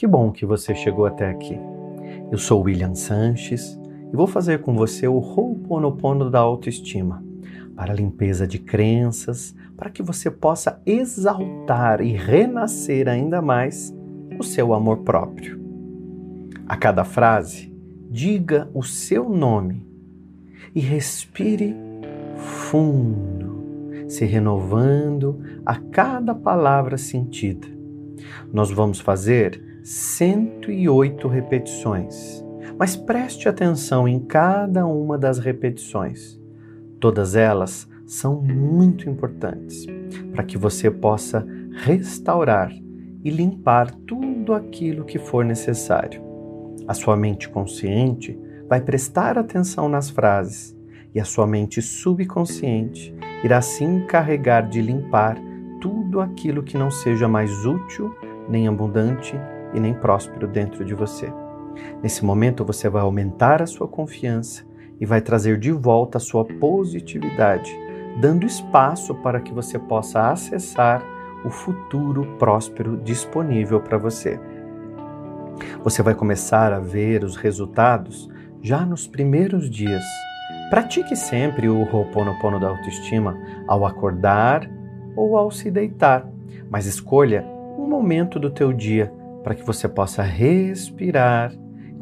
Que 0.00 0.06
bom 0.06 0.32
que 0.32 0.46
você 0.46 0.74
chegou 0.74 1.04
até 1.04 1.28
aqui. 1.28 1.60
Eu 2.32 2.38
sou 2.38 2.62
William 2.62 2.94
Sanches 2.94 3.78
e 4.10 4.16
vou 4.16 4.26
fazer 4.26 4.62
com 4.62 4.74
você 4.74 5.06
o 5.06 5.18
Ho'oponopono 5.18 6.30
da 6.30 6.38
autoestima 6.38 7.22
para 7.76 7.92
a 7.92 7.94
limpeza 7.94 8.46
de 8.46 8.58
crenças, 8.58 9.54
para 9.76 9.90
que 9.90 10.02
você 10.02 10.30
possa 10.30 10.80
exaltar 10.86 12.00
e 12.00 12.14
renascer 12.14 13.08
ainda 13.08 13.42
mais 13.42 13.94
o 14.38 14.42
seu 14.42 14.72
amor 14.72 15.00
próprio. 15.00 15.60
A 16.66 16.78
cada 16.78 17.04
frase, 17.04 17.70
diga 18.08 18.70
o 18.72 18.82
seu 18.82 19.28
nome 19.28 19.86
e 20.74 20.80
respire 20.80 21.76
fundo, 22.70 24.06
se 24.08 24.24
renovando 24.24 25.40
a 25.66 25.76
cada 25.76 26.34
palavra 26.34 26.96
sentida. 26.96 27.68
Nós 28.50 28.70
vamos 28.70 28.98
fazer 28.98 29.68
108 29.82 31.28
repetições. 31.28 32.44
Mas 32.78 32.96
preste 32.96 33.48
atenção 33.48 34.08
em 34.08 34.20
cada 34.20 34.86
uma 34.86 35.18
das 35.18 35.38
repetições. 35.38 36.40
Todas 36.98 37.34
elas 37.34 37.88
são 38.06 38.40
muito 38.40 39.08
importantes 39.08 39.86
para 40.32 40.44
que 40.44 40.58
você 40.58 40.90
possa 40.90 41.46
restaurar 41.72 42.72
e 43.22 43.30
limpar 43.30 43.90
tudo 44.06 44.54
aquilo 44.54 45.04
que 45.04 45.18
for 45.18 45.44
necessário. 45.44 46.22
A 46.88 46.94
sua 46.94 47.16
mente 47.16 47.48
consciente 47.48 48.38
vai 48.68 48.80
prestar 48.80 49.38
atenção 49.38 49.88
nas 49.88 50.10
frases 50.10 50.76
e 51.14 51.20
a 51.20 51.24
sua 51.24 51.46
mente 51.46 51.82
subconsciente 51.82 53.14
irá 53.44 53.60
se 53.60 53.84
encarregar 53.84 54.68
de 54.68 54.80
limpar 54.80 55.36
tudo 55.80 56.20
aquilo 56.20 56.62
que 56.62 56.76
não 56.76 56.90
seja 56.90 57.26
mais 57.26 57.64
útil 57.64 58.14
nem 58.48 58.66
abundante 58.68 59.34
e 59.74 59.80
nem 59.80 59.94
próspero 59.94 60.46
dentro 60.46 60.84
de 60.84 60.94
você. 60.94 61.32
Nesse 62.02 62.24
momento 62.24 62.64
você 62.64 62.88
vai 62.88 63.02
aumentar 63.02 63.62
a 63.62 63.66
sua 63.66 63.88
confiança 63.88 64.64
e 65.00 65.06
vai 65.06 65.20
trazer 65.20 65.58
de 65.58 65.72
volta 65.72 66.18
a 66.18 66.20
sua 66.20 66.44
positividade, 66.44 67.70
dando 68.20 68.46
espaço 68.46 69.14
para 69.16 69.40
que 69.40 69.52
você 69.52 69.78
possa 69.78 70.30
acessar 70.30 71.02
o 71.44 71.50
futuro 71.50 72.36
próspero 72.38 72.98
disponível 72.98 73.80
para 73.80 73.96
você. 73.96 74.38
Você 75.82 76.02
vai 76.02 76.14
começar 76.14 76.72
a 76.72 76.80
ver 76.80 77.24
os 77.24 77.36
resultados 77.36 78.28
já 78.60 78.84
nos 78.84 79.06
primeiros 79.06 79.70
dias. 79.70 80.04
Pratique 80.68 81.16
sempre 81.16 81.68
o 81.68 81.82
Ho'oponopono 81.82 82.60
da 82.60 82.68
autoestima 82.68 83.38
ao 83.66 83.86
acordar 83.86 84.70
ou 85.16 85.36
ao 85.36 85.50
se 85.50 85.70
deitar, 85.70 86.28
mas 86.68 86.86
escolha 86.86 87.44
um 87.78 87.88
momento 87.88 88.38
do 88.38 88.50
teu 88.50 88.72
dia 88.72 89.12
para 89.42 89.54
que 89.54 89.64
você 89.64 89.88
possa 89.88 90.22
respirar 90.22 91.52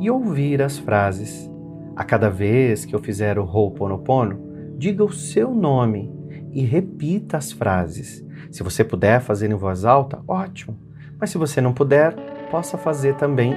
e 0.00 0.10
ouvir 0.10 0.62
as 0.62 0.78
frases. 0.78 1.50
A 1.96 2.04
cada 2.04 2.30
vez 2.30 2.84
que 2.84 2.94
eu 2.94 3.00
fizer 3.00 3.38
o 3.38 3.44
Ho'oponopono, 3.44 4.74
diga 4.76 5.04
o 5.04 5.12
seu 5.12 5.52
nome 5.52 6.12
e 6.52 6.64
repita 6.64 7.36
as 7.36 7.52
frases. 7.52 8.24
Se 8.50 8.62
você 8.62 8.84
puder 8.84 9.20
fazer 9.20 9.50
em 9.50 9.54
voz 9.54 9.84
alta, 9.84 10.22
ótimo. 10.26 10.78
Mas 11.20 11.30
se 11.30 11.38
você 11.38 11.60
não 11.60 11.72
puder, 11.72 12.14
possa 12.50 12.78
fazer 12.78 13.14
também 13.16 13.54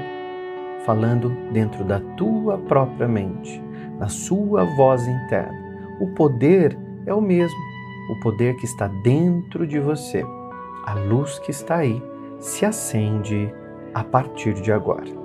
falando 0.86 1.30
dentro 1.52 1.84
da 1.84 2.00
tua 2.18 2.58
própria 2.58 3.08
mente, 3.08 3.62
na 4.00 4.08
sua 4.08 4.64
voz 4.64 5.08
interna. 5.08 5.60
O 6.00 6.08
poder 6.16 6.78
é 7.06 7.14
o 7.14 7.22
mesmo, 7.22 7.60
o 8.10 8.20
poder 8.20 8.56
que 8.56 8.66
está 8.66 8.88
dentro 9.04 9.68
de 9.68 9.80
você. 9.80 10.26
A 10.86 10.96
luz 10.96 11.38
que 11.40 11.52
está 11.52 11.78
aí 11.78 12.02
se 12.40 12.66
acende 12.66 13.54
a 13.94 14.04
partir 14.04 14.54
de 14.54 14.72
agora. 14.72 15.22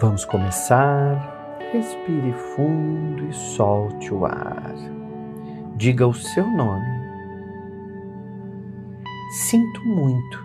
Vamos 0.00 0.24
começar. 0.24 1.34
Respire 1.72 2.32
fundo 2.54 3.24
e 3.28 3.32
solte 3.32 4.12
o 4.12 4.24
ar. 4.24 4.74
Diga 5.74 6.06
o 6.06 6.14
seu 6.14 6.46
nome. 6.46 6.86
Sinto 9.32 9.84
muito 9.84 10.44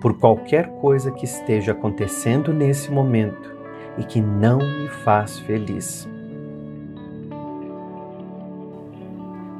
por 0.00 0.14
qualquer 0.18 0.68
coisa 0.80 1.10
que 1.10 1.24
esteja 1.24 1.72
acontecendo 1.72 2.52
nesse 2.52 2.90
momento 2.90 3.54
e 3.98 4.04
que 4.04 4.20
não 4.20 4.58
me 4.58 4.88
faz 4.88 5.38
feliz. 5.40 6.08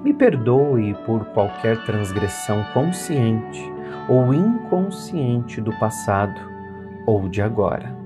Me 0.02 0.12
perdoe 0.12 0.94
por 1.06 1.24
qualquer 1.26 1.84
transgressão 1.84 2.64
consciente 2.72 3.73
ou 4.08 4.34
inconsciente 4.34 5.60
do 5.60 5.72
passado 5.78 6.40
ou 7.06 7.28
de 7.28 7.40
agora. 7.40 7.96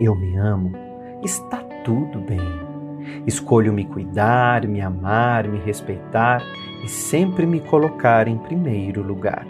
Eu 0.00 0.14
me 0.14 0.36
amo, 0.36 0.72
está 1.22 1.58
tudo 1.84 2.20
bem. 2.20 2.40
Escolho 3.26 3.72
me 3.72 3.84
cuidar, 3.84 4.66
me 4.66 4.80
amar, 4.80 5.46
me 5.46 5.58
respeitar 5.58 6.42
e 6.82 6.88
sempre 6.88 7.46
me 7.46 7.60
colocar 7.60 8.26
em 8.26 8.38
primeiro 8.38 9.02
lugar. 9.02 9.46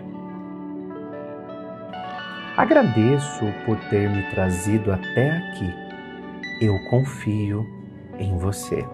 Agradeço 2.57 3.45
por 3.67 3.77
ter 3.91 4.09
me 4.09 4.23
trazido 4.31 4.93
até 4.93 5.39
aqui. 5.39 5.75
Eu 6.61 6.79
confio 6.89 7.67
em 8.19 8.37
você. 8.39 8.85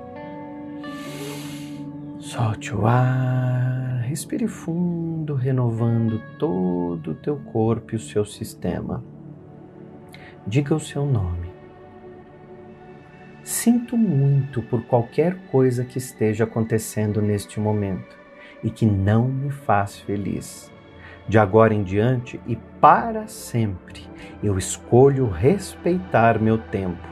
Solte 2.30 2.72
o 2.72 2.86
ar, 2.86 4.02
respire 4.04 4.46
fundo, 4.46 5.34
renovando 5.34 6.22
todo 6.38 7.10
o 7.10 7.14
teu 7.16 7.36
corpo 7.36 7.92
e 7.92 7.96
o 7.96 7.98
seu 7.98 8.24
sistema. 8.24 9.02
Diga 10.46 10.72
o 10.72 10.78
seu 10.78 11.04
nome. 11.04 11.50
Sinto 13.42 13.96
muito 13.96 14.62
por 14.62 14.84
qualquer 14.84 15.38
coisa 15.48 15.84
que 15.84 15.98
esteja 15.98 16.44
acontecendo 16.44 17.20
neste 17.20 17.58
momento 17.58 18.16
e 18.62 18.70
que 18.70 18.86
não 18.86 19.26
me 19.26 19.50
faz 19.50 19.98
feliz. 19.98 20.72
De 21.26 21.36
agora 21.36 21.74
em 21.74 21.82
diante 21.82 22.40
e 22.46 22.54
para 22.80 23.26
sempre, 23.26 24.08
eu 24.40 24.56
escolho 24.56 25.28
respeitar 25.28 26.40
meu 26.40 26.58
tempo 26.58 27.09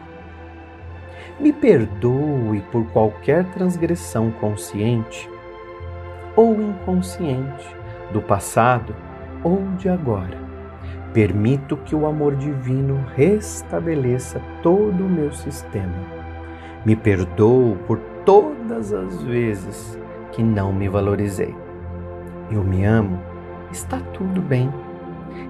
me 1.41 1.53
perdoe 1.53 2.61
por 2.73 2.85
qualquer 2.87 3.45
transgressão 3.53 4.31
consciente 4.41 5.31
ou 6.35 6.61
inconsciente 6.61 7.67
do 8.13 8.21
passado 8.21 8.95
ou 9.45 9.63
de 9.77 9.89
agora. 9.89 10.37
Permito 11.13 11.77
que 11.77 11.95
o 11.95 12.07
amor 12.07 12.37
divino 12.37 13.05
restabeleça 13.15 14.41
todo 14.63 15.05
o 15.05 15.09
meu 15.09 15.33
sistema. 15.33 15.95
Me 16.85 16.97
perdoo 16.97 17.77
por 17.87 17.99
todas 18.25 18.93
as 18.93 19.23
vezes 19.23 19.99
que 20.33 20.43
não 20.43 20.73
me 20.73 20.89
valorizei. 20.89 21.55
Eu 22.51 22.65
me 22.65 22.85
amo, 22.85 23.19
está 23.71 24.01
tudo 24.13 24.41
bem. 24.41 24.73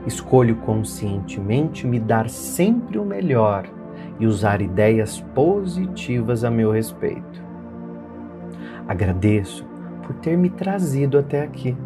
Escolho 0.07 0.57
conscientemente 0.57 1.87
me 1.87 1.99
dar 1.99 2.29
sempre 2.29 2.99
o 2.99 3.05
melhor 3.05 3.67
e 4.19 4.27
usar 4.27 4.61
ideias 4.61 5.21
positivas 5.35 6.45
a 6.45 6.51
meu 6.51 6.71
respeito. 6.71 7.43
Agradeço 8.87 9.67
por 10.03 10.15
ter 10.17 10.37
me 10.37 10.51
trazido 10.51 11.19
até 11.19 11.43
aqui. 11.43 11.77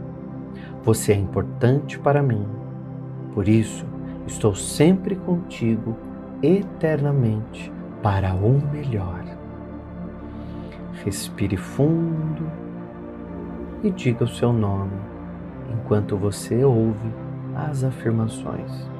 Você 0.83 1.13
é 1.13 1.17
importante 1.17 1.99
para 1.99 2.23
mim. 2.23 2.47
Por 3.35 3.49
isso, 3.49 3.85
estou 4.27 4.55
sempre 4.55 5.17
contigo 5.17 5.97
eternamente 6.43 7.73
para 8.03 8.35
o 8.35 8.61
melhor. 8.73 9.25
Respire 11.05 11.57
fundo 11.57 12.51
e 13.83 13.91
diga 13.91 14.25
o 14.25 14.29
seu 14.29 14.53
nome 14.53 14.93
enquanto 15.73 16.17
você 16.17 16.65
ouve 16.65 17.13
as 17.55 17.83
afirmações. 17.83 18.92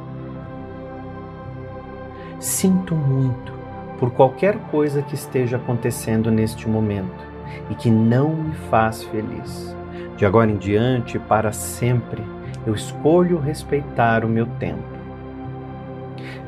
Sinto 2.43 2.97
muito 2.97 3.53
por 4.01 4.11
qualquer 4.11 4.59
coisa 4.73 5.01
que 5.01 5.15
esteja 5.15 5.59
acontecendo 5.59 6.29
neste 6.29 6.69
momento 6.69 7.25
e 7.71 7.75
que 7.77 7.89
não 7.89 8.31
me 8.31 8.55
faz 8.69 9.05
feliz. 9.05 9.77
De 10.17 10.27
agora 10.27 10.51
em 10.51 10.57
diante, 10.57 11.21
para 11.21 11.53
sempre, 11.53 12.21
eu 12.67 12.75
escolho 12.75 13.39
respeitar 13.39 14.25
o 14.25 14.29
meu 14.29 14.47
tempo. 14.59 14.83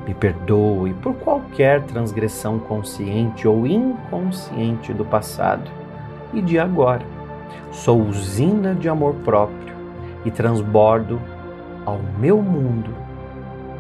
Me 0.05 0.13
perdoe 0.15 0.95
por 0.95 1.15
qualquer 1.15 1.81
transgressão 1.85 2.59
consciente 2.59 3.47
ou 3.47 3.65
inconsciente 3.65 4.93
do 4.93 5.05
passado 5.05 5.71
e 6.33 6.43
de 6.43 6.59
agora. 6.59 7.07
Sou 7.71 8.03
usina 8.03 8.75
de 8.75 8.89
amor 8.89 9.15
próprio 9.25 9.73
e 10.25 10.31
transbordo 10.33 11.23
ao 11.87 12.01
meu 12.19 12.43
mundo 12.43 12.91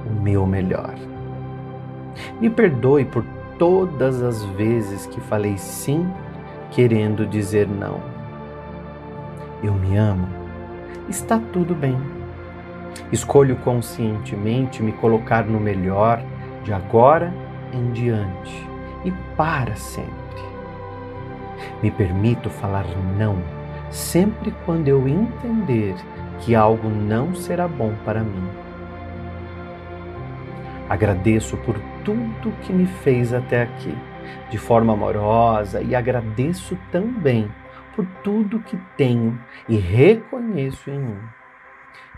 o 0.06 0.22
meu 0.22 0.46
melhor. 0.46 0.94
Me 2.40 2.50
perdoe 2.50 3.05
por 3.05 3.25
todas 3.58 4.22
as 4.22 4.44
vezes 4.44 5.06
que 5.06 5.20
falei 5.20 5.56
sim 5.56 6.08
querendo 6.70 7.26
dizer 7.26 7.69
não. 7.69 8.00
Eu 9.62 9.72
me 9.75 9.96
amo. 9.96 10.28
Está 11.08 11.40
tudo 11.52 11.75
bem. 11.75 11.99
Escolho 13.12 13.56
conscientemente 13.56 14.82
me 14.82 14.93
colocar 14.93 15.44
no 15.44 15.61
melhor 15.61 16.22
de 16.62 16.72
agora 16.72 17.32
em 17.72 17.93
diante 17.93 18.69
e 19.05 19.10
para 19.37 19.76
sempre. 19.76 20.14
Me 21.82 21.90
permito 21.90 22.49
falar 22.49 22.84
não 23.19 23.37
sempre 23.90 24.52
quando 24.64 24.88
eu 24.88 25.06
entender 25.08 25.94
que 26.40 26.55
algo 26.55 26.88
não 26.88 27.34
será 27.34 27.69
bom 27.69 27.93
para 28.05 28.20
mim. 28.20 28.49
Agradeço 30.88 31.56
por 31.58 31.76
tudo 32.04 32.52
que 32.62 32.72
me 32.72 32.86
fez 32.86 33.32
até 33.32 33.62
aqui, 33.62 33.94
de 34.50 34.58
forma 34.58 34.92
amorosa, 34.92 35.80
e 35.82 35.94
agradeço 35.94 36.78
também 36.92 37.50
por 37.94 38.06
tudo 38.22 38.60
que 38.60 38.76
tenho 38.96 39.38
e 39.68 39.76
reconheço 39.76 40.90
em 40.90 40.98
mim. 40.98 41.18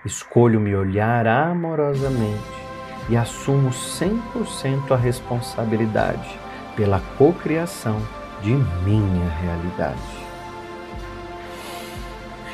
Escolho 0.05 0.61
me 0.61 0.75
olhar 0.75 1.27
amorosamente 1.27 2.67
e 3.09 3.17
assumo 3.17 3.71
100% 3.71 4.91
a 4.91 4.97
responsabilidade 4.97 6.39
pela 6.75 7.01
cocriação 7.17 8.01
de 8.43 8.55
minha 8.85 9.29
realidade. 9.41 10.27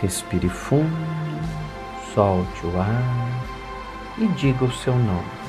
Respire 0.00 0.48
fundo, 0.48 0.90
solte 2.14 2.66
o 2.66 2.80
ar 2.80 3.42
e 4.18 4.26
diga 4.28 4.64
o 4.64 4.72
seu 4.72 4.94
nome. 4.94 5.41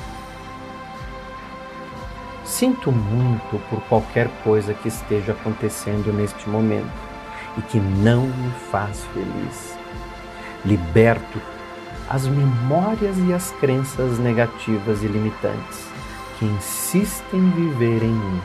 Sinto 2.44 2.92
muito 2.92 3.58
por 3.70 3.80
qualquer 3.88 4.28
coisa 4.42 4.74
que 4.74 4.88
esteja 4.88 5.32
acontecendo 5.32 6.12
neste 6.12 6.48
momento 6.48 6.92
e 7.56 7.62
que 7.62 7.78
não 7.78 8.26
me 8.26 8.50
faz 8.70 9.02
feliz. 9.14 9.78
Liberto 10.64 11.40
as 12.08 12.26
memórias 12.26 13.16
e 13.26 13.32
as 13.32 13.50
crenças 13.52 14.18
negativas 14.18 15.02
e 15.02 15.06
limitantes 15.06 15.88
que 16.38 16.44
insistem 16.44 17.40
em 17.40 17.50
viver 17.50 18.02
em 18.02 18.12
mim. 18.12 18.40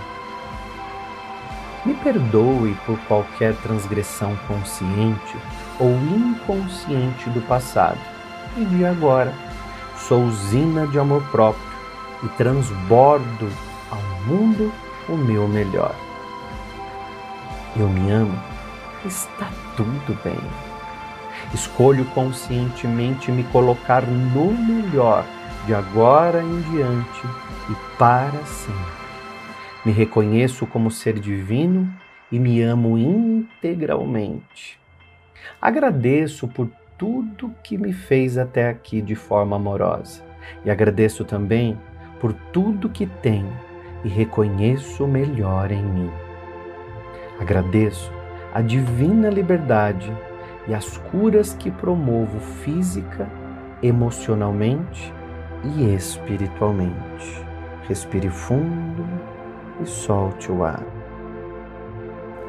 Me 1.86 1.94
perdoe 1.95 2.78
por 2.86 2.98
qualquer 3.00 3.56
transgressão 3.57 4.36
consciente 4.48 5.38
ou 5.80 5.92
inconsciente 5.92 7.30
do 7.31 7.42
passado 7.48 8.00
e 8.57 8.63
de 8.63 8.86
agora. 8.86 9.34
Sou 9.98 10.24
usina 10.24 10.88
de 10.88 10.98
amor 10.98 11.22
próprio 11.31 11.69
e 12.24 12.28
transbordo 12.30 13.50
mundo 14.30 14.72
o 15.08 15.18
meu 15.18 15.48
melhor. 15.48 15.96
Eu 17.76 17.90
me 17.90 18.12
amo, 18.12 18.38
está 19.06 19.50
tudo 19.76 20.18
bem. 20.24 20.38
Escolho 21.54 22.06
conscientemente 22.06 23.31
me 23.31 23.44
colocar 23.46 24.04
no 24.06 24.52
melhor 24.52 25.26
de 25.66 25.74
agora 25.74 26.44
em 26.44 26.62
diante 26.62 27.28
e 27.70 27.98
para 27.98 28.44
sempre. 28.46 29.00
Me 29.84 29.92
reconheço 29.92 30.68
como 30.68 30.92
ser 30.92 31.20
divino 31.20 31.92
e 32.31 32.38
me 32.38 32.62
amo 32.62 32.98
integralmente. 32.98 34.80
Agradeço 35.60 36.48
por 36.48 36.70
tudo 36.98 37.56
que 37.64 37.78
me 37.78 37.94
fez 37.94 38.38
até 38.38 38.70
aqui 38.70 39.02
de 39.02 39.16
forma 39.16 39.56
amorosa 39.56 40.22
e 40.64 40.70
agradeço 40.70 41.26
também 41.26 41.78
por 42.20 42.34
tudo 42.52 42.90
que 42.90 43.06
tenho 43.06 43.69
e 44.04 44.07
reconheço 44.07 45.06
o 45.06 45.07
melhor 45.07 45.72
em 45.72 45.84
mim. 45.84 46.12
Agradeço 47.40 48.12
a 48.54 48.62
divina 48.62 49.30
liberdade 49.30 50.12
e 50.68 50.74
as 50.74 50.98
curas 50.98 51.54
que 51.54 51.72
promovo 51.72 52.40
física, 52.40 53.30
emocionalmente 53.81 55.13
e 55.63 55.94
espiritualmente. 55.94 57.46
Respire 57.88 58.30
fundo 58.30 59.06
e 59.81 59.86
solte 59.86 60.52
o 60.52 60.63
ar. 60.63 60.84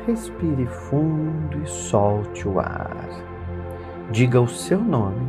Respire 0.06 0.66
fundo 0.66 1.62
e 1.62 1.68
solte 1.68 2.48
o 2.48 2.58
ar. 2.58 3.06
Diga 4.10 4.40
o 4.40 4.48
seu 4.48 4.80
nome. 4.80 5.26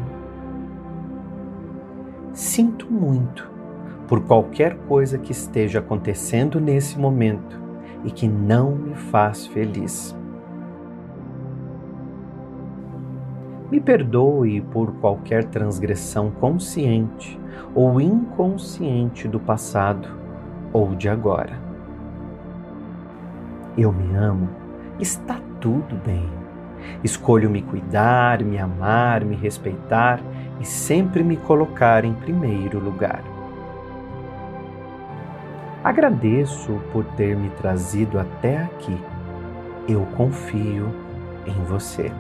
Sinto 2.33 2.91
muito 2.91 3.50
por 4.11 4.19
qualquer 4.19 4.75
coisa 4.89 5.17
que 5.17 5.31
esteja 5.31 5.79
acontecendo 5.79 6.59
nesse 6.59 6.99
momento 6.99 7.57
e 8.03 8.11
que 8.11 8.27
não 8.27 8.75
me 8.75 8.93
faz 8.93 9.47
feliz. 9.47 10.13
Me 13.71 13.79
perdoe 13.79 14.59
por 14.59 14.91
qualquer 14.95 15.45
transgressão 15.45 16.29
consciente 16.29 17.39
ou 17.73 18.01
inconsciente 18.01 19.29
do 19.29 19.39
passado 19.39 20.09
ou 20.73 20.93
de 20.93 21.07
agora. 21.07 21.57
Eu 23.77 23.93
me 23.93 24.13
amo 24.13 24.49
está 24.99 25.39
tudo 25.61 25.95
bem. 26.05 26.29
Escolho 27.01 27.49
me 27.49 27.61
cuidar, 27.61 28.43
me 28.43 28.59
amar, 28.59 29.23
me 29.23 29.37
respeitar 29.37 30.19
e 30.59 30.65
sempre 30.65 31.23
me 31.23 31.37
colocar 31.37 32.03
em 32.03 32.11
primeiro 32.11 32.77
lugar. 32.77 33.30
Agradeço 35.83 36.79
por 36.91 37.03
ter 37.15 37.35
me 37.35 37.49
trazido 37.49 38.19
até 38.19 38.57
aqui. 38.63 38.97
Eu 39.87 40.05
confio 40.17 40.93
em 41.45 41.63
você. 41.65 42.11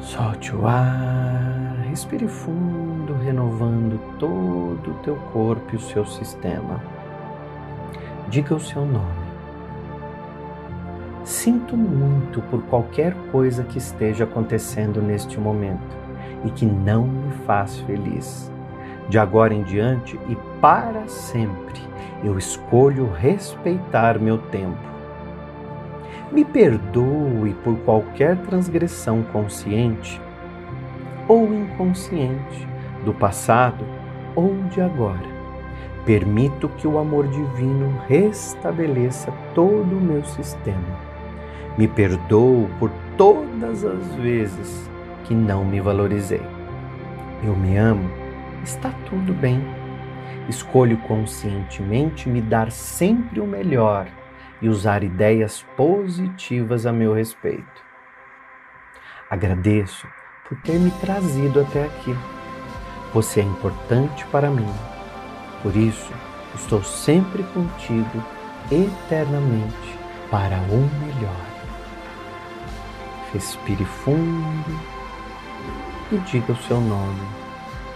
Solte 0.00 0.54
o 0.54 0.66
ar, 0.66 1.76
respire 1.88 2.28
fundo, 2.28 3.14
renovando 3.24 3.98
todo 4.18 4.90
o 4.90 4.98
teu 5.02 5.16
corpo 5.32 5.72
e 5.72 5.76
o 5.76 5.80
seu 5.80 6.04
sistema. 6.04 6.80
Diga 8.28 8.54
o 8.54 8.60
seu 8.60 8.84
nome 8.84 9.30
Sinto 11.30 11.76
muito 11.76 12.42
por 12.42 12.60
qualquer 12.64 13.14
coisa 13.30 13.62
que 13.62 13.78
esteja 13.78 14.24
acontecendo 14.24 15.00
neste 15.00 15.38
momento 15.38 15.96
e 16.44 16.50
que 16.50 16.66
não 16.66 17.06
me 17.06 17.32
faz 17.46 17.78
feliz. 17.80 18.49
De 19.10 19.18
agora 19.18 19.52
em 19.52 19.62
diante 19.62 20.18
e 20.28 20.36
para 20.58 21.06
sempre, 21.06 21.78
eu 22.24 22.38
escolho 22.38 23.10
respeitar 23.12 24.18
meu 24.18 24.38
tempo. 24.38 24.78
Me 26.32 26.44
perdoe 26.44 27.52
por 27.62 27.76
qualquer 27.80 28.38
transgressão 28.38 29.22
consciente 29.32 30.18
ou 31.28 31.52
inconsciente 31.52 32.66
do 33.04 33.12
passado 33.12 33.84
ou 34.34 34.54
de 34.70 34.80
agora. 34.80 35.28
Permito 36.06 36.70
que 36.70 36.86
o 36.86 36.98
amor 36.98 37.28
divino 37.28 38.00
restabeleça 38.08 39.30
todo 39.54 39.98
o 39.98 40.00
meu 40.00 40.24
sistema 40.24 41.10
me 41.80 41.88
perdoo 41.88 42.68
por 42.78 42.90
todas 43.16 43.84
as 43.84 44.14
vezes 44.16 44.90
que 45.24 45.34
não 45.34 45.64
me 45.64 45.80
valorizei. 45.80 46.42
Eu 47.42 47.56
me 47.56 47.76
amo, 47.76 48.10
está 48.62 48.90
tudo 49.08 49.32
bem. 49.32 49.62
Escolho 50.48 50.98
conscientemente 50.98 52.28
me 52.28 52.40
dar 52.40 52.70
sempre 52.70 53.40
o 53.40 53.46
melhor 53.46 54.08
e 54.60 54.68
usar 54.68 55.02
ideias 55.02 55.62
positivas 55.76 56.86
a 56.86 56.92
meu 56.92 57.12
respeito. 57.14 57.82
Agradeço 59.30 60.06
por 60.48 60.60
ter 60.62 60.78
me 60.78 60.90
trazido 60.92 61.60
até 61.60 61.84
aqui. 61.84 62.16
Você 63.14 63.40
é 63.40 63.44
importante 63.44 64.24
para 64.26 64.50
mim. 64.50 64.68
Por 65.62 65.76
isso, 65.76 66.12
estou 66.54 66.82
sempre 66.82 67.42
contigo 67.44 68.24
eternamente 68.70 69.98
para 70.30 70.56
o 70.56 70.90
melhor. 71.04 71.46
Respire 73.32 73.84
fundo 73.84 74.80
e 76.10 76.18
diga 76.18 76.52
o 76.52 76.56
seu 76.56 76.80
nome 76.80 77.39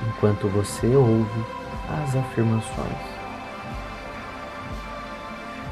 enquanto 0.08 0.48
você 0.48 0.86
ouve 0.94 1.44
as 1.88 2.16
afirmações. 2.16 3.14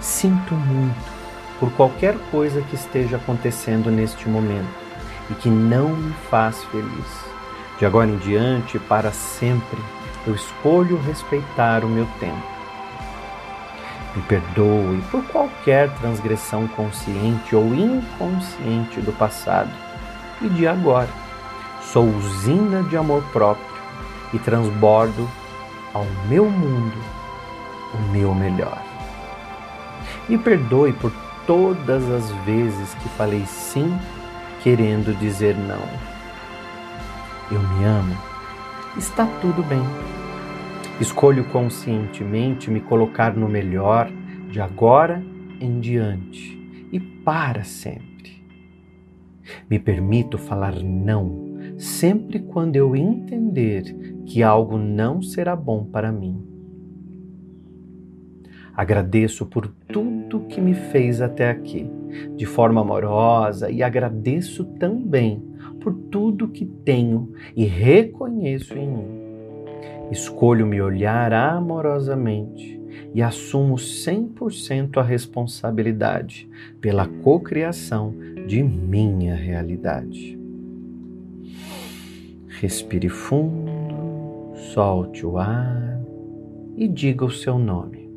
Sinto 0.01 0.55
muito 0.55 1.13
por 1.59 1.71
qualquer 1.73 2.17
coisa 2.31 2.61
que 2.63 2.75
esteja 2.75 3.17
acontecendo 3.17 3.91
neste 3.91 4.29
momento 4.29 4.75
e 5.31 5.35
que 5.35 5.49
não 5.49 5.91
me 5.91 6.13
faz 6.31 6.63
feliz. 6.65 7.25
De 7.79 7.87
agora 7.87 8.11
em 8.11 8.17
diante, 8.19 8.79
para 8.79 9.13
sempre, 9.13 9.79
eu 10.27 10.35
escolho 10.35 11.01
respeitar 11.03 11.85
o 11.85 11.89
meu 11.89 12.07
tempo 12.19 12.53
me 14.15 14.23
perdoe 14.23 15.03
por 15.11 15.25
qualquer 15.25 15.91
transgressão 15.95 16.69
consciente 16.69 17.57
ou 17.57 17.75
inconsciente 17.75 19.01
do 19.01 19.13
passado 19.13 19.71
e 20.41 20.49
de 20.49 20.67
agora. 20.67 21.09
Sou 21.83 22.07
usina 22.07 22.83
de 22.85 22.97
amor 22.97 23.23
próprio 23.33 23.72
e 24.33 24.39
transbordo 24.39 25.29
ao 25.93 26.07
meu 26.29 26.49
mundo 26.49 26.97
o 27.95 28.13
meu 28.13 28.35
melhor. 28.35 28.83
Me 30.29 30.39
perdoe 30.39 30.93
por 30.93 31.13
todas 31.47 32.09
as 32.11 32.31
vezes 32.45 32.95
que 32.95 33.09
falei 33.11 33.45
sim 33.47 33.93
querendo 34.63 35.17
dizer 35.19 35.57
não. 35.57 35.83
Eu 37.51 37.61
me 37.61 37.85
amo, 37.85 38.17
está 38.97 39.27
tudo 39.41 39.63
bem. 39.63 39.83
Escolho 41.01 41.45
conscientemente 41.47 42.71
me 42.71 42.81
colocar 42.81 43.35
no 43.35 43.49
melhor 43.49 44.11
de 44.51 44.61
agora 44.61 45.23
em 45.61 45.81
diante 45.81 46.59
e 46.93 47.01
para 47.01 47.65
sempre. 47.65 48.43
Me 49.69 49.79
permito 49.79 50.39
falar 50.39 50.75
não 50.77 51.53
sempre 51.79 52.39
quando 52.39 52.77
eu 52.77 52.95
entender 52.95 54.12
que 54.27 54.43
algo 54.43 54.79
não 54.79 55.23
será 55.23 55.55
bom 55.55 55.85
para 55.85 56.11
mim. 56.11 56.43
Agradeço 58.75 59.45
por 59.45 59.69
tudo 59.69 60.47
que 60.49 60.61
me 60.61 60.75
fez 60.75 61.21
até 61.21 61.51
aqui, 61.51 61.87
de 62.37 62.47
forma 62.47 62.81
amorosa, 62.81 63.71
e 63.71 63.83
agradeço 63.83 64.65
também 64.65 65.43
por 65.81 65.93
tudo 66.11 66.49
que 66.49 66.65
tenho 66.65 67.33
e 67.55 67.65
reconheço 67.65 68.75
em 68.79 68.89
mim. 68.89 69.23
Escolho 70.11 70.67
me 70.67 70.81
olhar 70.81 71.33
amorosamente 71.33 72.81
e 73.15 73.23
assumo 73.23 73.75
100% 73.75 74.97
a 74.97 75.03
responsabilidade 75.03 76.49
pela 76.81 77.07
cocriação 77.07 78.15
de 78.47 78.63
minha 78.63 79.35
realidade. 79.35 80.39
Respire 82.61 83.09
fundo, 83.09 83.62
solte 84.73 85.27
o 85.27 85.37
ar 85.37 86.01
e 86.77 86.89
diga 86.89 87.27
o 87.27 87.31
seu 87.31 87.59
nome. 87.59 88.11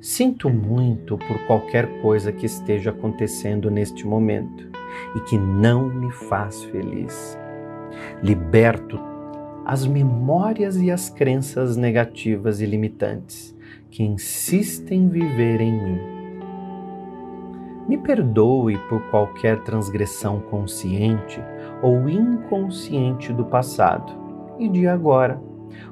Sinto 0.00 0.48
muito 0.48 1.18
por 1.18 1.46
qualquer 1.46 2.00
coisa 2.00 2.30
que 2.30 2.46
esteja 2.46 2.90
acontecendo 2.90 3.68
neste 3.68 4.06
momento 4.06 4.70
e 5.16 5.20
que 5.20 5.36
não 5.36 5.88
me 5.88 6.12
faz 6.12 6.62
feliz. 6.64 7.36
Liberto 8.22 9.00
as 9.64 9.86
memórias 9.86 10.76
e 10.76 10.90
as 10.90 11.08
crenças 11.08 11.76
negativas 11.76 12.60
e 12.60 12.66
limitantes 12.66 13.56
que 13.90 14.04
insistem 14.04 15.02
em 15.02 15.08
viver 15.08 15.60
em 15.60 15.72
mim. 15.72 16.00
Me 17.88 17.98
perdoe 17.98 18.78
por 18.88 19.02
qualquer 19.10 19.62
transgressão 19.64 20.40
consciente 20.40 21.40
ou 21.82 22.08
inconsciente 22.08 23.32
do 23.32 23.44
passado 23.44 24.12
e 24.58 24.68
de 24.68 24.86
agora. 24.86 25.40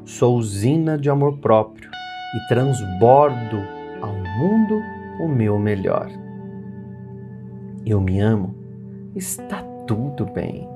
Sou 0.04 0.36
usina 0.36 0.96
de 0.96 1.10
amor 1.10 1.38
próprio 1.38 1.90
e 2.34 2.48
transbordo 2.48 3.56
ao 4.00 4.14
mundo 4.14 4.80
o 5.20 5.28
meu 5.28 5.58
melhor. 5.58 6.08
Eu 7.84 8.00
me 8.00 8.20
amo, 8.20 8.54
está 9.14 9.62
tudo 9.86 10.24
bem. 10.26 10.68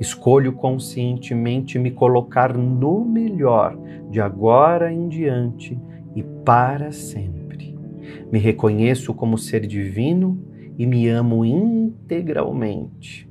Escolho 0.00 0.52
conscientemente 0.52 1.78
me 1.78 1.90
colocar 1.90 2.56
no 2.56 3.04
melhor 3.04 3.78
de 4.10 4.20
agora 4.20 4.92
em 4.92 5.08
diante 5.08 5.78
e 6.14 6.22
para 6.22 6.90
sempre. 6.90 7.78
Me 8.32 8.38
reconheço 8.38 9.12
como 9.14 9.36
ser 9.36 9.66
divino 9.66 10.38
e 10.78 10.86
me 10.86 11.08
amo 11.08 11.44
integralmente. 11.44 13.25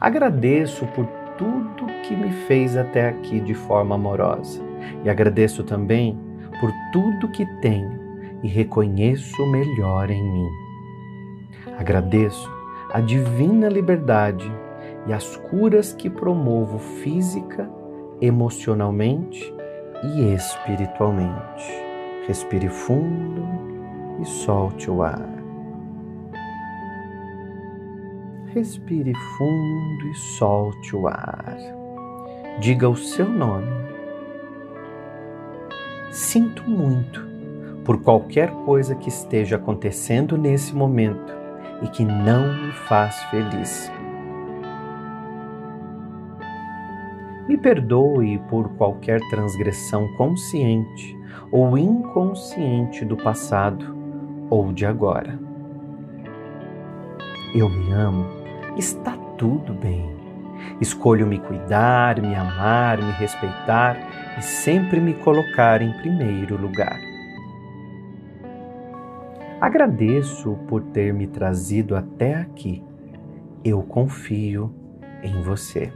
Agradeço 0.00 0.86
por 0.88 1.06
tudo 1.36 1.86
que 2.02 2.14
me 2.16 2.30
fez 2.46 2.76
até 2.76 3.08
aqui 3.08 3.40
de 3.40 3.54
forma 3.54 3.94
amorosa 3.94 4.60
e 5.04 5.10
agradeço 5.10 5.62
também 5.62 6.18
por 6.60 6.72
tudo 6.92 7.28
que 7.28 7.46
tenho 7.60 7.98
e 8.42 8.48
reconheço 8.48 9.42
o 9.42 9.50
melhor 9.50 10.10
em 10.10 10.22
mim. 10.22 10.48
Agradeço 11.78 12.50
a 12.92 13.00
divina 13.00 13.68
liberdade 13.68 14.50
e 15.06 15.12
as 15.12 15.36
curas 15.36 15.92
que 15.92 16.10
promovo 16.10 16.78
física, 16.78 17.68
emocionalmente 18.20 19.54
e 20.02 20.34
espiritualmente. 20.34 21.86
Respire 22.26 22.68
fundo 22.68 23.42
e 24.20 24.24
solte 24.24 24.90
o 24.90 25.02
ar. 25.02 25.37
Respire 28.58 29.14
fundo 29.36 30.08
e 30.08 30.14
solte 30.16 30.96
o 30.96 31.06
ar. 31.06 31.56
Diga 32.58 32.88
o 32.88 32.96
seu 32.96 33.28
nome. 33.28 33.70
Sinto 36.10 36.68
muito 36.68 37.24
por 37.84 38.02
qualquer 38.02 38.50
coisa 38.64 38.96
que 38.96 39.10
esteja 39.10 39.54
acontecendo 39.54 40.36
nesse 40.36 40.74
momento 40.74 41.32
e 41.82 41.86
que 41.86 42.04
não 42.04 42.52
me 42.52 42.72
faz 42.72 43.22
feliz. 43.26 43.92
Me 47.46 47.56
perdoe 47.56 48.40
por 48.50 48.70
qualquer 48.70 49.20
transgressão 49.30 50.08
consciente 50.16 51.16
ou 51.52 51.78
inconsciente 51.78 53.04
do 53.04 53.16
passado 53.16 53.96
ou 54.50 54.72
de 54.72 54.84
agora. 54.84 55.38
Eu 57.54 57.68
me 57.68 57.92
amo 57.92 58.37
está 58.78 59.16
tudo 59.36 59.74
bem. 59.74 60.16
Escolho 60.80 61.26
me 61.26 61.38
cuidar, 61.38 62.20
me 62.20 62.34
amar, 62.34 62.98
me 62.98 63.10
respeitar 63.12 63.96
e 64.38 64.42
sempre 64.42 65.00
me 65.00 65.14
colocar 65.14 65.82
em 65.82 65.92
primeiro 65.98 66.56
lugar. 66.56 66.98
Agradeço 69.60 70.56
por 70.68 70.82
ter 70.82 71.12
me 71.12 71.26
trazido 71.26 71.96
até 71.96 72.34
aqui. 72.36 72.82
Eu 73.64 73.82
confio 73.82 74.72
em 75.22 75.42
você. 75.42 75.92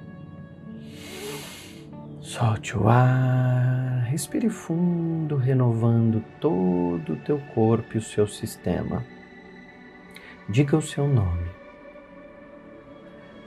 Solte 2.21 2.77
o 2.77 2.89
ar, 2.89 4.05
respire 4.07 4.49
fundo, 4.49 5.37
renovando 5.37 6.25
todo 6.41 7.13
o 7.13 7.17
teu 7.17 7.39
corpo 7.55 7.95
e 7.95 7.99
o 7.99 8.03
seu 8.03 8.27
sistema. 8.27 9.05
Diga 10.49 10.77
o 10.77 10.83
seu 10.83 11.07
nome 11.07 11.52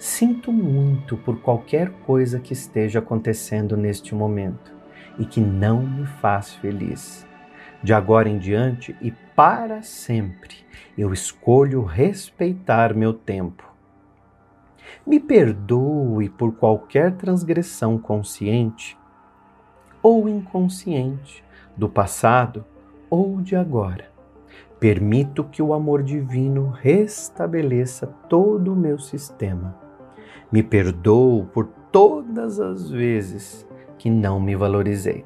Sinto 0.08 0.54
muito 0.54 1.18
por 1.18 1.42
qualquer 1.42 1.90
coisa 2.06 2.40
que 2.40 2.54
esteja 2.54 3.00
acontecendo 3.00 3.76
neste 3.76 4.14
momento 4.14 4.72
e 5.18 5.26
que 5.26 5.42
não 5.42 5.82
me 5.82 6.06
faz 6.06 6.54
feliz. 6.54 7.26
De 7.82 7.92
agora 7.92 8.30
em 8.30 8.38
diante 8.38 8.96
e 9.02 9.10
para 9.36 9.82
sempre, 9.82 10.58
eu 10.96 11.12
escolho 11.12 11.84
respeitar 11.84 12.94
meu 12.94 13.16
tempo. 13.16 13.68
Me 15.08 15.20
perdoe 15.20 16.30
por 16.30 16.54
qualquer 16.54 17.14
transgressão 17.14 17.98
consciente 17.98 18.96
ou 20.04 20.30
inconsciente 20.30 21.44
do 21.76 21.90
passado 21.90 22.64
ou 23.10 23.42
de 23.42 23.56
agora. 23.56 24.12
Permito 24.80 25.44
que 25.46 25.64
o 25.64 25.74
amor 25.74 26.04
divino 26.04 26.70
restabeleça 26.70 28.06
todo 28.30 28.72
o 28.72 28.76
meu 28.76 29.00
sistema 29.00 29.84
me 30.52 30.62
perdoo 30.62 31.46
por 31.46 31.68
todas 31.92 32.60
as 32.60 32.90
vezes 32.90 33.68
que 33.98 34.10
não 34.10 34.40
me 34.40 34.56
valorizei. 34.56 35.26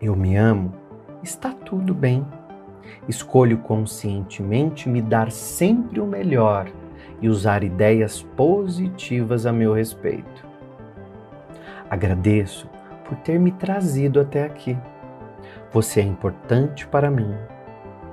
Eu 0.00 0.14
me 0.14 0.36
amo, 0.36 0.72
está 1.22 1.52
tudo 1.52 1.94
bem. 1.94 2.26
Escolho 3.08 3.58
conscientemente 3.58 4.88
me 4.88 5.02
dar 5.02 5.30
sempre 5.30 6.00
o 6.00 6.06
melhor 6.06 6.70
e 7.20 7.28
usar 7.28 7.62
ideias 7.62 8.22
positivas 8.36 9.46
a 9.46 9.52
meu 9.52 9.72
respeito. 9.72 10.46
Agradeço 11.88 12.68
por 13.04 13.16
ter 13.18 13.38
me 13.38 13.52
trazido 13.52 14.20
até 14.20 14.44
aqui. 14.44 14.78
Você 15.72 16.00
é 16.00 16.04
importante 16.04 16.86
para 16.86 17.10
mim. 17.10 17.34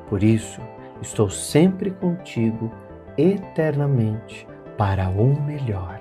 Por 0.10 0.24
isso, 0.24 0.62
estou 1.02 1.30
sempre 1.30 1.92
contigo 1.92 2.72
eternamente 3.18 4.48
para 4.78 5.10
o 5.10 5.42
melhor. 5.42 6.00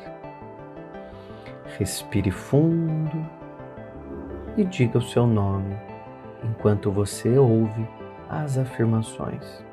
Respire 1.79 2.31
fundo 2.31 3.27
e 4.57 4.65
diga 4.65 4.99
o 4.99 5.03
seu 5.03 5.27
nome 5.27 5.77
enquanto 6.45 6.91
você 6.91 7.39
ouve 7.39 7.87
as 8.29 8.59
afirmações. 8.59 9.65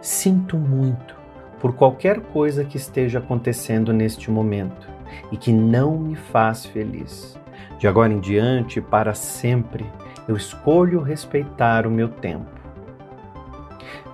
Sinto 0.00 0.56
muito 0.56 1.16
por 1.60 1.74
qualquer 1.74 2.20
coisa 2.20 2.64
que 2.64 2.76
esteja 2.76 3.18
acontecendo 3.18 3.92
neste 3.92 4.30
momento 4.30 4.88
e 5.30 5.36
que 5.36 5.52
não 5.52 5.98
me 5.98 6.16
faz 6.16 6.66
feliz. 6.66 7.38
De 7.78 7.86
agora 7.86 8.12
em 8.12 8.20
diante, 8.20 8.80
para 8.80 9.14
sempre, 9.14 9.86
eu 10.26 10.36
escolho 10.36 11.00
respeitar 11.00 11.86
o 11.86 11.90
meu 11.90 12.08
tempo 12.08 12.53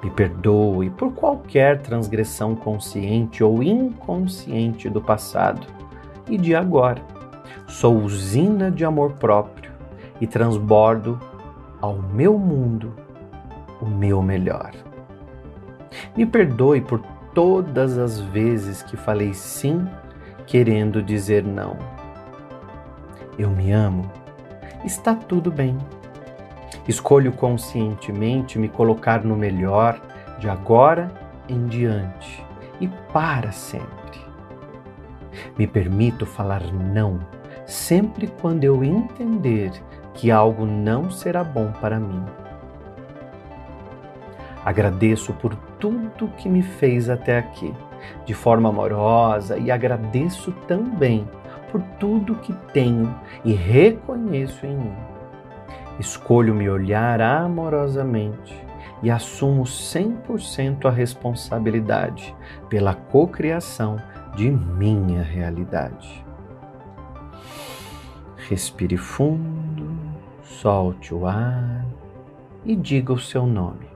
me 0.02 0.11
perdoe 0.11 0.90
por 0.90 1.12
qualquer 1.12 1.80
transgressão 1.83 2.57
consciente 2.57 3.45
ou 3.45 3.62
inconsciente 3.62 4.88
do 4.88 5.00
passado 5.00 5.66
e 6.28 6.38
de 6.38 6.54
agora. 6.54 7.02
Sou 7.66 7.97
usina 7.99 8.71
de 8.71 8.85
amor 8.85 9.12
próprio 9.12 9.71
e 10.21 10.26
transbordo 10.26 11.19
ao 11.80 11.97
meu 11.97 12.38
mundo 12.38 12.95
o 13.80 13.87
meu 13.87 14.23
melhor. 14.23 14.73
Me 16.16 16.26
perdoe 16.26 16.80
por 16.80 17.00
todas 17.35 17.99
as 17.99 18.21
vezes 18.21 18.83
que 18.83 18.97
falei 18.97 19.33
sim, 19.35 19.87
querendo 20.47 21.02
dizer 21.02 21.45
não. 21.45 21.76
Eu 23.38 23.50
me 23.50 23.73
amo, 23.73 24.11
está 24.85 25.14
tudo 25.14 25.50
bem. 25.50 25.78
Escolho 26.87 27.33
conscientemente 27.33 28.59
me 28.59 28.69
colocar 28.69 29.25
no 29.25 29.37
melhor 29.37 30.00
de 30.39 30.49
agora 30.49 31.11
em 31.49 31.67
diante 31.67 32.45
e 32.81 32.89
para 33.12 33.53
sempre. 33.53 34.21
Me 35.59 35.67
permito 35.67 36.27
falar 36.27 36.62
não 36.73 37.21
sempre 37.67 38.27
quando 38.27 38.65
eu 38.65 38.83
entender 38.83 39.71
que 40.15 40.31
algo 40.31 40.67
não 40.67 41.11
será 41.11 41.45
bom 41.45 41.73
para 41.81 42.00
mim. 42.00 42.25
Agradeço 44.65 45.33
por 45.35 45.55
tudo 45.79 46.29
que 46.37 46.49
me 46.49 46.62
fez 46.62 47.09
até 47.09 47.39
aqui, 47.39 47.73
de 48.27 48.35
forma 48.35 48.69
amorosa, 48.69 49.57
e 49.57 49.71
agradeço 49.71 50.53
também 50.67 51.27
por 51.71 51.81
tudo 51.99 52.35
que 52.35 52.53
tenho 52.73 53.15
e 53.45 53.53
reconheço 53.53 54.67
em 54.67 54.77
mim. 54.77 55.10
Escolho 56.00 56.54
me 56.54 56.66
olhar 56.66 57.21
amorosamente 57.21 58.59
e 59.02 59.11
assumo 59.11 59.64
100% 59.64 60.87
a 60.87 60.90
responsabilidade 60.90 62.35
pela 62.71 62.95
cocriação 62.95 63.99
de 64.35 64.50
minha 64.50 65.23
realidade. 65.23 66.25
Respire 68.49 68.97
fundo, 68.97 69.95
solte 70.42 71.12
o 71.12 71.26
ar 71.26 71.85
e 72.64 72.75
diga 72.75 73.12
o 73.12 73.19
seu 73.19 73.45
nome. 73.45 73.87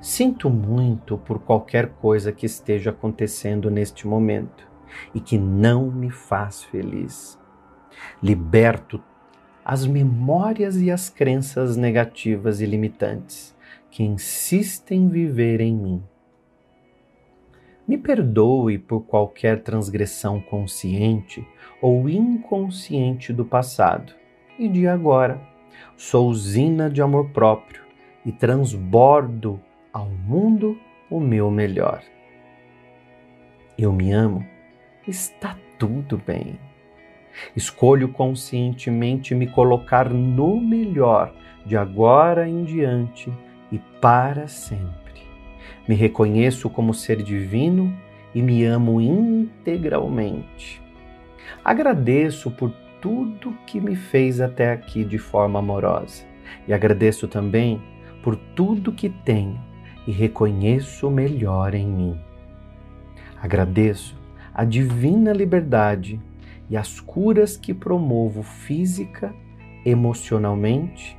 Sinto 0.00 0.50
muito 0.50 1.16
por 1.16 1.38
qualquer 1.38 1.90
coisa 2.00 2.32
que 2.32 2.46
esteja 2.46 2.90
acontecendo 2.90 3.70
neste 3.70 4.08
momento 4.08 4.68
e 5.14 5.20
que 5.20 5.38
não 5.38 5.86
me 5.88 6.10
faz 6.10 6.64
feliz. 6.64 7.38
Liberto 8.20 9.00
as 9.64 9.86
memórias 9.86 10.80
e 10.80 10.90
as 10.90 11.08
crenças 11.08 11.76
negativas 11.76 12.60
e 12.60 12.66
limitantes 12.66 13.54
que 13.90 14.02
insistem 14.02 15.02
em 15.02 15.08
viver 15.08 15.60
em 15.60 15.74
mim. 15.74 16.02
Me 17.86 17.98
perdoe 17.98 18.78
por 18.78 19.02
qualquer 19.02 19.62
transgressão 19.62 20.40
consciente 20.40 21.46
ou 21.80 22.08
inconsciente 22.08 23.32
do 23.32 23.44
passado 23.44 24.12
e 24.58 24.68
de 24.68 24.86
agora. 24.86 25.40
Sou 25.96 26.28
usina 26.28 26.88
de 26.88 27.02
amor 27.02 27.30
próprio 27.30 27.82
e 28.24 28.32
transbordo 28.32 29.60
ao 29.92 30.06
mundo 30.06 30.78
o 31.10 31.20
meu 31.20 31.50
melhor. 31.50 32.02
Eu 33.76 33.92
me 33.92 34.12
amo, 34.12 34.46
está 35.06 35.58
tudo 35.78 36.20
bem. 36.24 36.58
Escolho 37.56 38.08
conscientemente 38.08 39.34
me 39.34 39.46
colocar 39.46 40.08
no 40.10 40.60
melhor 40.60 41.32
de 41.64 41.76
agora 41.76 42.48
em 42.48 42.64
diante 42.64 43.32
e 43.70 43.78
para 44.00 44.48
sempre. 44.48 45.22
Me 45.88 45.94
reconheço 45.94 46.68
como 46.70 46.94
ser 46.94 47.22
divino 47.22 47.94
e 48.34 48.42
me 48.42 48.64
amo 48.64 49.00
integralmente. 49.00 50.80
Agradeço 51.64 52.50
por 52.50 52.72
tudo 53.00 53.56
que 53.66 53.80
me 53.80 53.96
fez 53.96 54.40
até 54.40 54.72
aqui 54.72 55.04
de 55.04 55.18
forma 55.18 55.58
amorosa 55.58 56.24
e 56.66 56.72
agradeço 56.72 57.26
também 57.26 57.80
por 58.22 58.36
tudo 58.36 58.92
que 58.92 59.08
tenho 59.08 59.60
e 60.06 60.12
reconheço 60.12 61.08
o 61.08 61.10
melhor 61.10 61.74
em 61.74 61.86
mim. 61.86 62.20
Agradeço 63.40 64.16
a 64.54 64.64
divina 64.64 65.32
liberdade 65.32 66.20
e 66.72 66.76
as 66.78 66.98
curas 66.98 67.54
que 67.54 67.74
promovo 67.74 68.42
física, 68.42 69.34
emocionalmente 69.84 71.14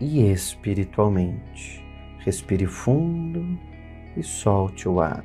e 0.00 0.20
espiritualmente. 0.32 1.80
Respire 2.18 2.66
fundo 2.66 3.56
e 4.16 4.22
solte 4.24 4.88
o 4.88 4.98
ar. 4.98 5.24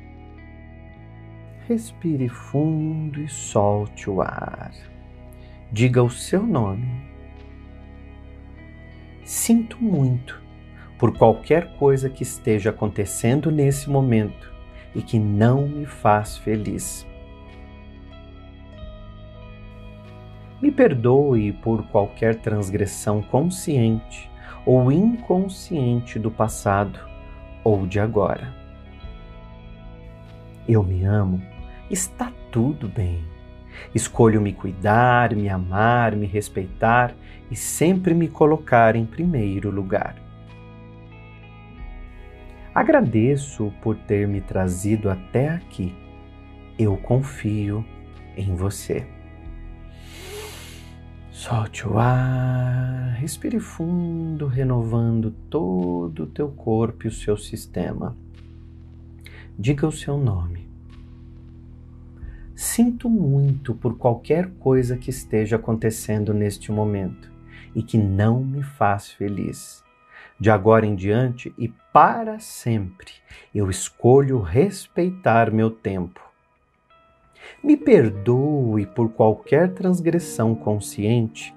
Respire 1.66 2.28
fundo 2.28 3.20
e 3.20 3.28
solte 3.28 4.08
o 4.08 4.22
ar. 4.22 4.70
Diga 5.72 6.00
o 6.00 6.10
seu 6.10 6.46
nome. 6.46 6.88
Sinto 9.24 9.82
muito 9.82 10.40
por 10.96 11.18
qualquer 11.18 11.76
coisa 11.76 12.08
que 12.08 12.22
esteja 12.22 12.70
acontecendo 12.70 13.50
nesse 13.50 13.90
momento 13.90 14.52
e 14.94 15.02
que 15.02 15.18
não 15.18 15.66
me 15.66 15.86
faz 15.86 16.38
feliz. 16.38 17.04
Me 20.62 20.70
perdoe 20.70 21.52
por 21.52 21.82
qualquer 21.88 22.36
transgressão 22.36 23.20
consciente 23.20 24.30
ou 24.64 24.92
inconsciente 24.92 26.20
do 26.20 26.30
passado 26.30 27.00
ou 27.64 27.84
de 27.84 27.98
agora. 27.98 28.54
Eu 30.68 30.84
me 30.84 31.02
amo, 31.02 31.42
está 31.90 32.32
tudo 32.52 32.88
bem. 32.88 33.24
Escolho 33.92 34.40
me 34.40 34.52
cuidar, 34.52 35.34
me 35.34 35.48
amar, 35.48 36.14
me 36.14 36.26
respeitar 36.26 37.12
e 37.50 37.56
sempre 37.56 38.14
me 38.14 38.28
colocar 38.28 38.94
em 38.94 39.04
primeiro 39.04 39.68
lugar. 39.68 40.14
Agradeço 42.72 43.72
por 43.82 43.96
ter 43.96 44.28
me 44.28 44.40
trazido 44.40 45.10
até 45.10 45.48
aqui. 45.48 45.92
Eu 46.78 46.96
confio 46.96 47.84
em 48.36 48.54
você. 48.54 49.04
Solte 51.42 51.88
o 51.88 51.98
ar, 51.98 53.16
respire 53.18 53.58
fundo, 53.58 54.46
renovando 54.46 55.32
todo 55.50 56.22
o 56.22 56.26
teu 56.28 56.48
corpo 56.48 57.04
e 57.04 57.08
o 57.08 57.12
seu 57.12 57.36
sistema. 57.36 58.16
Diga 59.58 59.84
o 59.84 59.90
seu 59.90 60.16
nome. 60.16 60.68
Sinto 62.54 63.10
muito 63.10 63.74
por 63.74 63.98
qualquer 63.98 64.52
coisa 64.60 64.96
que 64.96 65.10
esteja 65.10 65.56
acontecendo 65.56 66.32
neste 66.32 66.70
momento 66.70 67.28
e 67.74 67.82
que 67.82 67.98
não 67.98 68.44
me 68.44 68.62
faz 68.62 69.10
feliz. 69.10 69.82
De 70.38 70.48
agora 70.48 70.86
em 70.86 70.94
diante 70.94 71.52
e 71.58 71.66
para 71.92 72.38
sempre, 72.38 73.10
eu 73.52 73.68
escolho 73.68 74.40
respeitar 74.40 75.50
meu 75.50 75.72
tempo 75.72 76.31
me 77.62 77.76
perdoe 77.76 78.86
por 78.86 79.10
qualquer 79.10 79.72
transgressão 79.72 80.54
consciente 80.54 81.54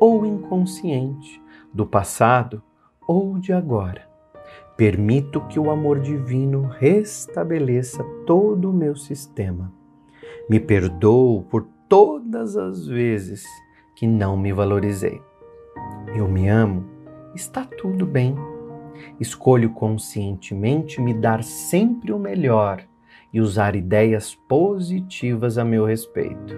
ou 0.00 0.26
inconsciente 0.26 1.40
do 1.72 1.86
passado 1.86 2.62
ou 3.06 3.38
de 3.38 3.52
agora. 3.52 4.08
Permito 4.76 5.40
que 5.42 5.60
o 5.60 5.70
amor 5.70 6.00
divino 6.00 6.62
restabeleça 6.62 8.02
todo 8.26 8.70
o 8.70 8.72
meu 8.72 8.96
sistema. 8.96 9.72
Me 10.48 10.58
perdoo 10.58 11.42
por 11.42 11.66
todas 11.88 12.56
as 12.56 12.86
vezes 12.86 13.44
que 13.94 14.06
não 14.06 14.36
me 14.36 14.52
valorizei. 14.52 15.20
Eu 16.16 16.26
me 16.26 16.48
amo, 16.48 16.84
está 17.34 17.64
tudo 17.64 18.04
bem. 18.06 18.34
Escolho 19.20 19.70
conscientemente 19.70 21.00
me 21.00 21.14
dar 21.14 21.44
sempre 21.44 22.12
o 22.12 22.18
melhor 22.18 22.84
e 23.32 23.40
usar 23.40 23.74
ideias 23.74 24.34
positivas 24.34 25.58
a 25.58 25.64
meu 25.64 25.84
respeito. 25.84 26.54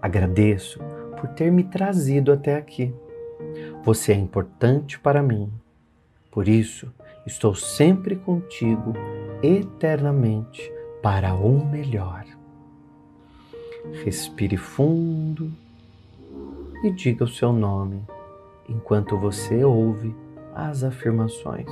Agradeço 0.00 0.78
por 1.18 1.28
ter 1.30 1.50
me 1.50 1.64
trazido 1.64 2.32
até 2.32 2.56
aqui. 2.56 2.92
Você 3.84 4.12
é 4.12 4.16
importante 4.16 4.98
para 4.98 5.22
mim. 5.22 5.50
Por 6.30 6.48
isso, 6.48 6.92
estou 7.26 7.54
sempre 7.54 8.16
contigo 8.16 8.92
eternamente 9.42 10.72
para 11.02 11.34
o 11.34 11.64
melhor. 11.64 12.24
Respire 14.04 14.56
fundo 14.56 15.52
e 16.84 16.90
diga 16.90 17.24
o 17.24 17.28
seu 17.28 17.52
nome 17.52 18.02
enquanto 18.68 19.18
você 19.18 19.64
ouve 19.64 20.14
as 20.54 20.82
afirmações. 20.82 21.68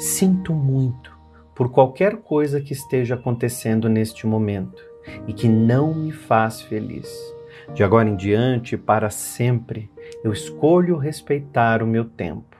Sinto 0.00 0.54
muito 0.54 1.14
por 1.54 1.70
qualquer 1.70 2.16
coisa 2.22 2.58
que 2.58 2.72
esteja 2.72 3.16
acontecendo 3.16 3.86
neste 3.86 4.26
momento 4.26 4.82
e 5.26 5.34
que 5.34 5.46
não 5.46 5.92
me 5.92 6.10
faz 6.10 6.62
feliz. 6.62 7.06
De 7.74 7.84
agora 7.84 8.08
em 8.08 8.16
diante, 8.16 8.78
para 8.78 9.10
sempre, 9.10 9.90
eu 10.24 10.32
escolho 10.32 10.96
respeitar 10.96 11.82
o 11.82 11.86
meu 11.86 12.06
tempo. 12.06 12.56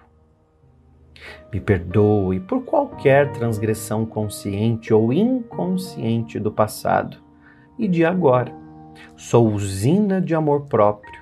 Me 1.51 1.63
perdoe 1.63 2.41
por 2.41 2.63
qualquer 2.63 3.33
transgressão 3.33 4.05
consciente 4.05 4.93
ou 4.93 5.11
inconsciente 5.11 6.39
do 6.39 6.53
passado 6.53 7.17
e 7.79 7.89
de 7.89 8.05
agora. 8.05 8.53
Sou 9.17 9.49
usina 9.49 10.21
de 10.21 10.35
amor 10.35 10.67
próprio 10.67 11.19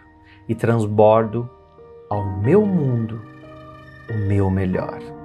e 0.48 0.54
transbordo 0.57 1.48
ao 2.11 2.40
meu 2.40 2.66
mundo 2.66 3.22
o 4.11 4.14
meu 4.26 4.50
melhor. 4.50 5.17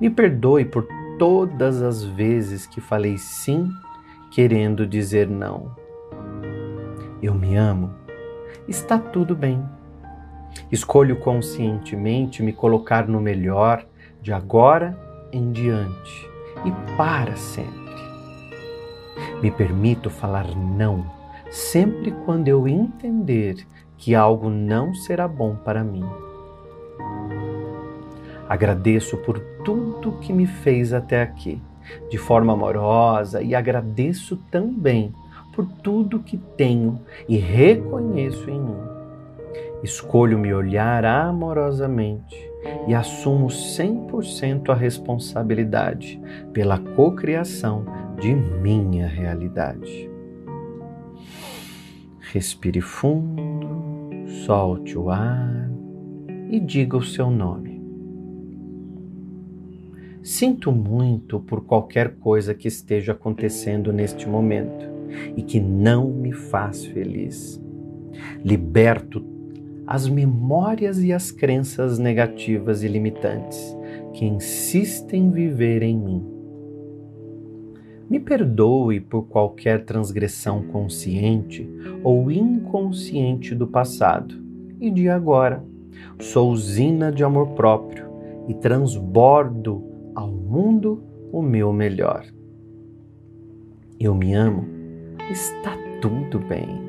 Me 0.00 0.10
perdoe 0.10 0.64
por 0.64 0.86
todas 1.18 1.82
as 1.82 2.02
vezes 2.04 2.66
que 2.66 2.80
falei 2.80 3.16
sim 3.18 3.70
querendo 4.30 4.86
dizer 4.86 5.28
não. 5.28 5.74
Eu 7.22 7.34
me 7.34 7.56
amo. 7.56 7.92
Está 8.66 8.98
tudo 8.98 9.34
bem. 9.34 9.62
Escolho 10.70 11.16
conscientemente 11.16 12.42
me 12.42 12.52
colocar 12.52 13.06
no 13.06 13.20
melhor 13.20 13.86
de 14.20 14.32
agora 14.32 14.98
em 15.32 15.52
diante 15.52 16.28
e 16.64 16.96
para 16.96 17.36
sempre. 17.36 17.94
Me 19.40 19.50
permito 19.50 20.10
falar 20.10 20.46
não 20.56 21.04
sempre 21.54 22.10
quando 22.24 22.48
eu 22.48 22.66
entender 22.66 23.64
que 23.96 24.14
algo 24.14 24.50
não 24.50 24.92
será 24.92 25.28
bom 25.28 25.54
para 25.54 25.84
mim. 25.84 26.04
Agradeço 28.48 29.16
por 29.18 29.38
tudo 29.64 30.18
que 30.18 30.32
me 30.32 30.46
fez 30.46 30.92
até 30.92 31.22
aqui, 31.22 31.60
de 32.10 32.18
forma 32.18 32.52
amorosa, 32.52 33.42
e 33.42 33.54
agradeço 33.54 34.36
também 34.50 35.12
por 35.54 35.66
tudo 35.82 36.20
que 36.20 36.36
tenho 36.36 37.00
e 37.28 37.36
reconheço 37.36 38.50
em 38.50 38.60
mim. 38.60 38.94
Escolho 39.82 40.38
me 40.38 40.52
olhar 40.52 41.04
amorosamente 41.04 42.36
e 42.86 42.94
assumo 42.94 43.46
100% 43.46 44.70
a 44.70 44.74
responsabilidade 44.74 46.20
pela 46.52 46.78
cocriação 46.78 47.84
de 48.18 48.34
minha 48.34 49.06
realidade. 49.06 50.10
Respire 52.32 52.80
fundo, 52.80 54.26
solte 54.46 54.96
o 54.98 55.10
ar 55.10 55.70
e 56.50 56.58
diga 56.58 56.96
o 56.96 57.02
seu 57.02 57.30
nome. 57.30 57.73
Sinto 60.24 60.72
muito 60.72 61.38
por 61.38 61.66
qualquer 61.66 62.14
coisa 62.14 62.54
que 62.54 62.66
esteja 62.66 63.12
acontecendo 63.12 63.92
neste 63.92 64.26
momento 64.26 64.86
e 65.36 65.42
que 65.42 65.60
não 65.60 66.08
me 66.08 66.32
faz 66.32 66.86
feliz. 66.86 67.62
Liberto 68.42 69.22
as 69.86 70.08
memórias 70.08 70.98
e 71.04 71.12
as 71.12 71.30
crenças 71.30 71.98
negativas 71.98 72.82
e 72.82 72.88
limitantes 72.88 73.76
que 74.14 74.24
insistem 74.24 75.26
em 75.26 75.30
viver 75.30 75.82
em 75.82 75.98
mim. 75.98 76.24
Me 78.08 78.18
perdoe 78.18 79.00
por 79.00 79.24
qualquer 79.24 79.84
transgressão 79.84 80.62
consciente 80.68 81.68
ou 82.02 82.30
inconsciente 82.30 83.54
do 83.54 83.66
passado 83.66 84.42
e 84.80 84.90
de 84.90 85.06
agora. 85.06 85.62
Sou 86.18 86.50
usina 86.50 87.12
de 87.12 87.22
amor 87.22 87.48
próprio 87.48 88.06
e 88.48 88.54
transbordo 88.54 89.92
ao 90.14 90.28
mundo 90.28 91.02
o 91.32 91.42
meu 91.42 91.72
melhor. 91.72 92.24
Eu 93.98 94.14
me 94.14 94.34
amo, 94.34 94.66
está 95.30 95.76
tudo 96.00 96.38
bem. 96.38 96.82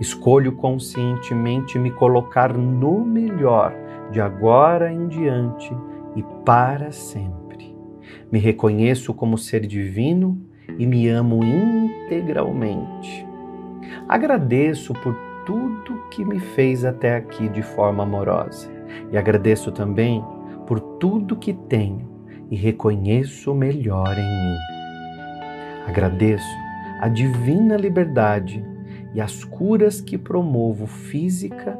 Escolho 0.00 0.52
conscientemente 0.52 1.78
me 1.78 1.90
colocar 1.90 2.56
no 2.56 3.04
melhor 3.04 3.74
de 4.10 4.20
agora 4.20 4.92
em 4.92 5.08
diante 5.08 5.70
e 6.14 6.22
para 6.44 6.90
sempre. 6.92 7.74
Me 8.30 8.38
reconheço 8.38 9.14
como 9.14 9.38
ser 9.38 9.66
divino 9.66 10.40
e 10.78 10.86
me 10.86 11.08
amo 11.08 11.40
integralmente. 11.44 13.26
Agradeço 14.08 14.92
por 14.94 15.14
tudo 15.44 16.02
que 16.10 16.24
me 16.24 16.40
fez 16.40 16.84
até 16.84 17.16
aqui 17.16 17.48
de 17.48 17.62
forma 17.62 18.02
amorosa 18.02 18.70
e 19.12 19.16
agradeço 19.16 19.70
também 19.70 20.24
por 20.66 20.80
tudo 20.80 21.36
que 21.36 21.52
tenho 21.52 22.15
e 22.50 22.56
reconheço 22.56 23.52
o 23.52 23.54
melhor 23.54 24.16
em 24.16 24.22
mim. 24.22 24.58
Agradeço 25.86 26.56
a 27.00 27.08
divina 27.08 27.76
liberdade 27.76 28.64
e 29.14 29.20
as 29.20 29.44
curas 29.44 30.00
que 30.00 30.18
promovo 30.18 30.86
física, 30.86 31.78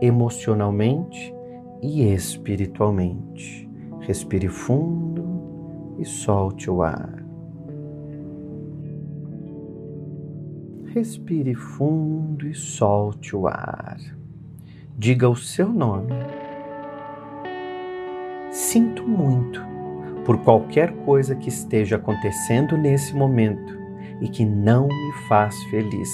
emocionalmente 0.00 1.34
e 1.82 2.02
espiritualmente. 2.12 3.68
Respire 4.00 4.48
fundo 4.48 5.96
e 5.98 6.04
solte 6.04 6.70
o 6.70 6.82
ar. 6.82 7.24
Respire 10.86 11.54
fundo 11.54 12.46
e 12.46 12.54
solte 12.54 13.36
o 13.36 13.46
ar. 13.46 13.98
Diga 14.96 15.28
o 15.28 15.36
seu 15.36 15.68
nome. 15.68 16.12
Sinto 18.50 19.06
muito 19.06 19.77
por 20.28 20.36
qualquer 20.40 20.92
coisa 21.06 21.34
que 21.34 21.48
esteja 21.48 21.96
acontecendo 21.96 22.76
nesse 22.76 23.16
momento 23.16 23.78
e 24.20 24.28
que 24.28 24.44
não 24.44 24.86
me 24.86 25.12
faz 25.26 25.56
feliz. 25.70 26.10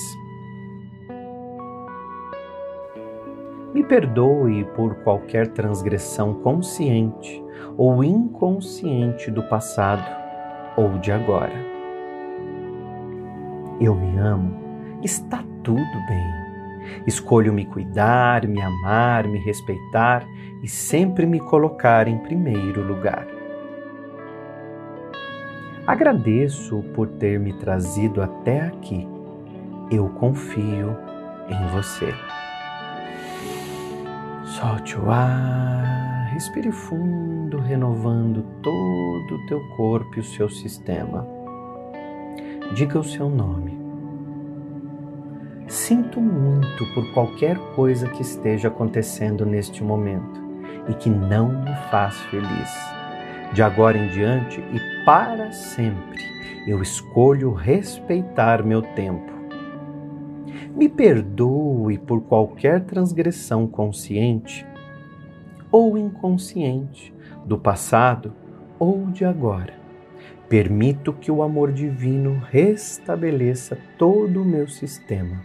Me 3.75 3.83
perdoe 3.83 4.63
por 4.77 4.95
qualquer 5.03 5.49
transgressão 5.49 6.33
consciente 6.33 7.43
ou 7.77 8.05
inconsciente 8.05 9.33
do 9.33 9.43
passado 9.49 10.07
ou 10.77 10.97
de 10.99 11.11
agora. 11.11 11.57
Eu 13.81 13.97
me 13.97 14.17
amo, 14.17 14.55
está 15.03 15.43
tudo 15.65 16.07
bem. 16.07 17.05
Escolho 17.05 17.53
me 17.53 17.67
cuidar, 17.67 18.47
me 18.47 18.63
amar, 18.63 19.27
me 19.27 19.41
respeitar 19.41 20.25
e 20.63 20.69
sempre 20.69 21.27
me 21.27 21.41
colocar 21.41 22.07
em 22.07 22.19
primeiro 22.19 22.81
lugar. 22.81 23.34
Agradeço 25.87 26.83
por 26.95 27.07
ter 27.09 27.39
me 27.39 27.53
trazido 27.59 28.23
até 28.23 28.63
aqui. 28.63 29.07
Eu 29.91 30.09
confio 30.09 30.97
em 31.49 31.67
você. 31.73 32.15
Solte 34.45 34.99
o 34.99 35.11
ar, 35.11 36.31
respire 36.33 36.73
fundo, 36.73 37.59
renovando 37.59 38.43
todo 38.63 39.35
o 39.35 39.47
teu 39.47 39.61
corpo 39.77 40.17
e 40.17 40.21
o 40.21 40.25
seu 40.25 40.49
sistema. 40.49 41.27
Diga 42.75 42.99
o 42.99 43.05
seu 43.05 43.29
nome. 43.29 43.79
Sinto 45.69 46.19
muito 46.19 46.87
por 46.95 47.13
qualquer 47.13 47.59
coisa 47.75 48.09
que 48.09 48.23
esteja 48.23 48.69
acontecendo 48.69 49.45
neste 49.45 49.85
momento 49.85 50.43
e 50.89 50.95
que 50.95 51.11
não 51.11 51.63
me 51.63 51.75
faz 51.91 52.17
feliz. 52.31 52.94
De 53.55 53.63
agora 53.63 53.97
em 53.97 54.09
diante 54.09 54.61
e 54.61 55.05
para 55.05 55.51
sempre, 55.53 56.23
eu 56.67 56.83
escolho 56.83 57.53
respeitar 57.53 58.63
meu 58.63 58.83
tempo 58.83 59.35
me 60.75 60.89
perdoe 60.89 61.99
por 61.99 62.23
qualquer 62.23 62.81
transgressão 62.85 63.67
consciente 63.67 64.67
ou 65.71 65.97
inconsciente 65.97 67.15
do 67.45 67.57
passado 67.57 68.33
ou 68.79 69.07
de 69.07 69.25
agora. 69.25 69.75
Permito 70.49 71.13
que 71.13 71.31
o 71.31 71.43
amor 71.43 71.73
divino 71.73 72.43
restabeleça 72.51 73.79
todo 73.97 74.43
o 74.43 74.45
meu 74.45 74.69
sistema. 74.69 75.41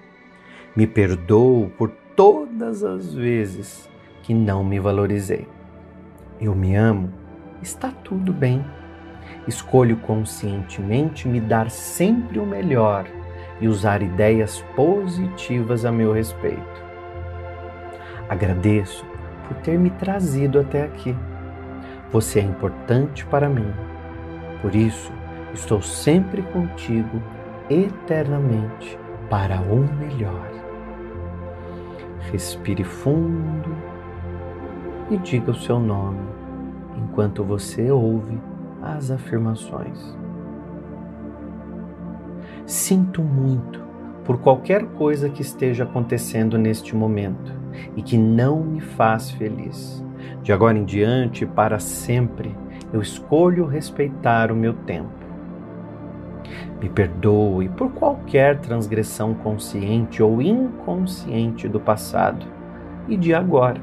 Me 0.76 0.88
perdoo 0.88 1.70
por 1.78 1.92
todas 2.16 2.84
as 2.84 3.14
vezes 3.14 3.90
que 4.24 4.34
não 4.34 4.64
me 4.64 4.80
valorizei. 4.80 5.48
Eu 6.42 6.56
me 6.56 6.76
amo, 6.76 7.12
está 7.62 7.92
tudo 8.04 8.32
bem. 8.32 8.64
Escolho 9.48 9.98
conscientemente 9.98 11.28
me 11.28 11.40
dar 11.40 11.70
sempre 11.70 12.40
o 12.40 12.46
melhor 12.46 13.06
e 13.60 13.68
usar 13.68 14.02
ideias 14.02 14.62
positivas 14.76 15.86
a 15.86 15.92
meu 15.92 16.14
respeito. 16.14 16.84
Agradeço 18.30 19.06
por 19.48 19.58
ter 19.58 19.78
me 19.78 19.90
trazido 19.92 20.60
até 20.60 20.84
aqui. 20.84 21.16
Você 22.12 22.40
é 22.40 22.44
importante 22.44 23.26
para 23.26 23.50
mim. 23.50 23.74
Por 24.62 24.76
isso, 24.76 25.12
estou 25.54 25.82
sempre 25.82 26.42
contigo 26.42 27.22
eternamente 27.70 28.98
para 29.30 29.62
o 29.62 29.78
melhor. 29.96 30.50
Respire 32.32 32.84
fundo 32.84 33.76
e 35.10 35.18
diga 35.18 35.52
o 35.52 35.56
seu 35.56 35.80
nome 35.80 36.39
enquanto 37.00 37.44
você 37.44 37.90
ouve 37.92 38.38
as 38.82 39.10
afirmações. 39.10 40.18
Sinto 42.66 43.22
muito 43.22 43.82
por 44.24 44.40
qualquer 44.40 44.86
coisa 44.86 45.30
que 45.30 45.42
esteja 45.42 45.86
acontecendo 45.86 46.58
neste 46.58 46.96
momento 46.96 47.52
e 47.96 48.02
que 48.02 48.18
não 48.18 48.64
me 48.64 48.80
faz 48.80 49.32
feliz. 49.32 50.04
De 50.44 50.54
agora 50.54 50.78
em 50.78 50.86
diante, 50.86 51.46
para 51.46 51.80
sempre, 51.80 52.56
eu 52.94 53.02
escolho 53.02 53.66
respeitar 53.66 54.52
o 54.52 54.56
meu 54.56 54.74
tempo. 54.74 55.10
Me 56.82 56.90
perdoe 56.90 57.70
por 57.70 57.92
qualquer 57.92 58.60
transgressão 58.60 59.34
consciente 59.34 60.24
ou 60.24 60.42
inconsciente 60.42 61.68
do 61.68 61.80
passado 61.80 62.46
e 63.08 63.18
de 63.18 63.34
agora. 63.34 63.82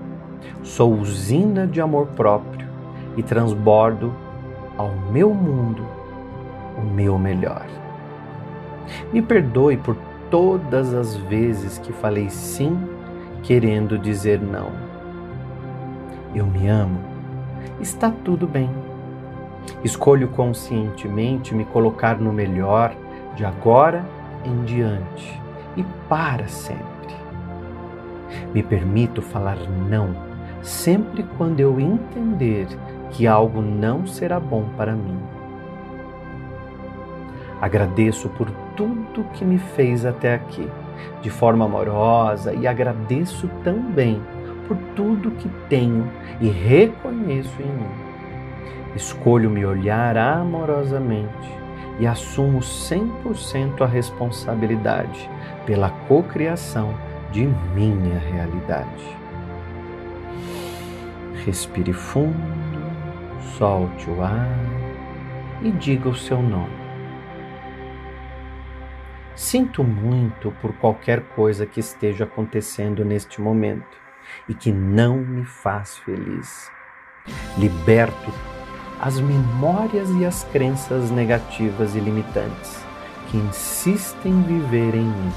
Sou 0.62 0.94
usina 0.94 1.66
de 1.66 1.80
amor 1.80 2.06
próprio 2.08 2.65
e 3.16 3.22
transbordo 3.22 4.12
ao 4.76 4.90
meu 5.10 5.32
mundo 5.32 5.86
o 6.76 6.82
meu 6.82 7.18
melhor. 7.18 7.66
Me 9.12 9.22
perdoe 9.22 9.76
por 9.76 9.96
todas 10.30 10.92
as 10.92 11.16
vezes 11.16 11.78
que 11.78 11.92
falei 11.92 12.28
sim 12.28 12.78
querendo 13.42 13.98
dizer 13.98 14.40
não. 14.40 14.70
Eu 16.34 16.46
me 16.46 16.68
amo, 16.68 17.00
está 17.80 18.12
tudo 18.24 18.46
bem. 18.46 18.70
Escolho 19.82 20.28
conscientemente 20.28 21.54
me 21.54 21.64
colocar 21.64 22.18
no 22.18 22.32
melhor 22.32 22.94
de 23.34 23.44
agora 23.44 24.04
em 24.44 24.64
diante 24.64 25.40
e 25.76 25.84
para 26.08 26.46
sempre. 26.46 26.86
Me 28.52 28.62
permito 28.62 29.22
falar 29.22 29.56
não 29.88 30.14
sempre 30.62 31.24
quando 31.36 31.60
eu 31.60 31.78
entender 31.80 32.66
que 33.10 33.26
algo 33.26 33.60
não 33.60 34.06
será 34.06 34.38
bom 34.38 34.64
para 34.76 34.92
mim. 34.92 35.18
Agradeço 37.60 38.28
por 38.30 38.50
tudo 38.76 39.24
que 39.32 39.44
me 39.44 39.58
fez 39.58 40.04
até 40.04 40.34
aqui, 40.34 40.68
de 41.22 41.30
forma 41.30 41.64
amorosa, 41.64 42.52
e 42.52 42.66
agradeço 42.66 43.48
também 43.64 44.20
por 44.68 44.76
tudo 44.94 45.30
que 45.32 45.48
tenho 45.68 46.10
e 46.40 46.48
reconheço 46.48 47.54
em 47.60 47.66
mim. 47.66 47.90
Escolho 48.94 49.50
me 49.50 49.64
olhar 49.64 50.16
amorosamente 50.16 51.50
e 51.98 52.06
assumo 52.06 52.58
100% 52.60 53.80
a 53.80 53.86
responsabilidade 53.86 55.30
pela 55.64 55.90
cocriação 56.08 56.94
de 57.30 57.46
minha 57.74 58.18
realidade. 58.18 59.16
Respire 61.44 61.92
fundo, 61.92 62.34
solte 63.56 64.08
o 64.10 64.22
ar 64.22 64.48
e 65.62 65.70
diga 65.70 66.08
o 66.08 66.14
seu 66.14 66.40
nome. 66.42 66.86
Sinto 69.34 69.84
muito 69.84 70.50
por 70.62 70.72
qualquer 70.74 71.20
coisa 71.34 71.66
que 71.66 71.80
esteja 71.80 72.24
acontecendo 72.24 73.04
neste 73.04 73.40
momento 73.40 73.96
e 74.48 74.54
que 74.54 74.72
não 74.72 75.18
me 75.18 75.44
faz 75.44 75.98
feliz. 75.98 76.70
Liberto 77.58 78.32
as 79.00 79.20
memórias 79.20 80.08
e 80.10 80.24
as 80.24 80.44
crenças 80.44 81.10
negativas 81.10 81.94
e 81.94 82.00
limitantes 82.00 82.82
que 83.28 83.36
insistem 83.36 84.32
em 84.32 84.42
viver 84.42 84.94
em 84.94 85.04
mim. 85.04 85.32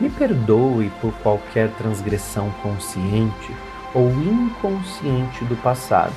Me 0.00 0.10
perdoe 0.10 0.90
por 1.00 1.12
qualquer 1.14 1.70
transgressão 1.70 2.50
consciente 2.62 3.52
ou 3.94 4.10
inconsciente 4.10 5.44
do 5.44 5.56
passado 5.56 6.12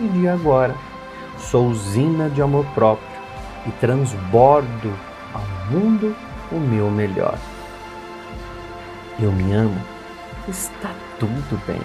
e 0.00 0.08
de 0.08 0.28
agora. 0.28 0.74
Sou 1.38 1.68
usina 1.68 2.28
de 2.28 2.42
amor 2.42 2.66
próprio 2.74 3.08
e 3.66 3.70
transbordo 3.72 4.92
ao 5.32 5.42
mundo 5.70 6.14
o 6.50 6.56
meu 6.56 6.90
melhor. 6.90 7.38
Eu 9.18 9.30
me 9.32 9.52
amo, 9.52 9.80
está 10.48 10.90
tudo 11.18 11.60
bem. 11.66 11.80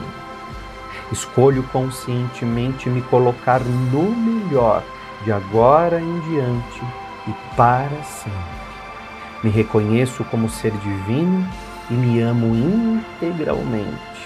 Escolho 1.12 1.64
conscientemente 1.72 2.90
me 2.90 3.02
colocar 3.04 3.62
no 3.62 4.12
melhor 4.12 4.84
de 5.24 5.32
agora 5.32 6.02
em 6.02 6.20
diante 6.22 6.84
e 7.28 7.56
para 7.56 8.04
sempre. 8.04 8.68
Me 9.44 9.50
reconheço 9.50 10.24
como 10.26 10.50
ser 10.50 10.72
divino 10.72 11.48
e 11.90 11.94
me 11.94 12.20
amo 12.20 12.56
integralmente. 12.56 14.17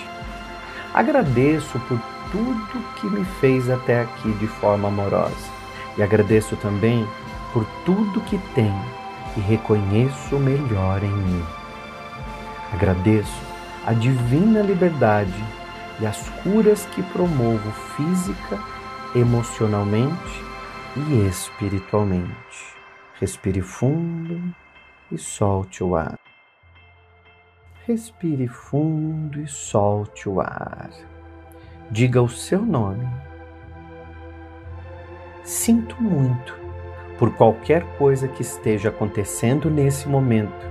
Agradeço 0.94 1.80
por 1.88 2.00
tudo 2.32 2.94
que 2.96 3.08
me 3.08 3.24
fez 3.40 3.70
até 3.70 4.02
aqui 4.02 4.32
de 4.34 4.48
forma 4.48 4.90
amorosa 4.90 5.62
e 5.98 6.04
agradeço 6.04 6.56
também 6.58 7.08
por 7.54 7.66
tudo 7.86 8.22
que 8.22 8.38
tenho 8.54 8.86
e 9.38 9.40
reconheço 9.40 10.36
o 10.36 10.40
melhor 10.40 11.04
em 11.04 11.12
mim. 11.12 11.44
Agradeço 12.74 13.42
a 13.86 13.94
divina 13.94 14.62
liberdade 14.62 15.44
e 16.00 16.06
as 16.06 16.30
curas 16.44 16.86
que 16.88 17.02
promovo 17.04 17.72
física, 17.96 18.60
emocionalmente 19.16 20.44
e 20.96 21.28
espiritualmente. 21.28 22.76
Respire 23.20 23.62
fundo 23.62 24.42
e 25.12 25.18
solte 25.18 25.84
o 25.84 25.96
ar. 25.96 26.18
Respire 27.92 28.48
fundo 28.48 29.42
e 29.42 29.48
solte 29.48 30.30
o 30.30 30.40
ar. 30.40 30.92
Diga 31.92 32.22
o 32.22 32.30
seu 32.30 32.62
nome. 32.62 33.06
Sinto 35.44 36.02
muito 36.02 36.58
por 37.20 37.36
qualquer 37.36 37.84
coisa 37.98 38.30
que 38.30 38.44
esteja 38.44 38.88
acontecendo 38.88 39.70
nesse 39.70 40.08
momento 40.08 40.66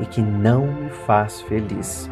e 0.00 0.04
que 0.04 0.20
não 0.20 0.66
me 0.66 0.90
faz 0.90 1.40
feliz. 1.40 2.10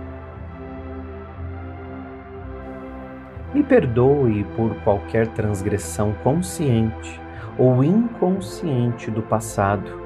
Me 3.52 3.62
perdoe 3.62 4.44
por 4.56 4.74
qualquer 4.76 5.26
transgressão 5.34 6.14
consciente 6.24 7.20
ou 7.58 7.84
inconsciente 7.84 9.10
do 9.10 9.20
passado 9.20 10.00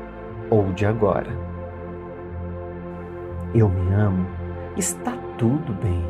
ou 0.51 0.73
de 0.73 0.85
agora. 0.85 1.31
Eu 3.55 3.69
me 3.69 3.95
amo, 3.95 4.38
está 4.79 5.13
tudo 5.37 5.75
bem. 5.83 6.05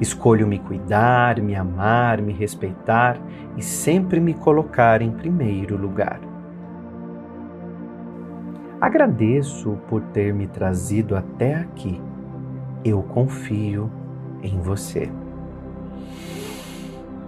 Escolho 0.00 0.46
me 0.46 0.58
cuidar, 0.58 1.40
me 1.40 1.54
amar, 1.54 2.22
me 2.22 2.32
respeitar 2.32 3.18
e 3.56 3.62
sempre 3.62 4.20
me 4.20 4.34
colocar 4.34 5.02
em 5.02 5.10
primeiro 5.10 5.76
lugar. 5.76 6.20
Agradeço 8.80 9.76
por 9.88 10.02
ter 10.02 10.32
me 10.32 10.46
trazido 10.46 11.16
até 11.16 11.56
aqui. 11.56 12.00
Eu 12.84 13.02
confio 13.02 13.90
em 14.42 14.60
você. 14.60 15.10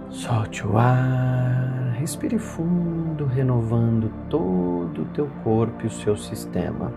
Solte 0.09 0.65
o 0.65 0.77
ar, 0.77 1.93
respire 1.99 2.37
fundo, 2.37 3.25
renovando 3.25 4.11
todo 4.29 5.01
o 5.01 5.05
teu 5.13 5.27
corpo 5.43 5.83
e 5.83 5.87
o 5.87 5.91
seu 5.91 6.15
sistema. 6.15 6.93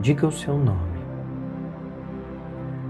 Diga 0.00 0.26
o 0.26 0.32
seu 0.32 0.56
nome. 0.56 0.91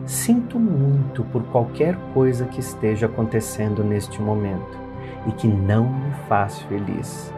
Sinto 0.06 0.58
muito 0.58 1.22
por 1.24 1.42
qualquer 1.44 1.96
coisa 2.12 2.46
que 2.46 2.60
esteja 2.60 3.06
acontecendo 3.06 3.84
neste 3.84 4.20
momento 4.20 4.78
e 5.26 5.32
que 5.32 5.46
não 5.46 5.84
me 5.84 6.12
faz 6.28 6.60
feliz 6.62 7.32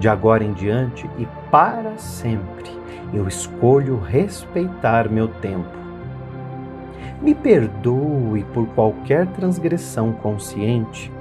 de 0.00 0.08
agora 0.08 0.42
em 0.42 0.54
diante 0.54 1.08
e 1.18 1.28
para 1.50 1.96
sempre, 1.98 2.70
eu 3.12 3.28
escolho 3.28 4.00
respeitar 4.00 5.10
meu 5.10 5.28
tempo. 5.28 5.78
Me 7.20 7.34
perdoe 7.34 8.44
por 8.54 8.66
qualquer 8.68 9.26
transgressão 9.26 10.10
consciente 10.12 11.12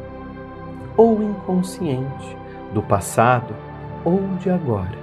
ou 0.96 1.22
inconsciente 1.22 2.38
do 2.74 2.82
passado 2.82 3.54
ou 4.06 4.22
de 4.40 4.50
agora. 4.50 4.98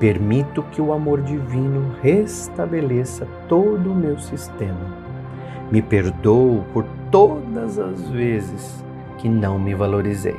Permito 0.00 0.62
que 0.72 0.80
o 0.80 0.90
amor 0.90 1.20
divino 1.20 1.94
restabeleça 2.02 3.28
todo 3.48 3.92
o 3.92 3.94
meu 3.94 4.18
sistema. 4.18 5.03
Me 5.74 5.82
perdoo 5.82 6.64
por 6.72 6.86
todas 7.10 7.80
as 7.80 8.08
vezes 8.08 8.84
que 9.18 9.28
não 9.28 9.58
me 9.58 9.74
valorizei. 9.74 10.36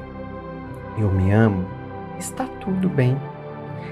Eu 0.98 1.12
me 1.12 1.30
amo 1.30 1.66
está 2.18 2.46
tudo 2.62 2.88
bem. 2.88 3.18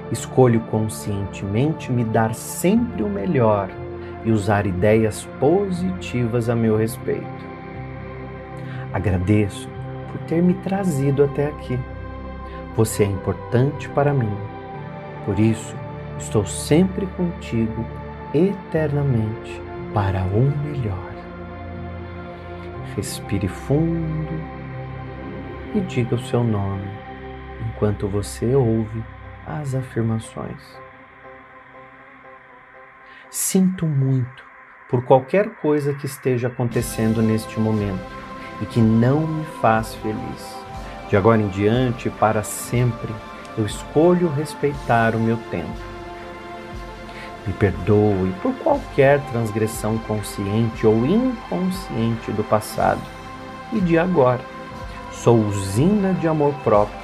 Escolho 0.09 0.61
conscientemente 0.71 1.91
me 1.91 2.05
dar 2.05 2.33
sempre 2.33 3.03
o 3.03 3.09
melhor 3.09 3.69
e 4.23 4.31
usar 4.31 4.65
ideias 4.65 5.27
positivas 5.37 6.47
a 6.47 6.55
meu 6.55 6.77
respeito. 6.77 7.27
Agradeço 8.93 9.67
por 10.09 10.21
ter 10.21 10.41
me 10.41 10.53
trazido 10.53 11.25
até 11.25 11.47
aqui. 11.47 11.77
Você 12.77 13.03
é 13.03 13.07
importante 13.07 13.89
para 13.89 14.13
mim. 14.13 14.31
Por 15.25 15.37
isso, 15.37 15.75
estou 16.17 16.45
sempre 16.45 17.05
contigo 17.17 17.83
eternamente 18.33 19.61
para 19.93 20.23
o 20.23 20.49
melhor. 20.65 21.12
Respire 22.95 23.47
fundo 23.47 24.33
e 25.73 25.81
diga 25.81 26.15
o 26.15 26.25
seu 26.25 26.43
nome 26.43 26.87
enquanto 27.67 28.07
você 28.07 28.53
ouve 28.55 29.03
as 29.47 29.73
afirmações. 29.73 30.61
Sinto 33.29 33.85
muito 33.85 34.43
por 34.89 35.03
qualquer 35.05 35.55
coisa 35.55 35.93
que 35.93 36.05
esteja 36.05 36.49
acontecendo 36.49 37.21
neste 37.21 37.59
momento 37.59 38.05
e 38.61 38.65
que 38.65 38.79
não 38.79 39.25
me 39.25 39.45
faz 39.59 39.95
feliz. 39.95 40.63
De 41.09 41.17
agora 41.17 41.41
em 41.41 41.47
diante, 41.47 42.09
para 42.11 42.43
sempre, 42.43 43.13
eu 43.57 43.65
escolho 43.65 44.29
respeitar 44.29 45.15
o 45.15 45.19
meu 45.19 45.37
tempo. 45.49 45.92
Me 47.45 47.53
perdoe 47.53 48.33
por 48.41 48.53
qualquer 48.55 49.19
transgressão 49.31 49.97
consciente 49.97 50.87
ou 50.87 51.05
inconsciente 51.05 52.31
do 52.31 52.43
passado 52.43 53.01
e 53.73 53.81
de 53.81 53.97
agora 53.97 54.53
Sou 55.23 55.37
usina 55.37 56.13
de 56.15 56.27
amor 56.27 56.53
próprio 56.65 56.99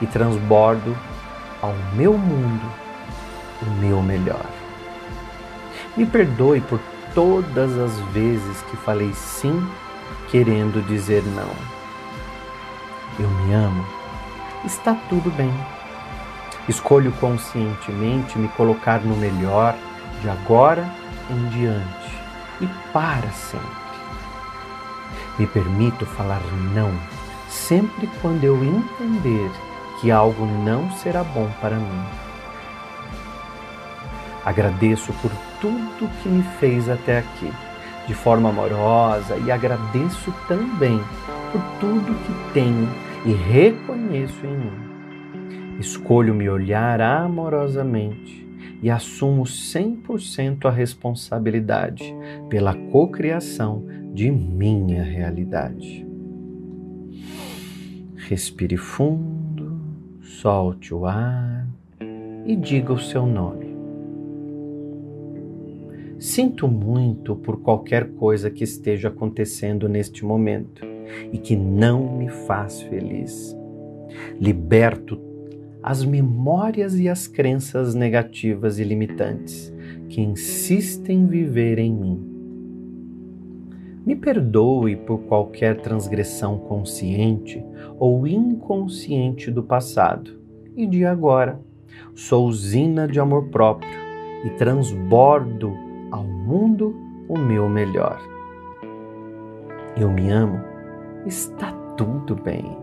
e 0.00 0.06
transbordo 0.06 0.96
ao 1.60 1.74
meu 1.94 2.16
mundo 2.16 2.64
o 3.60 3.70
meu 3.72 4.00
melhor. 4.00 4.46
Me 5.94 6.06
perdoe 6.06 6.62
por 6.62 6.80
todas 7.14 7.76
as 7.76 7.92
vezes 8.12 8.62
que 8.62 8.78
falei 8.78 9.12
sim 9.12 9.62
querendo 10.30 10.82
dizer 10.86 11.22
não. 11.22 11.50
Eu 13.18 13.28
me 13.28 13.52
amo. 13.52 13.84
Está 14.64 14.94
tudo 15.10 15.30
bem. 15.32 15.52
Escolho 16.70 17.10
conscientemente 17.18 18.38
me 18.38 18.46
colocar 18.50 19.00
no 19.00 19.16
melhor 19.16 19.74
de 20.22 20.30
agora 20.30 20.88
em 21.28 21.48
diante 21.48 22.14
e 22.60 22.68
para 22.92 23.28
sempre. 23.32 23.66
Me 25.36 25.48
permito 25.48 26.06
falar 26.06 26.40
não 26.72 26.92
sempre 27.48 28.08
quando 28.22 28.44
eu 28.44 28.64
entender 28.64 29.50
que 30.00 30.12
algo 30.12 30.46
não 30.46 30.88
será 30.92 31.24
bom 31.24 31.50
para 31.60 31.74
mim. 31.74 32.04
Agradeço 34.44 35.12
por 35.14 35.32
tudo 35.60 36.08
que 36.22 36.28
me 36.28 36.44
fez 36.60 36.88
até 36.88 37.18
aqui, 37.18 37.52
de 38.06 38.14
forma 38.14 38.48
amorosa, 38.48 39.36
e 39.38 39.50
agradeço 39.50 40.32
também 40.46 41.02
por 41.50 41.60
tudo 41.80 42.14
que 42.24 42.52
tenho 42.54 42.88
e 43.26 43.32
reconheço 43.32 44.46
em 44.46 44.56
mim. 44.56 44.89
Escolho 45.80 46.34
me 46.34 46.46
olhar 46.46 47.00
amorosamente 47.00 48.46
e 48.82 48.90
assumo 48.90 49.44
100% 49.44 50.66
a 50.66 50.70
responsabilidade 50.70 52.04
pela 52.50 52.74
cocriação 52.74 53.86
de 54.12 54.30
minha 54.30 55.02
realidade. 55.02 56.06
Respire 58.14 58.76
fundo, 58.76 59.80
solte 60.20 60.92
o 60.92 61.06
ar 61.06 61.66
e 62.44 62.54
diga 62.54 62.92
o 62.92 62.98
seu 62.98 63.24
nome. 63.24 63.74
Sinto 66.18 66.68
muito 66.68 67.34
por 67.36 67.62
qualquer 67.62 68.12
coisa 68.16 68.50
que 68.50 68.64
esteja 68.64 69.08
acontecendo 69.08 69.88
neste 69.88 70.26
momento 70.26 70.84
e 71.32 71.38
que 71.38 71.56
não 71.56 72.18
me 72.18 72.28
faz 72.28 72.82
feliz. 72.82 73.56
Liberto 74.38 75.29
as 75.82 76.04
memórias 76.04 76.98
e 76.98 77.08
as 77.08 77.26
crenças 77.26 77.94
negativas 77.94 78.78
e 78.78 78.84
limitantes 78.84 79.72
que 80.08 80.20
insistem 80.20 81.20
em 81.20 81.26
viver 81.26 81.78
em 81.78 81.92
mim. 81.92 82.30
Me 84.04 84.16
perdoe 84.16 84.96
por 84.96 85.18
qualquer 85.20 85.80
transgressão 85.80 86.58
consciente 86.58 87.64
ou 87.98 88.26
inconsciente 88.26 89.50
do 89.50 89.62
passado 89.62 90.40
e 90.76 90.86
de 90.86 91.04
agora. 91.04 91.60
Sou 92.14 92.46
usina 92.46 93.06
de 93.06 93.20
amor 93.20 93.48
próprio 93.50 93.90
e 94.44 94.50
transbordo 94.50 95.72
ao 96.10 96.24
mundo 96.24 96.96
o 97.28 97.38
meu 97.38 97.68
melhor. 97.68 98.20
Eu 99.96 100.10
me 100.10 100.30
amo, 100.30 100.60
está 101.26 101.72
tudo 101.96 102.34
bem. 102.34 102.79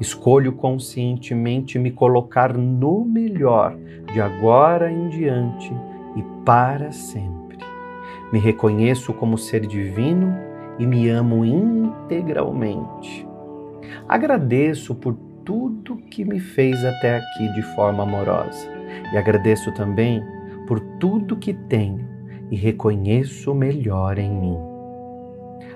Escolho 0.00 0.52
conscientemente 0.52 1.78
me 1.78 1.90
colocar 1.90 2.56
no 2.56 3.04
melhor 3.04 3.76
de 4.12 4.20
agora 4.20 4.90
em 4.90 5.08
diante 5.08 5.72
e 6.16 6.22
para 6.44 6.92
sempre. 6.92 7.58
Me 8.32 8.38
reconheço 8.38 9.12
como 9.12 9.38
ser 9.38 9.66
divino 9.66 10.34
e 10.78 10.86
me 10.86 11.08
amo 11.08 11.44
integralmente. 11.44 13.26
Agradeço 14.08 14.94
por 14.94 15.16
tudo 15.44 15.96
que 15.96 16.24
me 16.24 16.40
fez 16.40 16.84
até 16.84 17.18
aqui 17.18 17.52
de 17.54 17.62
forma 17.74 18.02
amorosa 18.02 18.68
e 19.12 19.16
agradeço 19.16 19.72
também 19.72 20.22
por 20.66 20.80
tudo 20.98 21.36
que 21.36 21.54
tenho 21.54 22.04
e 22.50 22.56
reconheço 22.56 23.52
o 23.52 23.54
melhor 23.54 24.18
em 24.18 24.30
mim. 24.30 24.58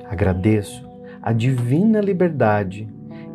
Agradeço 0.09 0.89
a 1.23 1.33
divina 1.33 2.01
liberdade 2.01 2.89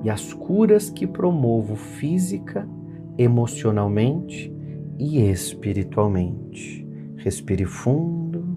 e 0.06 0.10
as 0.12 0.32
curas 0.32 0.88
que 0.88 1.08
promovo 1.08 1.76
física, 1.76 2.70
emocionalmente 3.18 4.56
e 5.00 5.20
espiritualmente. 5.20 6.88
Respire 7.18 7.66
fundo 7.66 8.56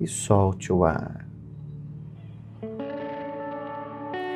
e 0.00 0.06
solte 0.08 0.72
o 0.72 0.82
ar. 0.84 1.28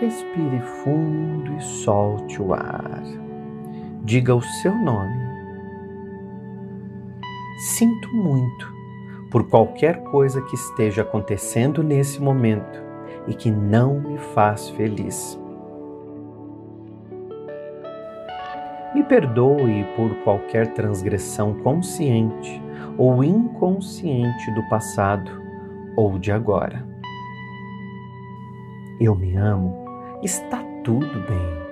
Respire 0.00 0.60
fundo 0.60 1.56
e 1.56 1.60
solte 1.60 2.40
o 2.40 2.54
ar. 2.54 3.02
Diga 4.04 4.32
o 4.36 4.40
seu 4.40 4.72
nome. 4.76 5.24
Sinto 7.58 8.14
muito 8.14 8.72
por 9.28 9.48
qualquer 9.48 10.04
coisa 10.04 10.40
que 10.40 10.54
esteja 10.54 11.02
acontecendo 11.02 11.82
nesse 11.82 12.22
momento 12.22 12.80
e 13.26 13.34
que 13.34 13.50
não 13.50 13.98
me 13.98 14.18
faz 14.18 14.68
feliz. 14.68 15.42
Me 18.94 19.02
perdoe 19.02 19.84
por 19.96 20.14
qualquer 20.22 20.68
transgressão 20.68 21.54
consciente 21.54 22.62
ou 22.96 23.24
inconsciente 23.24 24.50
do 24.52 24.62
passado 24.68 25.42
ou 25.96 26.16
de 26.18 26.30
agora. 26.30 26.86
Eu 29.00 29.16
me 29.16 29.34
amo, 29.34 29.74
está 30.22 30.62
tudo 30.84 31.20
bem. 31.28 31.64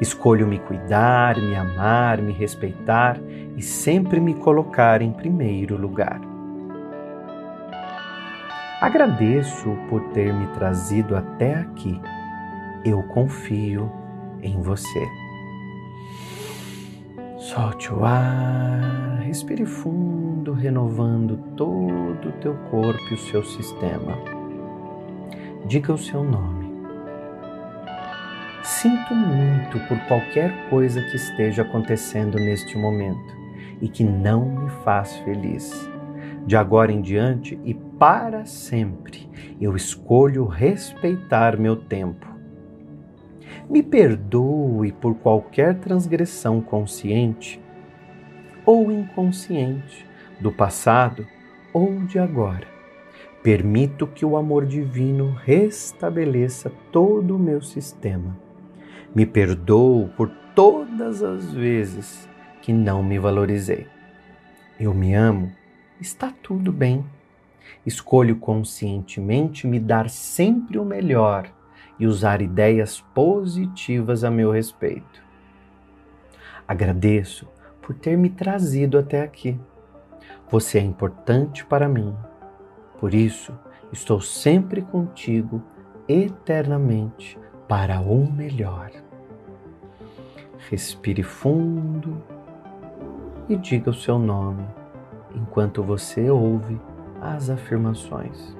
Escolho 0.00 0.46
me 0.46 0.58
cuidar, 0.58 1.40
me 1.40 1.56
amar, 1.56 2.20
me 2.20 2.32
respeitar 2.32 3.18
e 3.56 3.62
sempre 3.62 4.20
me 4.20 4.34
colocar 4.34 5.00
em 5.00 5.10
primeiro 5.10 5.76
lugar. 5.76 6.20
Agradeço 8.82 9.76
por 9.88 10.02
ter 10.10 10.32
me 10.34 10.46
trazido 10.48 11.16
até 11.16 11.54
aqui. 11.54 11.98
Eu 12.84 13.02
confio 13.04 13.90
em 14.42 14.60
você. 14.60 15.27
Solte 17.48 17.90
o 17.90 18.04
ar, 18.04 19.20
respire 19.22 19.64
fundo, 19.64 20.52
renovando 20.52 21.38
todo 21.56 22.28
o 22.28 22.32
teu 22.42 22.54
corpo 22.70 23.02
e 23.10 23.14
o 23.14 23.18
seu 23.18 23.42
sistema. 23.42 24.18
Diga 25.66 25.94
o 25.94 25.96
seu 25.96 26.22
nome. 26.22 26.70
Sinto 28.62 29.14
muito 29.14 29.80
por 29.88 29.98
qualquer 30.00 30.68
coisa 30.68 31.00
que 31.00 31.16
esteja 31.16 31.62
acontecendo 31.62 32.36
neste 32.36 32.76
momento 32.76 33.34
e 33.80 33.88
que 33.88 34.04
não 34.04 34.44
me 34.44 34.70
faz 34.84 35.16
feliz 35.20 35.88
de 36.46 36.54
agora 36.54 36.92
em 36.92 37.00
diante 37.00 37.58
e 37.64 37.72
para 37.72 38.44
sempre, 38.44 39.26
eu 39.58 39.74
escolho 39.74 40.44
respeitar 40.44 41.58
meu 41.58 41.76
tempo. 41.76 42.27
Me 43.68 43.82
perdoe 43.82 44.92
por 44.92 45.14
qualquer 45.16 45.74
transgressão 45.78 46.58
consciente 46.58 47.60
ou 48.64 48.90
inconsciente 48.90 50.06
do 50.40 50.50
passado 50.50 51.26
ou 51.70 52.00
de 52.06 52.18
agora. 52.18 52.66
Permito 53.42 54.06
que 54.06 54.24
o 54.24 54.38
amor 54.38 54.64
divino 54.64 55.36
restabeleça 55.44 56.72
todo 56.90 57.36
o 57.36 57.38
meu 57.38 57.60
sistema. 57.60 58.34
Me 59.14 59.26
perdoo 59.26 60.08
por 60.16 60.30
todas 60.54 61.22
as 61.22 61.52
vezes 61.52 62.26
que 62.62 62.72
não 62.72 63.02
me 63.02 63.18
valorizei. 63.18 63.86
Eu 64.80 64.94
me 64.94 65.12
amo 65.12 65.52
está 66.00 66.32
tudo 66.42 66.72
bem. 66.72 67.04
Escolho 67.84 68.36
conscientemente 68.36 69.66
me 69.66 69.78
dar 69.78 70.08
sempre 70.08 70.78
o 70.78 70.84
melhor 70.86 71.52
e 71.98 72.06
usar 72.06 72.40
ideias 72.40 73.00
positivas 73.14 74.24
a 74.24 74.30
meu 74.30 74.50
respeito. 74.50 75.22
Agradeço 76.66 77.48
por 77.80 77.94
ter 77.94 78.16
me 78.16 78.30
trazido 78.30 78.98
até 78.98 79.22
aqui. 79.22 79.58
Você 80.50 80.78
é 80.78 80.82
importante 80.82 81.64
para 81.64 81.88
mim. 81.88 82.14
Por 82.98 83.14
isso, 83.14 83.58
estou 83.92 84.20
sempre 84.20 84.82
contigo 84.82 85.62
eternamente 86.06 87.38
para 87.66 88.00
o 88.00 88.30
melhor. 88.30 88.90
Respire 90.70 91.22
fundo 91.22 92.22
e 93.48 93.56
diga 93.56 93.90
o 93.90 93.94
seu 93.94 94.18
nome 94.18 94.66
enquanto 95.34 95.82
você 95.82 96.30
ouve 96.30 96.78
as 97.20 97.48
afirmações. 97.48 98.57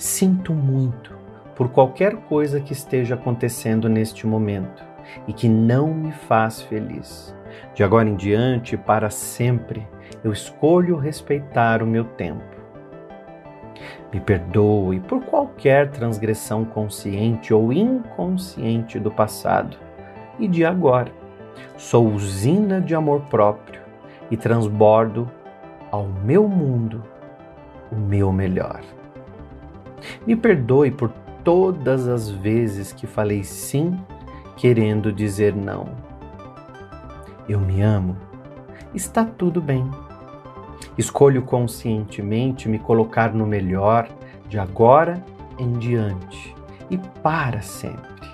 Sinto 0.00 0.54
muito 0.54 1.14
por 1.54 1.68
qualquer 1.68 2.16
coisa 2.22 2.58
que 2.58 2.72
esteja 2.72 3.16
acontecendo 3.16 3.86
neste 3.86 4.26
momento 4.26 4.82
e 5.28 5.32
que 5.34 5.46
não 5.46 5.92
me 5.92 6.10
faz 6.10 6.62
feliz. 6.62 7.36
De 7.74 7.84
agora 7.84 8.08
em 8.08 8.16
diante, 8.16 8.78
para 8.78 9.10
sempre, 9.10 9.86
eu 10.24 10.32
escolho 10.32 10.96
respeitar 10.96 11.82
o 11.82 11.86
meu 11.86 12.04
tempo. 12.04 12.56
Me 14.10 14.20
perdoe 14.20 15.00
por 15.00 15.22
qualquer 15.22 15.90
transgressão 15.90 16.64
consciente 16.64 17.52
ou 17.52 17.70
inconsciente 17.70 18.98
do 18.98 19.10
passado 19.10 19.76
e 20.38 20.48
de 20.48 20.64
agora. 20.64 21.12
Sou 21.76 22.08
usina 22.08 22.80
de 22.80 22.94
amor 22.94 23.20
próprio 23.28 23.82
e 24.30 24.36
transbordo 24.38 25.30
ao 25.90 26.06
meu 26.06 26.48
mundo 26.48 27.04
o 27.92 27.96
meu 27.96 28.32
melhor. 28.32 28.80
Me 30.26 30.36
perdoe 30.36 30.90
por 30.90 31.10
todas 31.44 32.06
as 32.06 32.30
vezes 32.30 32.92
que 32.92 33.06
falei 33.06 33.42
sim 33.44 33.98
querendo 34.56 35.12
dizer 35.12 35.54
não. 35.54 35.88
Eu 37.48 37.58
me 37.58 37.80
amo, 37.82 38.16
está 38.94 39.24
tudo 39.24 39.60
bem. 39.60 39.88
Escolho 40.96 41.42
conscientemente 41.42 42.68
me 42.68 42.78
colocar 42.78 43.32
no 43.32 43.46
melhor 43.46 44.08
de 44.48 44.58
agora 44.58 45.22
em 45.58 45.72
diante 45.78 46.54
e 46.90 46.98
para 46.98 47.62
sempre. 47.62 48.28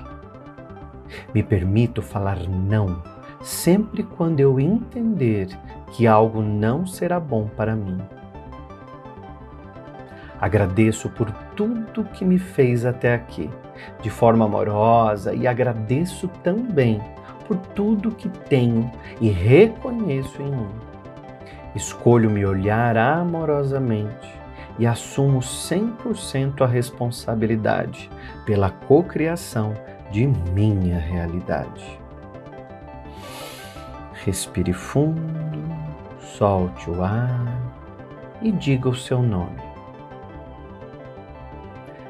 Me 1.33 1.43
permito 1.43 2.03
falar 2.03 2.39
não 2.49 3.03
sempre 3.47 4.03
quando 4.03 4.41
eu 4.41 4.59
entender 4.59 5.49
que 5.93 6.07
algo 6.07 6.43
não 6.43 6.85
será 6.85 7.21
bom 7.21 7.47
para 7.47 7.77
mim. 7.77 7.99
Agradeço 10.41 11.09
por 11.11 11.33
tudo 11.57 12.05
que 12.05 12.25
me 12.25 12.39
fez 12.39 12.85
até 12.85 13.15
aqui, 13.15 13.51
de 14.03 14.11
forma 14.11 14.45
amorosa, 14.45 15.35
e 15.35 15.47
agradeço 15.47 16.29
também 16.43 17.01
por 17.47 17.57
tudo 17.57 18.11
que 18.11 18.29
tenho 18.29 18.91
e 19.21 19.29
reconheço 19.29 20.41
em 20.43 20.51
mim. 20.51 20.69
Escolho 21.75 22.31
me 22.31 22.45
olhar 22.45 22.97
amorosamente 22.97 24.35
e 24.79 24.87
assumo 24.87 25.41
100% 25.41 26.63
a 26.63 26.67
responsabilidade 26.67 28.11
pela 28.45 28.71
cocriação 28.71 29.75
de 30.11 30.27
minha 30.27 30.99
realidade. 30.99 31.99
Respire 34.25 34.73
fundo, 34.73 35.21
solte 36.21 36.91
o 36.91 37.03
ar 37.03 37.61
e 38.43 38.51
diga 38.53 38.89
o 38.89 38.95
seu 38.95 39.23
nome. 39.23 39.66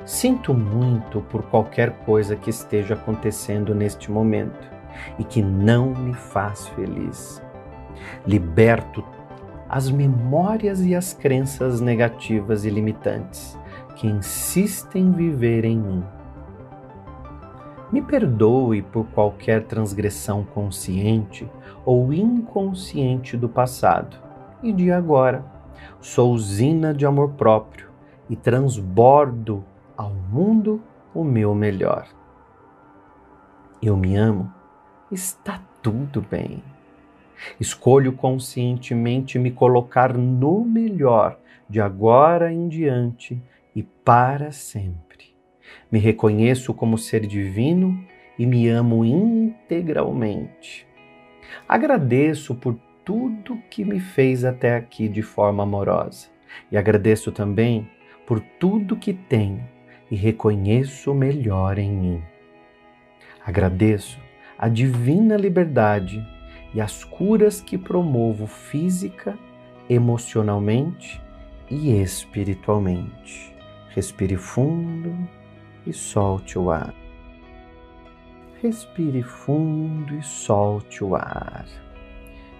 Sinto 0.06 0.54
muito 0.54 1.20
por 1.22 1.42
qualquer 1.42 1.90
coisa 2.04 2.36
que 2.36 2.48
esteja 2.48 2.94
acontecendo 2.94 3.74
neste 3.74 4.08
momento 4.08 4.70
e 5.18 5.24
que 5.24 5.42
não 5.42 5.92
me 5.92 6.14
faz 6.14 6.68
feliz. 6.68 7.42
Liberto 8.24 9.04
as 9.68 9.90
memórias 9.90 10.80
e 10.80 10.94
as 10.94 11.12
crenças 11.12 11.80
negativas 11.80 12.64
e 12.64 12.70
limitantes 12.70 13.58
que 13.96 14.06
insistem 14.06 15.06
em 15.06 15.10
viver 15.10 15.64
em 15.64 15.76
mim. 15.76 16.04
Me 17.90 18.00
perdoe 18.00 18.82
por 18.82 19.06
qualquer 19.06 19.64
transgressão 19.64 20.44
consciente 20.44 21.50
ou 21.84 22.12
inconsciente 22.12 23.36
do 23.36 23.48
passado 23.48 24.16
e 24.62 24.72
de 24.72 24.92
agora. 24.92 25.44
Sou 26.00 26.32
usina 26.32 26.94
de 26.94 27.04
amor 27.04 27.30
próprio 27.30 27.88
e 28.30 28.36
transbordo 28.36 29.64
ao 29.96 30.10
mundo 30.10 30.82
o 31.14 31.24
meu 31.24 31.54
melhor. 31.54 32.06
Eu 33.82 33.96
me 33.96 34.16
amo, 34.16 34.52
está 35.10 35.62
tudo 35.82 36.20
bem. 36.20 36.62
Escolho 37.58 38.12
conscientemente 38.12 39.38
me 39.38 39.50
colocar 39.50 40.16
no 40.16 40.64
melhor 40.64 41.38
de 41.68 41.80
agora 41.80 42.52
em 42.52 42.68
diante 42.68 43.40
e 43.74 43.82
para 43.82 44.52
sempre. 44.52 45.34
Me 45.90 45.98
reconheço 45.98 46.72
como 46.74 46.98
ser 46.98 47.26
divino 47.26 47.98
e 48.38 48.46
me 48.46 48.68
amo 48.68 49.04
integralmente. 49.04 50.86
Agradeço 51.68 52.54
por 52.54 52.78
tudo 53.04 53.58
que 53.70 53.84
me 53.84 54.00
fez 54.00 54.44
até 54.44 54.74
aqui 54.74 55.08
de 55.08 55.22
forma 55.22 55.62
amorosa 55.62 56.28
e 56.70 56.76
agradeço 56.76 57.30
também 57.30 57.88
por 58.26 58.40
tudo 58.40 58.96
que 58.96 59.12
tenho 59.12 59.75
e 60.10 60.16
reconheço 60.16 61.12
o 61.12 61.14
melhor 61.14 61.78
em 61.78 61.90
mim. 61.90 62.22
Agradeço 63.44 64.18
a 64.58 64.68
divina 64.68 65.36
liberdade 65.36 66.26
e 66.74 66.80
as 66.80 67.04
curas 67.04 67.60
que 67.60 67.78
promovo 67.78 68.46
física, 68.46 69.38
emocionalmente 69.88 71.20
e 71.70 72.00
espiritualmente. 72.00 73.54
Respire 73.90 74.36
fundo 74.36 75.16
e 75.86 75.92
solte 75.92 76.58
o 76.58 76.70
ar. 76.70 76.94
Respire 78.62 79.22
fundo 79.22 80.14
e 80.16 80.22
solte 80.22 81.04
o 81.04 81.14
ar. 81.14 81.66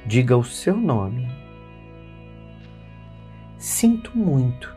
Diga 0.04 0.36
o 0.36 0.44
seu 0.44 0.76
nome. 0.76 1.28
Sinto 3.58 4.16
muito 4.16 4.75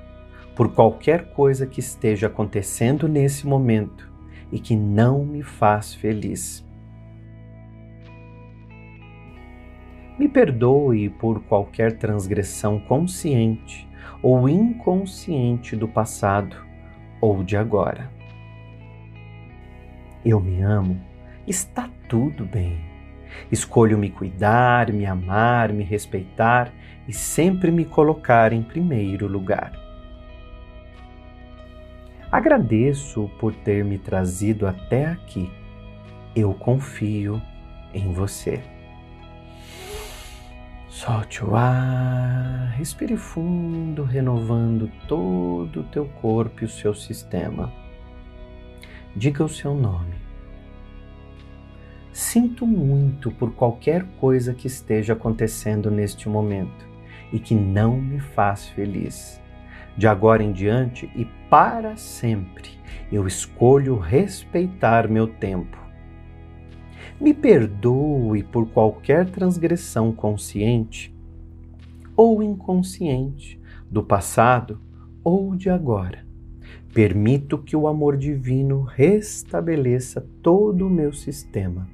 por 0.60 0.74
qualquer 0.74 1.32
coisa 1.32 1.66
que 1.66 1.80
esteja 1.80 2.28
acontecendo 2.28 3.07
nesse 3.07 3.47
momento 3.47 4.12
e 4.51 4.60
que 4.60 4.76
não 4.76 5.24
me 5.24 5.41
faz 5.41 5.93
feliz. 5.93 6.68
Me 10.20 10.28
perdoe 10.28 11.07
por 11.12 11.41
qualquer 11.43 11.97
transgressão 11.97 12.78
consciente 12.78 13.88
ou 14.22 14.49
inconsciente 14.49 15.78
do 15.78 15.88
passado 15.88 16.57
ou 17.22 17.41
de 17.41 17.55
agora. 17.55 18.12
Eu 20.26 20.41
me 20.41 20.62
amo, 20.62 20.99
está 21.47 21.89
tudo 22.10 22.43
bem. 22.45 22.78
Escolho 23.49 23.97
me 23.97 24.10
cuidar, 24.10 24.91
me 24.91 25.05
amar, 25.05 25.72
me 25.72 25.86
respeitar 25.86 26.70
e 27.07 27.14
sempre 27.14 27.72
me 27.72 27.86
colocar 27.86 28.51
em 28.51 28.62
primeiro 28.62 29.26
lugar. 29.26 29.88
Agradeço 32.32 33.30
por 33.39 33.55
ter 33.55 33.84
me 33.84 33.97
trazido 33.97 34.67
até 34.67 35.07
aqui. 35.07 35.51
Eu 36.36 36.53
confio 36.53 37.41
em 37.91 38.13
você. 38.13 38.61
Solte 40.88 41.43
o 41.43 41.55
ar, 41.55 42.75
respire 42.77 43.17
fundo, 43.17 44.03
renovando 44.03 44.91
todo 45.07 45.80
o 45.80 45.84
teu 45.86 46.05
corpo 46.21 46.61
e 46.61 46.65
o 46.65 46.69
seu 46.69 46.93
sistema. 46.93 47.71
Diga 49.15 49.43
o 49.43 49.49
seu 49.49 49.73
nome. 49.73 50.13
Sinto 52.11 52.67
muito 52.67 53.32
por 53.32 53.53
qualquer 53.53 54.05
coisa 54.19 54.53
que 54.53 54.67
esteja 54.67 55.13
acontecendo 55.13 55.89
neste 55.89 56.30
momento 56.30 56.88
e 57.34 57.39
que 57.39 57.55
não 57.55 57.99
me 57.99 58.19
faz 58.19 58.67
feliz. 58.67 59.39
De 60.00 60.08
agora 60.08 60.41
em 60.41 60.54
diante 60.54 61.12
e 61.14 61.26
para 61.50 61.97
sempre, 61.97 62.70
eu 63.12 63.28
escolho 63.28 63.97
respeitar 63.97 65.10
meu 65.10 65.28
tempo. 65.28 65.78
Me 67.20 67.34
perdoe 67.34 68.43
por 68.43 68.70
qualquer 68.70 69.30
transgressão 69.30 70.14
consciente 70.14 71.14
ou 72.16 72.41
inconsciente 72.41 73.60
do 73.91 74.02
passado 74.02 74.80
ou 75.22 75.54
de 75.54 75.70
agora. 75.70 76.26
Permito 76.93 77.58
que 77.58 77.76
o 77.76 77.86
amor 77.86 78.16
divino 78.16 78.84
restabeleça 78.84 80.26
todo 80.41 80.88
o 80.88 80.89
meu 80.89 81.12
sistema. 81.12 81.89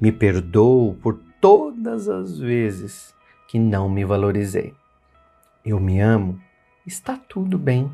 Me 0.00 0.12
perdoo 0.12 0.94
por 1.02 1.20
todas 1.40 2.08
as 2.08 2.38
vezes 2.38 3.12
que 3.48 3.58
não 3.58 3.88
me 3.88 4.04
valorizei. 4.04 4.72
Eu 5.64 5.80
me 5.80 5.98
amo 5.98 6.38
está 6.86 7.16
tudo 7.16 7.58
bem. 7.58 7.90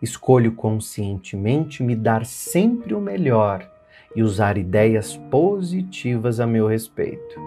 Escolho 0.00 0.52
conscientemente 0.52 1.82
me 1.82 1.96
dar 1.96 2.24
sempre 2.24 2.94
o 2.94 3.00
melhor 3.00 3.68
e 4.14 4.22
usar 4.22 4.56
ideias 4.56 5.16
positivas 5.16 6.38
a 6.38 6.46
meu 6.46 6.66
respeito. 6.66 7.40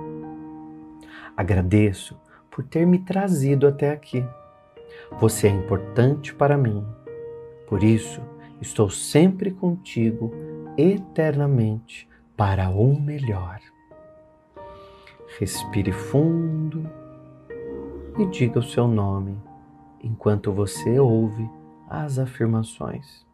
Agradeço 1.36 2.20
por 2.51 2.63
ter 2.63 2.86
me 2.86 2.99
trazido 2.99 3.68
até 3.68 3.91
aqui. 3.91 4.26
Você 5.20 5.47
é 5.47 5.51
importante 5.51 6.34
para 6.34 6.57
mim. 6.57 6.86
Por 7.68 7.84
isso, 7.84 8.22
estou 8.61 8.89
sempre 8.89 9.51
contigo 9.51 10.34
eternamente 10.78 12.07
para 12.36 12.70
o 12.70 12.99
melhor. 12.99 13.59
Respire 15.39 15.91
fundo 15.91 16.89
e 18.18 18.26
diga 18.26 18.59
o 18.59 18.63
seu 18.63 18.88
nome 18.88 19.46
enquanto 20.03 20.51
você 20.51 20.99
ouve 20.99 21.49
as 21.89 22.19
afirmações. 22.19 23.25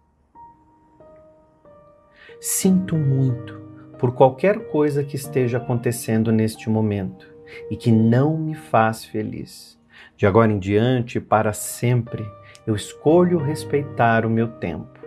Sinto 2.39 2.95
muito 2.95 3.61
por 3.97 4.14
qualquer 4.14 4.68
coisa 4.68 5.03
que 5.03 5.16
esteja 5.16 5.57
acontecendo 5.57 6.32
neste 6.32 6.70
momento 6.70 7.34
e 7.70 7.78
que 7.78 7.91
não 7.91 8.38
me 8.38 8.53
faz 8.53 9.05
feliz. 9.05 9.80
De 10.18 10.26
agora 10.26 10.51
em 10.51 10.59
diante, 10.59 11.20
para 11.20 11.53
sempre, 11.53 12.26
eu 12.68 12.76
escolho 12.76 13.38
respeitar 13.38 14.26
o 14.26 14.30
meu 14.30 14.47
tempo. 14.47 14.99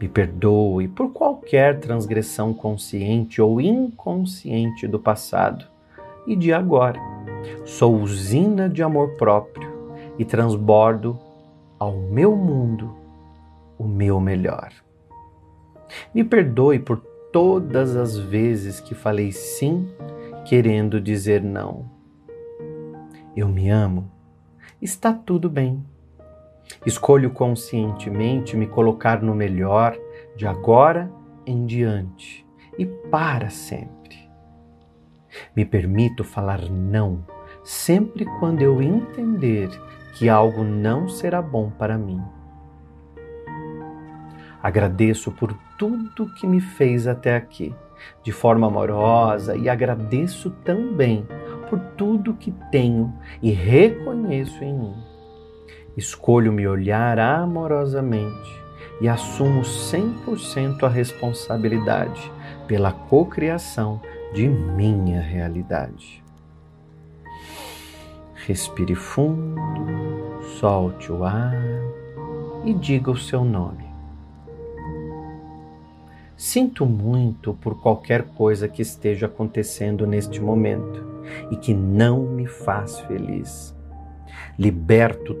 Me 0.00 0.08
perdoe 0.08 0.88
por 0.88 1.12
qualquer 1.12 1.80
transgressão 1.80 2.54
consciente 2.54 3.40
ou 3.40 3.60
inconsciente 3.60 4.86
do 4.86 4.98
passado 4.98 5.66
e 6.26 6.36
de 6.36 6.52
agora. 6.52 7.00
Sou 7.64 7.96
usina 7.96 8.68
de 8.68 8.82
amor 8.82 9.16
próprio 9.16 9.67
e 10.18 10.24
transbordo 10.24 11.18
ao 11.78 11.96
meu 11.96 12.34
mundo 12.34 12.94
o 13.78 13.84
meu 13.84 14.20
melhor. 14.20 14.72
Me 16.14 16.24
perdoe 16.24 16.78
por 16.78 16.98
todas 17.32 17.96
as 17.96 18.18
vezes 18.18 18.80
que 18.80 18.94
falei 18.94 19.30
sim 19.30 19.88
querendo 20.44 21.00
dizer 21.00 21.42
não. 21.42 21.88
Eu 23.36 23.48
me 23.48 23.70
amo. 23.70 24.10
Está 24.82 25.12
tudo 25.12 25.48
bem. 25.48 25.84
Escolho 26.84 27.30
conscientemente 27.30 28.56
me 28.56 28.66
colocar 28.66 29.22
no 29.22 29.34
melhor 29.34 29.96
de 30.36 30.46
agora 30.46 31.10
em 31.46 31.64
diante 31.64 32.46
e 32.76 32.84
para 32.84 33.48
sempre. 33.50 34.28
Me 35.54 35.64
permito 35.64 36.24
falar 36.24 36.68
não 36.68 37.24
sempre 37.62 38.24
quando 38.38 38.62
eu 38.62 38.80
entender 38.80 39.68
que 40.14 40.28
algo 40.28 40.64
não 40.64 41.08
será 41.08 41.40
bom 41.40 41.70
para 41.70 41.96
mim. 41.96 42.22
Agradeço 44.62 45.30
por 45.30 45.54
tudo 45.78 46.32
que 46.34 46.46
me 46.46 46.60
fez 46.60 47.06
até 47.06 47.36
aqui, 47.36 47.74
de 48.22 48.32
forma 48.32 48.66
amorosa, 48.66 49.56
e 49.56 49.68
agradeço 49.68 50.50
também 50.64 51.26
por 51.68 51.78
tudo 51.96 52.34
que 52.34 52.52
tenho 52.70 53.12
e 53.40 53.50
reconheço 53.50 54.64
em 54.64 54.74
mim. 54.74 54.94
Escolho 55.96 56.52
me 56.52 56.66
olhar 56.66 57.18
amorosamente 57.18 58.58
e 59.00 59.08
assumo 59.08 59.62
100% 59.62 60.82
a 60.82 60.88
responsabilidade 60.88 62.32
pela 62.66 62.92
cocriação 62.92 64.00
de 64.32 64.48
minha 64.48 65.20
realidade. 65.20 66.22
Respire 68.48 68.94
fundo, 68.94 69.60
solte 70.58 71.12
o 71.12 71.22
ar 71.22 71.52
e 72.64 72.72
diga 72.72 73.10
o 73.10 73.16
seu 73.16 73.44
nome. 73.44 73.84
Sinto 76.34 76.86
muito 76.86 77.52
por 77.52 77.78
qualquer 77.82 78.22
coisa 78.28 78.66
que 78.66 78.80
esteja 78.80 79.26
acontecendo 79.26 80.06
neste 80.06 80.40
momento 80.40 81.04
e 81.50 81.56
que 81.56 81.74
não 81.74 82.22
me 82.22 82.46
faz 82.46 82.98
feliz. 83.00 83.76
Liberto 84.58 85.36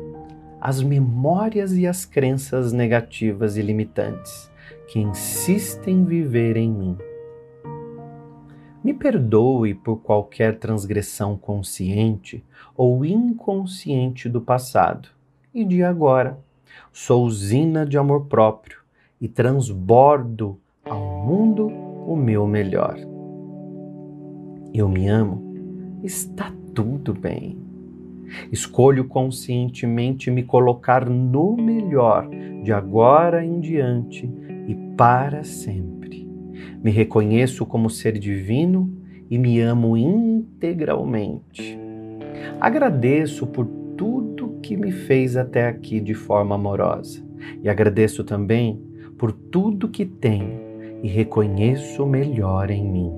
as 0.60 0.82
memórias 0.82 1.72
e 1.72 1.86
as 1.86 2.04
crenças 2.04 2.74
negativas 2.74 3.56
e 3.56 3.62
limitantes 3.62 4.50
que 4.86 4.98
insistem 4.98 6.00
em 6.00 6.04
viver 6.04 6.58
em 6.58 6.70
mim. 6.70 7.07
Me 8.88 8.94
perdoe 8.94 9.74
por 9.74 9.98
qualquer 9.98 10.58
transgressão 10.58 11.36
consciente 11.36 12.42
ou 12.74 13.04
inconsciente 13.04 14.30
do 14.30 14.40
passado 14.40 15.10
e 15.52 15.62
de 15.62 15.82
agora. 15.82 16.38
Sou 16.90 17.22
usina 17.22 17.84
de 17.84 17.98
amor 17.98 18.28
próprio 18.28 18.78
e 19.20 19.28
transbordo 19.28 20.58
ao 20.86 21.22
mundo 21.22 21.66
o 21.66 22.16
meu 22.16 22.46
melhor. 22.46 22.96
Eu 24.72 24.88
me 24.88 25.06
amo, 25.06 26.00
está 26.02 26.50
tudo 26.74 27.12
bem. 27.12 27.58
Escolho 28.50 29.06
conscientemente 29.06 30.30
me 30.30 30.42
colocar 30.42 31.06
no 31.10 31.54
melhor 31.58 32.26
de 32.62 32.72
agora 32.72 33.44
em 33.44 33.60
diante 33.60 34.24
e 34.66 34.74
para 34.96 35.44
sempre. 35.44 35.97
Me 36.82 36.90
reconheço 36.90 37.66
como 37.66 37.90
ser 37.90 38.18
divino 38.18 38.92
e 39.30 39.36
me 39.36 39.60
amo 39.60 39.96
integralmente. 39.96 41.78
Agradeço 42.60 43.46
por 43.46 43.66
tudo 43.96 44.58
que 44.62 44.76
me 44.76 44.92
fez 44.92 45.36
até 45.36 45.66
aqui 45.66 46.00
de 46.00 46.14
forma 46.14 46.54
amorosa 46.54 47.22
e 47.62 47.68
agradeço 47.68 48.22
também 48.24 48.80
por 49.16 49.32
tudo 49.32 49.88
que 49.88 50.04
tenho 50.04 50.60
e 51.02 51.08
reconheço 51.08 52.04
o 52.04 52.08
melhor 52.08 52.70
em 52.70 52.88
mim. 52.88 53.12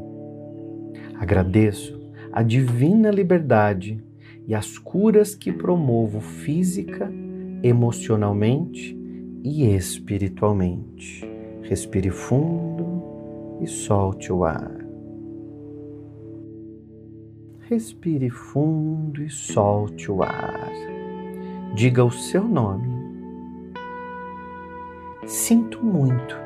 Agradeço 1.18 2.00
a 2.32 2.42
divina 2.42 3.10
liberdade 3.10 4.02
e 4.46 4.54
as 4.54 4.78
curas 4.78 5.34
que 5.34 5.52
promovo 5.52 6.20
física, 6.20 7.12
emocionalmente 7.62 8.98
e 9.44 9.66
espiritualmente. 9.74 11.28
Respire 11.62 12.10
fundo 12.10 12.69
e 13.60 13.66
solte 13.66 14.32
o 14.32 14.44
ar. 14.44 14.80
Respire 17.60 18.30
fundo 18.30 19.22
e 19.22 19.30
solte 19.30 20.10
o 20.10 20.22
ar. 20.22 20.72
Diga 21.74 22.04
o 22.04 22.10
seu 22.10 22.42
nome. 22.42 22.88
Sinto 25.26 25.84
muito 25.84 26.36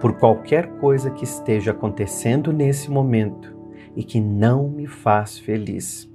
por 0.00 0.12
qualquer 0.14 0.68
coisa 0.78 1.10
que 1.10 1.24
esteja 1.24 1.72
acontecendo 1.72 2.52
nesse 2.52 2.90
momento 2.90 3.52
e 3.96 4.04
que 4.04 4.20
não 4.20 4.68
me 4.68 4.86
faz 4.86 5.38
feliz. 5.38 6.08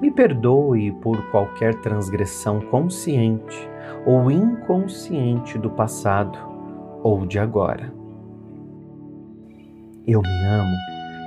Me 0.00 0.10
perdoe 0.10 0.92
por 0.92 1.30
qualquer 1.30 1.74
transgressão 1.76 2.60
consciente 2.60 3.68
ou 4.06 4.30
inconsciente 4.30 5.58
do 5.58 5.70
passado 5.70 6.47
ou 7.02 7.26
de 7.26 7.38
agora. 7.38 7.92
Eu 10.06 10.22
me 10.22 10.44
amo, 10.44 10.76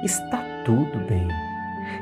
está 0.04 0.42
tudo 0.66 1.08
bem. 1.08 1.28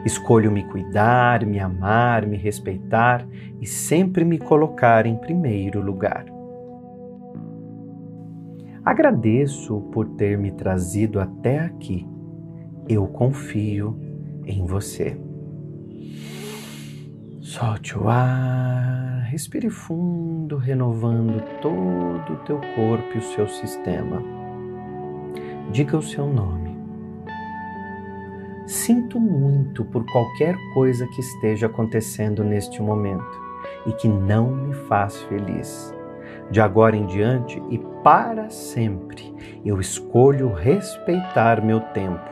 Escolho 0.05 0.51
me 0.51 0.63
cuidar, 0.63 1.45
me 1.45 1.59
amar, 1.59 2.25
me 2.25 2.37
respeitar 2.37 3.27
e 3.59 3.65
sempre 3.65 4.23
me 4.23 4.37
colocar 4.37 5.05
em 5.05 5.15
primeiro 5.15 5.81
lugar. 5.81 6.25
Agradeço 8.83 9.81
por 9.91 10.07
ter 10.15 10.37
me 10.37 10.51
trazido 10.51 11.19
até 11.19 11.59
aqui. 11.59 12.07
Eu 12.87 13.07
confio 13.07 13.99
em 14.45 14.65
você. 14.65 15.19
Solte 17.39 17.97
o 17.97 18.07
ar, 18.07 19.18
respire 19.29 19.69
fundo, 19.69 20.57
renovando 20.57 21.43
todo 21.61 22.33
o 22.33 22.37
teu 22.45 22.59
corpo 22.75 23.11
e 23.13 23.19
o 23.19 23.21
seu 23.21 23.47
sistema. 23.47 24.23
Diga 25.71 25.97
o 25.97 26.01
seu 26.01 26.25
nome. 26.25 26.75
Sinto 28.65 29.19
muito 29.19 29.85
por 29.85 30.03
qualquer 30.11 30.55
coisa 30.73 31.05
que 31.07 31.21
esteja 31.21 31.67
acontecendo 31.67 32.43
neste 32.43 32.81
momento 32.81 33.39
e 33.85 33.93
que 33.93 34.07
não 34.07 34.49
me 34.49 34.73
faz 34.73 35.21
feliz. 35.23 35.93
De 36.49 36.59
agora 36.59 36.95
em 36.95 37.05
diante 37.05 37.61
e 37.69 37.77
para 38.03 38.49
sempre, 38.49 39.31
eu 39.63 39.79
escolho 39.79 40.51
respeitar 40.51 41.63
meu 41.63 41.79
tempo. 41.79 42.29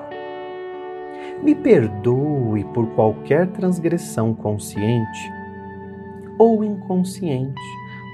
Me 1.44 1.54
perdoe 1.54 2.64
por 2.74 2.88
qualquer 2.96 3.46
transgressão 3.48 4.34
consciente 4.34 5.37
ou 6.38 6.64
inconsciente 6.64 7.62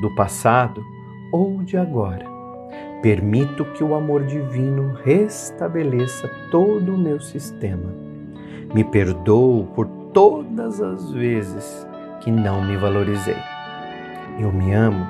do 0.02 0.14
passado 0.16 0.86
ou 1.32 1.64
de 1.64 1.78
agora. 1.78 2.26
Permito 3.02 3.66
que 3.74 3.84
o 3.84 3.96
amor 3.96 4.26
divino 4.26 4.94
restabeleça 5.04 6.28
todo 6.50 6.94
o 6.94 6.98
meu 6.98 7.20
sistema. 7.20 7.94
Me 8.74 8.84
perdoo 8.84 9.66
por 9.76 9.88
todas 10.14 10.82
as 10.82 11.12
vezes 11.12 11.86
que 12.22 12.32
não 12.32 12.64
me 12.64 12.78
valorizei. 12.78 13.36
Eu 14.40 14.52
me 14.52 14.74
amo 14.74 15.06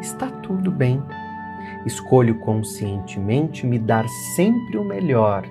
está 0.00 0.28
tudo 0.28 0.70
bem. 0.70 1.02
Escolho 1.86 2.36
conscientemente 2.36 3.66
me 3.66 3.78
dar 3.78 4.08
sempre 4.36 4.76
o 4.76 4.84
melhor 4.84 5.44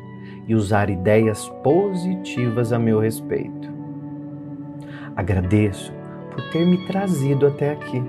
e 0.47 0.55
usar 0.55 0.89
ideias 0.89 1.49
positivas 1.64 2.72
a 2.72 2.80
meu 2.80 2.99
respeito. 2.99 3.72
Agradeço 5.16 5.93
por 6.34 6.49
ter 6.49 6.65
me 6.65 6.86
trazido 6.86 7.47
até 7.47 7.71
aqui. 7.71 8.03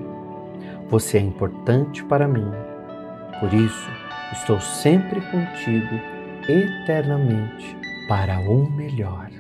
Você 0.89 1.19
é 1.19 1.21
importante 1.21 2.03
para 2.05 2.27
mim. 2.27 2.51
Por 3.41 3.53
isso, 3.53 3.91
estou 4.33 4.61
sempre 4.61 5.21
contigo 5.21 5.95
eternamente 6.49 7.77
para 8.09 8.39
o 8.41 8.71
melhor. 8.71 9.31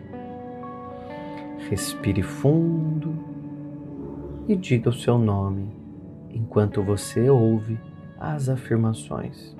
Respire 1.71 2.23
fundo 2.23 3.15
e 4.47 4.55
diga 4.55 4.91
o 4.91 4.93
seu 4.93 5.19
nome 5.19 5.69
enquanto 6.31 6.83
você 6.83 7.31
ouve 7.31 7.79
as 8.19 8.49
afirmações. 8.49 9.57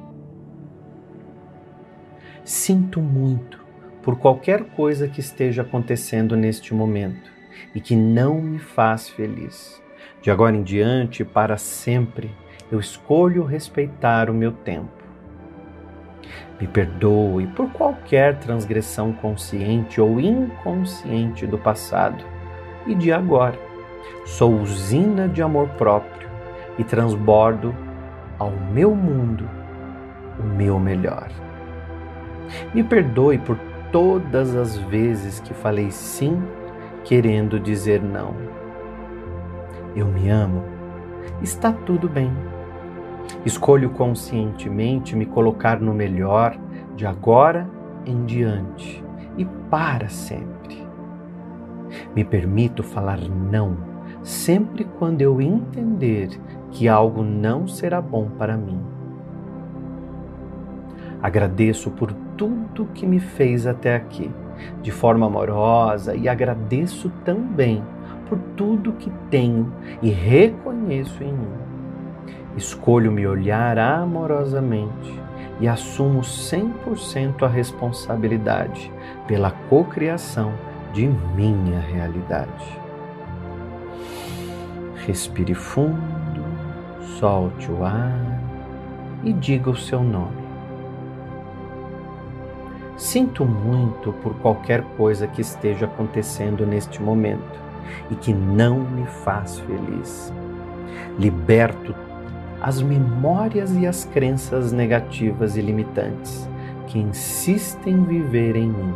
Sinto 2.45 3.01
muito 3.01 3.65
por 4.03 4.19
qualquer 4.19 4.65
coisa 4.65 5.09
que 5.09 5.21
esteja 5.21 5.63
acontecendo 5.63 6.37
neste 6.37 6.75
momento 6.75 7.34
e 7.75 7.81
que 7.81 7.97
não 7.97 8.41
me 8.41 8.59
faz 8.59 9.09
feliz. 9.09 9.83
De 10.21 10.31
agora 10.31 10.57
em 10.57 10.63
diante, 10.63 11.25
para 11.25 11.57
sempre, 11.57 12.35
eu 12.71 12.81
escolho 12.81 13.45
respeitar 13.45 14.31
o 14.31 14.35
meu 14.35 14.53
tempo. 14.53 15.05
Me 16.61 16.67
perdoe 16.67 17.47
por 17.49 17.71
qualquer 17.71 18.39
transgressão 18.39 19.13
consciente 19.13 20.01
ou 20.01 20.21
inconsciente 20.21 21.47
do 21.47 21.59
passado 21.59 22.25
e 22.87 22.95
de 22.95 23.13
agora. 23.13 23.59
Sou 24.25 24.55
usina 24.61 25.29
de 25.29 25.43
amor 25.43 25.69
próprio 25.71 26.29
e 26.79 26.85
transbordo 26.85 27.75
ao 28.39 28.51
meu 28.51 28.95
mundo 28.95 29.49
o 30.39 30.43
meu 30.43 30.79
melhor. 30.79 31.29
Me 32.73 32.83
perdoe 32.83 33.39
por 33.39 33.59
todas 33.93 34.55
as 34.55 34.77
vezes 34.77 35.41
que 35.41 35.55
falei 35.55 35.91
sim 35.91 36.43
querendo 37.05 37.61
dizer 37.61 38.03
não. 38.03 38.35
Eu 39.95 40.07
me 40.07 40.29
amo, 40.29 40.63
está 41.43 41.73
tudo 41.73 42.09
bem. 42.09 42.33
Escolho 43.45 43.91
conscientemente 43.91 45.15
me 45.15 45.27
colocar 45.27 45.81
no 45.81 45.95
melhor 45.95 46.57
de 46.97 47.07
agora 47.07 47.69
em 48.05 48.25
diante 48.25 49.03
e 49.37 49.45
para 49.71 50.09
sempre. 50.09 50.85
Me 52.15 52.25
permito 52.25 52.83
falar 52.83 53.21
não 53.21 53.95
sempre 54.23 54.85
quando 54.99 55.21
eu 55.21 55.41
entender 55.41 56.31
que 56.71 56.89
algo 56.89 57.23
não 57.23 57.69
será 57.69 58.01
bom 58.01 58.29
para 58.39 58.57
mim. 58.57 58.81
Agradeço 61.23 61.91
por 61.91 62.13
tudo 62.37 62.87
que 62.95 63.07
me 63.07 63.21
fez 63.21 63.67
até 63.67 63.95
aqui, 63.95 64.31
de 64.83 64.91
forma 64.91 65.27
amorosa, 65.27 66.15
e 66.15 66.29
agradeço 66.29 67.11
também 67.25 67.83
por 68.29 68.39
tudo 68.57 68.93
que 68.93 69.11
tenho 69.31 69.73
e 70.03 70.11
reconheço 70.11 71.23
em 71.23 71.33
mim. 71.33 71.53
Escolho 72.57 73.11
me 73.11 73.27
olhar 73.27 73.79
amorosamente 73.79 75.21
e 75.61 75.69
assumo 75.69 76.21
100% 76.21 77.43
a 77.43 77.49
responsabilidade 77.49 78.93
pela 79.27 79.51
cocriação 79.69 80.53
de 80.93 81.07
minha 81.35 81.81
realidade. 81.81 82.81
Respire 85.07 85.55
fundo, 85.55 86.43
solte 87.19 87.71
o 87.71 87.85
ar 87.85 88.41
e 89.23 89.33
diga 89.33 89.71
o 89.71 89.77
seu 89.77 90.03
nome. 90.03 90.44
Sinto 92.97 93.45
muito 93.45 94.13
por 94.15 94.35
qualquer 94.37 94.83
coisa 94.97 95.27
que 95.27 95.41
esteja 95.41 95.87
acontecendo 95.87 96.65
neste 96.65 97.03
momento 97.03 97.61
e 98.11 98.15
que 98.15 98.33
não 98.33 98.79
me 98.79 99.05
faz 99.07 99.59
feliz. 99.61 100.33
Liberto 101.19 101.95
as 102.61 102.81
memórias 102.81 103.75
e 103.77 103.87
as 103.87 104.05
crenças 104.05 104.73
negativas 104.73 105.57
e 105.57 105.61
limitantes 105.61 106.49
que 106.87 106.99
insistem 106.99 107.95
em 107.95 108.05
viver 108.05 108.57
em 108.57 108.69
mim. 108.69 108.95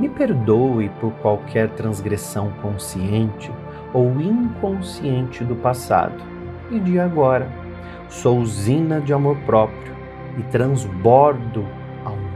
Me 0.00 0.08
perdoe 0.08 0.88
por 1.00 1.12
qualquer 1.22 1.70
transgressão 1.70 2.50
consciente 2.60 3.52
ou 3.94 4.20
inconsciente 4.20 5.44
do 5.44 5.54
passado 5.54 6.22
e 6.70 6.80
de 6.80 6.98
agora. 6.98 7.48
Sou 8.08 8.38
usina 8.38 9.00
de 9.00 9.12
amor 9.12 9.36
próprio 9.46 9.94
e 10.38 10.42
transbordo 10.44 11.64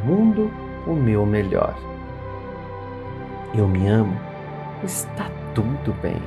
mundo 0.05 0.51
o 0.87 0.95
meu 0.95 1.25
melhor. 1.25 1.75
Eu 3.55 3.67
me 3.67 3.87
amo, 3.89 4.19
está 4.83 5.31
tudo 5.55 5.95
bem. 6.03 6.21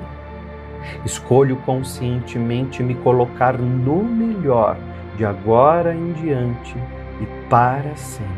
Escolho 1.05 1.57
conscientemente 1.57 2.81
me 2.81 2.95
colocar 2.95 3.57
no 3.57 4.03
melhor 4.03 4.77
de 5.15 5.25
agora 5.25 5.93
em 5.93 6.13
diante 6.13 6.75
e 7.21 7.25
para 7.49 7.95
sempre. 7.95 8.35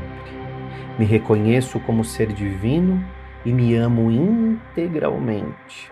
Me 0.97 1.05
reconheço 1.05 1.79
como 1.81 2.03
ser 2.03 2.33
divino 2.33 3.03
e 3.45 3.53
me 3.53 3.75
amo 3.75 4.11
integralmente. 4.11 5.91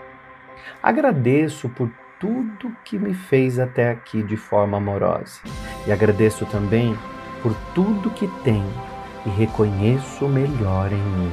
Agradeço 0.84 1.70
por 1.70 1.90
tudo 2.20 2.76
que 2.84 2.98
me 2.98 3.14
fez 3.14 3.60
até 3.60 3.92
aqui 3.92 4.24
de 4.24 4.36
forma 4.36 4.78
amorosa 4.78 5.42
e 5.86 5.92
agradeço 5.92 6.46
também 6.48 6.98
por 7.42 7.54
tudo 7.74 8.10
que 8.10 8.28
tenho 8.44 8.87
e 9.26 9.30
reconheço 9.30 10.26
o 10.26 10.30
melhor 10.30 10.92
em 10.92 11.02
mim. 11.02 11.32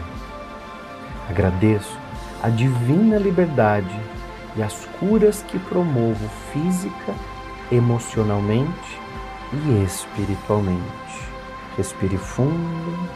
Agradeço 1.29 1.99
a 2.43 2.49
divina 2.49 3.17
liberdade 3.17 4.01
e 4.57 4.63
as 4.63 4.85
curas 4.99 5.43
que 5.43 5.59
promovo 5.59 6.29
física, 6.53 7.15
emocionalmente 7.73 8.99
e 9.53 9.85
espiritualmente. 9.85 10.85
Respire 11.77 12.19
fundo 12.19 13.09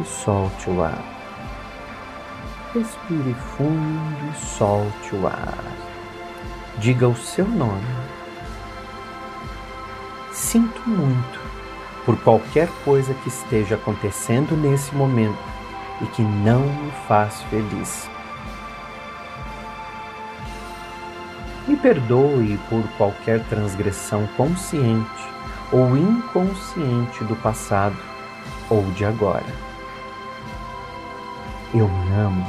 e 0.00 0.04
solte 0.04 0.68
o 0.70 0.82
ar. 0.82 1.02
Respire 2.74 3.34
fundo 3.56 4.32
e 4.32 4.44
solte 4.44 5.14
o 5.14 5.26
ar. 5.26 5.64
Diga 6.78 7.08
o 7.08 7.16
seu 7.16 7.46
nome. 7.46 7.86
Sinto 10.32 10.82
muito 10.88 11.43
por 12.04 12.16
qualquer 12.20 12.68
coisa 12.84 13.14
que 13.14 13.28
esteja 13.28 13.76
acontecendo 13.76 14.56
nesse 14.56 14.94
momento 14.94 15.38
e 16.00 16.06
que 16.06 16.22
não 16.22 16.60
me 16.60 16.90
faz 17.08 17.42
feliz. 17.44 18.08
Me 21.66 21.76
perdoe 21.76 22.58
por 22.68 22.82
qualquer 22.98 23.42
transgressão 23.44 24.26
consciente 24.36 25.34
ou 25.72 25.96
inconsciente 25.96 27.24
do 27.24 27.34
passado 27.36 27.96
ou 28.68 28.82
de 28.92 29.04
agora. 29.04 29.64
Eu 31.72 31.88
me 31.88 32.14
amo, 32.14 32.46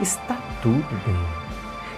está 0.00 0.36
tudo 0.62 1.04
bem. 1.06 1.38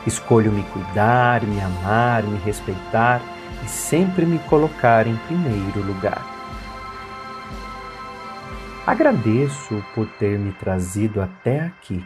Escolho 0.07 0.53
me 0.53 0.63
cuidar, 0.63 1.43
me 1.43 1.61
amar, 1.61 2.23
me 2.23 2.39
respeitar 2.39 3.21
e 3.65 3.69
sempre 3.69 4.25
me 4.25 4.39
colocar 4.39 5.07
em 5.07 5.17
primeiro 5.17 5.85
lugar. 5.85 6.30
Agradeço 8.91 9.85
por 9.95 10.05
ter 10.19 10.37
me 10.37 10.51
trazido 10.51 11.23
até 11.23 11.61
aqui. 11.61 12.05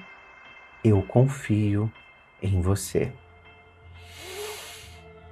Eu 0.85 1.01
confio 1.01 1.91
em 2.43 2.61
você. 2.61 3.11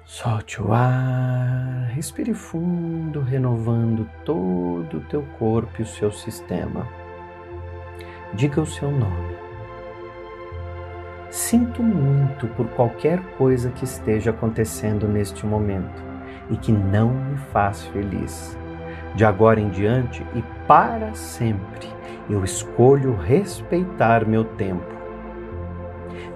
Solte 0.03 0.59
o 0.59 0.73
ar, 0.73 1.91
respire 1.93 2.33
fundo, 2.33 3.21
renovando 3.21 4.09
todo 4.25 4.97
o 4.97 5.01
teu 5.01 5.21
corpo 5.37 5.75
e 5.77 5.83
o 5.83 5.85
seu 5.85 6.11
sistema. 6.11 6.87
Diga 8.33 8.59
o 8.59 8.65
seu 8.65 8.89
nome. 8.89 9.35
Sinto 11.29 11.83
muito 11.83 12.47
por 12.55 12.67
qualquer 12.69 13.21
coisa 13.37 13.69
que 13.69 13.83
esteja 13.83 14.31
acontecendo 14.31 15.07
neste 15.07 15.45
momento 15.45 16.01
e 16.49 16.57
que 16.57 16.71
não 16.71 17.13
me 17.13 17.37
faz 17.37 17.85
feliz. 17.85 18.57
De 19.15 19.23
agora 19.23 19.59
em 19.59 19.69
diante 19.69 20.25
e 20.35 20.41
para 20.67 21.13
sempre, 21.13 21.87
eu 22.29 22.43
escolho 22.43 23.15
respeitar 23.15 24.27
meu 24.27 24.43
tempo 24.43 24.93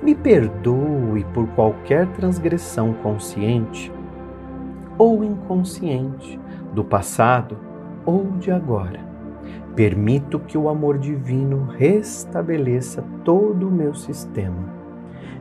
me 0.01 0.13
perdoe 0.13 1.25
por 1.33 1.47
qualquer 1.49 2.07
transgressão 2.07 2.93
consciente 2.93 3.91
ou 4.97 5.23
inconsciente 5.23 6.39
do 6.73 6.83
passado 6.83 7.57
ou 8.05 8.25
de 8.39 8.51
agora. 8.51 8.99
Permito 9.75 10.39
que 10.39 10.57
o 10.57 10.69
amor 10.69 10.97
divino 10.97 11.67
restabeleça 11.77 13.03
todo 13.23 13.67
o 13.67 13.71
meu 13.71 13.93
sistema. 13.93 14.77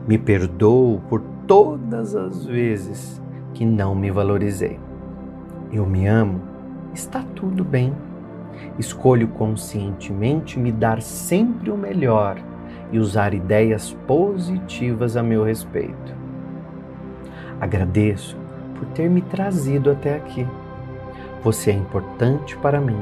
Me 0.07 0.17
perdoo 0.17 1.01
por 1.09 1.21
todas 1.47 2.15
as 2.15 2.45
vezes 2.45 3.21
que 3.53 3.65
não 3.65 3.95
me 3.95 4.11
valorizei. 4.11 4.79
Eu 5.71 5.85
me 5.85 6.07
amo, 6.07 6.41
está 6.97 7.23
tudo 7.35 7.63
bem. 7.63 7.93
Escolho 8.79 9.27
conscientemente 9.29 10.59
me 10.59 10.71
dar 10.71 10.99
sempre 11.01 11.69
o 11.69 11.77
melhor 11.77 12.37
e 12.91 12.97
usar 12.97 13.33
ideias 13.33 13.93
positivas 14.07 15.15
a 15.15 15.21
meu 15.21 15.43
respeito. 15.43 16.15
Agradeço 17.61 18.35
por 18.75 18.85
ter 18.89 19.09
me 19.09 19.21
trazido 19.21 19.91
até 19.91 20.15
aqui. 20.15 20.45
Você 21.43 21.69
é 21.69 21.75
importante 21.75 22.57
para 22.57 22.81
mim. 22.81 23.01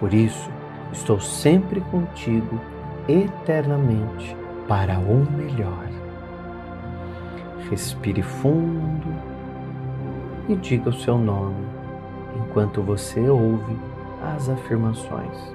Por 0.00 0.14
isso, 0.14 0.50
estou 0.90 1.20
sempre 1.20 1.80
contigo 1.82 2.58
eternamente 3.06 4.34
para 4.66 4.98
o 4.98 5.26
melhor. 5.30 5.88
Respire 7.70 8.22
fundo 8.22 9.08
e 10.48 10.56
diga 10.56 10.88
o 10.88 10.92
seu 10.92 11.18
nome 11.18 11.73
enquanto 12.54 12.80
você 12.80 13.28
ouve 13.28 13.76
as 14.22 14.48
afirmações. 14.48 15.52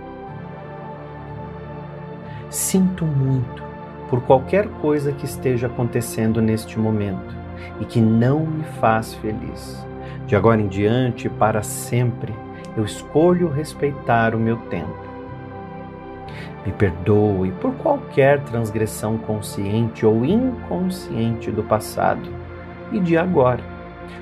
Sinto 2.49 3.05
muito 3.05 3.63
por 4.09 4.21
qualquer 4.23 4.67
coisa 4.81 5.13
que 5.13 5.23
esteja 5.23 5.67
acontecendo 5.67 6.41
neste 6.41 6.77
momento 6.77 7.33
e 7.79 7.85
que 7.85 8.01
não 8.01 8.41
me 8.41 8.65
faz 8.81 9.13
feliz. 9.13 9.85
De 10.27 10.35
agora 10.35 10.59
em 10.59 10.67
diante, 10.67 11.29
para 11.29 11.63
sempre, 11.63 12.35
eu 12.75 12.83
escolho 12.83 13.49
respeitar 13.49 14.35
o 14.35 14.39
meu 14.39 14.57
tempo. 14.69 15.07
Me 16.65 16.73
perdoe 16.73 17.53
por 17.61 17.73
qualquer 17.75 18.43
transgressão 18.43 19.17
consciente 19.17 20.05
ou 20.05 20.25
inconsciente 20.25 21.49
do 21.49 21.63
passado 21.63 22.29
e 22.91 22.99
de 22.99 23.17
agora. 23.17 23.63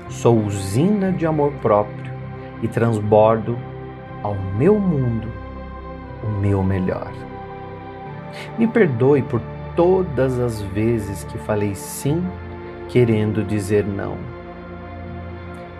Sou 0.08 0.38
usina 0.38 1.10
de 1.10 1.26
amor 1.26 1.52
próprio 1.54 2.17
e 2.62 2.68
transbordo 2.68 3.58
ao 4.22 4.34
meu 4.34 4.78
mundo 4.78 5.28
o 6.22 6.28
meu 6.40 6.62
melhor. 6.62 7.12
Me 8.58 8.66
perdoe 8.66 9.22
por 9.22 9.40
todas 9.76 10.38
as 10.38 10.60
vezes 10.60 11.24
que 11.24 11.38
falei 11.38 11.74
sim 11.74 12.24
querendo 12.88 13.44
dizer 13.44 13.84
não. 13.84 14.16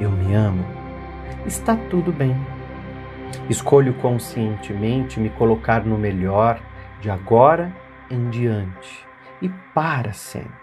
Eu 0.01 0.11
me 0.11 0.35
amo. 0.35 0.65
Está 1.47 1.77
tudo 1.91 2.13
bem. 2.13 2.37
Escolho 3.49 3.95
conscientemente 3.95 5.19
me 5.19 5.31
colocar 5.31 5.85
no 5.85 5.99
melhor 5.99 6.61
de 7.01 7.11
agora 7.11 7.73
em 8.11 8.31
diante 8.31 9.07
e 9.43 9.49
para 9.75 10.13
sempre. 10.13 10.55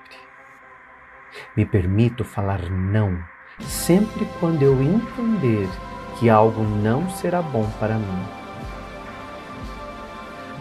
Me 1.55 1.65
permito 1.65 2.23
falar 2.23 2.69
não 2.69 3.17
sempre 3.59 4.25
quando 4.39 4.63
eu 4.63 4.81
entender 4.81 5.67
que 6.19 6.29
algo 6.29 6.63
não 6.63 7.09
será 7.09 7.41
bom 7.41 7.67
para 7.79 7.95
mim. 7.95 8.23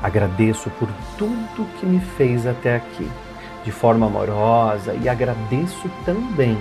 Agradeço 0.02 0.68
por 0.70 0.88
tudo 1.16 1.66
que 1.78 1.86
me 1.86 2.00
fez 2.00 2.46
até 2.46 2.76
aqui, 2.76 3.10
de 3.64 3.72
forma 3.72 4.06
amorosa, 4.06 4.94
e 4.94 5.08
agradeço 5.08 5.88
também 6.04 6.58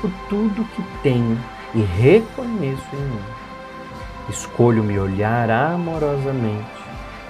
por 0.00 0.10
tudo 0.28 0.64
que 0.74 0.82
tenho 1.02 1.38
e 1.74 1.80
reconheço 1.80 2.86
em 2.94 3.02
mim. 3.02 3.24
Escolho 4.30 4.82
me 4.82 4.98
olhar 4.98 5.50
amorosamente 5.50 6.64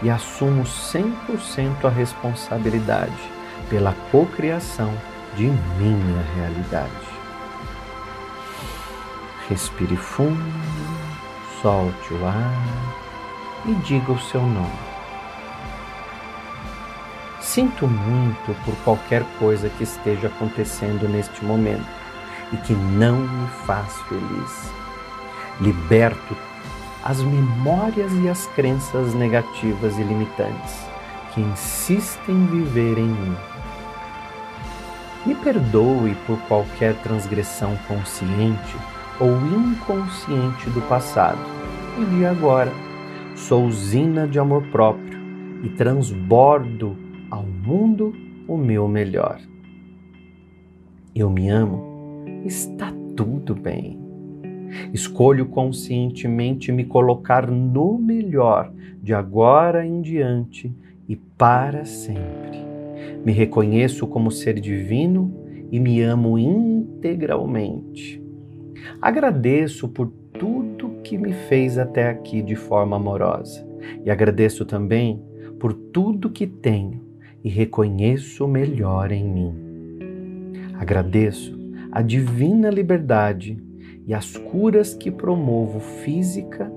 e 0.02 0.10
assumo 0.10 0.62
100% 0.62 1.84
a 1.84 1.88
responsabilidade 1.88 3.36
pela 3.68 3.94
cocriação 4.12 4.92
de 5.36 5.44
minha 5.44 6.22
realidade. 6.36 6.90
Respire 9.48 9.96
fundo, 9.96 10.42
solte 11.66 12.14
o 12.14 12.24
ar 12.24 12.94
e 13.64 13.74
diga 13.82 14.12
o 14.12 14.20
seu 14.20 14.40
nome. 14.40 14.78
Sinto 17.40 17.88
muito 17.88 18.54
por 18.64 18.72
qualquer 18.84 19.24
coisa 19.40 19.68
que 19.70 19.82
esteja 19.82 20.28
acontecendo 20.28 21.08
neste 21.08 21.44
momento 21.44 21.84
e 22.52 22.56
que 22.58 22.72
não 22.72 23.16
me 23.16 23.48
faz 23.66 23.92
feliz. 24.02 24.70
Liberto 25.60 26.36
as 27.02 27.20
memórias 27.20 28.12
e 28.12 28.28
as 28.28 28.46
crenças 28.54 29.12
negativas 29.14 29.98
e 29.98 30.04
limitantes 30.04 30.86
que 31.34 31.40
insistem 31.40 32.36
em 32.36 32.46
viver 32.46 32.96
em 32.96 33.08
mim. 33.08 33.36
Me 35.26 35.34
perdoe 35.34 36.14
por 36.28 36.38
qualquer 36.42 36.94
transgressão 37.02 37.76
consciente 37.88 38.76
ou 39.20 39.30
inconsciente 39.30 40.68
do 40.70 40.80
passado 40.88 41.38
e 42.00 42.04
de 42.04 42.24
agora. 42.24 42.72
Sou 43.34 43.64
usina 43.64 44.26
de 44.26 44.38
amor 44.38 44.62
próprio 44.70 45.18
e 45.62 45.68
transbordo 45.70 46.96
ao 47.30 47.42
mundo 47.42 48.14
o 48.46 48.56
meu 48.56 48.86
melhor. 48.88 49.40
Eu 51.14 51.30
me 51.30 51.48
amo, 51.48 52.24
está 52.44 52.92
tudo 53.16 53.54
bem. 53.54 53.98
Escolho 54.92 55.46
conscientemente 55.46 56.70
me 56.70 56.84
colocar 56.84 57.50
no 57.50 57.98
melhor 57.98 58.72
de 59.02 59.14
agora 59.14 59.86
em 59.86 60.02
diante 60.02 60.74
e 61.08 61.16
para 61.16 61.84
sempre. 61.84 62.58
Me 63.24 63.32
reconheço 63.32 64.06
como 64.06 64.30
ser 64.30 64.60
divino 64.60 65.32
e 65.70 65.80
me 65.80 66.00
amo 66.02 66.38
integralmente. 66.38 68.25
Agradeço 69.00 69.88
por 69.88 70.12
tudo 70.38 71.00
que 71.02 71.16
me 71.16 71.32
fez 71.32 71.78
até 71.78 72.08
aqui 72.08 72.42
de 72.42 72.56
forma 72.56 72.96
amorosa 72.96 73.66
e 74.04 74.10
agradeço 74.10 74.64
também 74.64 75.22
por 75.58 75.72
tudo 75.72 76.30
que 76.30 76.46
tenho 76.46 77.00
e 77.42 77.48
reconheço 77.48 78.44
o 78.44 78.48
melhor 78.48 79.12
em 79.12 79.24
mim. 79.24 79.54
Agradeço 80.74 81.58
a 81.90 82.02
divina 82.02 82.68
liberdade 82.68 83.58
e 84.06 84.12
as 84.12 84.36
curas 84.36 84.94
que 84.94 85.10
promovo 85.10 85.80
física, 85.80 86.70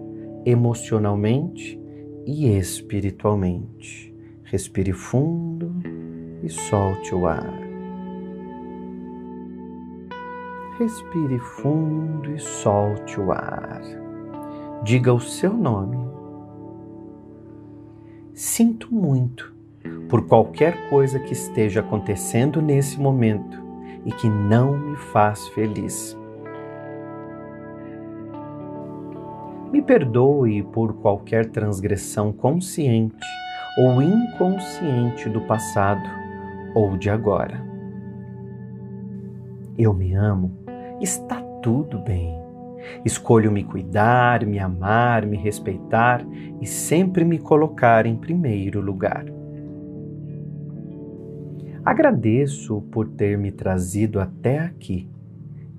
emocionalmente 0.45 1.79
e 2.25 2.47
espiritualmente. 2.57 4.13
Respire 4.43 4.93
fundo 4.93 5.75
e 6.41 6.49
solte 6.49 7.13
o 7.13 7.27
ar. 7.27 7.68
Respire 10.79 11.37
fundo 11.39 12.33
e 12.33 12.39
solte 12.39 13.19
o 13.19 13.33
ar. 13.33 13.81
Diga 14.81 15.13
o 15.13 15.19
seu 15.19 15.51
nome. 15.51 15.97
Sinto 18.33 18.87
muito 18.89 19.53
por 20.07 20.25
qualquer 20.25 20.89
coisa 20.89 21.19
que 21.19 21.33
esteja 21.33 21.81
acontecendo 21.81 22.61
nesse 22.61 22.97
momento 22.97 23.61
e 24.05 24.11
que 24.13 24.29
não 24.29 24.77
me 24.77 24.95
faz 24.95 25.49
feliz. 25.49 26.17
Me 29.73 29.81
perdoe 29.81 30.63
por 30.63 30.93
qualquer 30.93 31.47
transgressão 31.47 32.31
consciente 32.31 33.27
ou 33.77 34.01
inconsciente 34.01 35.27
do 35.27 35.41
passado 35.41 36.09
ou 36.73 36.95
de 36.95 37.09
agora. 37.09 37.67
Eu 39.77 39.93
me 39.93 40.13
amo, 40.13 40.68
está 41.01 41.41
tudo 41.61 41.99
bem. 41.99 42.37
Escolho 43.03 43.51
me 43.51 43.63
cuidar, 43.63 44.45
me 44.45 44.59
amar, 44.59 45.25
me 45.25 45.37
respeitar 45.37 46.25
e 46.61 46.65
sempre 46.65 47.23
me 47.23 47.37
colocar 47.37 48.05
em 48.05 48.15
primeiro 48.15 48.81
lugar. 48.81 49.25
Agradeço 51.83 52.81
por 52.91 53.07
ter 53.07 53.37
me 53.37 53.51
trazido 53.51 54.19
até 54.19 54.59
aqui. 54.59 55.09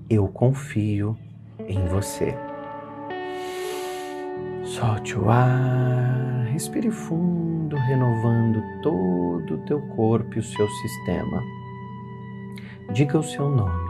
Eu 0.09 0.27
confio 0.29 1.17
em 1.69 1.85
você. 1.87 2.35
Solte 4.65 5.19
o 5.19 5.29
ar, 5.29 6.47
respire 6.53 6.91
fundo, 6.91 7.77
renovando 7.77 8.63
todo 8.83 9.55
o 9.55 9.59
teu 9.67 9.81
corpo 9.89 10.37
e 10.37 10.39
o 10.39 10.43
seu 10.43 10.69
sistema. 10.69 11.43
Diga 12.93 13.19
o 13.19 13.23
seu 13.23 13.49
nome. 13.49 13.90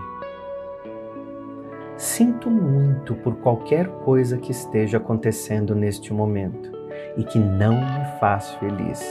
Sinto 2.01 2.51
muito 2.51 3.14
por 3.16 3.36
qualquer 3.36 3.86
coisa 4.05 4.38
que 4.38 4.51
esteja 4.51 4.96
acontecendo 4.96 5.74
neste 5.74 6.12
momento 6.14 6.72
e 7.16 7.24
que 7.24 7.38
não 7.38 7.74
me 7.74 8.18
faz 8.18 8.51
feliz. 8.55 9.05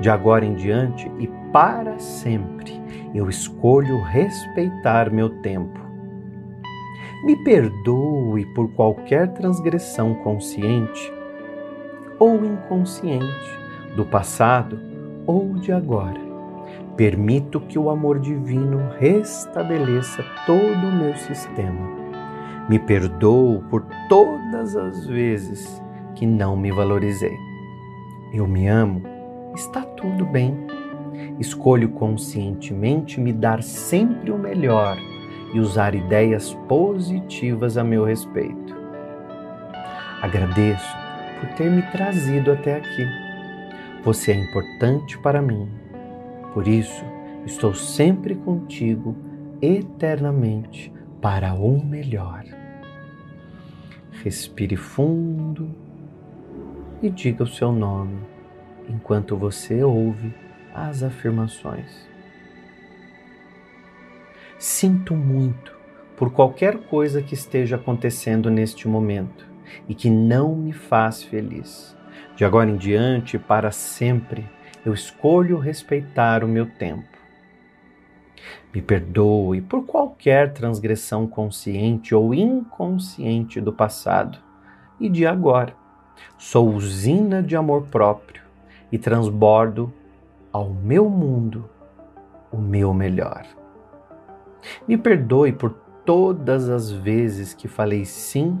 De 0.00 0.10
agora 0.10 0.44
em 0.44 0.54
diante 0.54 1.10
e 1.18 1.28
para 1.52 1.98
sempre, 1.98 2.72
eu 3.14 3.28
escolho 3.28 4.02
respeitar 4.02 5.10
meu 5.12 5.30
tempo 5.42 5.88
me 7.22 7.36
perdoe 7.36 8.46
por 8.54 8.70
qualquer 8.72 9.32
transgressão 9.32 10.14
consciente 10.14 11.12
ou 12.18 12.44
inconsciente 12.44 13.58
do 13.96 14.04
passado 14.04 14.78
ou 15.26 15.54
de 15.54 15.72
agora. 15.72 16.20
Permito 16.96 17.60
que 17.60 17.78
o 17.78 17.90
amor 17.90 18.18
divino 18.18 18.90
restabeleça 18.98 20.24
todo 20.46 20.86
o 20.86 20.92
meu 20.92 21.16
sistema. 21.16 22.07
Me 22.68 22.78
perdoo 22.78 23.62
por 23.70 23.86
todas 24.08 24.76
as 24.76 25.06
vezes 25.06 25.82
que 26.14 26.26
não 26.26 26.54
me 26.54 26.70
valorizei. 26.70 27.36
Eu 28.30 28.46
me 28.46 28.68
amo, 28.68 29.02
está 29.54 29.80
tudo 29.80 30.26
bem. 30.26 30.54
Escolho 31.38 31.88
conscientemente 31.88 33.18
me 33.18 33.32
dar 33.32 33.62
sempre 33.62 34.30
o 34.30 34.38
melhor 34.38 34.98
e 35.54 35.60
usar 35.60 35.94
ideias 35.94 36.52
positivas 36.68 37.78
a 37.78 37.84
meu 37.84 38.04
respeito. 38.04 38.76
Agradeço 40.20 40.94
por 41.40 41.48
ter 41.54 41.70
me 41.70 41.80
trazido 41.90 42.52
até 42.52 42.76
aqui. 42.76 43.06
Você 44.04 44.32
é 44.32 44.34
importante 44.34 45.18
para 45.18 45.40
mim. 45.40 45.70
Por 46.52 46.68
isso, 46.68 47.02
estou 47.46 47.72
sempre 47.72 48.34
contigo 48.34 49.16
eternamente 49.62 50.92
para 51.22 51.54
o 51.54 51.82
melhor. 51.82 52.57
Respire 54.22 54.76
fundo 54.76 55.70
e 57.02 57.08
diga 57.08 57.44
o 57.44 57.46
seu 57.46 57.70
nome 57.70 58.18
enquanto 58.88 59.36
você 59.36 59.82
ouve 59.82 60.34
as 60.74 61.02
afirmações. 61.02 62.08
Sinto 64.58 65.14
muito 65.14 65.76
por 66.16 66.32
qualquer 66.32 66.78
coisa 66.78 67.22
que 67.22 67.34
esteja 67.34 67.76
acontecendo 67.76 68.50
neste 68.50 68.88
momento 68.88 69.46
e 69.88 69.94
que 69.94 70.10
não 70.10 70.56
me 70.56 70.72
faz 70.72 71.22
feliz. 71.22 71.96
De 72.34 72.44
agora 72.44 72.68
em 72.68 72.76
diante, 72.76 73.38
para 73.38 73.70
sempre, 73.70 74.48
eu 74.84 74.92
escolho 74.92 75.58
respeitar 75.58 76.42
o 76.42 76.48
meu 76.48 76.66
tempo. 76.66 77.17
Me 78.74 78.82
perdoe 78.82 79.62
por 79.62 79.84
qualquer 79.86 80.52
transgressão 80.52 81.26
consciente 81.26 82.14
ou 82.14 82.34
inconsciente 82.34 83.60
do 83.60 83.72
passado 83.72 84.38
e 85.00 85.08
de 85.08 85.26
agora. 85.26 85.74
Sou 86.36 86.68
usina 86.68 87.42
de 87.42 87.56
amor 87.56 87.86
próprio 87.86 88.42
e 88.92 88.98
transbordo 88.98 89.92
ao 90.52 90.68
meu 90.68 91.08
mundo 91.08 91.68
o 92.50 92.58
meu 92.58 92.92
melhor. 92.92 93.46
Me 94.86 94.96
perdoe 94.96 95.52
por 95.52 95.70
todas 96.04 96.68
as 96.68 96.90
vezes 96.90 97.54
que 97.54 97.68
falei 97.68 98.04
sim 98.04 98.60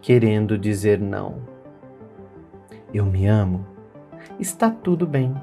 querendo 0.00 0.58
dizer 0.58 0.98
não. 0.98 1.42
Eu 2.92 3.06
me 3.06 3.26
amo, 3.26 3.66
está 4.38 4.70
tudo 4.70 5.06
bem. 5.06 5.34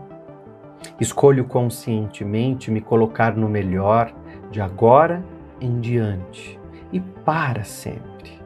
Escolho 0.99 1.45
conscientemente 1.45 2.71
me 2.71 2.81
colocar 2.81 3.35
no 3.35 3.49
melhor 3.49 4.13
de 4.51 4.61
agora 4.61 5.23
em 5.61 5.79
diante 5.79 6.59
e 6.91 6.99
para 6.99 7.63
sempre. 7.63 8.39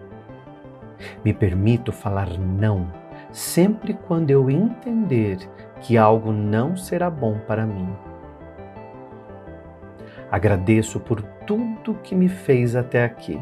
Me 1.23 1.33
permito 1.33 1.91
falar 1.91 2.37
não 2.37 2.87
sempre 3.31 3.93
quando 3.93 4.29
eu 4.29 4.49
entender 4.49 5.37
que 5.81 5.97
algo 5.97 6.31
não 6.31 6.77
será 6.77 7.09
bom 7.09 7.37
para 7.47 7.65
mim. 7.65 7.89
Agradeço 10.31 10.99
por 10.99 11.21
tudo 11.45 11.95
que 12.03 12.15
me 12.15 12.29
fez 12.29 12.75
até 12.75 13.03
aqui, 13.03 13.39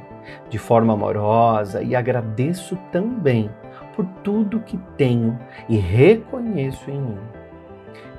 de 0.49 0.57
forma 0.57 0.93
amorosa, 0.93 1.81
e 1.81 1.95
agradeço 1.95 2.75
também 2.91 3.49
por 3.95 4.05
tudo 4.23 4.59
que 4.59 4.77
tenho 4.97 5.37
e 5.69 5.77
reconheço 5.77 6.89
em 6.89 6.99
mim. 6.99 7.40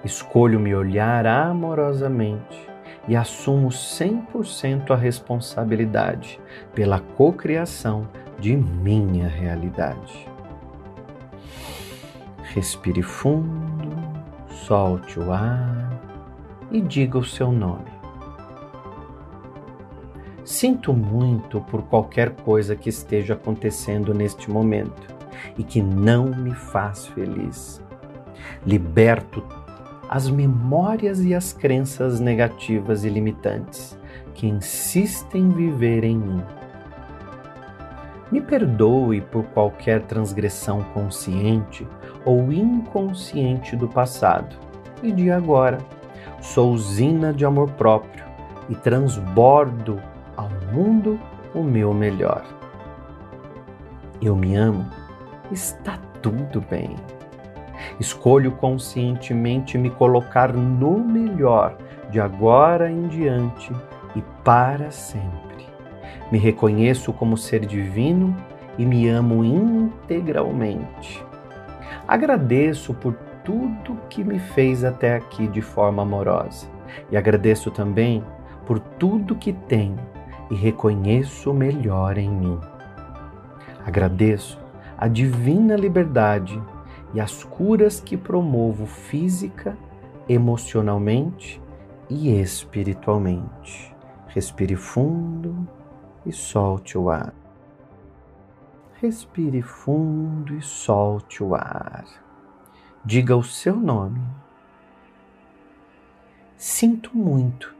Escolho 0.04 0.58
me 0.58 0.74
olhar 0.74 1.26
amorosamente 1.26 2.68
e 3.06 3.16
assumo 3.16 3.68
100% 3.68 4.90
a 4.90 4.96
responsabilidade 4.96 6.40
pela 6.74 7.00
cocriação 7.00 8.08
de 8.38 8.56
minha 8.56 9.28
realidade. 9.28 10.28
Respire 12.42 13.02
fundo, 13.02 13.88
solte 14.66 15.18
o 15.18 15.32
ar 15.32 15.90
e 16.70 16.80
diga 16.80 17.18
o 17.18 17.24
seu 17.24 17.52
nome. 17.52 17.90
Sinto 20.44 20.92
muito 20.92 21.60
por 21.60 21.82
qualquer 21.82 22.30
coisa 22.30 22.74
que 22.74 22.88
esteja 22.88 23.34
acontecendo 23.34 24.12
neste 24.12 24.50
momento 24.50 25.14
e 25.56 25.62
que 25.62 25.80
não 25.80 26.26
me 26.26 26.54
faz 26.54 27.06
feliz. 27.06 27.80
Liberto 28.66 29.42
as 30.12 30.28
memórias 30.28 31.24
e 31.24 31.34
as 31.34 31.54
crenças 31.54 32.20
negativas 32.20 33.02
e 33.02 33.08
limitantes 33.08 33.98
que 34.34 34.46
insistem 34.46 35.44
em 35.44 35.48
viver 35.48 36.04
em 36.04 36.18
mim. 36.18 36.42
Me 38.30 38.38
perdoe 38.42 39.22
por 39.22 39.42
qualquer 39.44 40.02
transgressão 40.02 40.82
consciente 40.92 41.88
ou 42.26 42.52
inconsciente 42.52 43.74
do 43.74 43.88
passado 43.88 44.54
e 45.02 45.10
de 45.10 45.30
agora. 45.30 45.78
Sou 46.42 46.72
usina 46.72 47.32
de 47.32 47.46
amor 47.46 47.70
próprio 47.70 48.26
e 48.68 48.74
transbordo 48.74 49.98
ao 50.36 50.50
mundo 50.74 51.18
o 51.54 51.62
meu 51.62 51.94
melhor. 51.94 52.44
Eu 54.20 54.36
me 54.36 54.56
amo, 54.56 54.86
está 55.50 55.98
tudo 56.20 56.60
bem. 56.68 56.96
Escolho 58.02 58.50
conscientemente 58.50 59.78
me 59.78 59.88
colocar 59.88 60.52
no 60.52 60.98
melhor 60.98 61.76
de 62.10 62.18
agora 62.18 62.90
em 62.90 63.06
diante 63.06 63.72
e 64.16 64.22
para 64.42 64.90
sempre. 64.90 65.68
Me 66.28 66.36
reconheço 66.36 67.12
como 67.12 67.36
ser 67.36 67.64
divino 67.64 68.36
e 68.76 68.84
me 68.84 69.08
amo 69.08 69.44
integralmente. 69.44 71.24
Agradeço 72.08 72.92
por 72.92 73.14
tudo 73.44 73.96
que 74.10 74.24
me 74.24 74.40
fez 74.40 74.82
até 74.82 75.14
aqui 75.14 75.46
de 75.46 75.62
forma 75.62 76.02
amorosa 76.02 76.66
e 77.08 77.16
agradeço 77.16 77.70
também 77.70 78.24
por 78.66 78.80
tudo 78.80 79.36
que 79.36 79.52
tenho 79.52 80.00
e 80.50 80.56
reconheço 80.56 81.52
o 81.52 81.54
melhor 81.54 82.18
em 82.18 82.28
mim. 82.28 82.58
Agradeço 83.86 84.58
a 84.98 85.06
divina 85.06 85.76
liberdade 85.76 86.60
e 87.14 87.20
as 87.20 87.44
curas 87.44 88.00
que 88.00 88.16
promovo 88.16 88.86
física, 88.86 89.76
emocionalmente 90.28 91.60
e 92.08 92.30
espiritualmente. 92.40 93.94
Respire 94.28 94.76
fundo 94.76 95.68
e 96.24 96.32
solte 96.32 96.96
o 96.96 97.10
ar. 97.10 97.34
Respire 98.94 99.62
fundo 99.62 100.54
e 100.56 100.62
solte 100.62 101.42
o 101.42 101.54
ar. 101.54 102.04
Diga 103.04 103.36
o 103.36 103.42
seu 103.42 103.76
nome. 103.76 104.20
Sinto 106.56 107.16
muito 107.16 107.74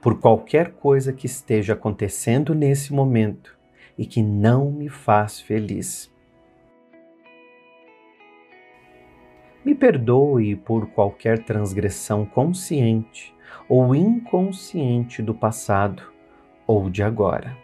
por 0.00 0.18
qualquer 0.18 0.72
coisa 0.72 1.12
que 1.12 1.26
esteja 1.26 1.74
acontecendo 1.74 2.54
nesse 2.54 2.92
momento 2.92 3.56
e 3.96 4.04
que 4.04 4.22
não 4.22 4.72
me 4.72 4.88
faz 4.88 5.40
feliz. 5.40 6.11
Me 9.64 9.76
perdoe 9.76 10.56
por 10.56 10.88
qualquer 10.88 11.44
transgressão 11.44 12.24
consciente 12.24 13.32
ou 13.68 13.94
inconsciente 13.94 15.22
do 15.22 15.32
passado 15.32 16.02
ou 16.66 16.90
de 16.90 17.02
agora. 17.02 17.56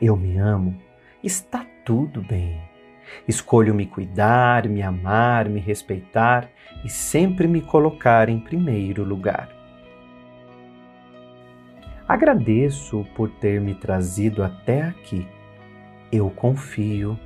Eu 0.00 0.16
me 0.16 0.38
amo, 0.38 0.80
está 1.22 1.66
tudo 1.84 2.22
bem. 2.22 2.58
Escolho 3.28 3.74
me 3.74 3.86
cuidar, 3.86 4.66
me 4.66 4.82
amar, 4.82 5.48
me 5.48 5.60
respeitar 5.60 6.48
e 6.82 6.88
sempre 6.88 7.46
me 7.46 7.60
colocar 7.60 8.30
em 8.30 8.40
primeiro 8.40 9.04
lugar. 9.04 9.50
Agradeço 12.08 13.06
por 13.14 13.28
ter 13.28 13.60
me 13.60 13.74
trazido 13.74 14.42
até 14.42 14.82
aqui. 14.82 15.26
Eu 16.10 16.30
confio 16.30 17.18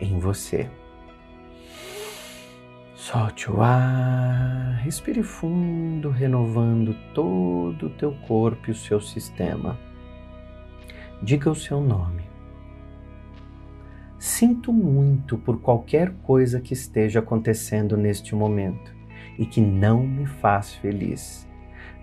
em 0.00 0.18
você. 0.18 0.70
Solte 3.02 3.50
o 3.50 3.60
ar, 3.60 4.78
respire 4.84 5.24
fundo, 5.24 6.08
renovando 6.08 6.94
todo 7.12 7.86
o 7.86 7.90
teu 7.90 8.12
corpo 8.28 8.68
e 8.68 8.70
o 8.70 8.76
seu 8.76 9.00
sistema. 9.00 9.76
Diga 11.20 11.50
o 11.50 11.54
seu 11.54 11.80
nome. 11.80 12.22
Sinto 14.20 14.72
muito 14.72 15.36
por 15.36 15.60
qualquer 15.60 16.12
coisa 16.22 16.60
que 16.60 16.74
esteja 16.74 17.18
acontecendo 17.18 17.96
neste 17.96 18.36
momento 18.36 18.94
e 19.36 19.44
que 19.46 19.60
não 19.60 20.06
me 20.06 20.24
faz 20.24 20.72
feliz. 20.72 21.44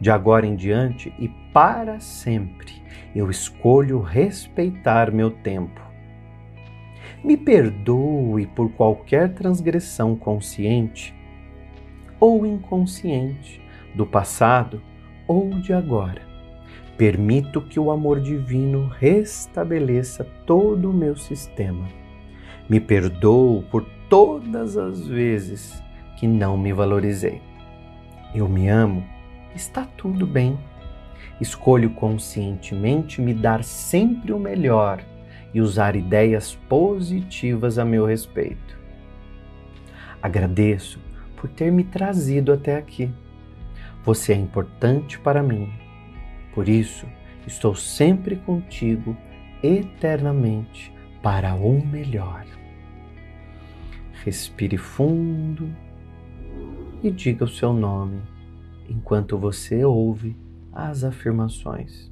De 0.01 0.11
agora 0.11 0.45
em 0.45 0.57
diante 0.57 1.13
e 1.17 1.29
para 1.53 2.01
sempre, 2.01 2.73
eu 3.15 3.31
escolho 3.31 4.01
respeitar 4.01 5.13
meu 5.13 5.31
tempo. 5.31 5.88
Me 7.23 7.35
perdoe 7.35 8.47
por 8.47 8.71
qualquer 8.71 9.33
transgressão 9.33 10.15
consciente 10.15 11.13
ou 12.19 12.45
inconsciente 12.45 13.61
do 13.93 14.05
passado 14.05 14.81
ou 15.27 15.49
de 15.49 15.73
agora. 15.73 16.21
Permito 16.97 17.61
que 17.61 17.79
o 17.79 17.91
amor 17.91 18.19
divino 18.19 18.87
restabeleça 18.87 20.23
todo 20.45 20.89
o 20.89 20.93
meu 20.93 21.15
sistema. 21.15 21.87
Me 22.69 22.79
perdoo 22.79 23.63
por 23.71 23.85
todas 24.09 24.77
as 24.77 25.07
vezes 25.07 25.81
que 26.17 26.27
não 26.27 26.57
me 26.57 26.73
valorizei. 26.73 27.41
Eu 28.33 28.47
me 28.47 28.67
amo 28.67 29.03
está 29.55 29.85
tudo 29.97 30.25
bem. 30.25 30.57
Escolho 31.39 31.89
conscientemente 31.91 33.21
me 33.21 33.33
dar 33.33 33.63
sempre 33.63 34.31
o 34.31 34.39
melhor 34.39 35.03
e 35.53 35.61
usar 35.61 35.95
ideias 35.95 36.55
positivas 36.67 37.77
a 37.79 37.85
meu 37.85 38.05
respeito. 38.05 38.77
Agradeço 40.21 40.99
por 41.35 41.49
ter 41.49 41.71
me 41.71 41.83
trazido 41.83 42.51
até 42.51 42.75
aqui. 42.75 43.11
Você 44.03 44.33
é 44.33 44.35
importante 44.35 45.19
para 45.19 45.41
mim. 45.41 45.71
Por 46.53 46.67
isso, 46.67 47.05
estou 47.47 47.73
sempre 47.75 48.35
contigo 48.35 49.15
eternamente 49.63 50.93
para 51.21 51.53
o 51.55 51.85
melhor. 51.85 52.45
Respire 54.23 54.77
fundo 54.77 55.69
e 57.01 57.09
diga 57.09 57.45
o 57.45 57.47
seu 57.47 57.71
nome 57.71 58.21
enquanto 58.89 59.37
você 59.37 59.85
ouve 59.85 60.35
as 60.73 61.03
afirmações. 61.03 62.11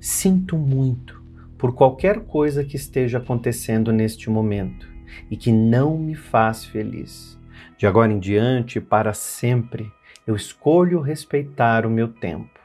Sinto 0.00 0.56
muito 0.56 1.22
por 1.58 1.74
qualquer 1.74 2.20
coisa 2.20 2.64
que 2.64 2.74
esteja 2.74 3.18
acontecendo 3.18 3.92
neste 3.92 4.30
momento 4.30 4.88
e 5.30 5.36
que 5.36 5.52
não 5.52 5.98
me 5.98 6.14
faz 6.14 6.64
feliz. 6.64 7.38
De 7.76 7.86
agora 7.86 8.10
em 8.10 8.18
diante, 8.18 8.80
para 8.80 9.12
sempre, 9.12 9.92
eu 10.26 10.34
escolho 10.34 11.02
respeitar 11.02 11.84
o 11.84 11.90
meu 11.90 12.08
tempo. 12.08 12.58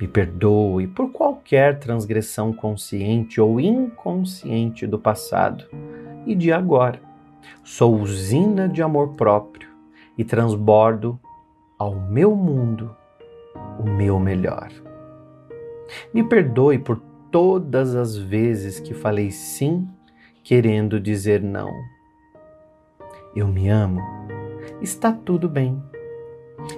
Me 0.00 0.08
perdoe 0.08 0.86
por 0.86 1.12
qualquer 1.12 1.78
transgressão 1.78 2.50
consciente 2.50 3.38
ou 3.38 3.60
inconsciente 3.60 4.86
do 4.86 4.98
passado 4.98 5.66
e 6.26 6.34
de 6.34 6.50
agora. 6.50 6.98
Sou 7.62 8.00
usina 8.00 8.66
de 8.66 8.80
amor 8.82 9.14
próprio 9.16 9.68
e 10.16 10.24
transbordo 10.24 11.20
ao 11.78 11.94
meu 11.94 12.34
mundo 12.34 12.96
o 13.78 13.84
meu 13.84 14.18
melhor. 14.18 14.83
Me 16.12 16.22
perdoe 16.22 16.78
por 16.78 17.00
todas 17.30 17.94
as 17.94 18.16
vezes 18.16 18.80
que 18.80 18.94
falei 18.94 19.30
sim 19.30 19.88
querendo 20.42 21.00
dizer 21.00 21.42
não. 21.42 21.70
Eu 23.34 23.48
me 23.48 23.68
amo. 23.68 24.00
Está 24.80 25.12
tudo 25.12 25.48
bem. 25.48 25.82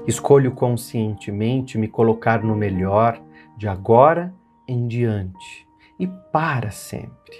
Escolho 0.06 0.52
conscientemente 0.52 1.76
me 1.76 1.88
colocar 1.88 2.42
no 2.42 2.56
melhor 2.56 3.20
de 3.56 3.68
agora 3.68 4.34
em 4.66 4.86
diante 4.86 5.66
e 5.98 6.06
para 6.32 6.70
sempre. 6.70 7.36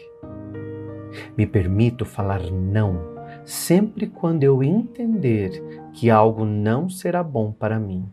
Me 1.36 1.46
permito 1.46 2.04
falar 2.04 2.42
não 2.50 3.16
sempre 3.44 4.06
quando 4.06 4.42
eu 4.42 4.62
entender 4.62 5.62
que 5.92 6.10
algo 6.10 6.44
não 6.44 6.88
será 6.88 7.22
bom 7.22 7.52
para 7.52 7.78
mim. 7.78 8.12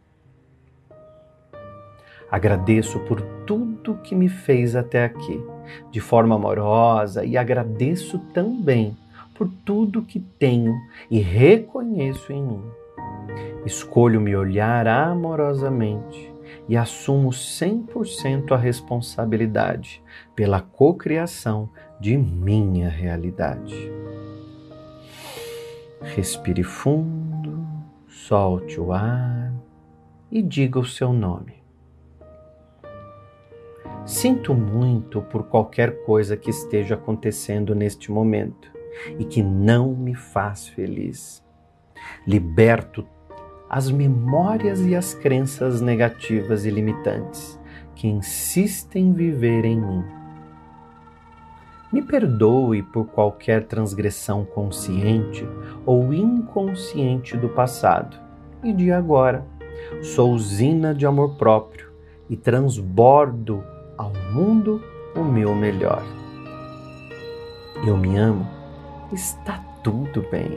Agradeço 2.33 2.99
por 3.01 3.21
tudo 3.45 3.99
que 4.01 4.15
me 4.15 4.27
fez 4.27 4.75
até 4.75 5.05
aqui, 5.05 5.39
de 5.91 5.99
forma 5.99 6.33
amorosa, 6.33 7.23
e 7.23 7.37
agradeço 7.37 8.17
também 8.33 8.97
por 9.35 9.47
tudo 9.63 10.01
que 10.01 10.19
tenho 10.19 10.73
e 11.11 11.19
reconheço 11.19 12.33
em 12.33 12.41
mim. 12.41 12.63
Escolho 13.67 14.19
me 14.19 14.35
olhar 14.35 14.87
amorosamente 14.87 16.33
e 16.67 16.75
assumo 16.75 17.29
100% 17.29 18.51
a 18.51 18.57
responsabilidade 18.57 20.01
pela 20.35 20.59
cocriação 20.59 21.69
de 21.99 22.17
minha 22.17 22.89
realidade. 22.89 23.91
Respire 26.01 26.63
fundo, 26.63 27.63
solte 28.07 28.79
o 28.79 28.91
ar 28.91 29.53
e 30.31 30.41
diga 30.41 30.79
o 30.79 30.85
seu 30.85 31.13
nome. 31.13 31.62
Sinto 34.05 34.53
muito 34.53 35.21
por 35.21 35.43
qualquer 35.43 36.03
coisa 36.03 36.35
que 36.35 36.49
esteja 36.49 36.95
acontecendo 36.95 37.73
neste 37.73 38.11
momento 38.11 38.69
e 39.17 39.23
que 39.23 39.41
não 39.41 39.95
me 39.95 40.13
faz 40.13 40.67
feliz. 40.67 41.41
Liberto 42.27 43.07
as 43.69 43.89
memórias 43.89 44.81
e 44.81 44.93
as 44.93 45.13
crenças 45.13 45.79
negativas 45.79 46.65
e 46.65 46.69
limitantes 46.69 47.57
que 47.95 48.07
insistem 48.07 49.07
em 49.07 49.13
viver 49.13 49.63
em 49.63 49.79
mim. 49.79 50.03
Me 51.91 52.01
perdoe 52.01 52.83
por 52.83 53.05
qualquer 53.05 53.67
transgressão 53.67 54.43
consciente 54.43 55.47
ou 55.85 56.13
inconsciente 56.13 57.37
do 57.37 57.47
passado 57.47 58.17
e 58.61 58.73
de 58.73 58.91
agora. 58.91 59.45
Sou 60.01 60.33
usina 60.33 60.93
de 60.93 61.05
amor 61.05 61.37
próprio 61.37 61.91
e 62.29 62.35
transbordo 62.35 63.63
ao 64.03 64.11
mundo 64.33 64.81
o 65.15 65.23
meu 65.23 65.55
melhor. 65.55 66.03
Eu 67.85 67.97
me 67.97 68.17
amo, 68.17 68.45
está 69.11 69.63
tudo 69.81 70.25
bem. 70.29 70.51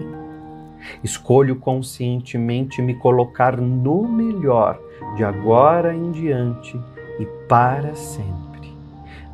Escolho 1.03 1.57
conscientemente 1.57 2.82
me 2.82 2.94
colocar 2.94 3.57
no 3.57 4.07
melhor 4.07 4.78
de 5.16 5.24
agora 5.24 5.94
em 5.94 6.11
diante 6.11 6.78
e 7.18 7.26
para 7.49 7.94
sempre. 7.94 8.74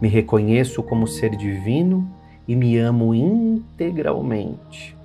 Me 0.01 0.09
reconheço 0.09 0.83
como 0.83 1.07
ser 1.07 1.31
divino 1.37 2.07
e 2.47 2.55
me 2.55 2.77
amo 2.77 3.15
integralmente. 3.15 4.97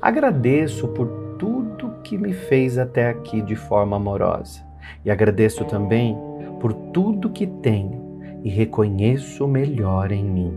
Agradeço 0.00 0.88
por 0.88 1.06
tudo 1.38 2.02
que 2.02 2.18
me 2.18 2.32
fez 2.32 2.76
até 2.76 3.08
aqui 3.08 3.40
de 3.40 3.56
forma 3.56 3.96
amorosa 3.96 4.62
e 5.04 5.10
agradeço 5.10 5.64
também 5.64 6.16
por 6.60 6.72
tudo 6.72 7.30
que 7.30 7.46
tenho 7.46 8.05
e 8.46 8.48
reconheço 8.48 9.44
o 9.44 9.48
melhor 9.48 10.12
em 10.12 10.24
mim. 10.24 10.54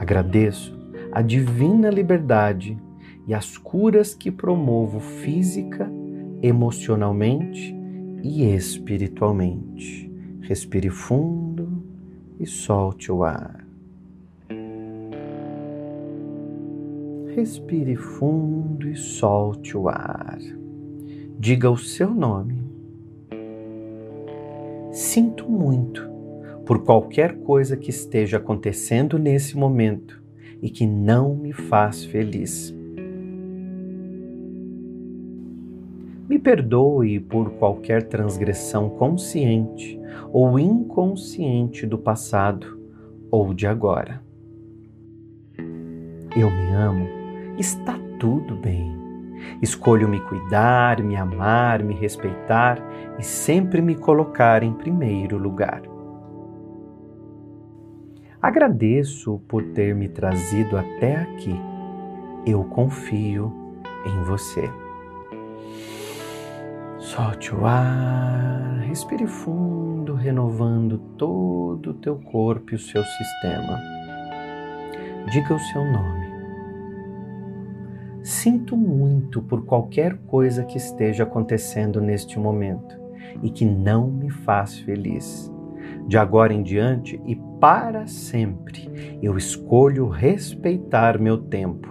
Agradeço 0.00 0.76
a 1.12 1.22
divina 1.22 1.88
liberdade 1.88 2.76
e 3.24 3.32
as 3.32 3.56
curas 3.56 4.16
que 4.16 4.32
promovo 4.32 4.98
física, 4.98 5.88
emocionalmente 6.42 7.72
e 8.20 8.42
espiritualmente. 8.52 10.12
Respire 10.40 10.90
fundo 10.90 11.84
e 12.40 12.44
solte 12.44 13.12
o 13.12 13.22
ar. 13.22 13.64
Respire 17.36 17.94
fundo 17.94 18.88
e 18.88 18.96
solte 18.96 19.76
o 19.76 19.88
ar. 19.88 20.40
Diga 21.38 21.70
o 21.70 21.78
seu 21.78 22.12
nome. 22.12 22.60
Sinto 24.90 25.48
muito 25.48 26.15
por 26.66 26.82
qualquer 26.82 27.38
coisa 27.38 27.76
que 27.76 27.90
esteja 27.90 28.38
acontecendo 28.38 29.20
nesse 29.20 29.56
momento 29.56 30.20
e 30.60 30.68
que 30.68 30.84
não 30.84 31.36
me 31.36 31.52
faz 31.52 32.04
feliz. 32.04 32.74
Me 36.28 36.40
perdoe 36.40 37.20
por 37.20 37.50
qualquer 37.52 38.02
transgressão 38.08 38.90
consciente 38.90 39.98
ou 40.32 40.58
inconsciente 40.58 41.86
do 41.86 41.96
passado 41.96 42.80
ou 43.30 43.54
de 43.54 43.64
agora. 43.68 44.20
Eu 46.36 46.50
me 46.50 46.74
amo, 46.74 47.06
está 47.56 47.96
tudo 48.18 48.56
bem. 48.56 48.92
Escolho 49.62 50.08
me 50.08 50.18
cuidar, 50.18 51.00
me 51.00 51.14
amar, 51.14 51.80
me 51.84 51.94
respeitar 51.94 52.82
e 53.20 53.22
sempre 53.22 53.80
me 53.80 53.94
colocar 53.94 54.64
em 54.64 54.72
primeiro 54.72 55.38
lugar. 55.38 55.95
Agradeço 58.46 59.40
por 59.48 59.60
ter 59.72 59.92
me 59.92 60.08
trazido 60.08 60.78
até 60.78 61.16
aqui. 61.16 61.60
Eu 62.46 62.62
confio 62.62 63.52
em 64.06 64.22
você. 64.22 64.70
Solte 66.96 67.52
o 67.52 67.66
ar, 67.66 68.84
respire 68.86 69.26
fundo, 69.26 70.14
renovando 70.14 70.96
todo 71.18 71.90
o 71.90 71.94
teu 71.94 72.20
corpo 72.20 72.70
e 72.70 72.76
o 72.76 72.78
seu 72.78 73.02
sistema. 73.02 73.80
Diga 75.32 75.52
o 75.52 75.58
seu 75.58 75.84
nome. 75.84 76.26
Sinto 78.22 78.76
muito 78.76 79.42
por 79.42 79.64
qualquer 79.64 80.18
coisa 80.18 80.62
que 80.62 80.76
esteja 80.76 81.24
acontecendo 81.24 82.00
neste 82.00 82.38
momento 82.38 82.96
e 83.42 83.50
que 83.50 83.64
não 83.64 84.06
me 84.06 84.30
faz 84.30 84.78
feliz. 84.78 85.52
De 86.06 86.16
agora 86.16 86.52
em 86.52 86.62
diante 86.62 87.20
e 87.26 87.34
para 87.60 88.06
sempre, 88.06 89.18
eu 89.20 89.36
escolho 89.36 90.08
respeitar 90.08 91.18
meu 91.18 91.36
tempo. 91.36 91.88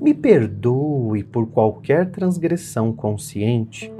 Me 0.00 0.12
perdoe 0.12 1.24
por 1.24 1.46
qualquer 1.48 2.10
transgressão 2.10 2.92
consciente 2.92 3.90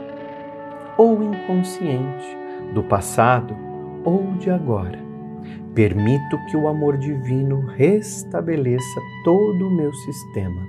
ou 0.98 1.22
inconsciente 1.22 2.36
do 2.74 2.82
passado 2.82 3.56
ou 4.04 4.32
de 4.38 4.50
agora. 4.50 4.98
Permito 5.74 6.38
que 6.50 6.56
o 6.56 6.68
amor 6.68 6.98
divino 6.98 7.60
restabeleça 7.66 9.00
todo 9.24 9.68
o 9.68 9.70
meu 9.70 9.92
sistema. 9.92 10.66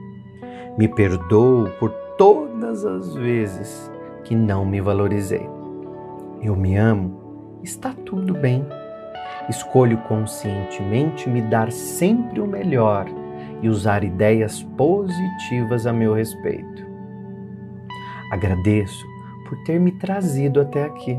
Me 0.78 0.88
perdoo 0.88 1.70
por 1.80 1.90
todas 2.18 2.86
as 2.86 3.16
vezes 3.16 3.92
que 4.24 4.36
não 4.36 4.66
me 4.66 4.80
valorizei. 4.80 5.50
Eu 6.42 6.56
me 6.56 6.78
amo 6.78 7.27
está 7.68 7.94
tudo 8.06 8.34
bem. 8.34 8.66
Escolho 9.50 9.98
conscientemente 10.00 11.30
me 11.30 11.42
dar 11.42 11.72
sempre 11.72 12.40
o 12.40 12.48
melhor 12.48 13.06
e 13.62 13.70
usar 13.70 14.04
ideias 14.04 14.64
positivas 14.78 15.86
a 15.86 15.92
meu 15.94 16.14
respeito. 16.14 16.86
Agradeço 18.32 19.06
por 19.48 19.58
ter 19.64 19.80
me 19.80 19.92
trazido 19.92 20.62
até 20.62 20.86
aqui. 20.86 21.18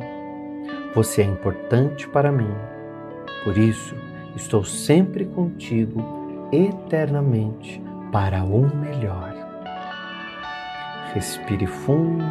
Você 0.94 1.22
é 1.22 1.24
importante 1.26 2.08
para 2.08 2.32
mim. 2.32 2.54
Por 3.44 3.56
isso, 3.56 3.94
estou 4.34 4.64
sempre 4.64 5.26
contigo 5.26 6.02
eternamente 6.50 7.82
para 8.10 8.42
o 8.42 8.74
melhor. 8.74 9.34
Respire 11.14 11.66
fundo 11.66 12.24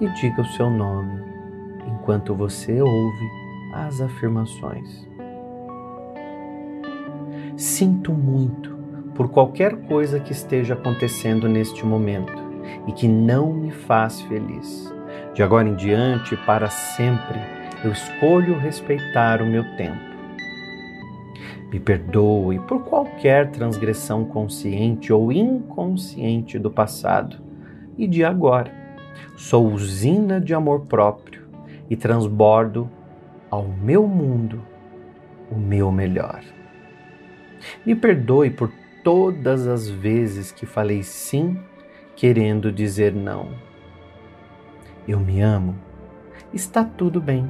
e 0.00 0.08
diga 0.20 0.42
o 0.42 0.46
seu 0.46 0.68
nome 0.70 1.25
enquanto 2.06 2.36
você 2.36 2.80
ouve 2.80 3.28
as 3.72 4.00
afirmações. 4.00 5.08
Sinto 7.56 8.12
muito 8.12 8.76
por 9.16 9.28
qualquer 9.28 9.74
coisa 9.88 10.20
que 10.20 10.30
esteja 10.30 10.74
acontecendo 10.74 11.48
neste 11.48 11.84
momento 11.84 12.32
e 12.86 12.92
que 12.92 13.08
não 13.08 13.52
me 13.52 13.72
faz 13.72 14.20
feliz. 14.22 14.94
De 15.34 15.42
agora 15.42 15.68
em 15.68 15.74
diante, 15.74 16.36
para 16.46 16.70
sempre, 16.70 17.40
eu 17.82 17.90
escolho 17.90 18.56
respeitar 18.56 19.42
o 19.42 19.46
meu 19.46 19.64
tempo. 19.76 19.98
Me 21.72 21.80
perdoe 21.80 22.60
por 22.60 22.84
qualquer 22.84 23.50
transgressão 23.50 24.24
consciente 24.24 25.12
ou 25.12 25.32
inconsciente 25.32 26.56
do 26.56 26.70
passado 26.70 27.38
e 27.98 28.06
de 28.06 28.24
agora. 28.24 28.72
Sou 29.36 29.66
usina 29.72 30.40
de 30.40 30.54
amor 30.54 30.82
próprio 30.82 31.45
e 31.88 31.96
transbordo 31.96 32.90
ao 33.50 33.64
meu 33.64 34.06
mundo 34.06 34.62
o 35.50 35.56
meu 35.56 35.92
melhor. 35.92 36.42
Me 37.84 37.94
perdoe 37.94 38.50
por 38.50 38.72
todas 39.02 39.66
as 39.66 39.88
vezes 39.88 40.50
que 40.50 40.66
falei 40.66 41.02
sim 41.02 41.58
querendo 42.14 42.72
dizer 42.72 43.14
não. 43.14 43.50
Eu 45.06 45.20
me 45.20 45.40
amo, 45.40 45.76
está 46.52 46.84
tudo 46.84 47.20
bem. 47.20 47.48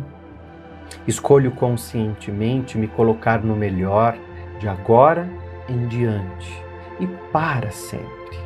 Escolho 1.07 1.51
conscientemente 1.53 2.77
me 2.77 2.87
colocar 2.87 3.43
no 3.43 3.57
melhor 3.57 4.17
de 4.61 4.69
agora 4.69 5.29
em 5.69 5.87
diante 5.89 6.63
e 7.01 7.07
para 7.33 7.71
sempre. 7.71 8.37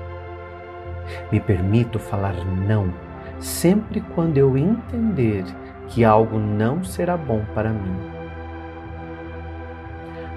Me 1.30 1.40
permito 1.40 1.98
falar 1.98 2.34
não 2.66 2.92
sempre 3.40 4.00
quando 4.14 4.36
eu 4.36 4.56
entender 4.56 5.44
que 5.90 6.04
algo 6.04 6.38
não 6.38 6.82
será 6.82 7.16
bom 7.16 7.44
para 7.54 7.70
mim. 7.70 7.96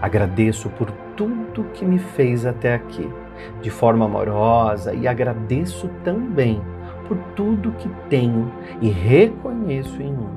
Agradeço 0.01 0.70
por 0.72 0.91
tudo 1.16 1.64
que 1.74 1.86
me 1.86 1.97
fez 1.97 2.45
até 2.45 2.74
aqui, 2.74 3.10
de 3.62 3.70
forma 3.70 4.06
amorosa, 4.06 4.93
e 4.93 5.08
agradeço 5.08 5.88
também 6.04 6.62
por 7.08 7.18
tudo 7.36 7.72
que 7.74 7.89
tenho 8.10 8.51
e 8.82 8.89
reconheço 8.89 10.01
em 10.01 10.12
mim. 10.12 10.30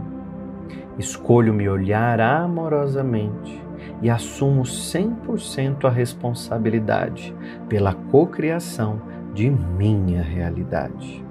Escolho 0.99 1.53
me 1.53 1.69
olhar 1.69 2.21
amorosamente 2.21 3.63
e 4.03 4.11
assumo 4.11 4.63
100% 4.63 5.85
a 5.85 5.91
responsabilidade 5.91 7.35
pela 7.69 7.95
cocriação 7.95 9.01
de 9.35 9.51
minha 9.51 10.23
realidade. 10.23 11.25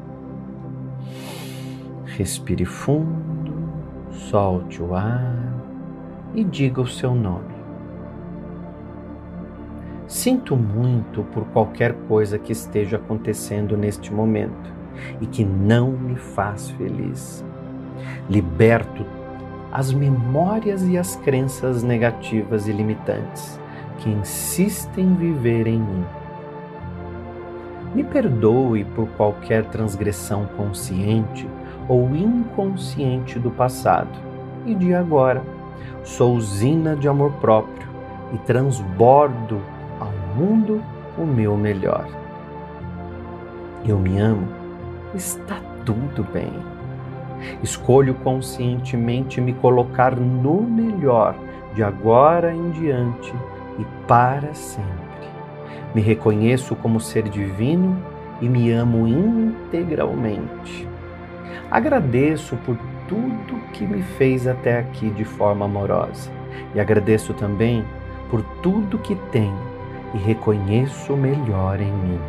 Respire 2.05 2.65
fundo, 2.65 3.24
solte 4.15 4.81
o 4.81 4.95
ar 4.95 5.53
e 6.33 6.43
diga 6.43 6.81
o 6.81 6.87
seu 6.87 7.13
nome. 7.13 7.55
Sinto 10.07 10.55
muito 10.55 11.23
por 11.33 11.45
qualquer 11.45 11.93
coisa 12.07 12.37
que 12.37 12.51
esteja 12.51 12.97
acontecendo 12.97 13.75
neste 13.75 14.13
momento 14.13 14.73
e 15.19 15.25
que 15.25 15.43
não 15.43 15.91
me 15.91 16.15
faz 16.15 16.69
feliz. 16.71 17.43
Liberto 18.29 19.05
as 19.71 19.91
memórias 19.91 20.83
e 20.87 20.97
as 20.97 21.15
crenças 21.17 21.83
negativas 21.83 22.67
e 22.67 22.71
limitantes 22.71 23.59
que 23.97 24.09
insistem 24.09 25.05
em 25.05 25.15
viver 25.15 25.67
em 25.67 25.79
mim. 25.79 26.05
Me 27.93 28.03
perdoe 28.03 28.83
por 28.83 29.07
qualquer 29.09 29.65
transgressão 29.65 30.45
consciente 30.57 31.47
ou 31.87 32.15
inconsciente 32.15 33.39
do 33.39 33.51
passado 33.51 34.19
e 34.65 34.73
de 34.73 34.93
agora. 34.93 35.43
Sou 36.03 36.35
usina 36.35 36.95
de 36.95 37.07
amor 37.07 37.31
próprio 37.33 37.87
e 38.33 38.37
transbordo 38.39 39.61
mundo 40.35 40.83
o 41.17 41.25
meu 41.25 41.55
melhor. 41.55 42.05
Eu 43.85 43.97
me 43.97 44.19
amo, 44.19 44.47
está 45.13 45.57
tudo 45.85 46.23
bem. 46.31 46.51
Escolho 47.63 48.15
conscientemente 48.15 49.39
me 49.39 49.53
colocar 49.53 50.15
no 50.15 50.61
melhor 50.61 51.35
de 51.73 51.83
agora 51.83 52.53
em 52.53 52.71
diante 52.71 53.33
e 53.79 53.85
para 54.07 54.53
sempre. 54.53 54.89
Me 55.93 56.01
reconheço 56.01 56.75
como 56.75 56.99
ser 56.99 57.29
divino 57.29 57.97
e 58.41 58.49
me 58.49 58.71
amo 58.71 59.07
integralmente. 59.07 60.87
Agradeço 61.69 62.55
por 62.57 62.77
tudo 63.07 63.59
que 63.73 63.85
me 63.85 64.01
fez 64.01 64.47
até 64.47 64.79
aqui 64.79 65.09
de 65.09 65.25
forma 65.25 65.65
amorosa 65.65 66.31
e 66.73 66.79
agradeço 66.79 67.33
também 67.33 67.85
por 68.29 68.41
tudo 68.61 68.97
que 68.97 69.15
tenho 69.31 69.57
e 70.13 70.17
reconheço 70.17 71.15
melhor 71.15 71.79
em 71.79 71.91
mim. 71.91 72.19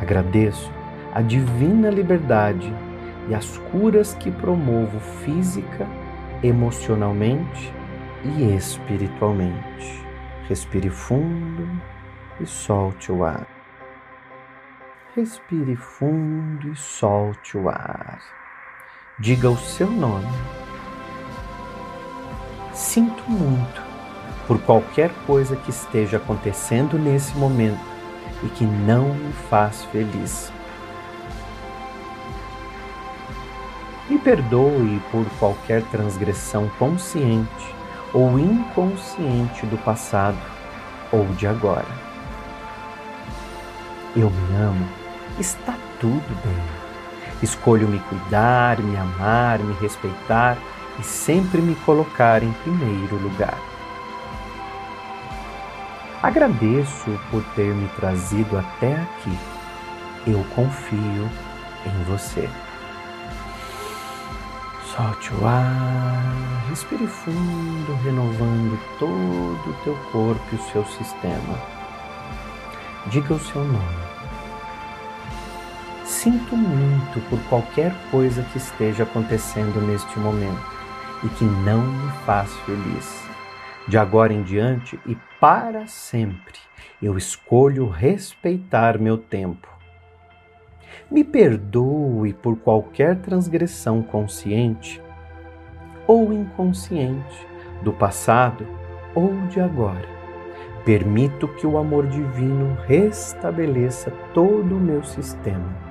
Agradeço 0.00 0.70
a 1.14 1.22
divina 1.22 1.88
liberdade 1.88 2.72
e 3.28 3.34
as 3.34 3.56
curas 3.70 4.14
que 4.14 4.30
promovo 4.30 5.00
física, 5.24 5.86
emocionalmente 6.42 7.72
e 8.24 8.54
espiritualmente. 8.54 10.04
Respire 10.48 10.90
fundo 10.90 11.68
e 12.40 12.46
solte 12.46 13.10
o 13.10 13.24
ar. 13.24 13.55
Respire 15.16 15.76
fundo 15.76 16.70
e 16.70 16.76
solte 16.76 17.56
o 17.56 17.70
ar. 17.70 18.20
Diga 19.18 19.48
o 19.48 19.56
seu 19.56 19.90
nome. 19.90 20.28
Sinto 22.74 23.24
muito 23.26 23.82
por 24.46 24.60
qualquer 24.60 25.10
coisa 25.26 25.56
que 25.56 25.70
esteja 25.70 26.18
acontecendo 26.18 26.98
nesse 26.98 27.34
momento 27.38 27.80
e 28.42 28.48
que 28.48 28.66
não 28.66 29.14
me 29.14 29.32
faz 29.48 29.86
feliz. 29.86 30.52
Me 34.10 34.18
perdoe 34.18 35.00
por 35.10 35.24
qualquer 35.38 35.82
transgressão 35.84 36.68
consciente 36.78 37.74
ou 38.12 38.38
inconsciente 38.38 39.64
do 39.64 39.78
passado 39.78 40.36
ou 41.10 41.24
de 41.36 41.46
agora. 41.46 42.04
Eu 44.14 44.30
me 44.30 44.56
amo, 44.56 45.05
está 45.38 45.74
tudo 46.00 46.42
bem. 46.44 46.86
Escolho 47.42 47.86
me 47.86 47.98
cuidar, 47.98 48.78
me 48.80 48.96
amar, 48.96 49.58
me 49.58 49.74
respeitar 49.74 50.56
e 50.98 51.02
sempre 51.02 51.60
me 51.60 51.74
colocar 51.76 52.42
em 52.42 52.52
primeiro 52.52 53.16
lugar. 53.16 53.58
Agradeço 56.22 57.20
por 57.30 57.44
ter 57.54 57.74
me 57.74 57.88
trazido 57.90 58.58
até 58.58 58.94
aqui. 58.94 59.38
Eu 60.26 60.44
confio 60.54 61.30
em 61.84 62.04
você. 62.04 62.48
Solte 64.96 65.32
o 65.34 65.46
ar, 65.46 66.64
respire 66.70 67.06
fundo, 67.06 67.94
renovando 68.02 68.80
todo 68.98 69.70
o 69.70 69.76
teu 69.84 69.94
corpo 70.10 70.42
e 70.52 70.56
o 70.56 70.72
seu 70.72 70.84
sistema. 70.86 71.60
Diga 73.08 73.34
o 73.34 73.38
seu 73.38 73.62
nome. 73.62 74.15
Sinto 76.06 76.56
muito 76.56 77.20
por 77.28 77.38
qualquer 77.48 77.92
coisa 78.12 78.40
que 78.44 78.58
esteja 78.58 79.02
acontecendo 79.02 79.84
neste 79.84 80.16
momento 80.20 80.64
e 81.24 81.28
que 81.30 81.44
não 81.44 81.80
me 81.80 82.12
faz 82.24 82.54
feliz. 82.58 83.26
De 83.88 83.98
agora 83.98 84.32
em 84.32 84.44
diante 84.44 85.00
e 85.04 85.16
para 85.40 85.88
sempre, 85.88 86.60
eu 87.02 87.18
escolho 87.18 87.88
respeitar 87.88 89.00
meu 89.00 89.18
tempo. 89.18 89.68
Me 91.10 91.24
perdoe 91.24 92.32
por 92.34 92.56
qualquer 92.56 93.16
transgressão 93.16 94.00
consciente 94.00 95.02
ou 96.06 96.32
inconsciente 96.32 97.46
do 97.82 97.92
passado 97.92 98.64
ou 99.12 99.34
de 99.48 99.60
agora. 99.60 100.08
Permito 100.84 101.48
que 101.48 101.66
o 101.66 101.76
amor 101.76 102.06
divino 102.06 102.78
restabeleça 102.86 104.12
todo 104.32 104.76
o 104.76 104.80
meu 104.80 105.02
sistema. 105.02 105.85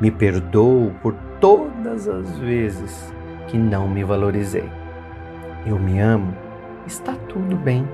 Me 0.00 0.10
perdoo 0.10 0.92
por 1.02 1.14
todas 1.40 2.08
as 2.08 2.38
vezes 2.38 3.12
que 3.48 3.58
não 3.58 3.88
me 3.88 4.02
valorizei. 4.02 4.68
Eu 5.66 5.78
me 5.78 6.00
amo 6.00 6.32
está 6.86 7.14
tudo 7.28 7.56
bem. 7.56 7.86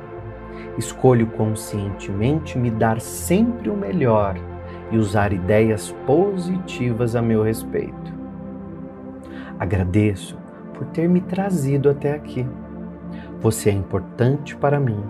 Escolho 0.78 1.26
conscientemente 1.26 2.56
me 2.56 2.70
dar 2.70 3.00
sempre 3.00 3.68
o 3.68 3.76
melhor 3.76 4.36
e 4.90 4.96
usar 4.96 5.32
ideias 5.32 5.92
positivas 6.06 7.16
a 7.16 7.22
meu 7.22 7.42
respeito. 7.42 8.14
Agradeço 9.58 10.38
por 10.74 10.86
ter 10.86 11.08
me 11.08 11.20
trazido 11.20 11.90
até 11.90 12.14
aqui. 12.14 12.46
Você 13.40 13.70
é 13.70 13.72
importante 13.72 14.56
para 14.56 14.78
mim. 14.78 15.02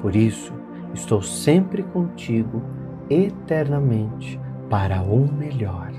Por 0.00 0.16
isso, 0.16 0.52
Estou 0.96 1.20
sempre 1.20 1.82
contigo 1.82 2.62
eternamente 3.10 4.40
para 4.70 5.02
o 5.02 5.30
melhor. 5.30 5.92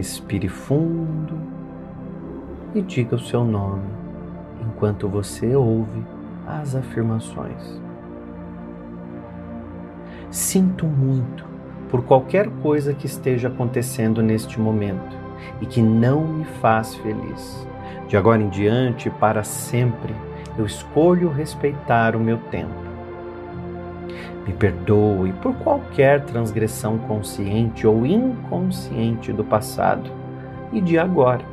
Respire 0.00 0.48
fundo 0.48 1.38
e 2.74 2.80
diga 2.80 3.16
o 3.16 3.18
seu 3.18 3.44
nome 3.44 3.84
enquanto 4.66 5.06
você 5.06 5.54
ouve 5.54 6.02
as 6.46 6.74
afirmações. 6.74 7.78
Sinto 10.30 10.86
muito 10.86 11.44
por 11.90 12.02
qualquer 12.02 12.48
coisa 12.62 12.94
que 12.94 13.04
esteja 13.04 13.48
acontecendo 13.48 14.22
neste 14.22 14.58
momento 14.58 15.18
e 15.60 15.66
que 15.66 15.82
não 15.82 16.26
me 16.26 16.46
faz 16.46 16.94
feliz. 16.94 17.68
De 18.08 18.16
agora 18.16 18.40
em 18.40 18.48
diante, 18.48 19.10
para 19.10 19.44
sempre, 19.44 20.14
eu 20.56 20.64
escolho 20.64 21.28
respeitar 21.28 22.16
o 22.16 22.20
meu 22.20 22.38
tempo. 22.50 22.89
Me 24.46 24.52
perdoe 24.52 25.32
por 25.34 25.54
qualquer 25.56 26.24
transgressão 26.24 26.98
consciente 26.98 27.86
ou 27.86 28.06
inconsciente 28.06 29.32
do 29.32 29.44
passado 29.44 30.10
e 30.72 30.80
de 30.80 30.98
agora. 30.98 31.44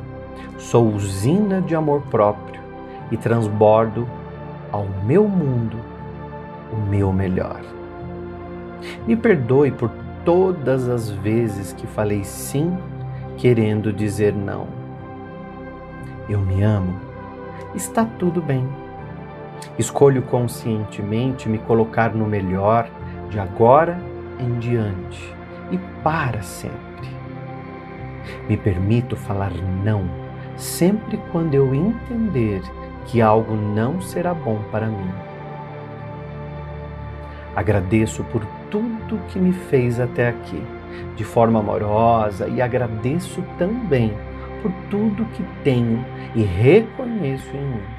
Sou 0.58 0.88
usina 0.88 1.62
de 1.62 1.76
amor 1.76 2.02
próprio 2.10 2.62
e 3.12 3.18
transbordo 3.18 4.08
ao 4.72 4.86
meu 5.06 5.28
mundo 5.28 5.78
o 6.72 6.78
meu 6.90 7.12
melhor. 7.12 7.62
Me 9.06 9.16
perdoe 9.16 9.72
por 9.72 9.92
todas 10.26 10.88
as 10.88 11.10
vezes 11.10 11.74
que 11.74 11.88
falei 11.88 12.24
sim 12.24 12.78
querendo 13.38 13.94
dizer 13.94 14.34
não. 14.34 14.68
Eu 16.28 16.40
me 16.40 16.62
amo, 16.64 17.00
está 17.74 18.04
tudo 18.04 18.42
bem. 18.42 18.68
Escolho 19.78 20.22
conscientemente 20.24 21.48
me 21.48 21.58
colocar 21.60 22.14
no 22.14 22.26
melhor 22.26 22.90
de 23.30 23.40
agora 23.40 23.98
em 24.40 24.60
diante 24.60 25.36
e 25.72 25.78
para 26.04 26.42
sempre. 26.42 27.10
Me 28.48 28.58
permito 28.58 29.16
falar 29.16 29.52
não 29.84 30.28
sempre 30.56 31.18
quando 31.32 31.54
eu 31.54 31.74
entender 31.74 32.62
que 33.06 33.22
algo 33.22 33.56
não 33.56 34.02
será 34.02 34.34
bom 34.34 34.60
para 34.72 34.88
mim. 34.88 35.12
Agradeço 37.56 38.24
por 38.26 38.46
tudo 38.70 39.20
que 39.30 39.40
me 39.40 39.54
fez 39.54 40.00
até 40.00 40.30
aqui, 40.30 40.62
de 41.16 41.24
forma 41.24 41.60
amorosa, 41.60 42.48
e 42.48 42.62
agradeço 42.62 43.44
também 43.58 44.14
por 44.62 44.72
tudo 44.90 45.26
que 45.34 45.44
tenho 45.64 46.04
e 46.36 46.44
reconheço 46.44 47.56
em 47.56 47.66
mim. 47.66 47.97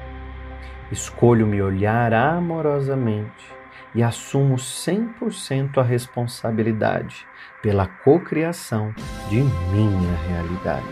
Escolho 0.91 1.45
me 1.45 1.61
olhar 1.61 2.13
amorosamente 2.13 3.59
e 3.93 4.01
assumo 4.01 4.55
100% 4.55 5.77
a 5.77 5.83
responsabilidade 5.83 7.27
pela 7.61 7.85
cocriação 7.85 8.93
de 9.29 9.37
minha 9.71 10.15
realidade. 10.27 10.85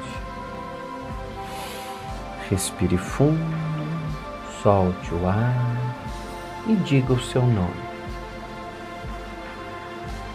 Respire 2.49 2.97
fundo, 2.97 3.39
solte 4.61 5.13
o 5.15 5.27
ar 5.27 5.95
e 6.67 6.75
diga 6.75 7.13
o 7.13 7.19
seu 7.19 7.41
nome. 7.41 7.87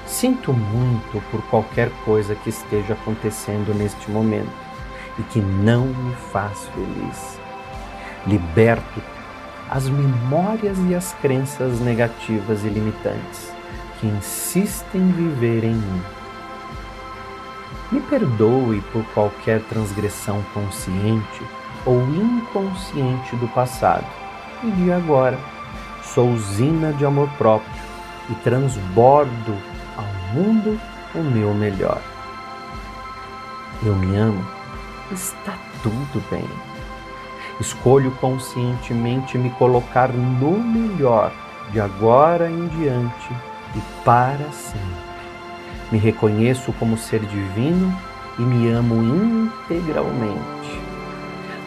Sinto 0.07 0.53
muito 0.53 1.23
por 1.31 1.41
qualquer 1.49 1.91
coisa 2.05 2.35
que 2.35 2.51
esteja 2.51 2.95
acontecendo 2.95 3.73
neste 3.75 4.11
momento 4.11 4.53
e 5.19 5.23
que 5.25 5.41
não 5.41 5.87
me 5.87 6.15
faz 6.33 6.67
feliz. 6.69 7.41
Liberto 8.27 9.01
as 9.73 9.89
memórias 9.89 10.77
e 10.91 10.95
as 10.95 11.15
crenças 11.15 11.81
negativas 11.81 12.63
e 12.63 12.69
limitantes 12.69 13.51
que 13.99 14.07
insistem 14.07 15.01
em 15.01 15.13
viver 15.13 15.65
em 15.65 15.75
mim. 15.75 16.03
Me 17.91 18.01
perdoe 18.03 18.83
por 18.93 19.03
qualquer 19.15 19.63
transgressão 19.63 20.45
consciente 20.53 21.43
ou 21.87 21.99
inconsciente 22.11 23.35
do 23.37 23.49
passado 23.49 24.05
e 24.63 24.71
de 24.73 24.93
agora. 24.93 25.39
Sou 26.05 26.29
usina 26.31 26.93
de 26.93 27.07
amor 27.07 27.31
próprio 27.39 27.83
e 28.29 28.35
transbordo 28.37 29.57
mundo 30.35 30.81
o 31.15 31.23
meu 31.23 31.53
melhor. 31.55 32.01
Eu 33.85 33.95
me 33.97 34.17
amo, 34.17 34.45
está 35.11 35.55
tudo 35.83 36.23
bem. 36.31 36.72
Escolho 37.63 38.11
conscientemente 38.21 39.39
me 39.39 39.49
colocar 39.51 40.13
no 40.13 40.59
melhor 40.59 41.33
de 41.71 41.79
agora 41.79 42.51
em 42.51 42.67
diante 42.67 43.33
e 43.77 44.05
para 44.05 44.51
sempre. 44.51 44.83
Me 45.93 45.97
reconheço 45.97 46.73
como 46.73 46.99
ser 46.99 47.21
divino 47.21 47.97
e 48.37 48.43
me 48.43 48.69
amo 48.69 48.97
integralmente. 49.01 50.81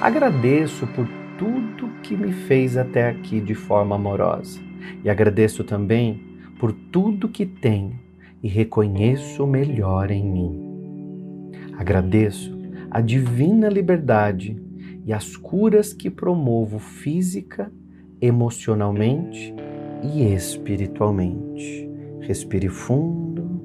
Agradeço 0.01 0.85
por 0.87 1.07
tudo 1.37 1.89
que 2.03 2.13
me 2.13 2.33
fez 2.33 2.75
até 2.75 3.07
aqui 3.07 3.39
de 3.39 3.55
forma 3.55 3.95
amorosa 3.95 4.59
e 5.01 5.09
agradeço 5.09 5.63
também 5.63 6.21
por 6.59 6.73
tudo 6.73 7.29
que 7.29 7.45
tenho 7.45 7.97
e 8.43 8.49
reconheço 8.49 9.45
o 9.45 9.47
melhor 9.47 10.11
em 10.11 10.25
mim. 10.25 11.53
Agradeço 11.77 12.53
a 12.91 12.99
divina 12.99 13.69
liberdade 13.69 14.64
e 15.05 15.13
as 15.13 15.37
curas 15.37 15.93
que 15.93 16.09
promovo 16.09 16.79
física, 16.79 17.71
emocionalmente 18.19 19.53
e 20.01 20.23
espiritualmente. 20.33 21.87
Respire 22.21 22.69
fundo 22.69 23.61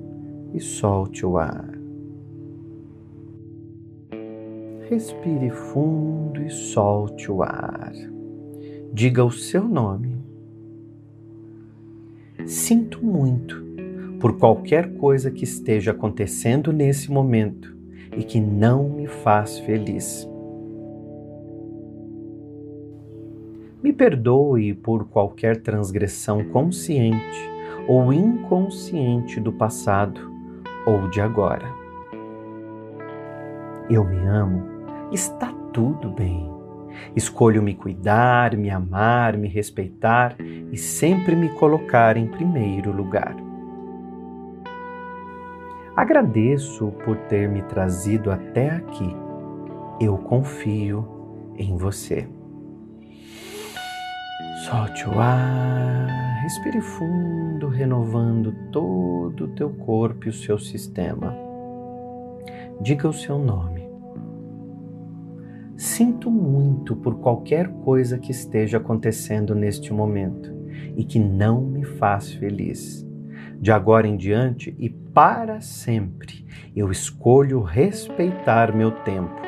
e 0.52 0.60
solte 0.60 1.24
o 1.24 1.38
ar. 1.38 1.70
Respire 4.90 5.50
fundo 5.50 6.42
e 6.42 6.50
solte 6.50 7.32
o 7.32 7.42
ar. 7.42 7.92
Diga 8.92 9.24
o 9.24 9.30
seu 9.30 9.66
nome. 9.66 10.20
Sinto 12.44 13.02
muito 13.02 13.64
por 14.20 14.36
qualquer 14.36 14.92
coisa 14.96 15.30
que 15.30 15.44
esteja 15.44 15.92
acontecendo 15.92 16.70
nesse 16.70 17.10
momento 17.10 17.74
e 18.14 18.24
que 18.24 18.40
não 18.40 18.90
me 18.90 19.06
faz 19.06 19.58
feliz. 19.60 20.29
Me 23.82 23.94
perdoe 23.94 24.74
por 24.74 25.06
qualquer 25.06 25.62
transgressão 25.62 26.44
consciente 26.44 27.50
ou 27.88 28.12
inconsciente 28.12 29.40
do 29.40 29.50
passado 29.50 30.30
ou 30.84 31.08
de 31.08 31.18
agora. 31.18 31.66
Eu 33.88 34.04
me 34.04 34.18
amo, 34.26 34.62
está 35.10 35.50
tudo 35.72 36.10
bem. 36.10 36.50
Escolho 37.16 37.62
me 37.62 37.74
cuidar, 37.74 38.54
me 38.54 38.68
amar, 38.68 39.38
me 39.38 39.48
respeitar 39.48 40.36
e 40.38 40.76
sempre 40.76 41.34
me 41.34 41.48
colocar 41.48 42.18
em 42.18 42.26
primeiro 42.26 42.92
lugar. 42.92 43.34
Agradeço 45.96 46.92
por 47.04 47.16
ter 47.16 47.48
me 47.48 47.62
trazido 47.62 48.30
até 48.30 48.70
aqui. 48.70 49.16
Eu 49.98 50.18
confio 50.18 51.52
em 51.56 51.76
você. 51.76 52.28
Solte 54.66 55.08
o 55.08 55.18
ar, 55.18 56.06
respire 56.42 56.82
fundo, 56.82 57.66
renovando 57.66 58.52
todo 58.70 59.44
o 59.44 59.48
teu 59.54 59.70
corpo 59.70 60.26
e 60.26 60.28
o 60.28 60.34
seu 60.34 60.58
sistema. 60.58 61.34
Diga 62.78 63.08
o 63.08 63.12
seu 63.12 63.38
nome. 63.38 63.88
Sinto 65.78 66.30
muito 66.30 66.94
por 66.94 67.20
qualquer 67.20 67.68
coisa 67.68 68.18
que 68.18 68.32
esteja 68.32 68.76
acontecendo 68.76 69.54
neste 69.54 69.94
momento 69.94 70.54
e 70.94 71.04
que 71.04 71.18
não 71.18 71.62
me 71.62 71.82
faz 71.82 72.30
feliz. 72.30 73.06
De 73.58 73.72
agora 73.72 74.06
em 74.06 74.18
diante 74.18 74.76
e 74.78 74.90
para 74.90 75.62
sempre, 75.62 76.44
eu 76.76 76.90
escolho 76.90 77.62
respeitar 77.62 78.76
meu 78.76 78.90
tempo. 78.90 79.39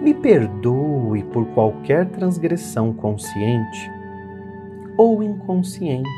Me 0.00 0.14
perdoe 0.14 1.22
por 1.24 1.46
qualquer 1.46 2.06
transgressão 2.06 2.92
consciente 2.92 3.90
ou 4.96 5.22
inconsciente 5.22 6.08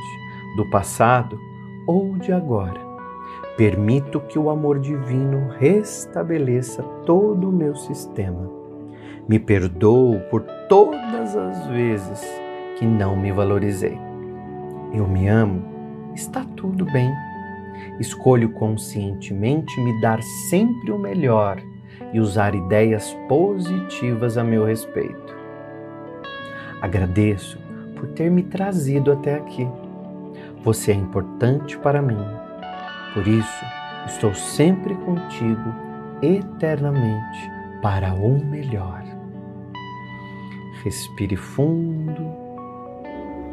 do 0.56 0.68
passado 0.70 1.38
ou 1.86 2.16
de 2.16 2.32
agora. 2.32 2.80
Permito 3.56 4.20
que 4.20 4.38
o 4.38 4.50
amor 4.50 4.78
divino 4.78 5.48
restabeleça 5.58 6.82
todo 7.04 7.48
o 7.48 7.52
meu 7.52 7.74
sistema. 7.74 8.50
Me 9.28 9.38
perdoo 9.38 10.20
por 10.30 10.42
todas 10.68 11.36
as 11.36 11.66
vezes 11.66 12.22
que 12.78 12.86
não 12.86 13.16
me 13.16 13.32
valorizei. 13.32 13.98
Eu 14.92 15.06
me 15.08 15.28
amo 15.28 15.78
está 16.14 16.44
tudo 16.56 16.84
bem. 16.86 17.12
Escolho 18.00 18.50
conscientemente 18.50 19.80
me 19.80 20.00
dar 20.00 20.22
sempre 20.50 20.90
o 20.90 20.98
melhor 20.98 21.60
e 22.12 22.20
usar 22.20 22.54
ideias 22.54 23.16
positivas 23.28 24.38
a 24.38 24.44
meu 24.44 24.64
respeito. 24.64 25.36
Agradeço 26.80 27.58
por 27.96 28.08
ter 28.08 28.30
me 28.30 28.44
trazido 28.44 29.10
até 29.10 29.34
aqui 29.34 29.68
Você 30.62 30.92
é 30.92 30.94
importante 30.94 31.76
para 31.78 32.00
mim. 32.00 32.24
Por 33.14 33.26
isso, 33.26 33.64
estou 34.06 34.34
sempre 34.34 34.94
contigo 34.94 35.74
eternamente 36.22 37.50
para 37.80 38.12
o 38.12 38.44
melhor. 38.44 39.02
Respire 40.84 41.36
fundo 41.36 42.30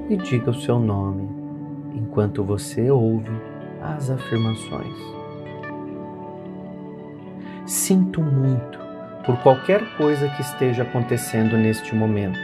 e 0.09 0.17
diga 0.17 0.51
o 0.51 0.61
seu 0.61 0.79
nome 0.79 1.27
enquanto 1.95 2.43
você 2.43 2.89
ouve 2.91 3.31
as 3.81 4.09
afirmações. 4.09 5.14
Sinto 7.65 8.21
muito 8.21 8.77
por 9.25 9.41
qualquer 9.41 9.97
coisa 9.97 10.29
que 10.29 10.41
esteja 10.41 10.83
acontecendo 10.83 11.57
neste 11.57 11.95
momento 11.95 12.37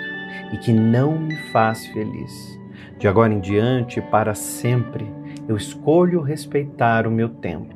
e 0.51 0.57
que 0.57 0.73
não 0.73 1.15
me 1.15 1.35
faz 1.51 1.85
feliz. 1.85 2.59
De 2.97 3.07
agora 3.07 3.31
em 3.31 3.39
diante, 3.39 4.01
para 4.01 4.33
sempre, 4.33 5.05
eu 5.47 5.55
escolho 5.55 6.21
respeitar 6.21 7.05
o 7.05 7.11
meu 7.11 7.29
tempo. 7.29 7.75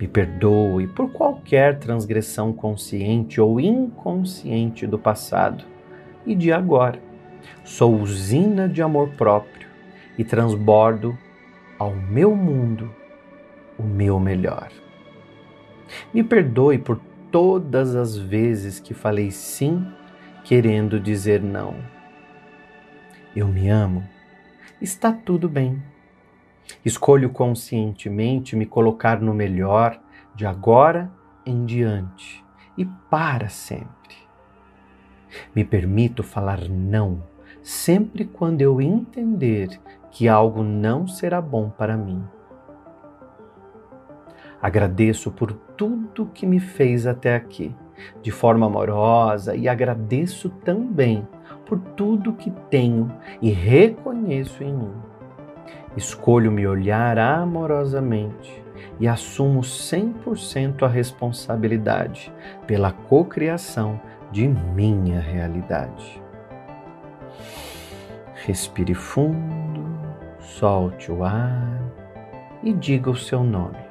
Me 0.00 0.08
perdoe 0.08 0.86
por 0.86 1.10
qualquer 1.12 1.78
transgressão 1.78 2.50
consciente 2.50 3.38
ou 3.38 3.60
inconsciente 3.60 4.86
do 4.86 4.98
passado 4.98 5.66
e 6.24 6.34
de 6.34 6.50
agora. 6.50 6.98
Sou 7.62 7.94
usina 8.00 8.66
de 8.66 8.80
amor 8.80 9.10
próprio 9.18 9.68
e 10.16 10.24
transbordo 10.24 11.16
ao 11.78 11.94
meu 11.94 12.34
mundo 12.34 12.90
o 13.78 13.82
meu 13.82 14.18
melhor. 14.18 14.83
Me 16.12 16.22
perdoe 16.22 16.78
por 16.78 17.00
todas 17.30 17.94
as 17.94 18.16
vezes 18.16 18.78
que 18.80 18.94
falei 18.94 19.30
sim 19.30 19.86
querendo 20.44 21.00
dizer 21.00 21.42
não. 21.42 21.74
Eu 23.34 23.48
me 23.48 23.68
amo. 23.68 24.04
Está 24.80 25.12
tudo 25.12 25.48
bem. 25.48 25.82
Escolho 26.84 27.30
conscientemente 27.30 28.56
me 28.56 28.66
colocar 28.66 29.20
no 29.20 29.34
melhor 29.34 30.00
de 30.34 30.46
agora 30.46 31.10
em 31.44 31.64
diante 31.64 32.44
e 32.76 32.84
para 32.84 33.48
sempre. 33.48 34.16
Me 35.54 35.64
permito 35.64 36.22
falar 36.22 36.68
não 36.68 37.22
sempre 37.62 38.26
quando 38.26 38.60
eu 38.60 38.80
entender 38.80 39.80
que 40.10 40.28
algo 40.28 40.62
não 40.62 41.08
será 41.08 41.40
bom 41.40 41.70
para 41.70 41.96
mim. 41.96 42.22
Agradeço 44.60 45.30
por 45.30 45.52
tudo 45.76 46.30
que 46.32 46.46
me 46.46 46.60
fez 46.60 47.06
até 47.06 47.34
aqui, 47.34 47.74
de 48.22 48.30
forma 48.30 48.66
amorosa, 48.66 49.54
e 49.54 49.68
agradeço 49.68 50.48
também 50.48 51.26
por 51.66 51.78
tudo 51.78 52.32
que 52.32 52.50
tenho 52.70 53.10
e 53.40 53.50
reconheço 53.50 54.62
em 54.62 54.72
mim. 54.74 54.92
Escolho 55.96 56.50
me 56.50 56.66
olhar 56.66 57.18
amorosamente 57.18 58.62
e 58.98 59.08
assumo 59.08 59.60
100% 59.60 60.82
a 60.82 60.88
responsabilidade 60.88 62.32
pela 62.66 62.92
cocriação 62.92 64.00
de 64.30 64.48
minha 64.48 65.20
realidade. 65.20 66.22
Respire 68.46 68.94
fundo, 68.94 69.84
solte 70.38 71.10
o 71.10 71.24
ar 71.24 71.80
e 72.62 72.72
diga 72.72 73.10
o 73.10 73.16
seu 73.16 73.42
nome. 73.42 73.83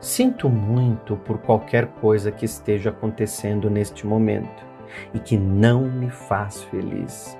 Sinto 0.00 0.48
muito 0.48 1.16
por 1.16 1.38
qualquer 1.38 1.86
coisa 1.86 2.30
que 2.30 2.44
esteja 2.44 2.90
acontecendo 2.90 3.68
neste 3.68 4.06
momento 4.06 4.64
e 5.12 5.18
que 5.18 5.36
não 5.36 5.82
me 5.82 6.08
faz 6.08 6.62
feliz. 6.64 7.36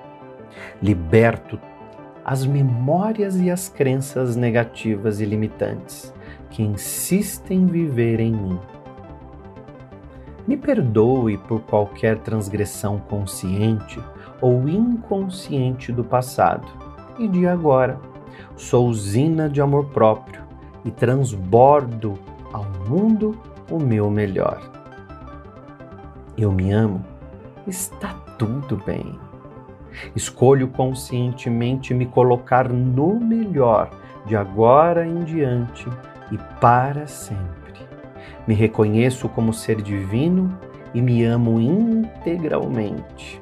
Liberto 0.83 1.59
as 2.25 2.45
memórias 2.45 3.37
e 3.37 3.51
as 3.51 3.69
crenças 3.69 4.35
negativas 4.35 5.21
e 5.21 5.25
limitantes 5.25 6.13
que 6.51 6.63
insistem 6.63 7.61
em 7.61 7.67
viver 7.67 8.21
em 8.21 8.33
mim. 8.33 8.59
Me 10.47 10.57
perdoe 10.57 11.39
por 11.39 11.61
qualquer 11.61 12.19
transgressão 12.19 12.99
consciente 12.99 14.03
ou 14.41 14.69
inconsciente 14.69 15.93
do 15.93 16.03
passado 16.03 16.67
e 17.19 17.29
de 17.29 17.47
agora. 17.47 18.01
Sou 18.57 18.89
usina 18.89 19.49
de 19.49 19.61
amor 19.61 19.87
próprio 19.91 20.43
e 20.85 20.91
transbordo 20.91 22.19
mundo 22.89 23.39
o 23.71 23.79
meu 23.79 24.11
melhor. 24.11 24.61
Eu 26.37 26.51
me 26.51 26.73
amo, 26.73 27.05
está 27.67 28.15
tudo 28.39 28.81
bem. 28.87 29.19
Escolho 30.17 30.69
conscientemente 30.69 31.93
me 31.93 32.07
colocar 32.07 32.69
no 32.69 33.21
melhor 33.21 33.91
de 34.25 34.37
agora 34.37 35.07
em 35.07 35.23
diante 35.25 35.87
e 36.31 36.39
para 36.61 37.07
sempre. 37.07 37.75
Me 38.47 38.55
reconheço 38.55 39.29
como 39.29 39.53
ser 39.53 39.83
divino 39.83 40.57
e 40.95 41.03
me 41.03 41.25
amo 41.25 41.61
integralmente. 41.61 43.41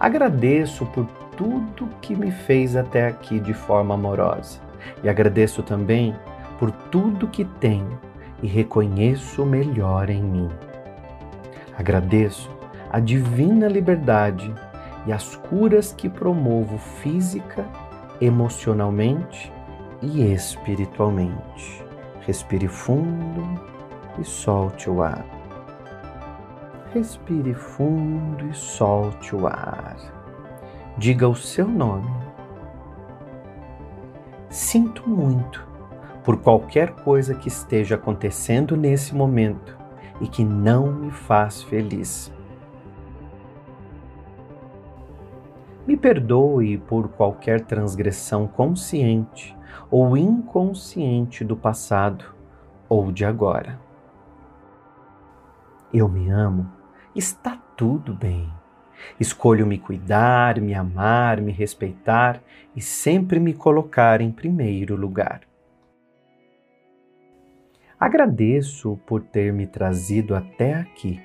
Agradeço 0.00 0.86
por 0.86 1.06
tudo 1.36 1.88
que 2.00 2.14
me 2.16 2.30
fez 2.30 2.76
até 2.76 3.08
aqui 3.08 3.38
de 3.40 3.52
forma 3.52 3.94
amorosa 3.94 4.60
e 5.02 5.08
agradeço 5.08 5.62
também 5.62 6.14
por 6.58 6.70
tudo 6.70 7.28
que 7.28 7.44
tenho 7.44 7.98
e 8.44 8.46
reconheço 8.46 9.42
o 9.42 9.46
melhor 9.46 10.10
em 10.10 10.22
mim. 10.22 10.50
Agradeço 11.78 12.50
a 12.90 13.00
divina 13.00 13.66
liberdade 13.66 14.54
e 15.06 15.12
as 15.14 15.34
curas 15.34 15.94
que 15.94 16.10
promovo 16.10 16.76
física, 16.76 17.66
emocionalmente 18.20 19.50
e 20.02 20.30
espiritualmente. 20.30 21.82
Respire 22.20 22.68
fundo 22.68 23.42
e 24.18 24.24
solte 24.24 24.90
o 24.90 25.02
ar. 25.02 25.24
Respire 26.92 27.54
fundo 27.54 28.46
e 28.50 28.54
solte 28.54 29.34
o 29.34 29.46
ar. 29.46 29.96
Diga 30.98 31.26
o 31.26 31.34
seu 31.34 31.66
nome. 31.66 32.12
Sinto 34.50 35.08
muito 35.08 35.63
por 36.24 36.38
qualquer 36.38 36.92
coisa 36.92 37.34
que 37.34 37.48
esteja 37.48 37.96
acontecendo 37.96 38.76
nesse 38.76 39.14
momento 39.14 39.76
e 40.22 40.26
que 40.26 40.42
não 40.42 40.90
me 40.90 41.10
faz 41.10 41.62
feliz. 41.62 42.32
Me 45.86 45.98
perdoe 45.98 46.78
por 46.78 47.08
qualquer 47.08 47.60
transgressão 47.60 48.46
consciente 48.46 49.54
ou 49.90 50.16
inconsciente 50.16 51.44
do 51.44 51.54
passado 51.54 52.24
ou 52.88 53.12
de 53.12 53.22
agora. 53.26 53.78
Eu 55.92 56.08
me 56.08 56.30
amo, 56.30 56.72
está 57.14 57.58
tudo 57.76 58.14
bem. 58.14 58.50
Escolho 59.20 59.66
me 59.66 59.78
cuidar, 59.78 60.58
me 60.58 60.72
amar, 60.72 61.42
me 61.42 61.52
respeitar 61.52 62.40
e 62.74 62.80
sempre 62.80 63.38
me 63.38 63.52
colocar 63.52 64.22
em 64.22 64.32
primeiro 64.32 64.96
lugar. 64.96 65.42
Agradeço 68.04 69.00
por 69.06 69.22
ter 69.22 69.50
me 69.50 69.66
trazido 69.66 70.34
até 70.34 70.74
aqui. 70.74 71.22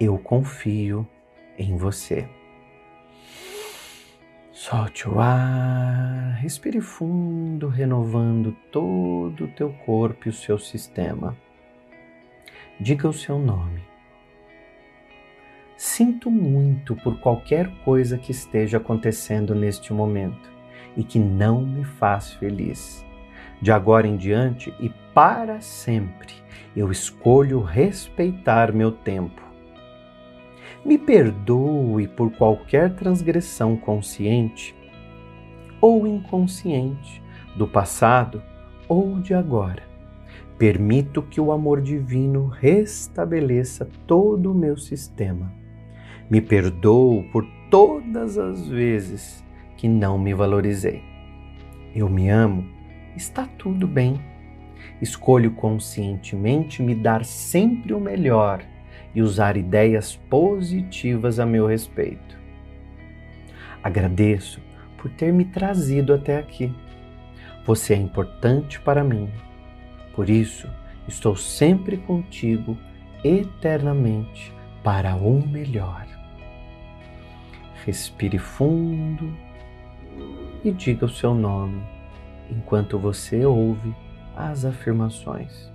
Eu 0.00 0.16
confio 0.16 1.06
em 1.58 1.76
você. 1.76 2.26
Solte 4.50 5.06
o 5.06 5.20
ar, 5.20 6.38
respire 6.40 6.80
fundo, 6.80 7.68
renovando 7.68 8.56
todo 8.72 9.44
o 9.44 9.48
teu 9.48 9.74
corpo 9.84 10.26
e 10.26 10.30
o 10.30 10.32
seu 10.32 10.58
sistema. 10.58 11.36
Diga 12.80 13.06
o 13.06 13.12
seu 13.12 13.38
nome. 13.38 13.82
Sinto 15.76 16.30
muito 16.30 16.96
por 16.96 17.20
qualquer 17.20 17.68
coisa 17.84 18.16
que 18.16 18.30
esteja 18.30 18.78
acontecendo 18.78 19.54
neste 19.54 19.92
momento 19.92 20.50
e 20.96 21.04
que 21.04 21.18
não 21.18 21.60
me 21.60 21.84
faz 21.84 22.32
feliz. 22.32 23.04
De 23.60 23.70
agora 23.70 24.06
em 24.06 24.16
diante 24.16 24.72
e 24.80 24.88
para 25.14 25.60
sempre, 25.60 26.34
eu 26.76 26.90
escolho 26.90 27.60
respeitar 27.60 28.72
meu 28.72 28.92
tempo 28.92 29.50
me 30.84 30.96
perdoe 30.96 32.08
por 32.08 32.30
qualquer 32.32 32.94
transgressão 32.94 33.76
consciente 33.76 34.74
ou 35.80 36.06
inconsciente 36.06 37.22
do 37.56 37.66
passado 37.66 38.42
ou 38.88 39.20
de 39.20 39.34
agora. 39.34 39.82
Permito 40.58 41.22
que 41.22 41.40
o 41.40 41.52
amor 41.52 41.80
divino 41.80 42.46
restabeleça 42.46 43.88
todo 44.06 44.52
o 44.52 44.54
meu 44.54 44.76
sistema. 44.76 45.52
Me 46.30 46.40
perdoo 46.40 47.24
por 47.32 47.46
todas 47.70 48.36
as 48.36 48.66
vezes 48.68 49.44
que 49.76 49.88
não 49.88 50.18
me 50.18 50.34
valorizei. 50.34 51.02
Eu 51.94 52.08
me 52.08 52.28
amo, 52.28 52.64
está 53.20 53.46
tudo 53.58 53.86
bem. 53.86 54.18
Escolho 55.00 55.50
conscientemente 55.52 56.82
me 56.82 56.94
dar 56.94 57.24
sempre 57.24 57.92
o 57.92 58.00
melhor 58.00 58.64
e 59.14 59.20
usar 59.20 59.56
ideias 59.56 60.16
positivas 60.16 61.38
a 61.38 61.44
meu 61.44 61.66
respeito. 61.66 62.38
Agradeço 63.82 64.60
por 64.96 65.10
ter 65.10 65.32
me 65.32 65.44
trazido 65.44 66.14
até 66.14 66.38
aqui. 66.38 66.74
Você 67.66 67.92
é 67.94 67.96
importante 67.96 68.80
para 68.80 69.04
mim. 69.04 69.30
Por 70.14 70.30
isso, 70.30 70.68
estou 71.06 71.36
sempre 71.36 71.98
contigo 71.98 72.76
eternamente 73.22 74.52
para 74.82 75.14
o 75.14 75.46
melhor. 75.46 76.06
Respire 77.84 78.38
fundo 78.38 79.34
e 80.64 80.70
diga 80.72 81.06
o 81.06 81.08
seu 81.08 81.34
nome 81.34 81.82
enquanto 82.50 82.98
você 82.98 83.44
ouve 83.44 83.94
as 84.36 84.64
afirmações. 84.64 85.70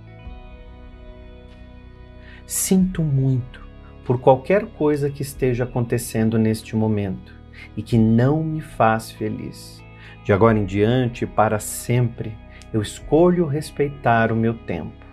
Sinto 2.46 3.02
muito 3.02 3.66
por 4.04 4.20
qualquer 4.20 4.66
coisa 4.66 5.10
que 5.10 5.22
esteja 5.22 5.64
acontecendo 5.64 6.38
neste 6.38 6.76
momento 6.76 7.34
e 7.76 7.82
que 7.82 7.98
não 7.98 8.42
me 8.42 8.60
faz 8.60 9.10
feliz. 9.10 9.82
De 10.24 10.32
agora 10.32 10.58
em 10.58 10.64
diante, 10.64 11.26
para 11.26 11.58
sempre, 11.58 12.36
eu 12.72 12.80
escolho 12.80 13.46
respeitar 13.46 14.30
o 14.30 14.36
meu 14.36 14.54
tempo. 14.54 15.04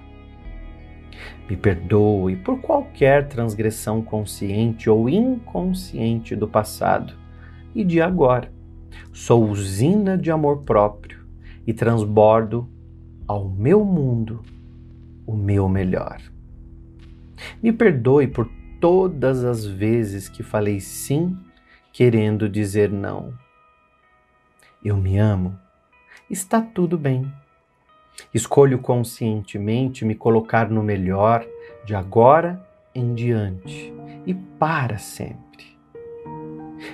Me 1.50 1.58
perdoe 1.58 2.36
por 2.36 2.60
qualquer 2.62 3.28
transgressão 3.28 4.02
consciente 4.02 4.90
ou 4.90 5.10
inconsciente 5.10 6.36
do 6.36 6.48
passado 6.48 7.16
e 7.74 7.84
de 7.84 8.02
agora. 8.02 8.52
Sou 9.12 9.44
usina 9.50 10.18
de 10.18 10.30
amor 10.30 10.64
próprio 10.64 11.23
e 11.66 11.74
transbordo 11.74 12.70
ao 13.28 13.48
meu 13.50 13.84
mundo 13.84 14.42
o 15.26 15.36
meu 15.36 15.70
melhor. 15.70 16.22
Me 17.62 17.72
perdoe 17.72 18.28
por 18.28 18.50
todas 18.80 19.44
as 19.44 19.66
vezes 19.66 20.28
que 20.28 20.44
falei 20.44 20.80
sim 20.80 21.38
querendo 21.92 22.50
dizer 22.50 22.92
não. 22.92 23.34
Eu 24.84 24.98
me 24.98 25.18
amo. 25.18 25.58
Está 26.30 26.62
tudo 26.62 26.98
bem. 26.98 27.32
Escolho 28.34 28.80
conscientemente 28.80 30.06
me 30.06 30.16
colocar 30.16 30.70
no 30.70 30.84
melhor 30.84 31.46
de 31.86 31.96
agora 31.96 32.62
em 32.94 33.14
diante 33.14 33.94
e 34.26 34.34
para 34.34 34.98
sempre. 34.98 35.78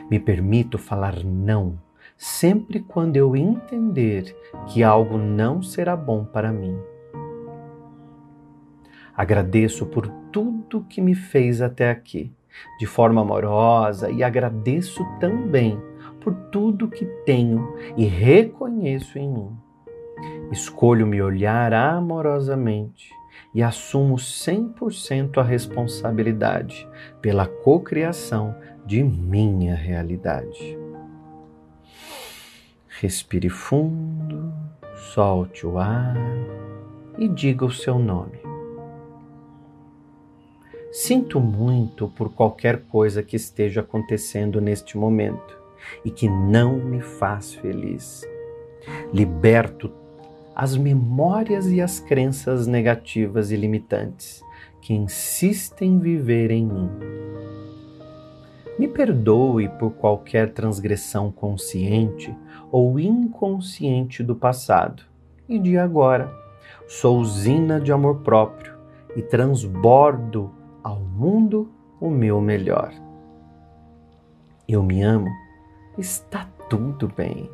Me 0.10 0.20
permito 0.20 0.78
falar 0.78 1.24
não 1.24 1.80
sempre 2.20 2.82
quando 2.82 3.16
eu 3.16 3.34
entender 3.34 4.36
que 4.68 4.84
algo 4.84 5.18
não 5.18 5.64
será 5.64 5.96
bom 5.96 6.26
para 6.26 6.52
mim. 6.52 6.78
Agradeço 9.16 9.86
por 9.86 10.06
tudo 10.30 10.84
que 10.84 11.00
me 11.00 11.16
fez 11.16 11.62
até 11.62 11.90
aqui, 11.90 12.30
de 12.78 12.86
forma 12.86 13.22
amorosa, 13.22 14.12
e 14.12 14.22
agradeço 14.22 15.06
também 15.22 15.80
por 16.20 16.34
tudo 16.52 16.90
que 16.90 17.06
tenho 17.26 17.74
e 17.96 18.04
reconheço 18.04 19.18
em 19.18 19.30
mim. 19.30 19.58
Escolho 20.52 21.08
me 21.08 21.22
olhar 21.22 21.74
amorosamente 21.74 23.14
e 23.54 23.64
assumo 23.64 24.16
100% 24.16 25.38
a 25.38 25.44
responsabilidade 25.44 26.88
pela 27.22 27.48
cocriação 27.48 28.54
de 28.86 29.02
minha 29.04 29.76
realidade. 29.76 30.79
Respire 33.02 33.48
fundo, 33.48 34.52
solte 35.14 35.66
o 35.66 35.80
ar 35.80 36.18
e 37.18 37.30
diga 37.30 37.64
o 37.64 37.72
seu 37.72 37.98
nome. 37.98 38.42
Sinto 40.92 41.40
muito 41.40 42.10
por 42.10 42.30
qualquer 42.34 42.82
coisa 42.90 43.24
que 43.24 43.38
esteja 43.38 43.80
acontecendo 43.80 44.60
neste 44.60 44.98
momento 44.98 45.58
e 46.04 46.12
que 46.12 46.28
não 46.28 46.76
me 46.76 47.00
faz 47.00 47.54
feliz. 47.54 48.28
Liberto 49.14 49.90
as 50.54 50.76
memórias 50.76 51.68
e 51.68 51.80
as 51.80 52.02
crenças 52.02 52.68
negativas 52.68 53.50
e 53.50 53.56
limitantes 53.56 54.44
que 54.82 54.94
insistem 54.94 55.94
em 55.94 56.00
viver 56.00 56.52
em 56.52 56.66
mim. 56.66 56.90
Me 58.78 58.90
perdoe 58.90 59.70
por 59.70 59.92
qualquer 59.92 60.52
transgressão 60.54 61.32
consciente 61.32 62.36
ou 62.72 63.00
inconsciente 63.00 64.24
do 64.24 64.36
passado 64.36 65.04
e 65.48 65.58
de 65.58 65.78
agora. 65.78 66.32
Sou 66.88 67.18
usina 67.18 67.80
de 67.80 67.92
amor 67.92 68.18
próprio 68.22 68.74
e 69.16 69.22
transbordo 69.22 70.52
ao 70.84 71.00
mundo 71.00 71.70
o 72.00 72.10
meu 72.10 72.40
melhor. 72.40 72.94
Eu 74.68 74.84
me 74.84 75.02
amo, 75.02 75.30
está 75.98 76.48
tudo 76.70 77.12
bem. 77.16 77.50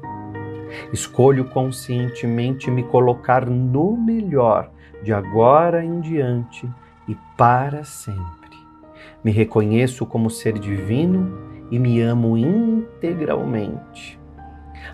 Escolho 0.91 1.45
conscientemente 1.45 2.69
me 2.69 2.83
colocar 2.83 3.45
no 3.45 3.95
melhor 3.95 4.69
de 5.01 5.13
agora 5.13 5.83
em 5.83 6.01
diante 6.01 6.69
e 7.07 7.15
para 7.37 7.83
sempre. 7.83 8.25
Me 9.23 9.31
reconheço 9.31 10.05
como 10.05 10.29
ser 10.29 10.59
divino 10.59 11.37
e 11.71 11.79
me 11.79 12.01
amo 12.01 12.37
integralmente. 12.37 14.19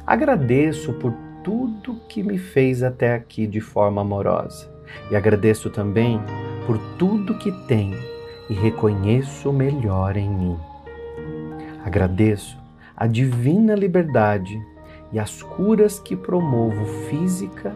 Agradeço 0.06 0.94
por 0.94 1.14
tudo 1.44 2.02
que 2.08 2.22
me 2.22 2.38
fez 2.38 2.84
até 2.84 3.14
aqui 3.14 3.48
de 3.48 3.60
forma 3.60 4.02
amorosa 4.02 4.72
e 5.10 5.16
agradeço 5.16 5.70
também 5.70 6.20
por 6.66 6.78
tudo 6.98 7.38
que 7.38 7.52
tenho 7.68 7.98
e 8.50 8.54
reconheço 8.54 9.52
melhor 9.52 10.18
em 10.18 10.30
mim. 10.30 10.58
Agradeço 11.84 12.58
a 12.96 13.08
divina 13.08 13.74
liberdade 13.74 14.62
e 15.12 15.20
as 15.20 15.42
curas 15.42 16.00
que 16.00 16.16
promovo 16.16 16.86
física, 17.10 17.76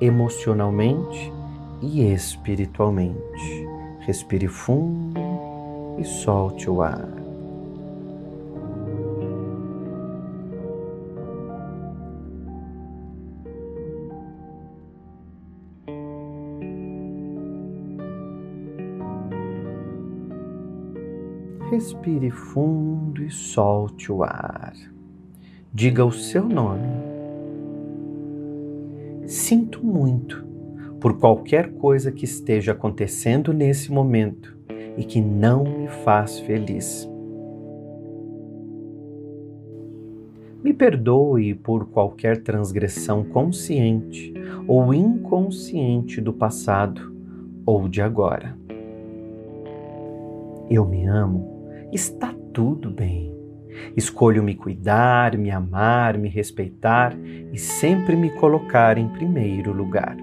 emocionalmente 0.00 1.32
e 1.80 2.12
espiritualmente. 2.12 3.68
Respire 4.00 4.48
fundo 4.48 5.20
e 5.98 6.04
solte 6.04 6.68
o 6.68 6.82
ar. 6.82 7.13
Respire 21.84 22.30
fundo 22.30 23.22
e 23.22 23.30
solte 23.30 24.10
o 24.10 24.22
ar. 24.22 24.72
Diga 25.70 26.02
o 26.02 26.10
seu 26.10 26.48
nome. 26.48 26.88
Sinto 29.26 29.84
muito 29.84 30.42
por 30.98 31.18
qualquer 31.18 31.74
coisa 31.74 32.10
que 32.10 32.24
esteja 32.24 32.72
acontecendo 32.72 33.52
nesse 33.52 33.92
momento 33.92 34.56
e 34.96 35.04
que 35.04 35.20
não 35.20 35.62
me 35.64 35.86
faz 35.88 36.40
feliz. 36.40 37.06
Me 40.62 40.72
perdoe 40.72 41.54
por 41.54 41.84
qualquer 41.88 42.42
transgressão 42.42 43.22
consciente 43.22 44.32
ou 44.66 44.94
inconsciente 44.94 46.18
do 46.18 46.32
passado 46.32 47.14
ou 47.66 47.86
de 47.90 48.00
agora. 48.00 48.56
Eu 50.70 50.86
me 50.86 51.04
amo 51.04 51.53
está 51.92 52.34
tudo 52.52 52.90
bem. 52.90 53.34
Escolho 53.96 54.42
me 54.42 54.54
cuidar, 54.54 55.36
me 55.36 55.50
amar, 55.50 56.16
me 56.16 56.28
respeitar 56.28 57.16
e 57.52 57.58
sempre 57.58 58.16
me 58.16 58.30
colocar 58.30 58.98
em 58.98 59.08
primeiro 59.08 59.72
lugar. 59.72 60.16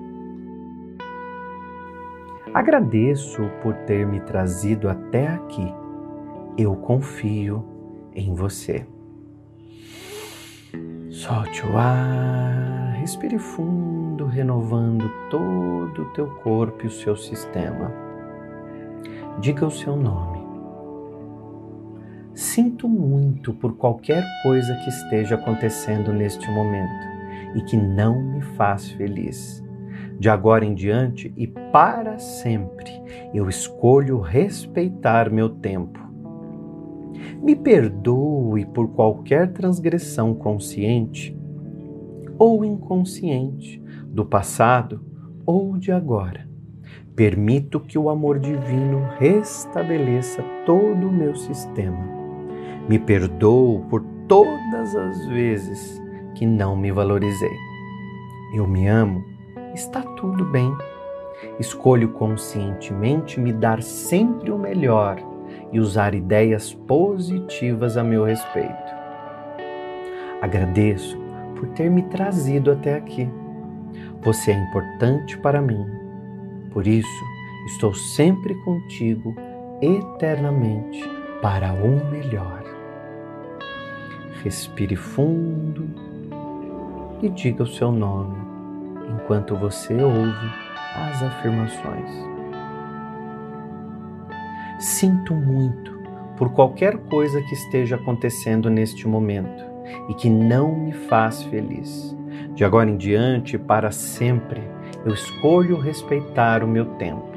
Agradeço 2.53 3.49
por 3.61 3.73
ter 3.85 4.05
me 4.05 4.19
trazido 4.21 4.89
até 4.89 5.27
aqui. 5.27 5.73
Eu 6.57 6.75
confio 6.75 7.65
em 8.13 8.33
você. 8.33 8.85
Solte 11.09 11.65
o 11.65 11.77
ar, 11.77 12.95
respire 12.99 13.37
fundo, 13.37 14.25
renovando 14.25 15.09
todo 15.29 16.01
o 16.01 16.13
teu 16.13 16.27
corpo 16.27 16.83
e 16.83 16.87
o 16.87 16.91
seu 16.91 17.15
sistema. 17.15 17.91
Diga 19.39 19.65
o 19.65 19.71
seu 19.71 19.95
nome 19.95 20.40
Sinto 22.33 22.87
muito 22.87 23.53
por 23.53 23.75
qualquer 23.75 24.23
coisa 24.41 24.73
que 24.75 24.89
esteja 24.89 25.35
acontecendo 25.35 26.13
neste 26.13 26.49
momento 26.49 27.05
e 27.55 27.61
que 27.61 27.75
não 27.75 28.21
me 28.21 28.41
faz 28.41 28.89
feliz. 28.91 29.61
De 30.17 30.29
agora 30.29 30.63
em 30.63 30.73
diante 30.73 31.33
e 31.35 31.45
para 31.45 32.17
sempre, 32.19 32.89
eu 33.33 33.49
escolho 33.49 34.19
respeitar 34.19 35.29
meu 35.29 35.49
tempo. 35.49 35.99
Me 37.41 37.55
perdoe 37.55 38.65
por 38.65 38.89
qualquer 38.89 39.51
transgressão 39.51 40.33
consciente 40.33 41.37
ou 42.37 42.63
inconsciente 42.63 43.81
do 44.05 44.25
passado 44.25 45.03
ou 45.45 45.77
de 45.77 45.91
agora. 45.91 46.49
Permito 47.13 47.79
que 47.79 47.97
o 47.97 48.09
amor 48.09 48.39
divino 48.39 49.05
restabeleça 49.19 50.41
todo 50.65 51.09
o 51.09 51.11
meu 51.11 51.35
sistema 51.35 52.20
me 52.87 52.99
perdoo 52.99 53.85
por 53.89 54.03
todas 54.27 54.95
as 54.95 55.25
vezes 55.27 56.01
que 56.35 56.45
não 56.45 56.75
me 56.75 56.91
valorizei. 56.91 57.57
Eu 58.53 58.67
me 58.67 58.87
amo, 58.87 59.23
está 59.73 60.01
tudo 60.01 60.45
bem. 60.45 60.75
Escolho 61.59 62.09
conscientemente 62.09 63.39
me 63.39 63.51
dar 63.51 63.81
sempre 63.81 64.51
o 64.51 64.57
melhor 64.57 65.17
e 65.71 65.79
usar 65.79 66.13
ideias 66.13 66.73
positivas 66.73 67.97
a 67.97 68.03
meu 68.03 68.23
respeito. 68.23 68.93
Agradeço 70.41 71.17
por 71.55 71.67
ter 71.69 71.89
me 71.89 72.03
trazido 72.03 72.71
até 72.71 72.95
aqui. 72.95 73.29
Você 74.21 74.51
é 74.51 74.55
importante 74.55 75.37
para 75.37 75.61
mim. 75.61 75.85
Por 76.71 76.87
isso, 76.87 77.25
estou 77.67 77.93
sempre 77.93 78.55
contigo 78.63 79.35
eternamente 79.81 81.03
para 81.41 81.73
o 81.73 82.09
melhor. 82.09 82.60
Respire 84.43 84.95
fundo 84.95 85.87
e 87.21 87.29
diga 87.29 87.63
o 87.63 87.67
seu 87.67 87.91
nome 87.91 88.35
enquanto 89.13 89.55
você 89.55 89.93
ouve 89.93 90.49
as 90.95 91.21
afirmações. 91.21 92.09
Sinto 94.79 95.33
muito 95.33 95.91
por 96.37 96.51
qualquer 96.53 96.97
coisa 96.97 97.39
que 97.43 97.53
esteja 97.53 97.97
acontecendo 97.97 98.69
neste 98.69 99.07
momento 99.07 99.63
e 100.09 100.13
que 100.15 100.29
não 100.29 100.75
me 100.75 100.91
faz 100.91 101.43
feliz. 101.43 102.15
De 102.55 102.65
agora 102.65 102.89
em 102.89 102.97
diante, 102.97 103.57
para 103.57 103.91
sempre, 103.91 104.61
eu 105.05 105.13
escolho 105.13 105.79
respeitar 105.79 106.63
o 106.63 106.67
meu 106.67 106.85
tempo. 106.95 107.30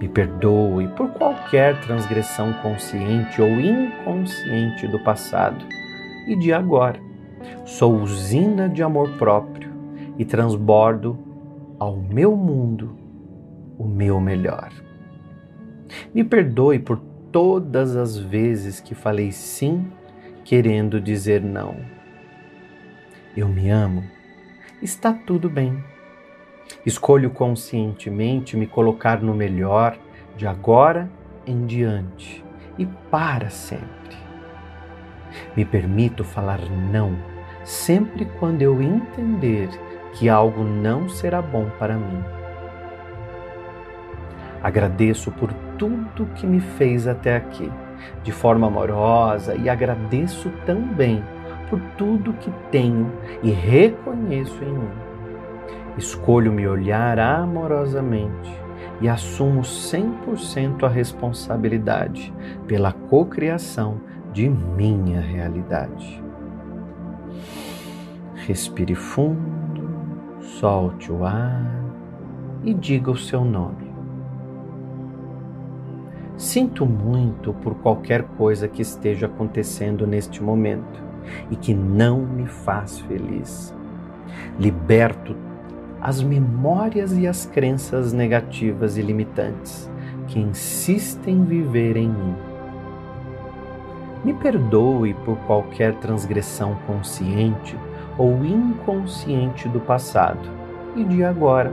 Me 0.00 0.08
perdoe 0.08 0.88
por 0.88 1.10
qualquer 1.10 1.80
transgressão 1.80 2.52
consciente 2.62 3.42
ou 3.42 3.48
inconsciente 3.48 4.86
do 4.86 4.98
passado 5.00 5.64
e 6.26 6.36
de 6.36 6.52
agora. 6.52 7.00
Sou 7.64 7.96
usina 7.96 8.68
de 8.68 8.82
amor 8.82 9.10
próprio 9.18 9.72
e 10.16 10.24
transbordo 10.24 11.18
ao 11.78 11.96
meu 11.96 12.36
mundo 12.36 12.96
o 13.78 13.84
meu 13.84 14.20
melhor. 14.20 14.70
Me 16.14 16.22
perdoe 16.22 16.78
por 16.78 17.00
todas 17.32 17.96
as 17.96 18.16
vezes 18.16 18.80
que 18.80 18.94
falei 18.94 19.32
sim 19.32 19.90
querendo 20.44 21.00
dizer 21.00 21.42
não. 21.42 21.76
Eu 23.36 23.48
me 23.48 23.70
amo, 23.70 24.02
está 24.82 25.12
tudo 25.12 25.48
bem. 25.48 25.82
Escolho 26.84 27.30
conscientemente 27.30 28.56
me 28.56 28.66
colocar 28.66 29.20
no 29.20 29.34
melhor 29.34 29.96
de 30.36 30.46
agora 30.46 31.10
em 31.46 31.66
diante 31.66 32.44
e 32.78 32.86
para 33.10 33.50
sempre. 33.50 34.16
Me 35.56 35.64
permito 35.64 36.24
falar 36.24 36.60
não 36.92 37.16
sempre 37.64 38.24
quando 38.38 38.62
eu 38.62 38.80
entender 38.80 39.68
que 40.14 40.28
algo 40.28 40.64
não 40.64 41.08
será 41.08 41.42
bom 41.42 41.68
para 41.78 41.94
mim. 41.94 42.24
Agradeço 44.62 45.30
por 45.30 45.52
tudo 45.78 46.26
que 46.34 46.46
me 46.46 46.60
fez 46.60 47.06
até 47.06 47.36
aqui, 47.36 47.70
de 48.22 48.32
forma 48.32 48.66
amorosa, 48.66 49.54
e 49.54 49.68
agradeço 49.68 50.50
também 50.64 51.22
por 51.68 51.78
tudo 51.96 52.32
que 52.34 52.50
tenho 52.70 53.12
e 53.42 53.50
reconheço 53.50 54.64
em 54.64 54.72
mim. 54.72 55.07
Escolho 55.98 56.52
me 56.52 56.66
olhar 56.66 57.18
amorosamente 57.18 58.50
e 59.00 59.08
assumo 59.08 59.62
100% 59.62 60.84
a 60.84 60.88
responsabilidade 60.88 62.32
pela 62.68 62.92
cocriação 62.92 64.00
de 64.32 64.48
minha 64.48 65.20
realidade. 65.20 66.22
Respire 68.46 68.94
fundo 68.94 69.58
solte 70.40 71.10
o 71.12 71.24
ar 71.24 71.62
e 72.64 72.72
diga 72.72 73.10
o 73.10 73.16
seu 73.16 73.44
nome. 73.44 73.88
Sinto 76.36 76.86
muito 76.86 77.52
por 77.54 77.74
qualquer 77.76 78.22
coisa 78.22 78.68
que 78.68 78.82
esteja 78.82 79.26
acontecendo 79.26 80.06
neste 80.06 80.42
momento 80.42 81.02
e 81.50 81.56
que 81.56 81.74
não 81.74 82.20
me 82.20 82.46
faz 82.46 83.00
feliz. 83.00 83.74
Liberto 84.58 85.36
as 86.00 86.22
memórias 86.22 87.16
e 87.16 87.26
as 87.26 87.46
crenças 87.46 88.12
negativas 88.12 88.96
e 88.96 89.02
limitantes 89.02 89.90
que 90.28 90.38
insistem 90.38 91.36
em 91.36 91.44
viver 91.44 91.96
em 91.96 92.08
mim. 92.08 92.34
Me 94.24 94.34
perdoe 94.34 95.14
por 95.14 95.36
qualquer 95.46 95.94
transgressão 95.94 96.76
consciente 96.86 97.76
ou 98.16 98.44
inconsciente 98.44 99.68
do 99.68 99.80
passado 99.80 100.48
e 100.96 101.04
de 101.04 101.24
agora. 101.24 101.72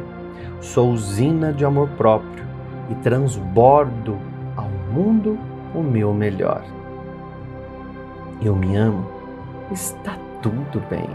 Sou 0.61 0.91
usina 0.91 1.51
de 1.51 1.65
amor 1.65 1.89
próprio 1.97 2.45
e 2.89 2.95
transbordo 2.95 4.17
ao 4.55 4.69
mundo 4.93 5.37
o 5.73 5.81
meu 5.81 6.13
melhor. 6.13 6.63
Eu 8.41 8.55
me 8.55 8.75
amo, 8.75 9.05
está 9.71 10.17
tudo 10.41 10.81
bem. 10.89 11.09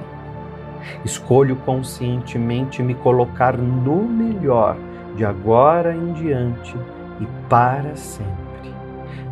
Escolho 1.05 1.57
conscientemente 1.57 2.83
me 2.83 2.95
colocar 2.95 3.57
no 3.57 4.03
melhor 4.03 4.77
de 5.17 5.25
agora 5.25 5.95
em 5.95 6.13
diante 6.13 6.77
e 7.21 7.27
para 7.49 7.95
sempre. 7.97 8.75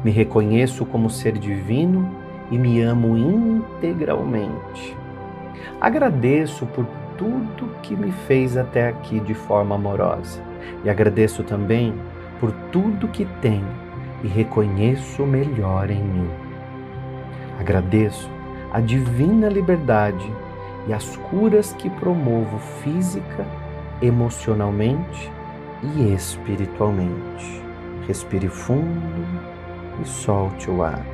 Me 0.04 0.10
reconheço 0.10 0.84
como 0.86 1.10
ser 1.10 1.38
divino 1.38 2.08
e 2.50 2.58
me 2.58 2.80
amo 2.80 3.16
integralmente. 3.16 4.96
Agradeço 5.80 6.66
por 6.66 6.86
tudo 7.16 7.70
que 7.82 7.96
me 7.96 8.12
fez 8.12 8.56
até 8.56 8.88
aqui 8.88 9.20
de 9.20 9.34
forma 9.34 9.74
amorosa 9.74 10.40
e 10.84 10.90
agradeço 10.90 11.42
também 11.42 11.94
por 12.40 12.52
tudo 12.72 13.08
que 13.08 13.24
tenho 13.40 13.66
e 14.22 14.28
reconheço 14.28 15.22
o 15.22 15.26
melhor 15.26 15.90
em 15.90 16.02
mim. 16.02 16.30
Agradeço 17.58 18.30
a 18.72 18.80
divina 18.80 19.48
liberdade 19.48 20.30
e 20.88 20.92
as 20.92 21.16
curas 21.16 21.74
que 21.74 21.90
promovo 21.90 22.58
física, 22.82 23.46
emocionalmente 24.00 25.30
e 25.82 26.14
espiritualmente. 26.14 27.62
Respire 28.06 28.48
fundo 28.48 29.26
e 30.02 30.08
solte 30.08 30.70
o 30.70 30.82
ar. 30.82 31.04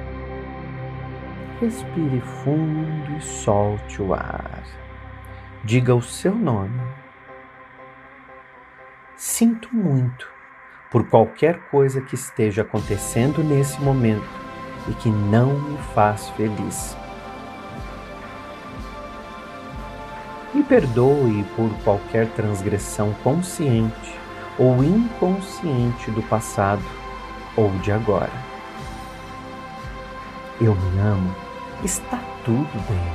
Respire 1.60 2.20
fundo 2.20 3.16
e 3.18 3.20
solte 3.20 4.01
o 4.01 4.14
ar. 4.14 4.62
Diga 5.64 5.94
o 5.94 6.02
seu 6.02 6.34
nome. 6.34 6.80
Sinto 9.16 9.74
muito 9.74 10.28
por 10.90 11.09
qualquer 11.09 11.59
coisa 11.70 12.01
que 12.01 12.14
esteja 12.14 12.62
acontecendo 12.62 13.42
nesse 13.42 13.80
momento 13.80 14.28
e 14.88 14.94
que 14.94 15.09
não 15.09 15.59
me 15.59 15.78
faz 15.94 16.28
feliz. 16.30 16.96
Me 20.55 20.62
perdoe 20.62 21.44
por 21.56 21.68
qualquer 21.82 22.28
transgressão 22.28 23.12
consciente 23.24 24.14
ou 24.56 24.85
inconsciente 24.85 26.10
do 26.12 26.22
passado 26.22 26.82
ou 27.56 27.70
de 27.78 27.90
agora. 27.90 28.32
Eu 30.60 30.74
me 30.76 31.01
amo 31.01 31.35
está 31.82 32.18
tudo 32.44 32.89
bem. 32.89 33.12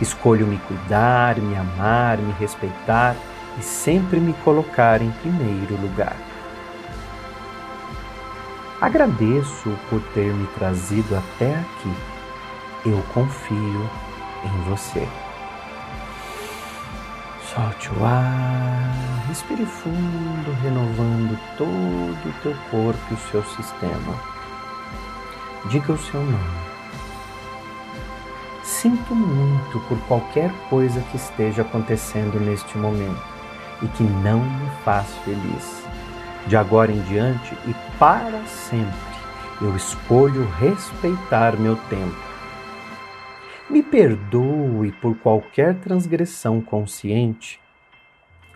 Escolho 0.00 0.46
me 0.46 0.58
cuidar, 0.58 1.36
me 1.38 1.56
amar, 1.56 2.18
me 2.18 2.32
respeitar 2.32 3.16
e 3.58 3.62
sempre 3.62 4.20
me 4.20 4.32
colocar 4.44 5.02
em 5.02 5.10
primeiro 5.10 5.76
lugar. 5.80 6.16
Agradeço 8.80 9.76
por 9.90 10.00
ter 10.14 10.32
me 10.32 10.46
trazido 10.48 11.16
até 11.16 11.56
aqui. 11.56 11.94
Eu 12.86 13.02
confio 13.12 13.90
em 14.44 14.70
você. 14.70 15.08
Solte 17.58 17.90
o 17.98 18.04
ar, 18.04 19.24
respire 19.26 19.66
fundo, 19.66 20.56
renovando 20.62 21.36
todo 21.56 22.28
o 22.28 22.32
teu 22.40 22.54
corpo 22.70 23.00
e 23.10 23.14
o 23.14 23.30
seu 23.32 23.42
sistema. 23.42 24.14
Diga 25.64 25.92
o 25.92 25.98
seu 25.98 26.20
nome. 26.20 26.60
Sinto 28.62 29.12
muito 29.12 29.80
por 29.88 29.98
qualquer 30.06 30.52
coisa 30.70 31.00
que 31.10 31.16
esteja 31.16 31.62
acontecendo 31.62 32.38
neste 32.38 32.78
momento 32.78 33.24
e 33.82 33.88
que 33.88 34.04
não 34.04 34.38
me 34.38 34.70
faz 34.84 35.08
feliz. 35.24 35.82
De 36.46 36.56
agora 36.56 36.92
em 36.92 37.02
diante 37.02 37.58
e 37.66 37.74
para 37.98 38.40
sempre, 38.46 39.18
eu 39.60 39.74
escolho 39.74 40.48
respeitar 40.60 41.56
meu 41.56 41.74
tempo. 41.90 42.27
Me 43.70 43.82
perdoe 43.82 44.92
por 44.92 45.14
qualquer 45.18 45.74
transgressão 45.74 46.58
consciente 46.58 47.60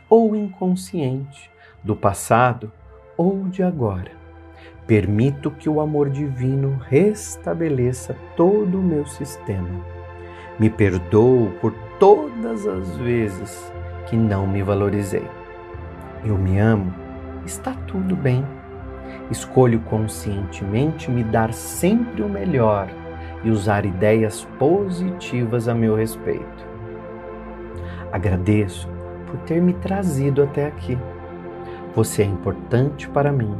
ou 0.09 0.35
inconsciente 0.35 1.51
do 1.85 1.95
passado 1.95 2.73
ou 3.15 3.45
de 3.45 3.63
agora. 3.63 4.11
Permito 4.87 5.51
que 5.51 5.69
o 5.69 5.83
amor 5.83 6.09
divino 6.09 6.81
restabeleça 6.89 8.17
todo 8.37 8.79
o 8.79 8.83
meu 8.83 9.07
sistema 9.07 9.69
Me 10.59 10.71
perdoo 10.71 11.51
por 11.61 11.75
todas 11.99 12.67
as 12.67 12.97
vezes 12.97 13.71
que 14.07 14.17
não 14.17 14.47
me 14.47 14.63
valorizei. 14.63 15.29
Eu 16.25 16.39
me 16.39 16.59
amo, 16.59 16.93
está 17.45 17.75
tudo 17.87 18.17
bem. 18.17 18.45
Escolho 19.31 19.81
conscientemente 19.81 21.11
me 21.11 21.23
dar 21.23 21.53
sempre 21.53 22.23
o 22.23 22.29
melhor 22.29 22.89
e 23.45 23.51
usar 23.51 23.85
ideias 23.85 24.45
positivas 24.59 25.69
a 25.69 25.75
meu 25.75 25.95
respeito. 25.95 26.67
Agradeço 28.13 28.89
por 29.27 29.39
ter 29.41 29.61
me 29.61 29.73
trazido 29.75 30.43
até 30.43 30.67
aqui. 30.67 30.99
Você 31.95 32.23
é 32.23 32.27
importante 32.27 33.09
para 33.09 33.33
mim. 33.33 33.55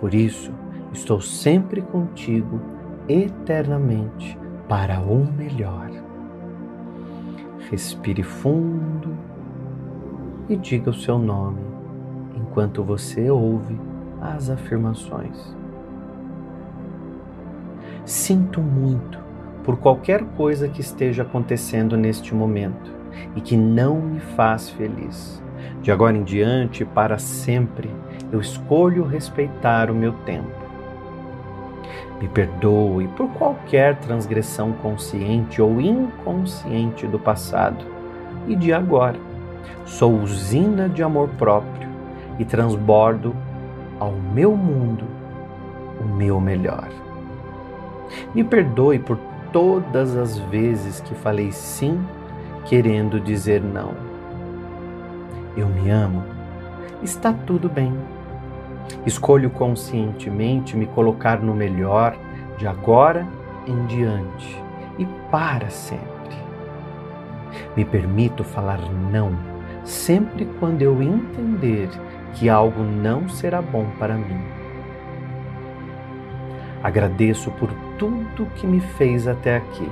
Por 0.00 0.14
isso, 0.14 0.52
estou 0.92 1.20
sempre 1.20 1.82
contigo 1.82 2.60
eternamente 3.08 4.38
para 4.68 5.00
o 5.00 5.26
melhor. 5.32 5.90
Respire 7.70 8.22
fundo 8.22 9.16
e 10.48 10.56
diga 10.56 10.90
o 10.90 10.94
seu 10.94 11.18
nome 11.18 11.60
enquanto 12.34 12.82
você 12.82 13.30
ouve 13.30 13.78
as 14.20 14.48
afirmações. 14.48 15.56
Sinto 18.08 18.62
muito 18.62 19.18
por 19.62 19.76
qualquer 19.76 20.24
coisa 20.34 20.66
que 20.66 20.80
esteja 20.80 21.24
acontecendo 21.24 21.94
neste 21.94 22.34
momento 22.34 22.90
e 23.36 23.40
que 23.42 23.54
não 23.54 24.00
me 24.00 24.18
faz 24.18 24.70
feliz. 24.70 25.42
De 25.82 25.92
agora 25.92 26.16
em 26.16 26.22
diante, 26.22 26.86
para 26.86 27.18
sempre, 27.18 27.90
eu 28.32 28.40
escolho 28.40 29.04
respeitar 29.04 29.90
o 29.90 29.94
meu 29.94 30.14
tempo. 30.24 30.48
Me 32.18 32.28
perdoe 32.28 33.08
por 33.08 33.28
qualquer 33.34 33.96
transgressão 33.96 34.72
consciente 34.72 35.60
ou 35.60 35.78
inconsciente 35.78 37.06
do 37.06 37.18
passado 37.18 37.84
e 38.46 38.56
de 38.56 38.72
agora. 38.72 39.20
Sou 39.84 40.14
usina 40.14 40.88
de 40.88 41.02
amor 41.02 41.28
próprio 41.36 41.90
e 42.38 42.44
transbordo 42.46 43.36
ao 44.00 44.12
meu 44.12 44.56
mundo 44.56 45.04
o 46.00 46.04
meu 46.06 46.40
melhor. 46.40 46.88
Me 48.34 48.44
perdoe 48.44 48.98
por 48.98 49.18
todas 49.52 50.16
as 50.16 50.38
vezes 50.38 51.00
que 51.00 51.14
falei 51.14 51.52
sim 51.52 52.00
querendo 52.64 53.20
dizer 53.20 53.62
não. 53.62 53.94
Eu 55.56 55.66
me 55.66 55.90
amo. 55.90 56.22
Está 57.02 57.32
tudo 57.32 57.68
bem. 57.68 57.92
Escolho 59.06 59.50
conscientemente 59.50 60.76
me 60.76 60.86
colocar 60.86 61.40
no 61.40 61.54
melhor 61.54 62.16
de 62.58 62.66
agora 62.66 63.26
em 63.66 63.86
diante 63.86 64.62
e 64.98 65.06
para 65.30 65.70
sempre. 65.70 66.08
Me 67.76 67.84
permito 67.84 68.44
falar 68.44 68.80
não 69.12 69.32
sempre 69.88 70.46
quando 70.60 70.82
eu 70.82 71.02
entender 71.02 71.88
que 72.34 72.48
algo 72.48 72.82
não 72.82 73.28
será 73.28 73.62
bom 73.62 73.86
para 73.98 74.14
mim. 74.14 74.57
Agradeço 76.82 77.50
por 77.52 77.72
tudo 77.98 78.46
que 78.54 78.66
me 78.66 78.80
fez 78.80 79.26
até 79.26 79.56
aqui, 79.56 79.88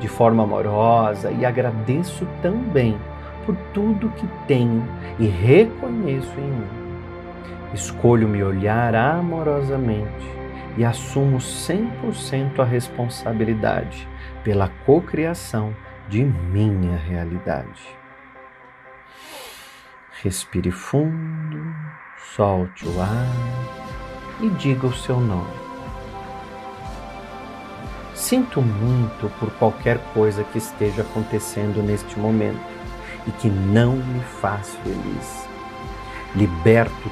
de 0.00 0.08
forma 0.08 0.42
amorosa, 0.42 1.30
e 1.30 1.44
agradeço 1.44 2.26
também 2.42 2.98
por 3.46 3.56
tudo 3.72 4.10
que 4.10 4.26
tenho 4.46 4.84
e 5.18 5.26
reconheço 5.26 6.32
em 6.38 6.50
mim. 6.50 6.68
Escolho 7.72 8.28
me 8.28 8.42
olhar 8.42 8.94
amorosamente 8.94 10.34
e 10.76 10.84
assumo 10.84 11.38
100% 11.38 12.58
a 12.58 12.64
responsabilidade 12.64 14.08
pela 14.42 14.68
cocriação 14.84 15.74
de 16.08 16.24
minha 16.24 16.96
realidade. 16.96 17.82
Respire 20.22 20.70
fundo, 20.70 21.74
solte 22.34 22.86
o 22.88 23.00
ar 23.00 23.28
e 24.40 24.48
diga 24.50 24.86
o 24.86 24.92
seu 24.92 25.20
nome. 25.20 25.63
Sinto 28.14 28.62
muito 28.62 29.28
por 29.40 29.50
qualquer 29.52 29.98
coisa 30.14 30.44
que 30.44 30.58
esteja 30.58 31.02
acontecendo 31.02 31.82
neste 31.82 32.18
momento 32.18 32.60
e 33.26 33.32
que 33.32 33.48
não 33.48 33.96
me 33.96 34.20
faz 34.40 34.76
feliz. 34.84 35.48
Liberto 36.36 37.10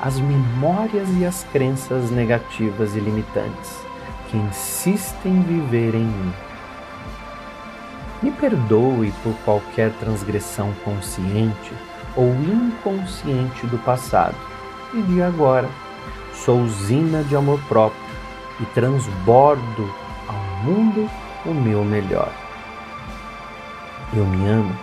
as 0.00 0.20
memórias 0.20 1.08
e 1.18 1.24
as 1.24 1.42
crenças 1.44 2.10
negativas 2.10 2.94
e 2.94 3.00
limitantes 3.00 3.80
que 4.28 4.36
insistem 4.36 5.32
em 5.32 5.42
viver 5.42 5.94
em 5.94 6.04
mim. 6.04 6.32
Me 8.22 8.30
perdoe 8.30 9.12
por 9.22 9.34
qualquer 9.44 9.90
transgressão 9.92 10.72
consciente 10.84 11.72
ou 12.14 12.30
inconsciente 12.34 13.66
do 13.66 13.78
passado 13.78 14.36
e 14.92 15.00
de 15.00 15.22
agora. 15.22 15.68
Sou 16.34 16.60
usina 16.60 17.22
de 17.24 17.34
amor 17.34 17.60
próprio 17.68 18.00
e 18.60 18.64
transbordo 18.66 20.05
mundo 20.66 21.08
o 21.44 21.54
meu 21.54 21.84
melhor. 21.84 22.30
Eu 24.12 24.26
me 24.26 24.46
amo, 24.48 24.76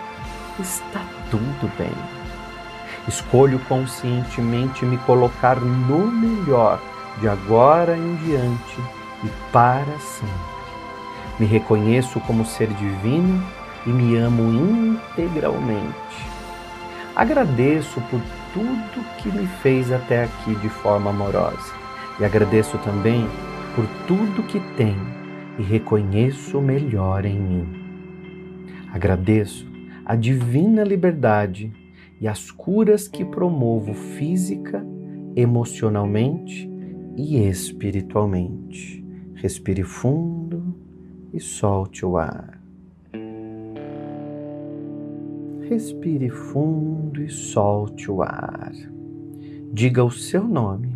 está 0.60 1.02
tudo 1.30 1.70
bem. 1.78 1.92
Escolho 3.08 3.60
conscientemente 3.68 4.86
me 4.86 4.98
colocar 5.00 5.60
no 5.60 6.08
melhor 6.08 6.80
de 7.20 7.28
agora 7.28 7.98
em 7.98 8.16
diante 8.16 8.82
e 9.24 9.30
para 9.52 10.00
sempre. 10.00 10.54
Me 11.38 11.46
reconheço 11.46 12.20
como 12.22 12.46
ser 12.46 12.70
divino 12.70 13.44
e 13.86 13.90
me 13.90 14.16
amo 14.16 14.54
integralmente. 14.54 16.34
Agradeço 17.16 18.00
por 18.10 18.22
tudo 18.54 19.06
que 19.18 19.30
me 19.30 19.48
fez 19.62 19.92
até 19.92 20.24
aqui 20.24 20.56
de 20.56 20.70
forma 20.70 21.10
amorosa 21.10 21.74
e 22.20 22.26
agradeço 22.26 22.78
também 22.80 23.28
por 23.76 23.86
tudo 24.08 24.44
que 24.44 24.60
tenho 24.78 25.23
e 25.58 25.62
reconheço 25.62 26.58
o 26.58 26.62
melhor 26.62 27.26
em 27.26 27.40
mim. 27.40 27.68
Agradeço 28.92 29.68
a 30.06 30.16
divina 30.16 30.84
liberdade 30.84 31.72
e 32.20 32.28
as 32.28 32.52
curas 32.52 33.08
que 33.08 33.24
promovo 33.24 33.94
física, 33.94 34.86
emocionalmente 35.36 36.70
e 37.16 37.38
espiritualmente. 37.48 39.04
Respire 39.36 39.84
fundo 39.84 40.76
e 41.34 41.40
solte 41.40 42.06
o 42.06 42.18
ar. 42.18 42.62
Respire 45.68 46.30
fundo 46.30 47.22
e 47.22 47.30
solte 47.30 48.12
o 48.12 48.22
ar. 48.22 48.72
Diga 49.72 50.04
o 50.04 50.12
seu 50.12 50.48
nome. 50.48 50.96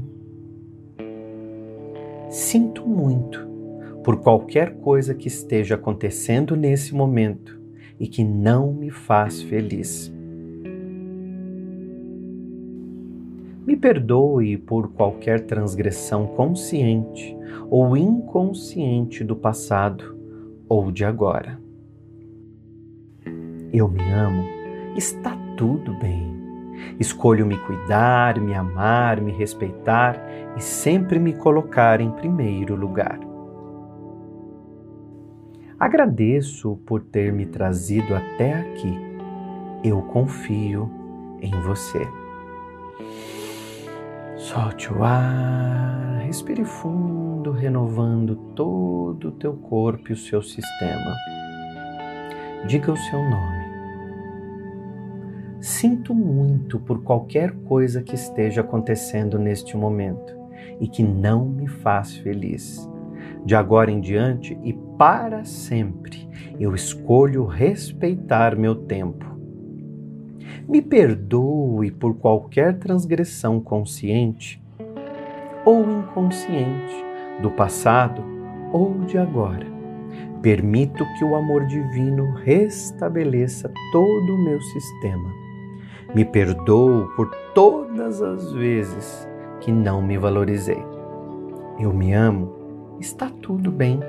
Sinto 2.29 2.85
muito 2.87 3.46
por 4.07 4.21
qualquer 4.21 4.75
coisa 4.75 5.13
que 5.13 5.27
esteja 5.27 5.75
acontecendo 5.75 6.55
nesse 6.55 6.95
momento 6.95 7.59
e 7.99 8.07
que 8.07 8.23
não 8.23 8.71
me 8.71 8.89
faz 8.89 9.41
feliz. 9.41 10.09
Me 13.65 13.75
perdoe 13.75 14.57
por 14.59 14.93
qualquer 14.93 15.41
transgressão 15.41 16.25
consciente 16.25 17.35
ou 17.69 17.97
inconsciente 17.97 19.25
do 19.25 19.35
passado 19.35 20.17
ou 20.69 20.89
de 20.89 21.03
agora. 21.03 21.59
Eu 23.73 23.89
me 23.89 24.09
amo, 24.09 24.45
está 24.95 25.35
tudo 25.57 25.93
bem. 25.99 26.33
Escolho 26.97 27.45
me 27.45 27.57
cuidar, 27.57 28.39
me 28.39 28.53
amar, 28.53 29.19
me 29.19 29.33
respeitar 29.33 30.17
e 30.55 30.63
sempre 30.63 31.19
me 31.19 31.33
colocar 31.33 31.99
em 31.99 32.09
primeiro 32.09 32.73
lugar. 32.73 33.26
Agradeço 35.79 36.75
por 36.87 37.03
ter 37.03 37.31
me 37.31 37.45
trazido 37.45 38.15
até 38.15 38.53
aqui. 38.53 38.99
Eu 39.83 40.01
confio 40.01 40.89
em 41.39 41.51
você. 41.61 42.01
Solte 44.35 44.91
o 44.91 45.03
ar, 45.03 46.21
respire 46.25 46.65
fundo, 46.65 47.51
renovando 47.51 48.35
todo 48.55 49.27
o 49.27 49.31
teu 49.33 49.53
corpo 49.53 50.09
e 50.09 50.13
o 50.13 50.17
seu 50.17 50.41
sistema. 50.41 51.15
Diga 52.67 52.91
o 52.91 52.97
seu 52.97 53.19
nome. 53.19 53.67
Sinto 55.61 56.15
muito 56.15 56.79
por 56.79 57.03
qualquer 57.03 57.51
coisa 57.51 58.01
que 58.01 58.15
esteja 58.15 58.61
acontecendo 58.61 59.37
neste 59.37 59.77
momento 59.77 60.35
e 60.79 60.87
que 60.87 61.03
não 61.03 61.45
me 61.45 61.67
faz 61.67 62.15
feliz 62.17 62.89
de 63.45 63.55
agora 63.55 63.91
em 63.91 63.99
diante 63.99 64.57
e 64.63 64.73
para 64.97 65.45
sempre, 65.45 66.27
eu 66.59 66.73
escolho 66.73 67.45
respeitar 67.45 68.55
meu 68.55 68.75
tempo. 68.75 69.25
Me 70.67 70.81
perdoe 70.81 71.91
por 71.91 72.15
qualquer 72.15 72.77
transgressão 72.77 73.59
consciente 73.59 74.61
ou 75.63 75.89
inconsciente 75.89 76.95
do 77.41 77.51
passado 77.51 78.23
ou 78.73 78.99
de 79.05 79.17
agora. 79.17 79.65
Permito 80.41 81.05
que 81.17 81.23
o 81.23 81.35
amor 81.35 81.65
divino 81.67 82.33
restabeleça 82.43 83.71
todo 83.91 84.33
o 84.33 84.43
meu 84.43 84.61
sistema. 84.61 85.31
Me 86.13 86.25
perdoo 86.25 87.07
por 87.15 87.29
todas 87.53 88.21
as 88.21 88.51
vezes 88.53 89.27
que 89.59 89.71
não 89.71 90.01
me 90.01 90.17
valorizei. 90.17 90.83
Eu 91.79 91.93
me 91.93 92.13
amo, 92.13 92.97
está 92.99 93.29
tudo 93.29 93.71
bem. 93.71 93.99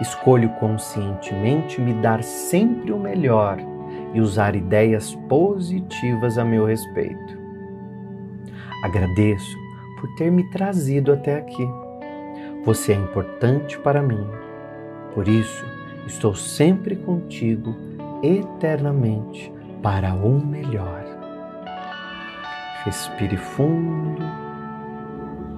Escolho 0.00 0.48
conscientemente 0.54 1.80
me 1.80 1.92
dar 1.94 2.22
sempre 2.22 2.92
o 2.92 2.98
melhor 2.98 3.58
e 4.14 4.20
usar 4.20 4.56
ideias 4.56 5.14
positivas 5.28 6.38
a 6.38 6.44
meu 6.44 6.64
respeito. 6.64 7.38
Agradeço 8.82 9.56
por 10.00 10.12
ter 10.16 10.30
me 10.30 10.48
trazido 10.50 11.12
até 11.12 11.36
aqui. 11.36 11.68
Você 12.64 12.92
é 12.92 12.96
importante 12.96 13.78
para 13.78 14.02
mim. 14.02 14.26
Por 15.14 15.28
isso, 15.28 15.64
estou 16.06 16.34
sempre 16.34 16.96
contigo 16.96 17.76
eternamente 18.22 19.52
para 19.82 20.14
o 20.14 20.44
melhor. 20.44 21.04
Respire 22.84 23.36
fundo 23.36 24.22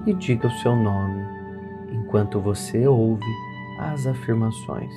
e 0.05 0.13
diga 0.13 0.47
o 0.47 0.51
seu 0.51 0.75
nome 0.75 1.25
enquanto 1.91 2.39
você 2.39 2.87
ouve 2.87 3.25
as 3.79 4.07
afirmações. 4.07 4.93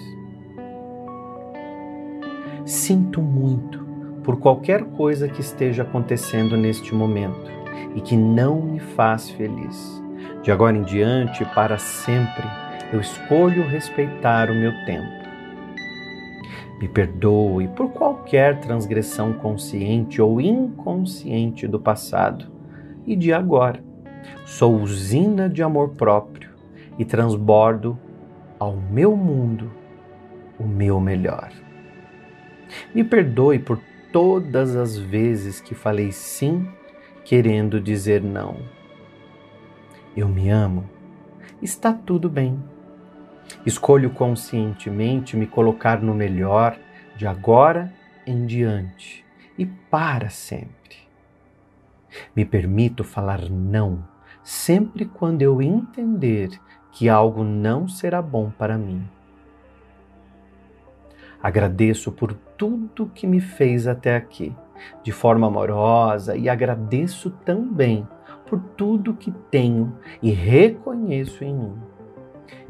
Sinto 2.64 3.22
muito 3.22 3.86
por 4.22 4.38
qualquer 4.38 4.84
coisa 4.84 5.28
que 5.28 5.40
esteja 5.40 5.82
acontecendo 5.82 6.56
neste 6.56 6.94
momento 6.94 7.50
e 7.94 8.00
que 8.00 8.16
não 8.16 8.60
me 8.60 8.78
faz 8.78 9.30
feliz. 9.30 10.02
De 10.42 10.52
agora 10.52 10.76
em 10.76 10.82
diante, 10.82 11.44
para 11.54 11.78
sempre, 11.78 12.44
eu 12.92 13.00
escolho 13.00 13.66
respeitar 13.66 14.50
o 14.50 14.54
meu 14.54 14.72
tempo. 14.84 15.18
Me 16.80 16.88
perdoe 16.88 17.68
por 17.68 17.90
qualquer 17.90 18.60
transgressão 18.60 19.32
consciente 19.32 20.22
ou 20.22 20.40
inconsciente 20.40 21.66
do 21.66 21.80
passado 21.80 22.46
e 23.06 23.16
de 23.16 23.32
agora. 23.32 23.82
Sou 24.44 24.76
usina 24.76 25.48
de 25.48 25.62
amor 25.62 25.90
próprio 25.90 26.50
e 26.98 27.04
transbordo 27.04 27.98
ao 28.58 28.76
meu 28.76 29.16
mundo 29.16 29.70
o 30.58 30.64
meu 30.64 31.00
melhor. 31.00 31.52
Me 32.94 33.04
perdoe 33.04 33.58
por 33.58 33.80
todas 34.12 34.74
as 34.74 34.96
vezes 34.96 35.60
que 35.60 35.74
falei 35.74 36.12
sim 36.12 36.68
querendo 37.24 37.80
dizer 37.80 38.22
não. 38.22 38.56
Eu 40.16 40.28
me 40.28 40.50
amo. 40.50 40.88
Está 41.62 41.92
tudo 41.92 42.28
bem. 42.28 42.62
Escolho 43.64 44.10
conscientemente 44.10 45.36
me 45.36 45.46
colocar 45.46 46.00
no 46.00 46.14
melhor 46.14 46.78
de 47.16 47.26
agora 47.26 47.92
em 48.26 48.46
diante 48.46 49.24
e 49.56 49.66
para 49.66 50.28
sempre. 50.28 50.96
Me 52.34 52.44
permito 52.44 53.04
falar 53.04 53.48
não 53.48 54.04
sempre 54.42 55.04
quando 55.04 55.42
eu 55.42 55.60
entender 55.60 56.58
que 56.98 57.08
algo 57.08 57.44
não 57.44 57.86
será 57.86 58.20
bom 58.20 58.50
para 58.50 58.76
mim. 58.76 59.06
Agradeço 61.40 62.10
por 62.10 62.34
tudo 62.34 63.12
que 63.14 63.24
me 63.24 63.40
fez 63.40 63.86
até 63.86 64.16
aqui, 64.16 64.52
de 65.04 65.12
forma 65.12 65.46
amorosa, 65.46 66.36
e 66.36 66.48
agradeço 66.48 67.30
também 67.44 68.04
por 68.48 68.58
tudo 68.76 69.14
que 69.14 69.30
tenho 69.48 69.96
e 70.20 70.32
reconheço 70.32 71.44
em 71.44 71.54
mim. 71.54 71.76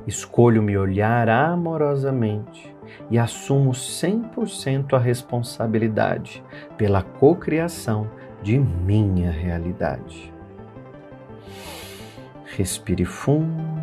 Escolho 0.06 0.62
me 0.62 0.76
olhar 0.76 1.26
amorosamente 1.30 2.76
e 3.10 3.18
assumo 3.18 3.70
100% 3.70 4.92
a 4.92 4.98
responsabilidade 4.98 6.44
pela 6.76 7.00
cocriação 7.00 8.10
de 8.42 8.58
minha 8.58 9.30
realidade. 9.30 10.30
Respire 12.44 13.04
fundo, 13.06 13.77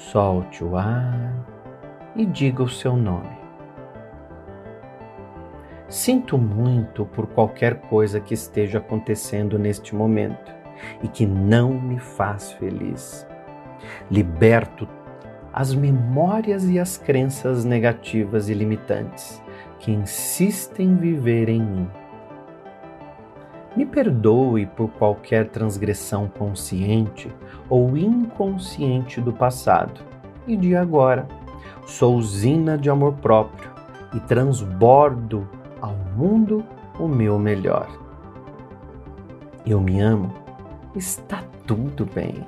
solte 0.00 0.64
o 0.64 0.76
ar 0.76 1.34
e 2.16 2.24
diga 2.24 2.62
o 2.62 2.68
seu 2.68 2.96
nome. 2.96 3.38
Sinto 5.88 6.38
muito 6.38 7.04
por 7.04 7.26
qualquer 7.26 7.80
coisa 7.82 8.20
que 8.20 8.32
esteja 8.32 8.78
acontecendo 8.78 9.58
neste 9.58 9.94
momento 9.94 10.52
e 11.02 11.08
que 11.08 11.26
não 11.26 11.74
me 11.74 11.98
faz 11.98 12.52
feliz. 12.52 13.26
Liberto 14.10 14.88
as 15.52 15.74
memórias 15.74 16.64
e 16.68 16.78
as 16.78 16.96
crenças 16.96 17.64
negativas 17.64 18.48
e 18.48 18.54
limitantes 18.54 19.42
que 19.78 19.90
insistem 19.90 20.90
em 20.90 20.96
viver 20.96 21.48
em 21.48 21.60
mim. 21.60 21.90
Me 23.76 23.86
perdoe 23.86 24.66
por 24.66 24.90
qualquer 24.92 25.48
transgressão 25.48 26.28
consciente 26.28 27.32
ou 27.70 27.96
inconsciente 27.96 29.20
do 29.20 29.32
passado 29.32 30.00
e 30.46 30.56
de 30.56 30.74
agora. 30.74 31.26
Sou 31.86 32.16
usina 32.16 32.76
de 32.76 32.90
amor 32.90 33.14
próprio 33.14 33.70
e 34.12 34.20
transbordo 34.20 35.48
ao 35.80 35.94
mundo 36.16 36.64
o 36.98 37.06
meu 37.06 37.38
melhor. 37.38 37.88
Eu 39.64 39.80
me 39.80 40.00
amo, 40.00 40.32
está 40.94 41.42
tudo 41.66 42.04
bem. 42.04 42.44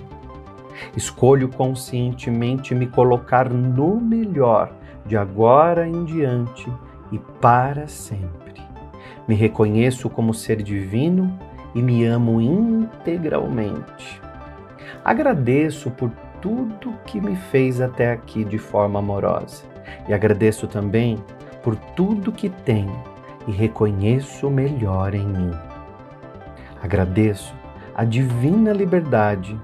Escolho 0.97 1.49
conscientemente 1.49 2.75
me 2.75 2.87
colocar 2.87 3.49
no 3.49 4.01
melhor 4.01 4.73
de 5.07 5.17
agora 5.17 5.87
em 5.87 6.05
diante 6.05 6.71
e 7.13 7.19
para 7.41 7.87
sempre. 7.87 8.61
Me 9.29 9.35
reconheço 9.35 10.11
como 10.11 10.35
ser 10.35 10.63
divino 10.63 11.39
e 11.75 11.83
me 11.83 12.05
amo 12.05 12.41
integralmente. 12.41 14.21
Agradeço 15.05 15.91
por 15.91 16.11
tudo 16.41 16.95
que 17.07 17.21
me 17.21 17.37
fez 17.37 17.81
até 17.81 18.13
aqui 18.13 18.45
de 18.45 18.59
forma 18.59 18.99
amorosa 18.99 19.65
e 20.09 20.15
agradeço 20.15 20.67
também 20.67 21.23
por 21.63 21.77
tudo 21.77 22.33
que 22.33 22.49
tenho 22.49 23.03
e 23.47 23.53
reconheço 23.53 24.47
o 24.47 24.51
melhor 24.51 25.15
em 25.15 25.27
mim. 25.27 25.51
Agradeço 26.83 27.55
a 27.95 28.05
divina 28.05 28.73
liberdade 28.73 29.59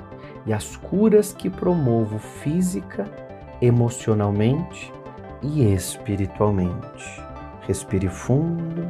e 0.47 0.52
as 0.52 0.77
curas 0.77 1.32
que 1.32 1.51
promovo 1.51 2.19
física, 2.19 3.05
emocionalmente 3.60 4.93
e 5.43 5.73
espiritualmente. 5.73 7.23
Respire 7.66 8.09
fundo 8.09 8.89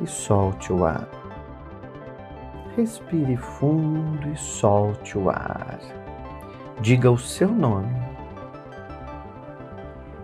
e 0.00 0.06
solte 0.06 0.72
o 0.72 0.84
ar. 0.84 1.19
Respire 2.76 3.36
fundo 3.36 4.28
e 4.28 4.36
solte 4.36 5.18
o 5.18 5.28
ar. 5.28 5.80
Diga 6.80 7.10
o 7.10 7.18
seu 7.18 7.48
nome. 7.48 7.94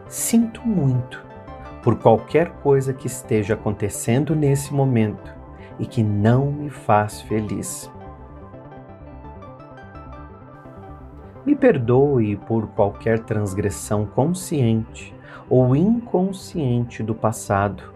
Sinto 0.09 0.67
muito 0.67 1.25
por 1.83 1.97
qualquer 1.99 2.51
coisa 2.63 2.95
que 2.95 3.09
esteja 3.09 3.55
acontecendo 3.55 4.35
nesse 4.35 4.73
momento 4.73 5.35
e 5.79 5.87
que 5.87 6.03
não 6.03 6.47
me 6.53 6.71
faz 6.71 7.21
feliz. 7.21 7.91
Me 11.45 11.55
perdoe 11.55 12.37
por 12.37 12.69
qualquer 12.69 13.21
transgressão 13.21 14.07
consciente 14.07 15.15
ou 15.49 15.77
inconsciente 15.77 17.03
do 17.03 17.15
passado 17.15 17.93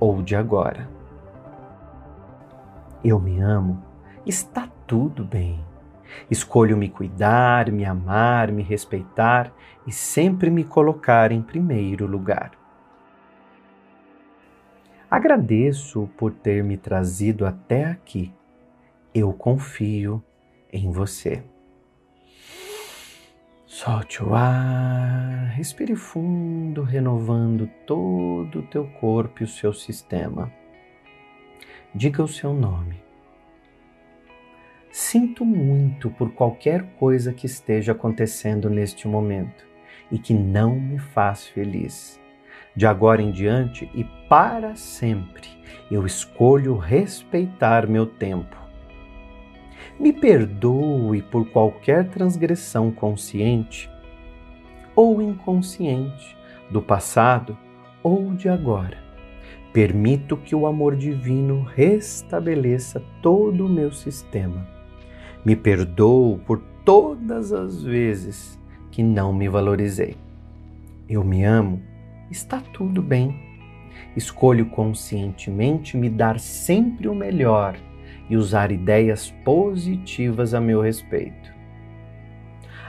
ou 0.00 0.22
de 0.22 0.34
agora. 0.34 0.88
Eu 3.04 3.20
me 3.20 3.40
amo, 3.40 3.87
está 4.26 4.68
tudo 4.86 5.24
bem. 5.24 5.64
Escolho 6.30 6.76
me 6.76 6.88
cuidar, 6.88 7.70
me 7.70 7.84
amar, 7.84 8.50
me 8.50 8.62
respeitar 8.62 9.52
e 9.86 9.92
sempre 9.92 10.50
me 10.50 10.64
colocar 10.64 11.32
em 11.32 11.42
primeiro 11.42 12.06
lugar. 12.06 12.52
Agradeço 15.10 16.08
por 16.18 16.32
ter 16.32 16.62
me 16.62 16.76
trazido 16.76 17.46
até 17.46 17.86
aqui. 17.86 18.32
Eu 19.14 19.32
confio 19.32 20.22
em 20.70 20.90
você. 20.90 21.42
Solte 23.64 24.22
o 24.22 24.34
ar, 24.34 25.52
respire 25.54 25.94
fundo, 25.94 26.82
renovando 26.82 27.68
todo 27.86 28.60
o 28.60 28.66
teu 28.66 28.86
corpo 29.00 29.42
e 29.42 29.44
o 29.44 29.48
seu 29.48 29.72
sistema. 29.72 30.52
Diga 31.94 32.22
o 32.22 32.28
seu 32.28 32.52
nome. 32.52 33.07
Sinto 34.90 35.44
muito 35.44 36.10
por 36.10 36.32
qualquer 36.32 36.82
coisa 36.98 37.32
que 37.32 37.46
esteja 37.46 37.92
acontecendo 37.92 38.70
neste 38.70 39.06
momento 39.06 39.66
e 40.10 40.18
que 40.18 40.32
não 40.32 40.74
me 40.80 40.98
faz 40.98 41.46
feliz. 41.46 42.18
De 42.74 42.86
agora 42.86 43.20
em 43.20 43.30
diante 43.30 43.90
e 43.94 44.04
para 44.28 44.74
sempre, 44.76 45.48
eu 45.90 46.06
escolho 46.06 46.76
respeitar 46.76 47.86
meu 47.86 48.06
tempo. 48.06 48.56
Me 49.98 50.12
perdoe 50.12 51.22
por 51.22 51.50
qualquer 51.50 52.08
transgressão 52.08 52.90
consciente 52.90 53.90
ou 54.94 55.20
inconsciente 55.20 56.36
do 56.70 56.80
passado 56.80 57.58
ou 58.02 58.34
de 58.34 58.48
agora. 58.48 58.98
Permito 59.72 60.36
que 60.36 60.54
o 60.54 60.66
amor 60.66 60.96
divino 60.96 61.62
restabeleça 61.62 63.02
todo 63.20 63.66
o 63.66 63.68
meu 63.68 63.92
sistema. 63.92 64.77
Me 65.44 65.54
perdoo 65.54 66.38
por 66.46 66.60
todas 66.84 67.52
as 67.52 67.82
vezes 67.82 68.58
que 68.90 69.02
não 69.02 69.32
me 69.32 69.48
valorizei. 69.48 70.16
Eu 71.08 71.24
me 71.24 71.44
amo, 71.44 71.82
está 72.30 72.60
tudo 72.60 73.00
bem. 73.00 73.34
Escolho 74.16 74.66
conscientemente 74.66 75.96
me 75.96 76.08
dar 76.08 76.38
sempre 76.38 77.08
o 77.08 77.14
melhor 77.14 77.76
e 78.28 78.36
usar 78.36 78.70
ideias 78.70 79.30
positivas 79.44 80.54
a 80.54 80.60
meu 80.60 80.80
respeito. 80.80 81.52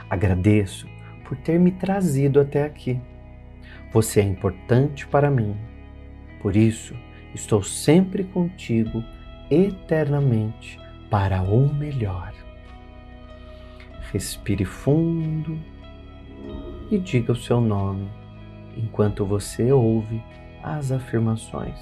Agradeço 0.08 0.88
por 1.24 1.36
ter 1.36 1.58
me 1.58 1.70
trazido 1.70 2.40
até 2.40 2.64
aqui. 2.64 3.00
Você 3.92 4.20
é 4.20 4.24
importante 4.24 5.06
para 5.06 5.30
mim. 5.30 5.56
Por 6.42 6.56
isso, 6.56 6.94
estou 7.34 7.62
sempre 7.62 8.24
contigo 8.24 9.04
eternamente 9.50 10.78
para 11.08 11.42
o 11.42 11.72
melhor. 11.72 12.39
Respire 14.12 14.64
fundo 14.64 15.58
e 16.90 16.98
diga 16.98 17.32
o 17.32 17.36
seu 17.36 17.60
nome 17.60 18.08
enquanto 18.76 19.24
você 19.24 19.70
ouve 19.72 20.22
as 20.62 20.90
afirmações. 20.90 21.78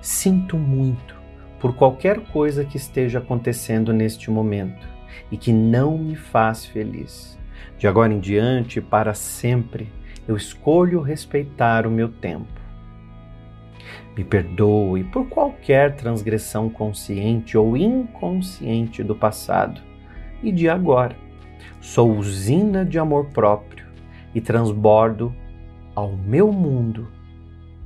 Sinto 0.00 0.58
muito 0.58 1.16
por 1.58 1.74
qualquer 1.74 2.20
coisa 2.26 2.64
que 2.64 2.76
esteja 2.76 3.20
acontecendo 3.20 3.92
neste 3.92 4.30
momento 4.30 4.86
e 5.30 5.36
que 5.38 5.52
não 5.52 5.96
me 5.96 6.14
faz 6.14 6.66
feliz. 6.66 7.38
De 7.78 7.86
agora 7.86 8.12
em 8.12 8.20
diante, 8.20 8.80
para 8.80 9.14
sempre, 9.14 9.90
eu 10.28 10.36
escolho 10.36 11.00
respeitar 11.00 11.86
o 11.86 11.90
meu 11.90 12.08
tempo. 12.08 12.63
Me 14.16 14.22
perdoe 14.22 15.02
por 15.04 15.28
qualquer 15.28 15.96
transgressão 15.96 16.70
consciente 16.70 17.58
ou 17.58 17.76
inconsciente 17.76 19.02
do 19.02 19.14
passado 19.14 19.80
e 20.42 20.52
de 20.52 20.68
agora. 20.68 21.16
Sou 21.80 22.16
usina 22.16 22.84
de 22.84 22.98
amor 22.98 23.26
próprio 23.26 23.86
e 24.34 24.40
transbordo 24.40 25.34
ao 25.94 26.16
meu 26.16 26.52
mundo 26.52 27.08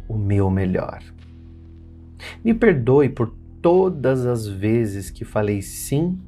o 0.08 0.16
meu 0.16 0.50
melhor. 0.50 1.02
Me 2.44 2.52
perdoe 2.52 3.08
por 3.08 3.32
todas 3.60 4.26
as 4.26 4.46
vezes 4.46 5.10
que 5.10 5.24
falei 5.24 5.62
sim 5.62 6.18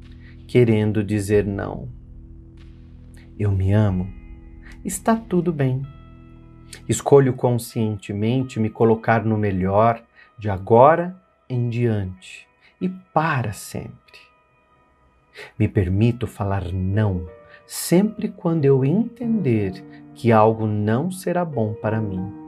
querendo 0.47 1.03
dizer 1.03 1.45
não. 1.45 1.89
Eu 3.37 3.51
me 3.51 3.71
amo. 3.71 4.07
Está 4.83 5.15
tudo 5.15 5.51
bem. 5.51 5.81
Escolho 6.87 7.33
conscientemente 7.33 8.59
me 8.59 8.69
colocar 8.69 9.23
no 9.23 9.37
melhor 9.37 10.01
de 10.37 10.49
agora 10.49 11.15
em 11.49 11.69
diante 11.69 12.47
e 12.79 12.89
para 12.89 13.53
sempre. 13.53 14.19
Me 15.57 15.67
permito 15.67 16.27
falar 16.27 16.71
não 16.71 17.27
sempre 17.65 18.27
quando 18.27 18.65
eu 18.65 18.83
entender 18.83 19.83
que 20.13 20.31
algo 20.31 20.67
não 20.67 21.09
será 21.09 21.45
bom 21.45 21.73
para 21.73 22.01
mim. 22.01 22.41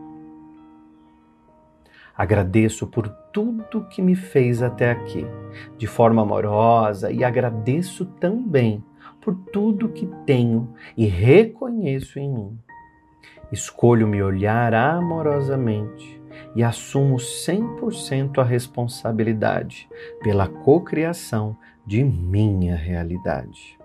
Agradeço 2.16 2.86
por 2.86 3.08
tudo 3.32 3.86
que 3.86 4.02
me 4.02 4.16
fez 4.16 4.62
até 4.62 4.92
aqui, 4.92 5.26
de 5.78 5.88
forma 5.88 6.22
amorosa, 6.22 7.12
e 7.12 7.24
agradeço 7.24 8.06
também 8.06 8.84
por 9.22 9.34
tudo 9.52 9.90
que 9.90 10.06
tenho 10.26 10.74
e 10.96 11.06
reconheço 11.06 12.20
em 12.20 12.30
mim. 12.30 12.60
Escolho 13.54 14.08
me 14.08 14.20
olhar 14.20 14.74
amorosamente 14.74 16.20
e 16.56 16.64
assumo 16.64 17.18
100% 17.18 18.40
a 18.40 18.44
responsabilidade 18.44 19.88
pela 20.24 20.48
cocriação 20.48 21.56
de 21.86 22.04
minha 22.04 22.76
realidade. 22.76 23.78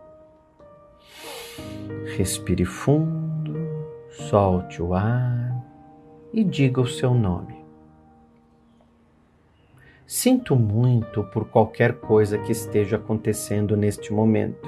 Respire 2.16 2.65
fundo, 2.65 3.53
solte 4.09 4.81
o 4.81 4.95
ar 4.95 5.62
e 6.32 6.43
diga 6.43 6.81
o 6.81 6.86
seu 6.86 7.12
nome. 7.12 7.59
Sinto 10.07 10.57
muito 10.57 11.24
por 11.24 11.45
qualquer 11.45 12.01
coisa 12.01 12.39
que 12.39 12.53
esteja 12.53 12.97
acontecendo 12.97 13.77
neste 13.77 14.15
momento 14.15 14.66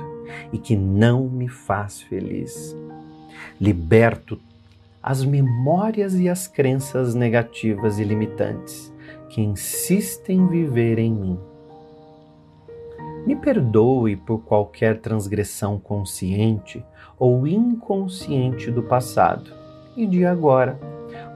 e 0.53 0.59
que 0.59 0.77
não 0.77 1.27
me 1.27 1.49
faz 1.49 2.03
feliz. 2.03 2.77
Liberto 3.59 4.39
as 5.03 5.25
memórias 5.25 6.15
e 6.15 6.29
as 6.29 6.47
crenças 6.47 7.15
negativas 7.15 7.99
e 7.99 8.05
limitantes 8.05 8.93
que 9.29 9.41
insistem 9.41 10.39
em 10.39 10.47
viver 10.47 10.99
em 10.99 11.13
mim. 11.13 11.39
Me 13.27 13.37
perdoe 13.37 14.17
por 14.17 14.41
qualquer 14.41 15.01
transgressão 15.01 15.79
consciente 15.79 16.85
ou 17.19 17.47
inconsciente 17.47 18.71
do 18.71 18.83
passado 18.83 19.53
e 19.97 20.07
de 20.07 20.25
agora. 20.25 20.79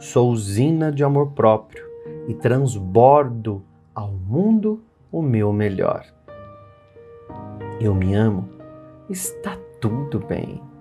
Sou 0.01 0.31
usina 0.31 0.91
de 0.91 1.05
amor 1.05 1.33
próprio 1.33 1.85
e 2.27 2.35
transbordo 2.35 3.63
ao 3.95 4.11
mundo 4.11 4.83
o 5.13 5.23
meu 5.23 5.53
melhor. 5.53 6.05
Eu 7.81 7.95
me 7.95 8.15
amo, 8.15 8.49
está 9.09 9.57
tudo 9.81 10.19
bem. 10.21 10.74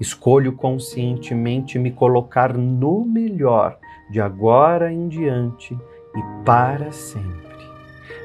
Escolho 0.00 0.52
conscientemente 0.52 1.78
me 1.78 1.90
colocar 1.90 2.56
no 2.56 3.04
melhor 3.04 3.78
de 4.10 4.20
agora 4.20 4.92
em 4.92 5.08
diante 5.08 5.74
e 5.74 6.44
para 6.44 6.92
sempre. 6.92 7.46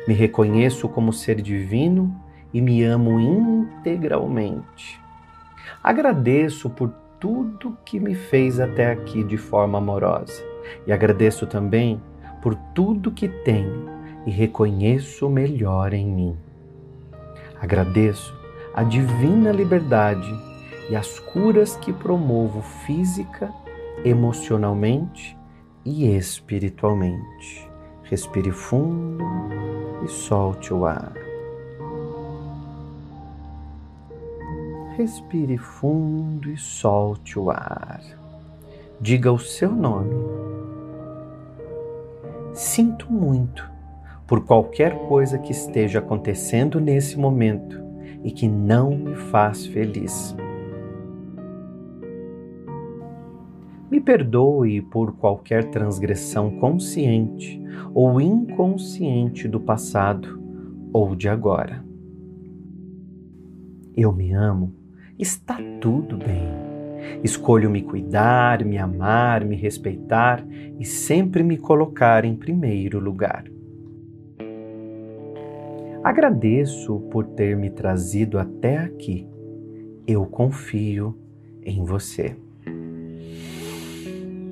Me 0.07 0.13
reconheço 0.13 0.87
como 0.89 1.13
ser 1.13 1.41
divino 1.41 2.15
e 2.53 2.61
me 2.61 2.83
amo 2.83 3.19
integralmente. 3.19 4.99
Agradeço 5.83 6.69
por 6.69 6.93
tudo 7.19 7.77
que 7.85 7.99
me 7.99 8.15
fez 8.15 8.59
até 8.59 8.91
aqui 8.91 9.23
de 9.23 9.37
forma 9.37 9.77
amorosa 9.77 10.43
e 10.85 10.91
agradeço 10.91 11.45
também 11.45 12.01
por 12.41 12.55
tudo 12.73 13.11
que 13.11 13.27
tenho 13.27 13.89
e 14.25 14.31
reconheço 14.31 15.27
o 15.27 15.29
melhor 15.29 15.93
em 15.93 16.05
mim. 16.05 16.37
Agradeço 17.59 18.35
a 18.73 18.83
divina 18.83 19.51
liberdade 19.51 20.50
e 20.91 20.95
as 20.95 21.19
curas 21.19 21.77
que 21.77 21.93
promovo 21.93 22.61
física, 22.61 23.49
emocionalmente 24.03 25.38
e 25.85 26.05
espiritualmente. 26.18 27.72
Respire 28.03 28.51
fundo 28.51 29.23
e 30.03 30.07
solte 30.09 30.73
o 30.73 30.85
ar. 30.85 31.13
Respire 34.97 35.57
fundo 35.57 36.51
e 36.51 36.57
solte 36.57 37.39
o 37.39 37.49
ar. 37.49 38.01
Diga 38.99 39.31
o 39.31 39.39
seu 39.39 39.72
nome. 39.72 40.13
Sinto 42.53 43.09
muito 43.09 43.65
por 44.27 44.43
qualquer 44.43 45.07
coisa 45.07 45.39
que 45.39 45.53
esteja 45.53 45.99
acontecendo 45.99 46.81
nesse 46.81 47.18
momento 47.18 47.81
e 48.26 48.30
que 48.30 48.49
não 48.49 48.91
me 48.91 49.15
faz 49.15 49.65
feliz. 49.65 50.35
Me 53.91 53.99
perdoe 53.99 54.81
por 54.81 55.18
qualquer 55.18 55.65
transgressão 55.65 56.49
consciente 56.49 57.61
ou 57.93 58.22
inconsciente 58.22 59.49
do 59.49 59.59
passado 59.59 60.41
ou 60.93 61.13
de 61.13 61.27
agora. 61.27 61.84
Eu 63.93 64.13
me 64.13 64.31
amo, 64.31 64.73
está 65.19 65.59
tudo 65.81 66.18
bem. 66.18 66.47
Escolho 67.22 67.69
me 67.69 67.81
cuidar, 67.81 68.63
me 68.63 68.77
amar, 68.77 69.43
me 69.43 69.57
respeitar 69.57 70.41
e 70.80 70.85
sempre 70.85 71.43
me 71.43 71.57
colocar 71.57 72.23
em 72.23 72.34
primeiro 72.34 72.97
lugar. 72.97 73.43
Agradeço 76.01 76.97
por 77.11 77.26
ter 77.27 77.57
me 77.57 77.69
trazido 77.69 78.39
até 78.39 78.77
aqui. 78.77 79.27
Eu 80.07 80.26
confio 80.26 81.13
em 81.61 81.84
você. 81.84 82.38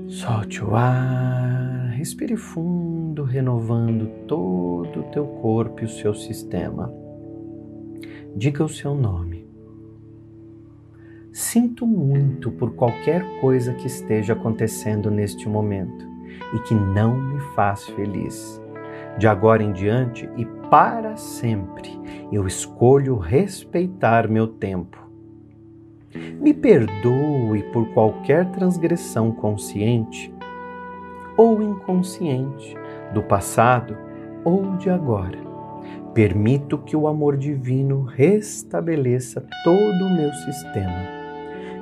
Solte 0.09 0.63
o 0.65 0.75
ar, 0.75 1.91
respire 1.91 2.35
fundo, 2.35 3.23
renovando 3.23 4.07
todo 4.25 5.01
o 5.01 5.11
teu 5.11 5.27
corpo 5.27 5.81
e 5.81 5.85
o 5.85 5.87
seu 5.89 6.15
sistema. 6.15 6.91
Diga 8.35 8.63
o 8.63 8.69
seu 8.69 8.95
nome. 8.95 9.47
Sinto 11.31 11.85
muito 11.85 12.49
por 12.49 12.73
qualquer 12.73 13.23
coisa 13.39 13.75
que 13.75 13.85
esteja 13.85 14.33
acontecendo 14.33 15.11
neste 15.11 15.47
momento 15.47 16.07
e 16.55 16.59
que 16.61 16.73
não 16.73 17.15
me 17.15 17.39
faz 17.53 17.85
feliz. 17.89 18.59
De 19.19 19.27
agora 19.27 19.61
em 19.61 19.71
diante 19.71 20.27
e 20.35 20.45
para 20.71 21.17
sempre, 21.17 21.91
eu 22.31 22.47
escolho 22.47 23.15
respeitar 23.15 24.27
meu 24.27 24.47
tempo. 24.47 25.08
Me 26.13 26.53
perdoe 26.53 27.63
por 27.71 27.87
qualquer 27.89 28.49
transgressão 28.51 29.31
consciente 29.31 30.33
ou 31.37 31.61
inconsciente 31.61 32.75
do 33.13 33.21
passado 33.21 33.95
ou 34.43 34.75
de 34.77 34.89
agora. 34.89 35.37
Permito 36.13 36.77
que 36.77 36.95
o 36.95 37.07
amor 37.07 37.37
divino 37.37 38.03
restabeleça 38.03 39.45
todo 39.63 40.05
o 40.05 40.15
meu 40.15 40.33
sistema. 40.33 41.07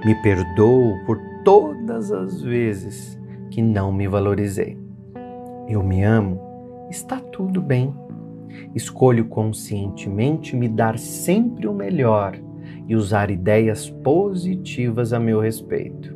Me 0.06 0.14
perdoo 0.22 0.94
por 1.06 1.20
todas 1.44 2.12
as 2.12 2.42
vezes 2.42 3.20
que 3.50 3.62
não 3.62 3.92
me 3.92 4.08
valorizei. 4.08 4.78
Eu 5.68 5.82
me 5.82 6.04
amo, 6.04 6.40
está 6.90 7.20
tudo 7.20 7.62
bem. 7.62 7.94
Escolho 8.76 9.26
conscientemente 9.26 10.56
me 10.56 10.68
dar 10.68 10.98
sempre 11.00 11.68
o 11.68 11.74
melhor 11.74 12.38
e 12.88 12.96
usar 12.96 13.30
ideias 13.30 13.90
positivas 13.90 15.14
a 15.14 15.20
meu 15.20 15.40
respeito. 15.40 16.16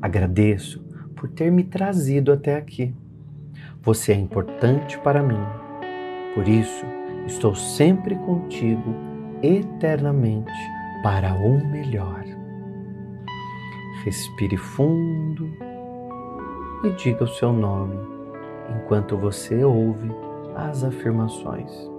Agradeço 0.00 0.84
por 1.14 1.28
ter 1.28 1.50
me 1.50 1.64
trazido 1.64 2.32
até 2.32 2.56
aqui. 2.56 2.94
Você 3.82 4.12
é 4.12 4.16
importante 4.16 4.98
para 4.98 5.22
mim. 5.22 5.40
Por 6.34 6.48
isso, 6.48 6.84
estou 7.26 7.54
sempre 7.54 8.14
contigo 8.16 8.94
eternamente 9.42 10.52
para 11.02 11.34
o 11.34 11.64
melhor. 11.66 12.24
Respire 14.04 14.56
fundo 14.56 15.48
e 16.84 16.90
diga 16.90 17.24
o 17.24 17.28
seu 17.28 17.52
nome 17.52 17.96
enquanto 18.76 19.16
você 19.16 19.64
ouve 19.64 20.10
as 20.56 20.82
afirmações. 20.82 21.91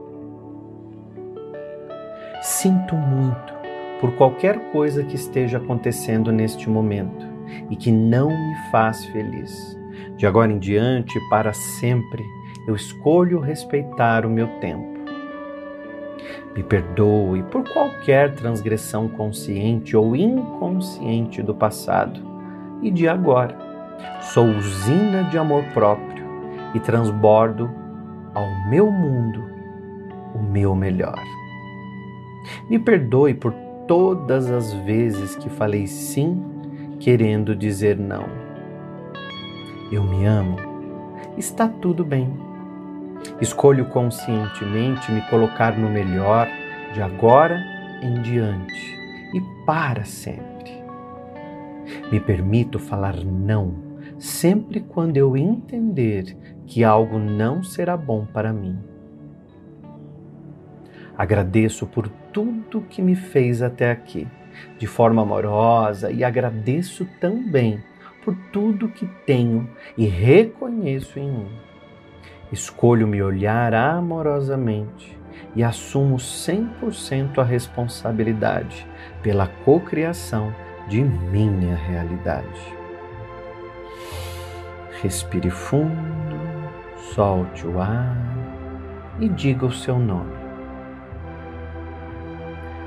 Sinto 2.43 2.93
muito 2.97 3.53
por 4.01 4.17
qualquer 4.17 4.59
coisa 4.73 5.01
que 5.01 5.15
esteja 5.15 5.59
acontecendo 5.59 6.29
neste 6.29 6.69
momento 6.69 7.25
e 7.69 7.75
que 7.77 7.89
não 7.89 8.27
me 8.27 8.55
faz 8.69 9.05
feliz. 9.05 9.79
De 10.17 10.27
agora 10.27 10.51
em 10.51 10.59
diante, 10.59 11.17
para 11.29 11.53
sempre, 11.53 12.21
eu 12.67 12.75
escolho 12.75 13.39
respeitar 13.39 14.25
o 14.25 14.29
meu 14.29 14.49
tempo. 14.59 14.99
Me 16.53 16.61
perdoe 16.63 17.43
por 17.43 17.63
qualquer 17.71 18.35
transgressão 18.35 19.07
consciente 19.07 19.95
ou 19.95 20.13
inconsciente 20.13 21.41
do 21.41 21.55
passado 21.55 22.19
e 22.81 22.91
de 22.91 23.07
agora. 23.07 23.57
Sou 24.19 24.47
usina 24.47 25.23
de 25.29 25.37
amor 25.37 25.63
próprio 25.73 26.25
e 26.75 26.79
transbordo 26.81 27.71
ao 28.35 28.69
meu 28.69 28.91
mundo 28.91 29.45
o 30.35 30.39
meu 30.39 30.75
melhor. 30.75 31.23
Me 32.69 32.79
perdoe 32.79 33.33
por 33.33 33.53
todas 33.87 34.49
as 34.49 34.73
vezes 34.73 35.35
que 35.35 35.49
falei 35.49 35.87
sim 35.87 36.43
querendo 36.99 37.55
dizer 37.55 37.97
não. 37.97 38.25
Eu 39.91 40.03
me 40.03 40.25
amo, 40.25 40.57
está 41.37 41.67
tudo 41.67 42.03
bem. 42.03 42.33
Escolho 43.39 43.85
conscientemente 43.85 45.11
me 45.11 45.21
colocar 45.29 45.77
no 45.77 45.89
melhor 45.89 46.47
de 46.93 47.01
agora 47.01 47.61
em 48.01 48.21
diante 48.21 48.97
e 49.33 49.41
para 49.65 50.03
sempre. 50.03 50.83
Me 52.11 52.19
permito 52.19 52.79
falar 52.79 53.15
não 53.23 53.93
sempre 54.17 54.79
quando 54.79 55.17
eu 55.17 55.35
entender 55.35 56.37
que 56.65 56.83
algo 56.83 57.19
não 57.19 57.63
será 57.63 57.97
bom 57.97 58.25
para 58.25 58.53
mim. 58.53 58.77
Agradeço 61.17 61.85
por 61.85 62.09
tudo 62.33 62.81
que 62.89 63.01
me 63.01 63.15
fez 63.15 63.61
até 63.61 63.91
aqui, 63.91 64.27
de 64.77 64.87
forma 64.87 65.21
amorosa, 65.21 66.11
e 66.11 66.23
agradeço 66.23 67.07
também 67.21 67.81
por 68.23 68.35
tudo 68.51 68.89
que 68.89 69.05
tenho 69.25 69.69
e 69.97 70.05
reconheço 70.05 71.19
em 71.19 71.31
mim. 71.31 71.51
Escolho 72.51 73.07
me 73.07 73.21
olhar 73.21 73.73
amorosamente 73.73 75.17
e 75.55 75.63
assumo 75.63 76.17
100% 76.17 77.37
a 77.37 77.43
responsabilidade 77.43 78.87
pela 79.21 79.47
cocriação 79.47 80.53
de 80.87 81.03
minha 81.03 81.75
realidade. 81.75 82.73
Respire 85.01 85.49
fundo, 85.49 86.39
solte 87.13 87.67
o 87.67 87.79
ar 87.79 88.15
e 89.19 89.27
diga 89.27 89.65
o 89.65 89.71
seu 89.71 89.99
nome. 89.99 90.42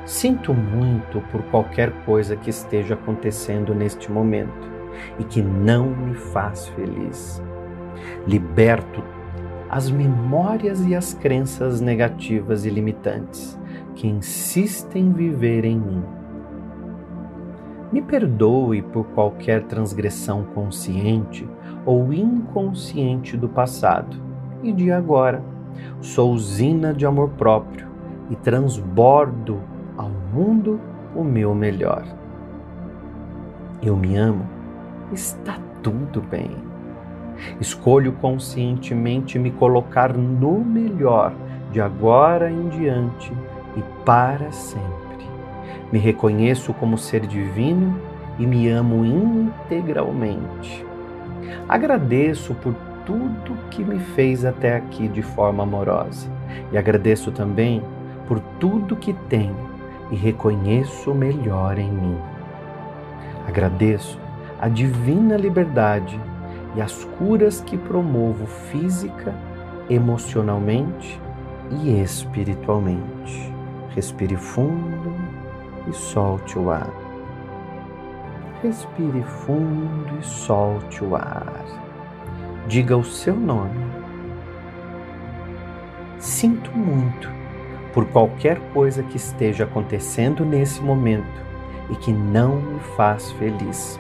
Sinto 0.07 0.55
muito 0.55 1.21
por 1.33 1.43
qualquer 1.51 1.91
coisa 2.05 2.37
que 2.37 2.49
esteja 2.49 2.95
acontecendo 2.95 3.75
neste 3.75 4.11
momento 4.11 4.71
e 5.19 5.25
que 5.25 5.43
não 5.43 5.91
me 5.91 6.15
faz 6.15 6.69
feliz. 6.69 7.43
Liberto 8.25 9.03
as 9.69 9.91
memórias 9.91 10.87
e 10.87 10.95
as 10.95 11.13
crenças 11.13 11.81
negativas 11.81 12.65
e 12.65 12.71
limitantes 12.71 13.59
que 13.97 14.07
insistem 14.07 15.07
em 15.07 15.13
viver 15.13 15.65
em 15.65 15.77
mim. 15.77 16.05
Me 17.93 18.01
perdoe 18.01 18.83
por 18.83 19.07
qualquer 19.07 19.65
transgressão 19.65 20.45
consciente 20.55 21.49
ou 21.85 22.13
inconsciente 22.13 23.37
do 23.37 23.49
passado 23.49 24.17
e 24.63 24.73
de 24.73 24.93
agora. 24.93 25.43
Sou 26.01 26.33
usina 26.33 26.95
de 26.95 27.05
amor 27.05 27.31
próprio 27.31 27.89
e 28.31 28.37
transbordo 28.37 29.61
mundo 30.37 30.79
o 31.15 31.25
meu 31.25 31.55
melhor. 31.55 32.05
Eu 33.83 33.97
me 33.97 34.17
amo, 34.17 34.47
está 35.11 35.59
tudo 35.83 36.21
bem. 36.21 36.51
Escolho 37.59 38.13
conscientemente 38.13 39.39
me 39.39 39.51
colocar 39.51 40.13
no 40.13 40.63
melhor 40.63 41.33
de 41.73 41.81
agora 41.81 42.51
em 42.51 42.69
diante 42.69 43.33
e 43.77 43.83
para 44.05 44.53
sempre. 44.53 44.87
Me 45.91 45.99
reconheço 45.99 46.75
como 46.75 46.99
ser 46.99 47.27
divino 47.27 47.99
e 48.39 48.47
me 48.47 48.69
amo 48.69 49.07
integralmente. 49.07 50.85
Agradeço 51.67 52.55
por 52.57 52.75
tudo 53.07 53.57
que 53.71 53.83
me 53.83 53.99
fez 53.99 54.45
até 54.45 54.77
aqui 54.77 55.09
de 55.09 55.23
forma 55.23 55.63
amorosa 55.63 56.29
e 56.73 56.77
agradeço 56.77 57.31
também 57.31 57.83
por 58.29 58.39
tudo 58.59 58.97
que 58.97 59.15
tenho 59.29 59.76
e 60.11 60.17
reconheço 60.17 61.11
o 61.11 61.15
melhor 61.15 61.79
em 61.79 61.91
mim. 61.91 62.19
Agradeço 63.47 64.19
a 64.61 64.69
divina 64.69 65.37
liberdade 65.37 66.21
e 66.75 66.81
as 66.81 67.05
curas 67.19 67.61
que 67.61 67.77
promovo 67.77 68.47
física, 68.47 69.35
emocionalmente 69.89 71.21
e 71.71 72.01
espiritualmente. 72.01 73.53
Respire 73.95 74.37
fundo 74.37 75.15
e 75.89 75.93
solte 75.93 76.59
o 76.59 76.71
ar. 76.71 76.91
Respire 78.63 79.23
fundo 79.23 80.19
e 80.21 80.25
solte 80.25 81.05
o 81.05 81.15
ar. 81.15 81.65
Diga 82.69 82.97
o 82.97 83.05
seu 83.05 83.37
nome. 83.37 83.87
Sinto 86.19 86.71
muito 86.77 87.36
por 87.97 88.05
qualquer 88.09 88.61
coisa 88.75 89.03
que 89.03 89.17
esteja 89.17 89.65
acontecendo 89.65 90.45
nesse 90.45 90.83
momento 90.83 91.43
e 91.89 91.97
que 91.97 92.13
não 92.13 92.57
me 92.57 92.79
faz 92.95 93.33
feliz. 93.33 93.99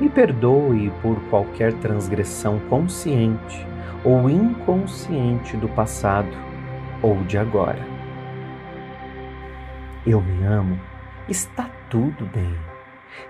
Me 0.00 0.08
perdoe 0.08 0.90
por 1.02 1.20
qualquer 1.28 1.74
transgressão 1.74 2.58
consciente 2.70 3.66
ou 4.02 4.30
inconsciente 4.30 5.58
do 5.58 5.68
passado 5.68 6.34
ou 7.02 7.22
de 7.24 7.36
agora. 7.36 7.84
Eu 10.06 10.22
me 10.22 10.42
amo, 10.42 10.80
está 11.28 11.68
tudo 11.90 12.24
bem. 12.32 12.56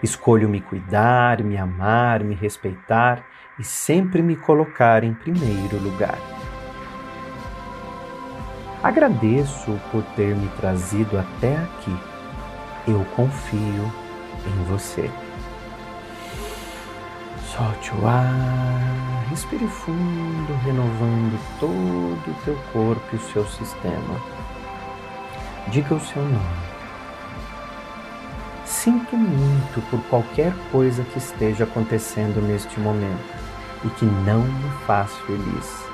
Escolho 0.01 0.49
me 0.49 0.61
cuidar, 0.61 1.43
me 1.43 1.57
amar, 1.57 2.23
me 2.23 2.37
respeitar 2.37 3.27
e 3.59 3.65
sempre 3.65 4.23
me 4.23 4.37
colocar 4.37 5.03
em 5.03 5.13
primeiro 5.13 5.77
lugar. 5.83 6.30
Agradeço 8.83 9.79
por 9.93 10.03
ter 10.17 10.35
me 10.35 10.49
trazido 10.59 11.19
até 11.19 11.55
aqui. 11.57 11.95
Eu 12.89 13.05
confio 13.15 13.93
em 14.47 14.65
você. 14.65 15.11
Solte 17.45 17.93
o 17.95 18.07
ar, 18.07 19.27
respire 19.29 19.67
fundo, 19.67 20.59
renovando 20.65 21.39
todo 21.59 22.31
o 22.31 22.35
teu 22.43 22.57
corpo 22.73 23.05
e 23.13 23.17
o 23.17 23.33
seu 23.33 23.47
sistema. 23.47 24.19
Diga 25.69 25.95
o 25.95 26.01
seu 26.01 26.23
nome. 26.23 26.71
Sinto 28.65 29.15
muito 29.15 29.83
por 29.91 30.01
qualquer 30.05 30.55
coisa 30.73 31.05
que 31.05 31.19
esteja 31.19 31.65
acontecendo 31.65 32.41
neste 32.41 32.81
momento 32.81 33.37
e 33.85 33.91
que 33.91 34.07
não 34.07 34.41
me 34.41 34.71
faz 34.87 35.13
feliz 35.27 35.90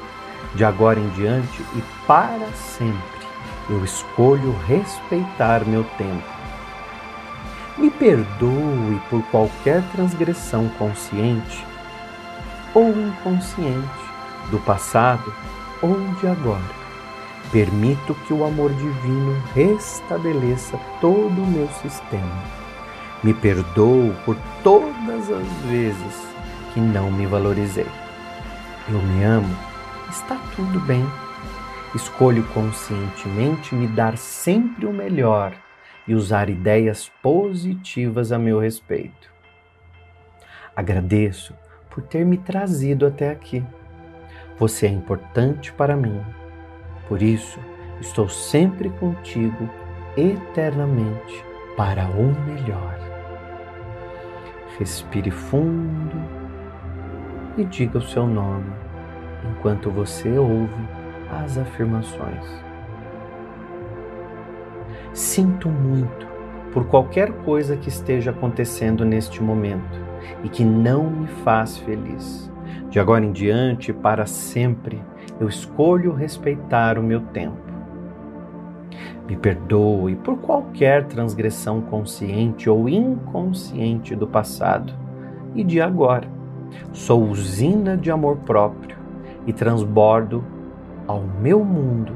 de 0.55 0.65
agora 0.65 0.99
em 0.99 1.09
diante 1.11 1.63
e 1.75 1.83
para 2.07 2.47
sempre. 2.53 3.17
eu 3.69 3.85
escolho 3.85 4.57
respeitar 4.67 5.65
meu 5.67 5.83
tempo. 5.99 6.37
Me 7.77 7.91
perdoe 7.91 9.01
por 9.11 9.23
qualquer 9.25 9.83
transgressão 9.91 10.69
consciente 10.79 11.67
ou 12.73 12.91
inconsciente 12.91 14.07
do 14.51 14.59
passado 14.61 15.35
ou 15.83 15.97
de 16.21 16.27
agora. 16.29 16.77
Permito 17.51 18.15
que 18.27 18.33
o 18.33 18.45
amor 18.45 18.73
divino 18.75 19.43
restabeleça 19.55 20.79
todo 21.01 21.43
o 21.43 21.47
meu 21.47 21.69
sistema. 21.83 22.43
Me 23.23 23.33
perdoo 23.35 24.15
por 24.25 24.37
todas 24.63 25.31
as 25.31 25.47
vezes 25.69 26.27
que 26.73 26.81
não 26.81 27.11
me 27.11 27.27
valorizei. 27.27 27.87
Eu 28.89 29.01
me 29.01 29.25
amo, 29.25 29.57
está 30.17 30.37
tudo 30.57 30.81
bem. 30.81 31.05
Escolho 31.95 32.43
conscientemente 32.49 33.75
me 33.75 33.87
dar 33.87 34.17
sempre 34.17 34.87
o 34.87 34.93
melhor 34.93 35.55
e 36.09 36.15
usar 36.15 36.49
ideias 36.49 37.11
positivas 37.23 38.33
a 38.33 38.39
meu 38.39 38.59
respeito. 38.59 39.31
Agradeço 40.75 41.55
por 41.91 42.03
ter 42.03 42.25
me 42.25 42.39
trazido 42.39 43.07
até 43.07 43.31
aqui. 43.31 43.63
Você 44.59 44.87
é 44.87 44.91
importante 44.91 45.71
para 45.73 45.97
mim. 45.97 46.21
Por 47.09 47.21
isso, 47.21 47.61
estou 48.01 48.29
sempre 48.29 48.89
contigo 48.91 49.69
eternamente 50.17 51.45
para 51.77 52.07
o 52.07 52.35
melhor. 52.47 52.99
Respire 54.79 55.31
fundo 55.31 56.17
e 57.59 57.65
diga 57.65 57.99
o 57.99 58.03
seu 58.03 58.27
nome 58.27 58.86
enquanto 59.51 59.91
você 59.91 60.39
ouve 60.39 60.89
as 61.31 61.59
afirmações. 61.59 62.45
Sinto 65.13 65.69
muito 65.69 66.27
por 66.73 66.87
qualquer 66.87 67.33
coisa 67.45 67.77
que 67.77 67.89
esteja 67.89 68.31
acontecendo 68.31 69.05
neste 69.05 69.43
momento 69.43 69.99
e 70.45 70.49
que 70.49 70.65
não 70.65 71.11
me 71.11 71.27
faz 71.27 71.79
feliz. 71.79 72.53
De 72.91 73.01
agora 73.01 73.25
em 73.25 73.33
diante, 73.33 73.93
para 73.93 74.27
sempre, 74.27 75.03
eu 75.41 75.49
escolho 75.49 76.13
respeitar 76.13 76.99
o 76.99 77.03
meu 77.03 77.21
tempo. 77.21 77.67
Me 79.27 79.37
perdoe 79.37 80.15
por 80.17 80.39
qualquer 80.39 81.05
transgressão 81.07 81.81
consciente 81.81 82.71
ou 82.71 82.89
inconsciente 82.89 84.15
do 84.15 84.27
passado 84.27 84.95
e 85.55 85.65
de 85.65 85.81
agora. 85.81 86.29
Sou 86.93 87.25
usina 87.25 87.97
de 87.97 88.11
amor 88.11 88.37
próprio 88.39 88.96
e 89.47 89.53
transbordo 89.53 90.45
ao 91.07 91.23
meu 91.23 91.65
mundo 91.65 92.13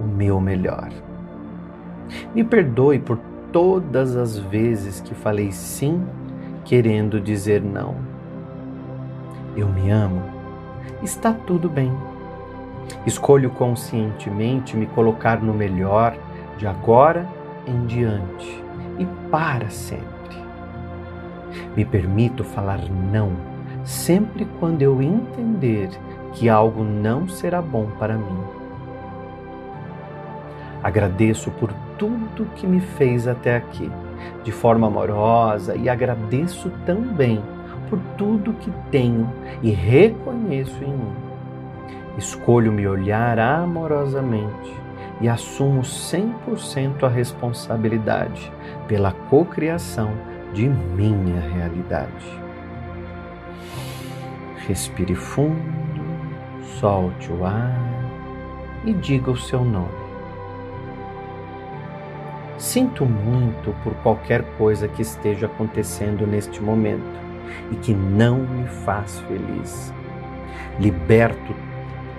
o 0.00 0.04
meu 0.04 0.40
melhor. 0.40 0.88
Me 2.34 2.44
perdoe 2.44 2.98
por 2.98 3.18
todas 3.52 4.16
as 4.16 4.38
vezes 4.38 5.00
que 5.00 5.14
falei 5.14 5.50
sim 5.50 6.06
querendo 6.64 7.20
dizer 7.20 7.62
não. 7.62 7.96
Eu 9.56 9.68
me 9.68 9.90
amo. 9.90 10.22
Está 11.02 11.32
tudo 11.32 11.68
bem. 11.68 11.92
Escolho 13.04 13.50
conscientemente 13.50 14.76
me 14.76 14.86
colocar 14.86 15.42
no 15.42 15.52
melhor 15.52 16.16
de 16.56 16.66
agora 16.66 17.26
em 17.66 17.86
diante 17.86 18.62
e 18.98 19.06
para 19.30 19.68
sempre. 19.68 20.08
Me 21.76 21.84
permito 21.84 22.44
falar 22.44 22.80
não 23.12 23.32
sempre 23.84 24.46
quando 24.58 24.82
eu 24.82 25.00
entender 25.02 25.88
que 26.32 26.48
algo 26.48 26.84
não 26.84 27.28
será 27.28 27.60
bom 27.60 27.88
para 27.98 28.16
mim. 28.16 28.38
Agradeço 30.82 31.50
por 31.52 31.72
tudo 31.98 32.46
que 32.54 32.66
me 32.66 32.80
fez 32.80 33.26
até 33.26 33.56
aqui, 33.56 33.90
de 34.44 34.52
forma 34.52 34.86
amorosa, 34.86 35.74
e 35.76 35.88
agradeço 35.88 36.70
também 36.86 37.42
por 37.90 37.98
tudo 38.16 38.52
que 38.54 38.70
tenho 38.90 39.30
e 39.62 39.70
reconheço 39.70 40.82
em 40.84 40.92
mim. 40.92 41.12
Escolho 42.16 42.72
me 42.72 42.86
olhar 42.86 43.38
amorosamente 43.38 44.72
e 45.20 45.28
assumo 45.28 45.82
100% 45.82 47.02
a 47.02 47.08
responsabilidade 47.08 48.52
pela 48.86 49.12
cocriação 49.12 50.10
de 50.52 50.68
minha 50.68 51.40
realidade. 51.40 52.40
Respire 54.66 55.14
fundo, 55.14 55.97
solte 56.78 57.30
o 57.32 57.44
ar 57.44 57.72
e 58.84 58.92
diga 58.92 59.30
o 59.30 59.36
seu 59.36 59.64
nome. 59.64 60.08
Sinto 62.58 63.06
muito 63.06 63.72
por 63.84 63.94
qualquer 64.02 64.42
coisa 64.56 64.88
que 64.88 65.02
esteja 65.02 65.46
acontecendo 65.46 66.26
neste 66.26 66.60
momento 66.60 67.18
e 67.70 67.76
que 67.76 67.94
não 67.94 68.38
me 68.38 68.66
faz 68.66 69.20
feliz. 69.20 69.94
Liberto 70.80 71.54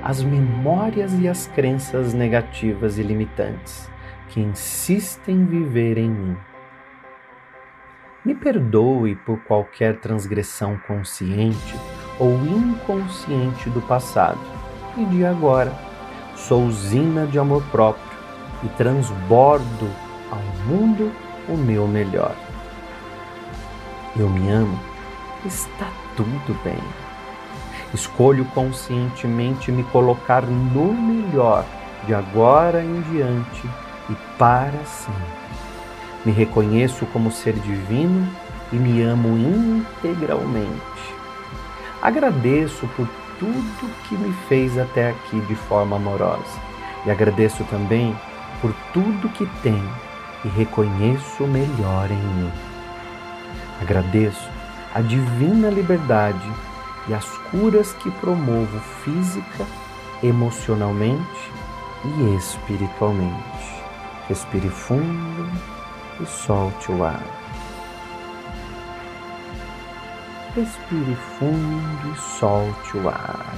as 0.01 0.23
memórias 0.23 1.13
e 1.19 1.27
as 1.27 1.47
crenças 1.47 2.13
negativas 2.13 2.97
e 2.97 3.03
limitantes 3.03 3.89
que 4.29 4.39
insistem 4.39 5.35
em 5.35 5.45
viver 5.45 5.97
em 5.97 6.09
mim. 6.09 6.37
Me 8.23 8.35
perdoe 8.35 9.15
por 9.15 9.39
qualquer 9.43 9.99
transgressão 9.99 10.77
consciente 10.87 11.75
ou 12.19 12.35
inconsciente 12.45 13.69
do 13.69 13.81
passado 13.81 14.39
e 14.97 15.05
de 15.05 15.25
agora. 15.25 15.73
Sou 16.35 16.65
usina 16.65 17.25
de 17.25 17.39
amor 17.39 17.63
próprio 17.71 18.17
e 18.63 18.67
transbordo 18.69 19.89
ao 20.29 20.41
mundo 20.67 21.11
o 21.47 21.55
meu 21.55 21.87
melhor. 21.87 22.35
Eu 24.15 24.29
me 24.29 24.49
amo, 24.49 24.77
está 25.45 25.87
tudo 26.15 26.63
bem. 26.63 26.77
Escolho 27.93 28.45
conscientemente 28.53 29.71
me 29.71 29.83
colocar 29.85 30.43
no 30.43 30.93
melhor 30.93 31.65
de 32.05 32.13
agora 32.13 32.83
em 32.83 33.01
diante 33.01 33.67
e 34.09 34.15
para 34.37 34.83
sempre. 34.85 35.39
Me 36.25 36.31
reconheço 36.31 37.05
como 37.07 37.31
ser 37.31 37.53
divino 37.53 38.27
e 38.71 38.75
me 38.75 39.01
amo 39.01 39.29
integralmente. 39.37 40.88
Agradeço 42.01 42.87
por 42.95 43.07
tudo 43.37 43.93
que 44.07 44.15
me 44.15 44.33
fez 44.47 44.77
até 44.77 45.09
aqui 45.09 45.39
de 45.41 45.55
forma 45.55 45.97
amorosa 45.97 46.69
e 47.05 47.11
agradeço 47.11 47.63
também 47.65 48.15
por 48.61 48.73
tudo 48.93 49.29
que 49.29 49.45
tenho 49.61 49.93
e 50.45 50.47
reconheço 50.49 51.43
o 51.43 51.47
melhor 51.47 52.09
em 52.09 52.15
mim. 52.15 52.51
Agradeço 53.81 54.49
a 54.93 55.01
divina 55.01 55.69
liberdade 55.69 56.49
e 57.07 57.13
as 57.13 57.25
curas 57.49 57.93
que 57.93 58.11
promovo 58.11 58.79
física, 59.03 59.65
emocionalmente 60.21 61.51
e 62.05 62.35
espiritualmente. 62.35 63.83
Respire 64.27 64.69
fundo 64.69 65.49
e 66.21 66.25
solte 66.25 66.91
o 66.91 67.03
ar. 67.03 67.38
Respire 70.55 71.15
fundo 71.37 72.11
e 72.11 72.17
solte 72.17 72.97
o 72.97 73.07
ar. 73.07 73.53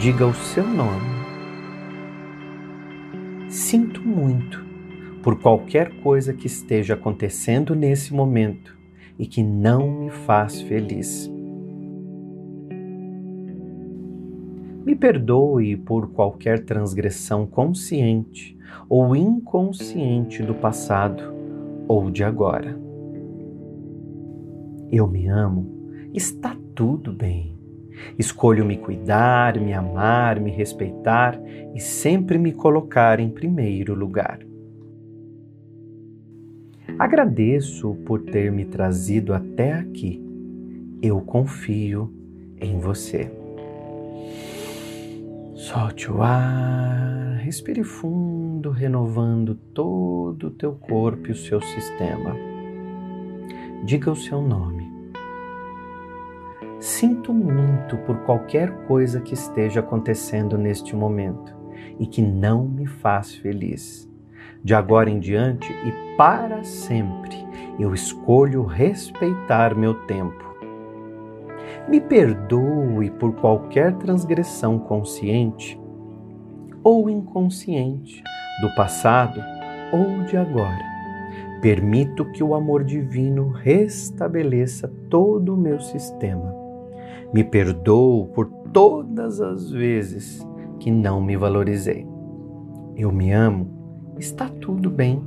Diga 0.00 0.26
o 0.26 0.34
seu 0.34 0.66
nome. 0.66 1.06
Sinto 3.48 4.00
muito 4.02 4.66
por 5.22 5.40
qualquer 5.40 5.90
coisa 6.02 6.34
que 6.34 6.48
esteja 6.48 6.94
acontecendo 6.94 7.76
nesse 7.76 8.12
momento 8.12 8.76
e 9.16 9.28
que 9.28 9.44
não 9.44 9.88
me 9.88 10.10
faz 10.10 10.60
feliz. 10.60 11.30
Me 14.84 14.96
perdoe 14.96 15.76
por 15.76 16.08
qualquer 16.08 16.64
transgressão 16.64 17.46
consciente 17.46 18.58
ou 18.88 19.14
inconsciente 19.14 20.42
do 20.42 20.54
passado 20.54 21.32
ou 21.86 22.10
de 22.10 22.24
agora. 22.24 22.76
Eu 24.90 25.08
me 25.08 25.26
amo, 25.26 25.75
está 26.18 26.56
tudo 26.74 27.12
bem. 27.12 27.54
Escolho 28.18 28.64
me 28.64 28.76
cuidar, 28.76 29.58
me 29.60 29.72
amar, 29.72 30.40
me 30.40 30.50
respeitar 30.50 31.40
e 31.74 31.80
sempre 31.80 32.38
me 32.38 32.52
colocar 32.52 33.20
em 33.20 33.30
primeiro 33.30 33.94
lugar. 33.94 34.40
Agradeço 36.98 37.94
por 38.06 38.22
ter 38.22 38.50
me 38.50 38.64
trazido 38.64 39.34
até 39.34 39.72
aqui. 39.72 40.22
Eu 41.02 41.20
confio 41.20 42.12
em 42.60 42.78
você. 42.78 43.30
Solte 45.54 46.10
o 46.10 46.22
ar, 46.22 47.38
respire 47.42 47.82
fundo, 47.82 48.70
renovando 48.70 49.54
todo 49.54 50.48
o 50.48 50.50
teu 50.50 50.72
corpo 50.72 51.28
e 51.28 51.32
o 51.32 51.36
seu 51.36 51.60
sistema. 51.60 52.34
Diga 53.84 54.10
o 54.10 54.16
seu 54.16 54.40
nome. 54.40 54.85
Sinto 56.78 57.32
muito 57.32 57.96
por 57.98 58.18
qualquer 58.18 58.70
coisa 58.86 59.20
que 59.20 59.34
esteja 59.34 59.80
acontecendo 59.80 60.58
neste 60.58 60.94
momento 60.94 61.54
e 61.98 62.06
que 62.06 62.20
não 62.20 62.64
me 62.64 62.86
faz 62.86 63.34
feliz. 63.34 64.08
De 64.62 64.74
agora 64.74 65.08
em 65.08 65.18
diante 65.18 65.72
e 65.72 66.16
para 66.16 66.62
sempre, 66.62 67.36
eu 67.78 67.94
escolho 67.94 68.64
respeitar 68.64 69.74
meu 69.74 69.94
tempo. 70.06 70.44
Me 71.88 72.00
perdoe 72.00 73.10
por 73.10 73.34
qualquer 73.34 73.94
transgressão 73.94 74.78
consciente 74.78 75.80
ou 76.82 77.08
inconsciente 77.08 78.22
do 78.60 78.74
passado 78.74 79.40
ou 79.92 80.24
de 80.24 80.36
agora 80.36 80.96
Permito 81.60 82.24
que 82.26 82.44
o 82.44 82.54
amor 82.54 82.84
divino 82.84 83.48
restabeleça 83.48 84.88
todo 85.08 85.54
o 85.54 85.56
meu 85.56 85.80
sistema. 85.80 86.65
Me 87.32 87.44
perdoo 87.44 88.26
por 88.28 88.46
todas 88.72 89.40
as 89.40 89.70
vezes 89.70 90.46
que 90.80 90.90
não 90.90 91.20
me 91.20 91.36
valorizei. 91.36 92.06
Eu 92.96 93.12
me 93.12 93.32
amo, 93.32 94.14
está 94.18 94.48
tudo 94.48 94.90
bem. 94.90 95.22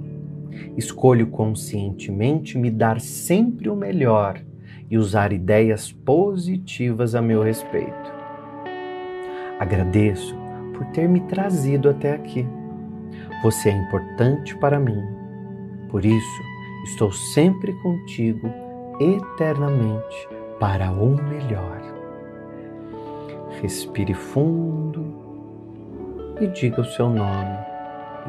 Escolho 0.75 1.27
conscientemente 1.27 2.57
me 2.57 2.71
dar 2.71 2.99
sempre 2.99 3.69
o 3.69 3.75
melhor 3.75 4.41
e 4.89 4.97
usar 4.97 5.31
ideias 5.31 5.91
positivas 5.91 7.15
a 7.15 7.21
meu 7.21 7.43
respeito. 7.43 8.13
Agradeço 9.59 10.35
por 10.73 10.85
ter 10.87 11.07
me 11.07 11.21
trazido 11.21 11.89
até 11.89 12.13
aqui. 12.13 12.45
Você 13.43 13.69
é 13.69 13.73
importante 13.73 14.57
para 14.57 14.79
mim 14.79 15.19
por 15.89 16.05
isso, 16.05 16.43
estou 16.83 17.11
sempre 17.11 17.73
contigo 17.81 18.47
eternamente 18.99 20.29
para 20.59 20.91
o 20.91 21.15
melhor. 21.15 21.78
Respire 23.61 24.13
fundo 24.13 25.05
e 26.39 26.47
diga 26.47 26.81
o 26.81 26.85
seu 26.85 27.09
nome 27.09 27.57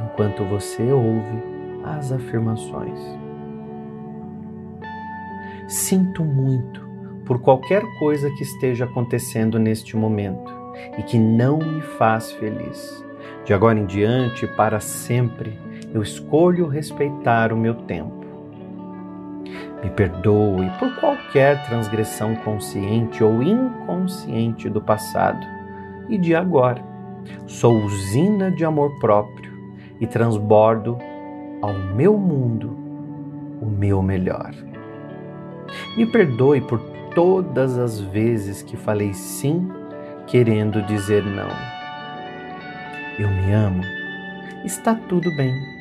enquanto 0.05 0.45
você 0.45 0.91
ouve 0.91 1.43
as 1.85 2.11
afirmações. 2.13 2.99
Sinto 5.69 6.25
muito 6.25 6.89
por 7.25 7.41
qualquer 7.41 7.83
coisa 7.99 8.29
que 8.31 8.43
esteja 8.43 8.87
acontecendo 8.87 9.59
neste 9.59 9.97
momento 9.97 10.53
e 10.99 11.03
que 11.03 11.19
não 11.19 11.59
me 11.59 11.81
faz 11.81 12.33
feliz. 12.33 13.05
De 13.45 13.55
agora 13.55 13.79
em 13.79 13.87
diante, 13.87 14.47
para 14.49 14.81
sempre, 14.81 15.57
eu 15.95 16.03
escolho 16.03 16.67
respeitar 16.67 17.53
o 17.53 17.57
meu 17.57 17.75
tempo. 17.75 18.20
Me 19.83 19.91
perdoe 19.91 20.71
por 20.79 20.95
qualquer 20.97 21.65
transgressão 21.67 22.35
consciente 22.37 23.25
ou 23.25 23.43
inconsciente 23.43 24.69
do 24.69 24.81
passado 24.81 25.47
e 26.09 26.19
de 26.19 26.35
agora. 26.35 26.83
Sou 27.47 27.77
usina 27.77 28.51
de 28.51 28.65
amor 28.65 28.99
próprio 28.99 29.51
e 29.99 30.07
transbordo 30.07 30.99
ao 31.63 31.73
meu 31.73 32.17
mundo 32.17 32.77
o 33.61 33.67
meu 33.67 34.03
melhor. 34.03 34.53
Me 35.97 36.07
perdoe 36.07 36.61
por 36.61 36.81
todas 37.15 37.79
as 37.79 38.01
vezes 38.01 38.63
que 38.63 38.77
falei 38.77 39.13
sim 39.13 39.71
querendo 40.27 40.83
dizer 40.83 41.25
não. 41.25 41.51
Eu 43.19 43.29
me 43.29 43.53
amo, 43.53 43.83
está 44.65 44.95
tudo 44.95 45.35
bem. 45.37 45.80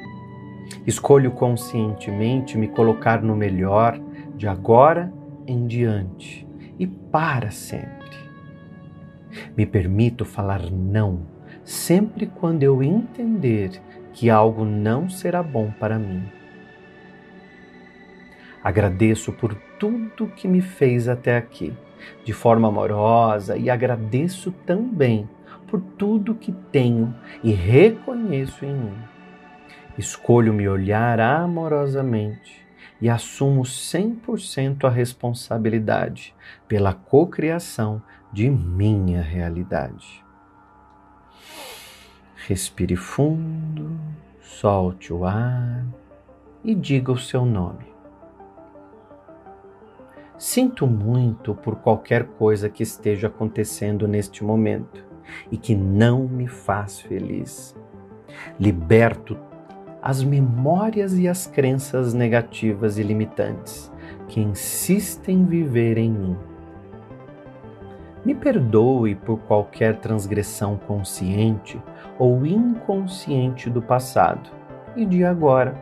Escolho 0.85 1.31
conscientemente 1.31 2.57
me 2.57 2.67
colocar 2.67 3.21
no 3.21 3.35
melhor 3.35 3.99
de 4.35 4.47
agora 4.47 5.11
em 5.45 5.65
diante 5.67 6.47
e 6.77 6.87
para 6.87 7.51
sempre. 7.51 8.17
Me 9.55 9.65
permito 9.65 10.25
falar 10.25 10.69
não 10.71 11.39
sempre 11.63 12.25
quando 12.25 12.63
eu 12.63 12.81
entender 12.81 13.81
que 14.11 14.29
algo 14.29 14.65
não 14.65 15.09
será 15.09 15.43
bom 15.43 15.71
para 15.79 15.99
mim. 15.99 16.23
Agradeço 18.63 19.31
por 19.31 19.55
tudo 19.79 20.27
que 20.27 20.47
me 20.47 20.61
fez 20.61 21.07
até 21.07 21.37
aqui, 21.37 21.73
de 22.25 22.33
forma 22.33 22.67
amorosa, 22.67 23.55
e 23.55 23.69
agradeço 23.69 24.51
também 24.65 25.29
por 25.67 25.79
tudo 25.79 26.35
que 26.35 26.51
tenho 26.51 27.13
e 27.43 27.51
reconheço 27.51 28.65
em 28.65 28.73
mim. 28.73 28.97
Escolho 29.99 30.53
me 30.53 30.65
olhar 30.65 31.19
amorosamente 31.19 32.65
e 33.01 33.09
assumo 33.09 33.63
100% 33.63 34.85
a 34.85 34.89
responsabilidade 34.89 36.33
pela 36.69 36.93
cocriação 36.93 38.01
de 38.31 38.49
minha 38.49 39.21
realidade. 39.21 40.23
Respire 42.47 42.95
fundo, 42.95 43.99
solte 44.39 45.11
o 45.11 45.25
ar 45.25 45.85
e 46.63 46.73
diga 46.73 47.11
o 47.11 47.17
seu 47.17 47.43
nome. 47.43 47.93
Sinto 50.37 50.87
muito 50.87 51.53
por 51.53 51.75
qualquer 51.75 52.23
coisa 52.23 52.69
que 52.69 52.83
esteja 52.83 53.27
acontecendo 53.27 54.07
neste 54.07 54.45
momento 54.45 55.05
e 55.51 55.57
que 55.57 55.75
não 55.75 56.25
me 56.25 56.47
faz 56.47 57.01
feliz. 57.01 57.75
Liberto 58.57 59.48
as 60.01 60.23
memórias 60.23 61.17
e 61.17 61.27
as 61.27 61.45
crenças 61.45 62.13
negativas 62.13 62.97
e 62.97 63.03
limitantes 63.03 63.91
que 64.27 64.39
insistem 64.39 65.39
em 65.39 65.45
viver 65.45 65.97
em 65.97 66.11
mim. 66.11 66.37
Me 68.23 68.35
perdoe 68.35 69.15
por 69.15 69.39
qualquer 69.39 69.97
transgressão 69.97 70.77
consciente 70.77 71.81
ou 72.17 72.45
inconsciente 72.45 73.69
do 73.69 73.81
passado 73.81 74.49
e 74.95 75.05
de 75.05 75.23
agora. 75.23 75.81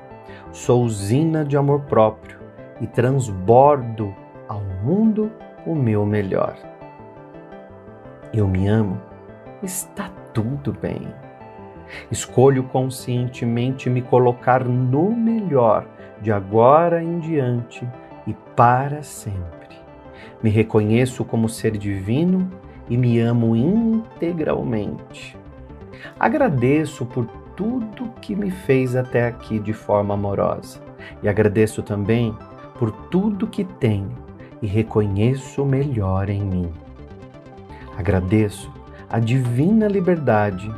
Sou 0.52 0.84
usina 0.84 1.44
de 1.44 1.58
amor 1.58 1.82
próprio 1.82 2.40
e 2.80 2.88
transbordo 2.88 4.14
ao 4.48 4.62
mundo 4.84 5.32
o 5.66 5.76
meu 5.76 6.06
melhor. 6.06 6.56
Eu 8.34 8.48
me 8.48 8.68
amo, 8.68 9.02
está 9.64 10.10
tudo 10.34 10.74
bem. 10.80 11.08
Escolho 12.12 12.64
conscientemente 12.64 13.90
me 13.90 14.02
colocar 14.02 14.64
no 14.64 15.12
melhor 15.12 15.86
de 16.22 16.32
agora 16.32 17.04
em 17.04 17.20
diante 17.20 17.88
e 18.26 18.34
para 18.56 19.04
sempre. 19.04 19.78
Me 20.42 20.50
reconheço 20.50 21.24
como 21.26 21.50
ser 21.50 21.78
divino 21.78 22.50
e 22.90 22.98
me 22.98 23.20
amo 23.20 23.56
integralmente. 23.56 25.38
Agradeço 26.20 27.06
por 27.06 27.26
tudo 27.56 28.14
que 28.22 28.36
me 28.36 28.52
fez 28.52 28.96
até 28.96 29.26
aqui 29.26 29.60
de 29.60 29.74
forma 29.74 30.14
amorosa 30.14 30.80
e 31.24 31.30
agradeço 31.30 31.82
também 31.82 32.36
por 32.78 32.92
tudo 32.92 33.48
que 33.48 33.64
tenho 33.64 34.12
e 34.62 34.68
reconheço 34.68 35.64
o 35.64 35.66
melhor 35.66 36.30
em 36.30 36.42
mim. 36.42 36.72
Agradeço 37.98 38.72
a 39.10 39.20
divina 39.20 39.88
liberdade 39.88 40.72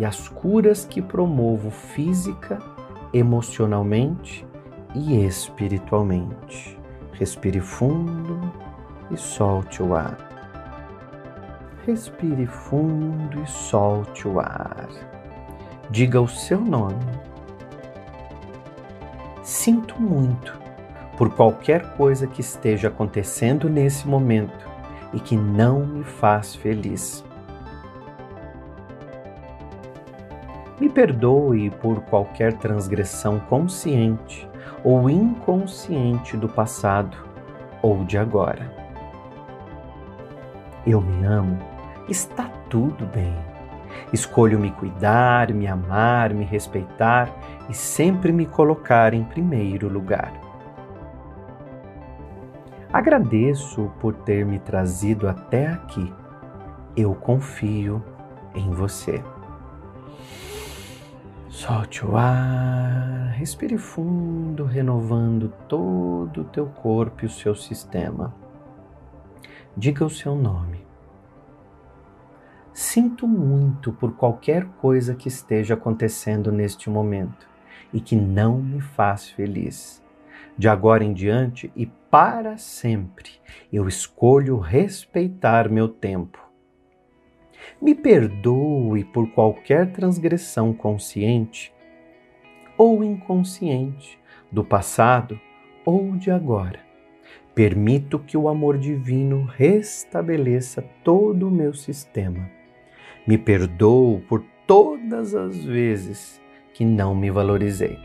e 0.00 0.04
as 0.04 0.28
curas 0.28 0.86
que 0.86 1.02
promovo 1.02 1.70
física, 1.70 2.58
emocionalmente 3.12 4.46
e 4.94 5.22
espiritualmente. 5.26 6.78
Respire 7.12 7.60
fundo 7.60 8.40
e 9.10 9.16
solte 9.18 9.82
o 9.82 9.94
ar. 9.94 10.16
Respire 11.86 12.46
fundo 12.46 13.42
e 13.42 13.46
solte 13.46 14.26
o 14.26 14.40
ar. 14.40 14.88
Diga 15.90 16.18
o 16.18 16.28
seu 16.28 16.62
nome. 16.62 17.04
Sinto 19.42 20.00
muito 20.00 20.58
por 21.18 21.28
qualquer 21.28 21.94
coisa 21.96 22.26
que 22.26 22.40
esteja 22.40 22.88
acontecendo 22.88 23.68
nesse 23.68 24.08
momento 24.08 24.66
e 25.12 25.20
que 25.20 25.36
não 25.36 25.84
me 25.84 26.04
faz 26.04 26.54
feliz. 26.54 27.22
Me 30.80 30.88
perdoe 30.88 31.68
por 31.68 32.00
qualquer 32.02 32.54
transgressão 32.54 33.38
consciente 33.38 34.48
ou 34.82 35.10
inconsciente 35.10 36.38
do 36.38 36.48
passado 36.48 37.16
ou 37.82 38.02
de 38.04 38.16
agora. 38.16 38.72
Eu 40.86 41.02
me 41.02 41.22
amo, 41.22 41.58
está 42.08 42.44
tudo 42.70 43.04
bem. 43.06 43.36
Escolho 44.10 44.58
me 44.58 44.70
cuidar, 44.70 45.52
me 45.52 45.66
amar, 45.66 46.32
me 46.32 46.44
respeitar 46.44 47.28
e 47.68 47.74
sempre 47.74 48.32
me 48.32 48.46
colocar 48.46 49.12
em 49.12 49.22
primeiro 49.22 49.86
lugar. 49.86 50.32
Agradeço 52.90 53.92
por 54.00 54.14
ter 54.14 54.46
me 54.46 54.58
trazido 54.58 55.28
até 55.28 55.66
aqui. 55.68 56.12
Eu 56.96 57.14
confio 57.14 58.02
em 58.54 58.70
você. 58.70 59.22
Solte 61.50 62.06
o 62.06 62.16
ar, 62.16 63.32
respire 63.32 63.76
fundo, 63.76 64.64
renovando 64.64 65.52
todo 65.66 66.42
o 66.42 66.44
teu 66.44 66.66
corpo 66.66 67.24
e 67.24 67.26
o 67.26 67.30
seu 67.30 67.56
sistema. 67.56 68.32
Diga 69.76 70.04
o 70.04 70.08
seu 70.08 70.36
nome. 70.36 70.86
Sinto 72.72 73.26
muito 73.26 73.92
por 73.92 74.14
qualquer 74.14 74.64
coisa 74.80 75.12
que 75.16 75.26
esteja 75.26 75.74
acontecendo 75.74 76.52
neste 76.52 76.88
momento 76.88 77.48
e 77.92 78.00
que 78.00 78.14
não 78.14 78.62
me 78.62 78.80
faz 78.80 79.28
feliz. 79.28 80.00
De 80.56 80.68
agora 80.68 81.02
em 81.02 81.12
diante 81.12 81.72
e 81.74 81.84
para 81.84 82.58
sempre, 82.58 83.32
eu 83.72 83.88
escolho 83.88 84.56
respeitar 84.56 85.68
meu 85.68 85.88
tempo. 85.88 86.49
Me 87.80 87.94
perdoe 87.94 89.04
por 89.04 89.30
qualquer 89.30 89.92
transgressão 89.92 90.72
consciente 90.72 91.72
ou 92.76 93.04
inconsciente 93.04 94.18
do 94.50 94.64
passado 94.64 95.38
ou 95.84 96.16
de 96.16 96.30
agora. 96.30 96.80
Permito 97.54 98.18
que 98.18 98.36
o 98.36 98.48
amor 98.48 98.78
divino 98.78 99.44
restabeleça 99.44 100.82
todo 101.04 101.48
o 101.48 101.50
meu 101.50 101.74
sistema. 101.74 102.50
Me 103.26 103.36
perdoo 103.36 104.20
por 104.28 104.42
todas 104.66 105.34
as 105.34 105.62
vezes 105.62 106.40
que 106.72 106.84
não 106.84 107.14
me 107.14 107.30
valorizei. 107.30 107.98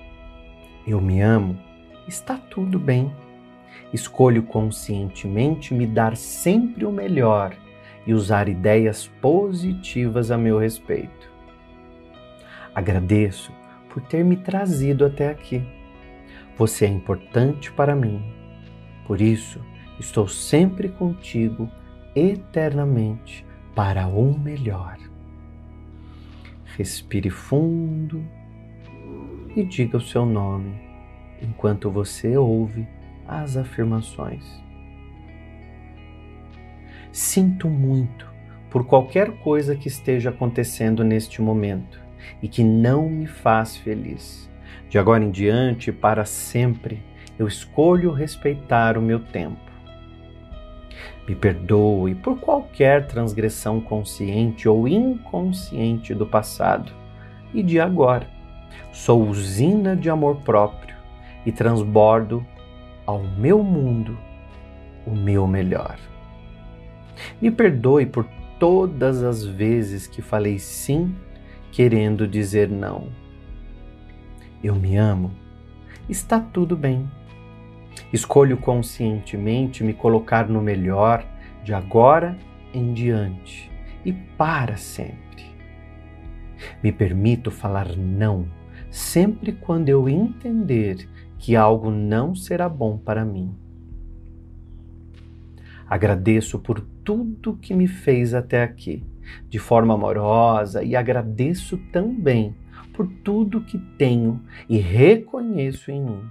Eu 0.86 1.00
me 1.00 1.22
amo, 1.22 1.58
está 2.08 2.38
tudo 2.38 2.78
bem. 2.78 3.14
Escolho 3.94 4.44
conscientemente 4.44 5.74
me 5.74 5.88
dar 5.88 6.18
sempre 6.18 6.86
o 6.86 6.92
melhor 6.92 7.56
e 8.06 8.14
usar 8.14 8.48
ideias 8.48 9.08
positivas 9.22 10.32
a 10.32 10.38
meu 10.38 10.58
respeito. 10.58 11.32
Agradeço 12.74 13.52
por 13.90 14.02
ter 14.02 14.24
me 14.24 14.36
trazido 14.36 15.06
até 15.06 15.30
aqui. 15.30 15.66
Você 16.58 16.86
é 16.86 16.90
importante 16.90 17.72
para 17.72 17.96
mim. 17.96 18.24
Por 19.08 19.22
isso, 19.22 19.60
estou 20.00 20.28
sempre 20.28 20.90
contigo 20.90 21.70
eternamente 22.16 23.46
para 23.74 24.08
o 24.08 24.38
melhor. 24.38 24.98
Respire 26.78 27.30
fundo 27.30 28.24
e 29.56 29.64
diga 29.64 29.98
o 29.98 30.02
seu 30.02 30.26
nome 30.26 30.76
enquanto 31.42 31.90
você 31.90 32.38
ouve 32.38 32.88
as 33.28 33.56
afirmações. 33.56 34.65
Sinto 37.16 37.70
muito 37.70 38.30
por 38.70 38.86
qualquer 38.86 39.32
coisa 39.38 39.74
que 39.74 39.88
esteja 39.88 40.32
acontecendo 40.32 41.02
neste 41.02 41.42
momento 41.42 41.98
e 42.44 42.50
que 42.50 42.62
não 42.62 43.08
me 43.08 43.26
faz 43.26 43.78
feliz. 43.78 44.52
De 44.90 45.00
agora 45.00 45.24
em 45.24 45.32
diante, 45.32 45.94
para 45.94 46.26
sempre, 46.26 47.02
eu 47.40 47.48
escolho 47.48 48.12
respeitar 48.12 48.98
o 48.98 49.02
meu 49.02 49.22
tempo. 49.22 49.72
Me 51.26 51.34
perdoe 51.34 52.16
por 52.16 52.38
qualquer 52.38 53.08
transgressão 53.08 53.80
consciente 53.80 54.68
ou 54.68 54.86
inconsciente 54.86 56.14
do 56.14 56.26
passado 56.26 56.92
e 57.54 57.64
de 57.64 57.80
agora. 57.80 58.28
Sou 58.92 59.26
usina 59.26 59.96
de 59.96 60.10
amor 60.10 60.42
próprio 60.42 60.98
e 61.46 61.52
transbordo 61.54 62.46
ao 63.06 63.24
meu 63.24 63.64
mundo 63.64 64.20
o 65.08 65.12
meu 65.12 65.48
melhor. 65.48 65.98
Me 67.42 67.52
perdoe 67.52 68.06
por 68.06 68.26
todas 68.60 69.24
as 69.24 69.46
vezes 69.46 70.08
que 70.08 70.22
falei 70.22 70.60
sim 70.60 71.16
querendo 71.72 72.28
dizer 72.28 72.70
não. 72.70 73.10
Eu 74.64 74.76
me 74.76 74.96
amo, 74.96 75.32
está 76.10 76.40
tudo 76.40 76.76
bem. 76.76 77.10
Escolho 78.12 78.58
conscientemente 78.58 79.84
me 79.84 79.94
colocar 79.94 80.48
no 80.48 80.62
melhor 80.62 81.26
de 81.64 81.74
agora 81.74 82.38
em 82.74 82.94
diante 82.94 83.72
e 84.04 84.14
para 84.14 84.78
sempre. 84.78 85.46
Me 86.82 86.92
permito 86.92 87.52
falar 87.52 87.96
não 87.96 88.48
sempre 88.90 89.52
quando 89.52 89.90
eu 89.90 90.08
entender 90.08 91.10
que 91.38 91.56
algo 91.56 91.92
não 91.92 92.34
será 92.34 92.70
bom 92.70 92.98
para 92.98 93.26
mim. 93.26 93.54
Agradeço 95.90 96.60
por 96.60 96.80
tudo 97.04 97.58
que 97.58 97.74
me 97.74 97.88
fez 97.88 98.34
até 98.34 98.64
aqui 98.64 99.04
de 99.50 99.60
forma 99.60 99.94
amorosa 99.94 100.84
e 100.84 100.96
agradeço 100.96 101.78
também 101.92 102.56
por 102.94 103.08
tudo 103.24 103.62
que 103.62 103.78
tenho 103.78 104.42
e 104.70 104.78
reconheço 104.78 105.92
em 105.92 106.02
mim. 106.02 106.24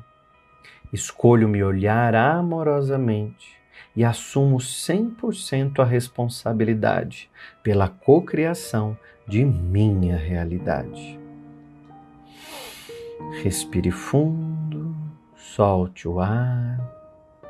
Escolho 0.92 1.48
me 1.48 1.62
olhar 1.62 2.14
amorosamente 2.14 3.54
e 3.96 4.04
assumo 4.04 4.56
100% 4.56 5.80
a 5.80 5.84
responsabilidade 5.84 7.30
pela 7.62 7.88
cocriação 7.88 8.96
de 9.26 9.44
minha 9.44 10.16
realidade. 10.16 11.18
Respire 13.42 13.90
fundo, 13.90 14.94
solte 15.36 16.06
o 16.06 16.20
ar 16.20 16.78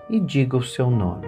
e 0.08 0.20
diga 0.20 0.56
o 0.56 0.62
seu 0.62 0.90
nome. 0.90 1.26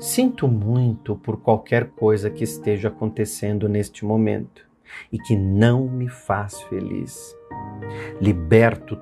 Sinto 0.00 0.48
muito 0.48 1.14
por 1.14 1.36
qualquer 1.42 1.90
coisa 1.90 2.30
que 2.30 2.42
esteja 2.42 2.88
acontecendo 2.88 3.68
neste 3.68 4.02
momento 4.02 4.66
e 5.12 5.18
que 5.18 5.36
não 5.36 5.86
me 5.86 6.08
faz 6.08 6.58
feliz. 6.62 7.36
Liberto 8.18 8.98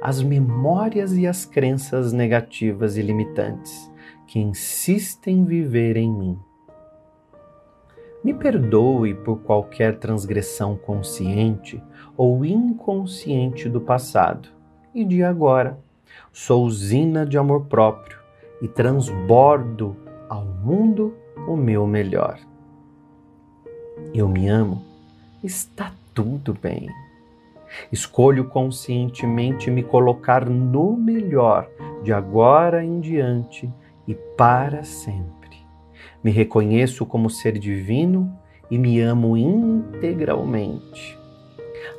as 0.00 0.22
memórias 0.22 1.12
e 1.14 1.26
as 1.26 1.44
crenças 1.44 2.12
negativas 2.12 2.96
e 2.96 3.02
limitantes 3.02 3.90
que 4.28 4.38
insistem 4.38 5.38
em 5.38 5.44
viver 5.44 5.96
em 5.96 6.08
mim. 6.08 6.38
Me 8.22 8.32
perdoe 8.32 9.14
por 9.14 9.40
qualquer 9.40 9.98
transgressão 9.98 10.76
consciente 10.76 11.82
ou 12.16 12.44
inconsciente 12.44 13.68
do 13.68 13.80
passado 13.80 14.50
e 14.94 15.04
de 15.04 15.20
agora. 15.24 15.80
Sou 16.32 16.64
usina 16.64 17.26
de 17.26 17.36
amor 17.36 17.66
próprio 17.66 18.18
e 18.62 18.68
transbordo 18.68 19.96
ao 20.28 20.44
mundo 20.44 21.14
o 21.46 21.56
meu 21.56 21.86
melhor. 21.86 22.38
Eu 24.14 24.28
me 24.28 24.48
amo, 24.48 24.84
está 25.42 25.92
tudo 26.14 26.56
bem. 26.60 26.88
Escolho 27.92 28.48
conscientemente 28.48 29.70
me 29.70 29.82
colocar 29.82 30.48
no 30.48 30.96
melhor 30.96 31.68
de 32.02 32.12
agora 32.12 32.84
em 32.84 33.00
diante 33.00 33.70
e 34.06 34.14
para 34.14 34.82
sempre. 34.84 35.58
Me 36.22 36.30
reconheço 36.30 37.04
como 37.04 37.28
ser 37.28 37.58
divino 37.58 38.36
e 38.70 38.78
me 38.78 39.00
amo 39.00 39.36
integralmente. 39.36 41.18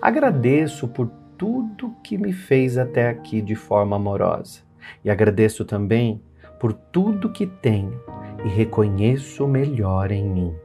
Agradeço 0.02 0.88
por 0.88 1.10
tudo 1.38 1.96
que 2.04 2.18
me 2.18 2.34
fez 2.34 2.78
até 2.78 3.10
aqui 3.10 3.42
de 3.42 3.56
forma 3.56 3.96
amorosa 3.96 4.62
e 5.04 5.10
agradeço 5.10 5.64
também 5.64 6.22
por 6.60 6.74
tudo 6.74 7.32
que 7.32 7.48
tenho 7.48 8.02
e 8.44 8.50
reconheço 8.50 9.46
o 9.46 9.48
melhor 9.48 10.12
em 10.12 10.30
mim. 10.30 10.56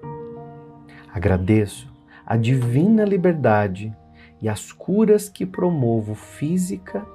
Agradeço 1.13 1.93
a 2.27 2.37
divina 2.37 3.05
liberdade 3.05 3.95
e 4.41 4.49
as 4.49 4.73
curas 4.73 5.29
que 5.29 5.47
promovo 5.47 6.15
física, 6.15 7.07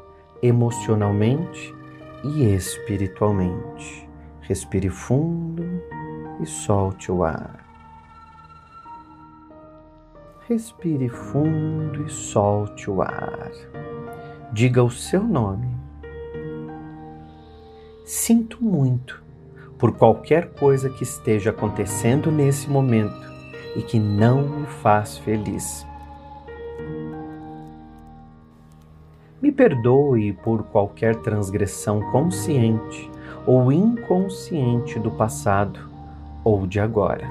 emocionalmente 0.41 1.75
e 2.23 2.43
espiritualmente. 2.53 4.07
Respire 4.41 4.89
fundo 4.89 5.63
e 6.41 6.45
solte 6.45 7.11
o 7.11 7.23
ar. 7.23 7.65
Respire 10.47 11.09
fundo 11.09 12.05
e 12.05 12.09
solte 12.09 12.89
o 12.89 13.01
ar. 13.01 13.51
Diga 14.51 14.83
o 14.83 14.89
seu 14.89 15.23
nome. 15.23 15.78
Sinto 18.09 18.57
muito 18.59 19.21
por 19.77 19.91
qualquer 19.91 20.49
coisa 20.53 20.89
que 20.89 21.03
esteja 21.03 21.51
acontecendo 21.51 22.31
nesse 22.31 22.67
momento 22.67 23.31
e 23.75 23.83
que 23.83 23.99
não 23.99 24.49
me 24.49 24.65
faz 24.65 25.19
feliz. 25.19 25.85
Me 29.39 29.51
perdoe 29.51 30.33
por 30.33 30.63
qualquer 30.63 31.17
transgressão 31.17 32.01
consciente 32.11 33.11
ou 33.45 33.71
inconsciente 33.71 34.97
do 34.97 35.11
passado 35.11 35.79
ou 36.43 36.65
de 36.65 36.79
agora. 36.79 37.29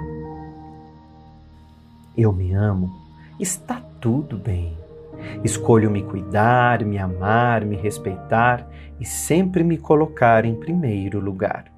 Eu 2.17 2.33
me 2.33 2.53
amo, 2.53 2.89
está 3.41 3.83
tudo 4.01 4.37
bem. 4.37 4.79
Escolho 5.43 5.91
me 5.91 6.05
cuidar, 6.05 6.85
me 6.85 6.99
amar, 6.99 7.65
me 7.65 7.75
respeitar 7.75 8.65
e 9.01 9.05
sempre 9.05 9.63
me 9.63 9.79
colocar 9.79 10.45
em 10.45 10.55
primeiro 10.55 11.21
lugar. 11.21 11.73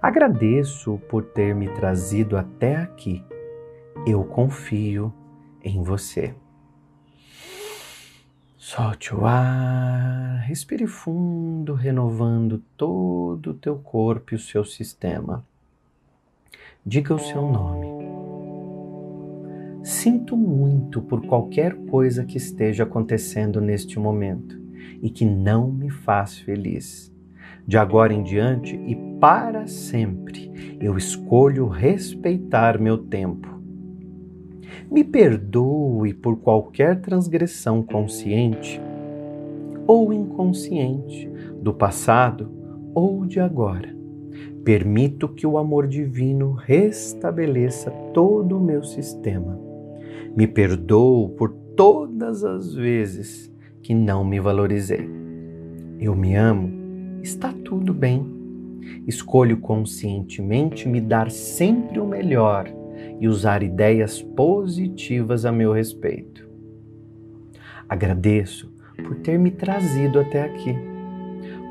Agradeço 0.00 1.00
por 1.08 1.24
ter 1.24 1.54
me 1.54 1.68
trazido 1.68 2.36
até 2.36 2.76
aqui. 2.76 3.24
Eu 4.06 4.22
confio 4.24 5.12
em 5.64 5.82
você. 5.82 6.34
Solte 8.56 9.14
o 9.14 9.24
ar, 9.24 10.42
respire 10.44 10.86
fundo, 10.86 11.72
renovando 11.72 12.62
todo 12.76 13.50
o 13.50 13.54
teu 13.54 13.76
corpo 13.78 14.34
e 14.34 14.36
o 14.36 14.40
seu 14.40 14.64
sistema. 14.64 15.44
Diga 16.84 17.14
o 17.14 17.18
seu 17.18 17.42
nome. 17.42 17.86
Sinto 19.82 20.36
muito 20.36 21.00
por 21.00 21.24
qualquer 21.26 21.74
coisa 21.86 22.24
que 22.24 22.36
esteja 22.36 22.82
acontecendo 22.82 23.60
neste 23.60 23.98
momento 23.98 24.65
e 25.02 25.10
que 25.10 25.24
não 25.24 25.70
me 25.70 25.90
faz 25.90 26.38
feliz. 26.38 27.14
De 27.66 27.76
agora 27.76 28.12
em 28.12 28.22
diante 28.22 28.76
e 28.76 28.94
para 29.20 29.66
sempre, 29.66 30.76
eu 30.80 30.96
escolho 30.96 31.66
respeitar 31.66 32.80
meu 32.80 32.98
tempo. 32.98 33.48
Me 34.90 35.02
perdoe 35.02 36.14
por 36.14 36.36
qualquer 36.36 37.00
transgressão 37.00 37.82
consciente 37.82 38.80
ou 39.86 40.12
inconsciente 40.12 41.28
do 41.60 41.72
passado 41.72 42.50
ou 42.94 43.26
de 43.26 43.40
agora. 43.40 43.94
Permito 44.64 45.28
que 45.28 45.46
o 45.46 45.58
amor 45.58 45.86
divino 45.86 46.52
restabeleça 46.52 47.90
todo 48.12 48.58
o 48.58 48.60
meu 48.60 48.82
sistema. 48.82 49.58
Me 50.36 50.46
perdoo 50.46 51.30
por 51.30 51.50
todas 51.76 52.44
as 52.44 52.74
vezes 52.74 53.52
que 53.86 53.94
não 53.94 54.24
me 54.24 54.40
valorizei. 54.40 55.08
Eu 56.00 56.16
me 56.16 56.34
amo, 56.34 57.20
está 57.22 57.52
tudo 57.52 57.94
bem. 57.94 58.26
Escolho 59.06 59.58
conscientemente 59.58 60.88
me 60.88 61.00
dar 61.00 61.30
sempre 61.30 62.00
o 62.00 62.04
melhor 62.04 62.68
e 63.20 63.28
usar 63.28 63.62
ideias 63.62 64.20
positivas 64.20 65.44
a 65.44 65.52
meu 65.52 65.72
respeito. 65.72 66.48
Agradeço 67.88 68.72
por 69.04 69.18
ter 69.20 69.38
me 69.38 69.52
trazido 69.52 70.18
até 70.18 70.42
aqui. 70.42 70.74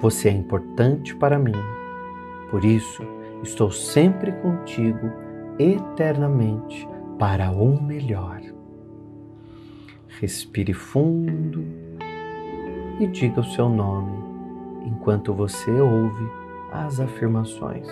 Você 0.02 0.30
é 0.30 0.32
importante 0.32 1.14
para 1.18 1.38
mim. 1.38 1.52
Por 2.50 2.64
isso, 2.64 3.04
estou 3.44 3.70
sempre 3.72 4.32
contigo 4.32 5.12
eternamente 5.60 6.88
para 7.20 7.52
o 7.52 7.84
melhor. 7.84 8.40
Respire 10.08 10.72
fundo 10.72 11.85
e 13.00 13.08
diga 13.08 13.42
o 13.42 13.44
seu 13.44 13.68
nome 13.68 14.18
enquanto 14.86 15.34
você 15.34 15.72
ouve 15.72 16.30
as 16.72 17.00
afirmações. 17.00 17.88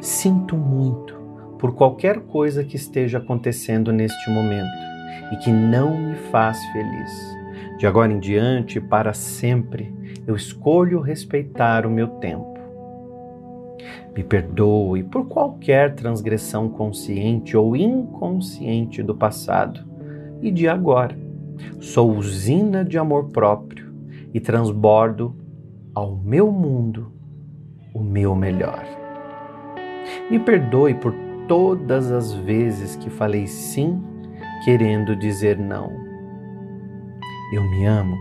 Sinto 0.00 0.56
muito 0.56 1.14
por 1.58 1.74
qualquer 1.74 2.20
coisa 2.20 2.64
que 2.64 2.76
esteja 2.76 3.18
acontecendo 3.18 3.92
neste 3.92 4.30
momento 4.30 4.90
e 5.32 5.36
que 5.36 5.52
não 5.52 5.96
me 5.96 6.14
faz 6.14 6.58
feliz. 6.72 7.38
De 7.78 7.86
agora 7.86 8.12
em 8.12 8.18
diante, 8.18 8.80
para 8.80 9.12
sempre, 9.12 9.92
eu 10.26 10.34
escolho 10.34 11.00
respeitar 11.00 11.84
o 11.84 11.90
meu 11.90 12.08
tempo. 12.08 12.58
Me 14.16 14.24
perdoe 14.24 15.02
por 15.02 15.26
qualquer 15.26 15.94
transgressão 15.94 16.68
consciente 16.68 17.56
ou 17.56 17.76
inconsciente 17.76 19.02
do 19.02 19.14
passado 19.14 19.84
e 20.40 20.50
de 20.50 20.68
agora. 20.68 21.16
Sou 21.80 22.16
usina 22.16 22.84
de 22.84 22.98
amor 22.98 23.30
próprio 23.30 23.92
e 24.32 24.40
transbordo 24.40 25.34
ao 25.94 26.16
meu 26.16 26.50
mundo 26.50 27.12
o 27.94 28.00
meu 28.00 28.34
melhor. 28.34 28.84
Me 30.30 30.38
perdoe 30.38 30.94
por 30.94 31.14
todas 31.48 32.12
as 32.12 32.32
vezes 32.32 32.96
que 32.96 33.10
falei 33.10 33.46
sim 33.46 34.02
querendo 34.64 35.16
dizer 35.16 35.58
não. 35.58 35.90
Eu 37.52 37.62
me 37.62 37.86
amo, 37.86 38.16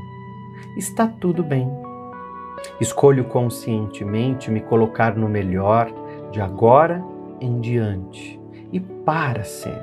está 0.77 1.07
tudo 1.07 1.43
bem. 1.43 1.69
Escolho 2.81 3.25
conscientemente 3.25 4.49
me 4.49 4.61
colocar 4.61 5.15
no 5.15 5.29
melhor 5.29 5.91
de 6.31 6.41
agora 6.41 7.03
em 7.39 7.59
diante 7.59 8.39
e 8.71 8.79
para 8.79 9.43
sempre. 9.43 9.79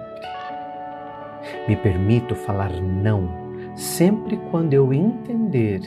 Me 1.69 1.77
permito 1.77 2.35
falar 2.35 2.73
não 2.81 3.46
sempre 3.77 4.37
quando 4.51 4.73
eu 4.73 4.93
entender 4.93 5.81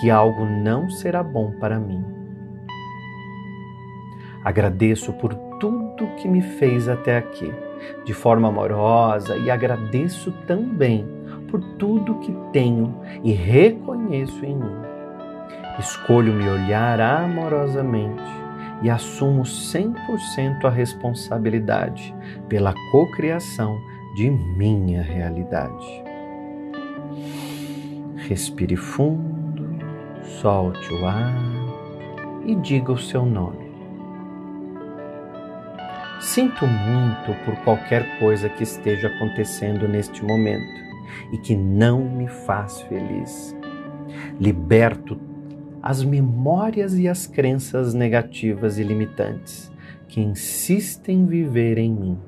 que 0.00 0.10
algo 0.10 0.44
não 0.44 0.90
será 0.90 1.22
bom 1.22 1.52
para 1.52 1.78
mim. 1.78 2.04
Agradeço 4.44 5.12
por 5.14 5.34
tudo 5.58 6.06
que 6.16 6.28
me 6.28 6.42
fez 6.42 6.88
até 6.88 7.16
aqui 7.16 7.52
de 8.04 8.12
forma 8.12 8.48
amorosa 8.48 9.36
e 9.36 9.50
agradeço 9.50 10.32
também 10.46 11.06
por 11.48 11.60
tudo 11.76 12.18
que 12.18 12.36
tenho 12.52 13.00
e 13.22 13.32
reconheço 13.32 14.44
em 14.44 14.56
mim. 14.56 14.76
Escolho 15.78 16.32
me 16.32 16.48
olhar 16.48 17.00
amorosamente 17.00 18.22
e 18.82 18.90
assumo 18.90 19.42
100% 19.42 20.64
a 20.64 20.70
responsabilidade 20.70 22.14
pela 22.48 22.74
cocriação 22.90 23.78
de 24.14 24.30
minha 24.30 25.02
realidade. 25.02 26.05
Respire 28.16 28.76
fundo, 28.76 29.66
solte 30.40 30.92
o 30.92 31.06
ar 31.06 31.34
e 32.44 32.54
diga 32.56 32.92
o 32.92 32.98
seu 32.98 33.24
nome. 33.24 33.66
Sinto 36.20 36.66
muito 36.66 37.34
por 37.44 37.54
qualquer 37.62 38.18
coisa 38.18 38.48
que 38.48 38.62
esteja 38.62 39.08
acontecendo 39.08 39.86
neste 39.86 40.24
momento 40.24 40.80
e 41.32 41.38
que 41.38 41.54
não 41.54 42.04
me 42.04 42.26
faz 42.28 42.80
feliz. 42.82 43.56
Liberto 44.40 45.18
as 45.82 46.02
memórias 46.02 46.98
e 46.98 47.06
as 47.06 47.26
crenças 47.26 47.94
negativas 47.94 48.78
e 48.78 48.82
limitantes 48.82 49.70
que 50.08 50.20
insistem 50.20 51.20
em 51.20 51.26
viver 51.26 51.78
em 51.78 51.92
mim. 51.92 52.18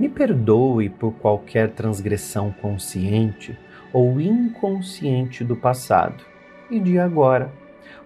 Me 0.00 0.08
perdoe 0.08 0.88
por 0.88 1.12
qualquer 1.12 1.72
transgressão 1.72 2.50
consciente 2.50 3.58
ou 3.92 4.18
inconsciente 4.18 5.44
do 5.44 5.54
passado 5.54 6.24
e 6.70 6.80
de 6.80 6.98
agora. 6.98 7.52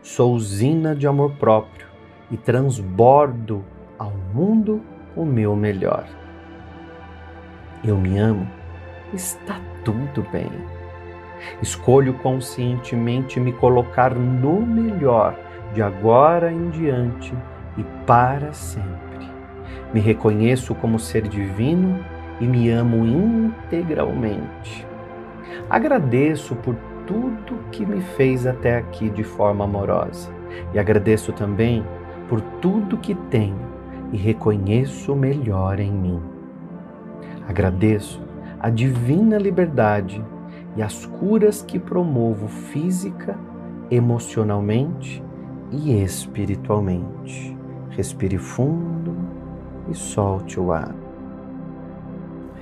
Sou 0.02 0.34
usina 0.34 0.92
de 0.96 1.06
amor 1.06 1.36
próprio 1.36 1.86
e 2.32 2.36
transbordo 2.36 3.64
ao 3.96 4.10
mundo 4.10 4.82
o 5.14 5.24
meu 5.24 5.54
melhor. 5.54 6.04
Eu 7.84 7.96
me 7.96 8.18
amo, 8.18 8.50
está 9.12 9.60
tudo 9.84 10.26
bem. 10.32 10.50
Escolho 11.62 12.14
conscientemente 12.14 13.38
me 13.38 13.52
colocar 13.52 14.12
no 14.12 14.60
melhor 14.66 15.38
de 15.72 15.80
agora 15.80 16.50
em 16.50 16.70
diante 16.70 17.32
e 17.78 17.84
para 18.04 18.52
sempre. 18.52 19.03
Me 19.92 20.00
reconheço 20.00 20.74
como 20.74 20.98
ser 20.98 21.28
divino 21.28 21.98
e 22.40 22.46
me 22.46 22.70
amo 22.70 23.04
integralmente. 23.06 24.86
Agradeço 25.70 26.54
por 26.56 26.76
tudo 27.06 27.58
que 27.70 27.84
me 27.84 28.00
fez 28.00 28.46
até 28.46 28.76
aqui 28.76 29.10
de 29.10 29.22
forma 29.22 29.64
amorosa 29.64 30.30
e 30.72 30.78
agradeço 30.78 31.32
também 31.32 31.84
por 32.28 32.40
tudo 32.40 32.96
que 32.96 33.14
tenho 33.14 33.74
e 34.12 34.16
reconheço 34.16 35.12
o 35.12 35.16
melhor 35.16 35.78
em 35.78 35.92
mim. 35.92 36.20
Agradeço 37.48 38.22
a 38.58 38.70
divina 38.70 39.36
liberdade 39.36 40.24
e 40.76 40.82
as 40.82 41.04
curas 41.06 41.62
que 41.62 41.78
promovo 41.78 42.48
física, 42.48 43.36
emocionalmente 43.90 45.22
e 45.70 46.02
espiritualmente. 46.02 47.56
Respire 47.90 48.38
fundo 48.38 49.03
e 49.88 49.94
solte 49.94 50.58
o 50.58 50.72
ar. 50.72 50.94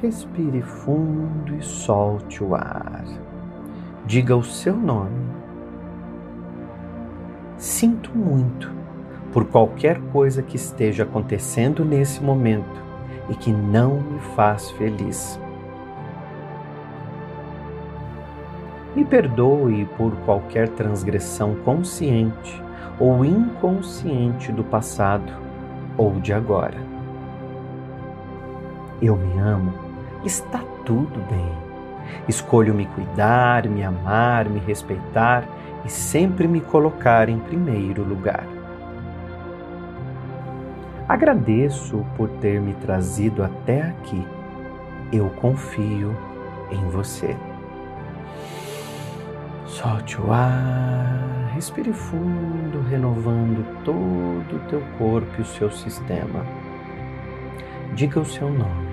Respire 0.01 0.63
fundo 0.63 1.55
e 1.55 1.63
solte 1.63 2.43
o 2.43 2.55
ar. 2.55 3.05
Diga 4.05 4.37
o 4.37 4.43
seu 4.43 4.77
nome. 4.77 5.27
Sinto 7.57 8.11
muito 8.17 8.73
por 9.33 9.45
qualquer 9.47 10.01
coisa 10.13 10.43
que 10.43 10.57
esteja 10.57 11.05
acontecendo 11.05 11.85
nesse 11.85 12.23
momento 12.23 12.83
e 13.31 13.35
que 13.35 13.53
não 13.53 14.01
me 14.01 14.19
faz 14.35 14.71
feliz. 14.73 15.41
Me 18.95 19.05
perdoe 19.05 19.87
por 19.97 20.15
qualquer 20.25 20.69
transgressão 20.71 21.55
consciente 21.65 22.63
ou 22.99 23.25
inconsciente 23.25 24.53
do 24.53 24.63
passado 24.63 25.33
ou 25.97 26.21
de 26.21 26.33
agora. 26.33 26.92
Eu 29.03 29.17
me 29.17 29.37
amo, 29.37 29.75
está 30.25 30.61
tudo 30.85 31.19
bem. 31.29 31.53
Escolho 32.29 32.73
me 32.73 32.87
cuidar, 32.87 33.69
me 33.69 33.83
amar, 33.83 34.49
me 34.49 34.61
respeitar 34.61 35.45
e 35.85 35.91
sempre 35.91 36.47
me 36.47 36.61
colocar 36.61 37.29
em 37.29 37.41
primeiro 37.41 38.05
lugar. 38.05 38.47
Agradeço 41.09 42.07
por 42.17 42.29
ter 42.29 42.61
me 42.61 42.75
trazido 42.75 43.43
até 43.43 43.83
aqui. 43.83 44.25
Eu 45.13 45.29
confio 45.31 46.17
em 46.71 46.89
você. 46.89 47.37
Solte 49.67 50.21
o 50.21 50.33
ar, 50.33 51.51
respire 51.55 51.93
fundo, 51.93 52.81
renovando 52.89 53.67
todo 53.85 54.57
o 54.57 54.69
teu 54.69 54.81
corpo 54.97 55.29
e 55.39 55.43
o 55.43 55.45
seu 55.45 55.73
sistema. 55.73 56.47
Diga 57.95 58.21
o 58.21 58.25
seu 58.25 58.49
nome. 58.49 58.92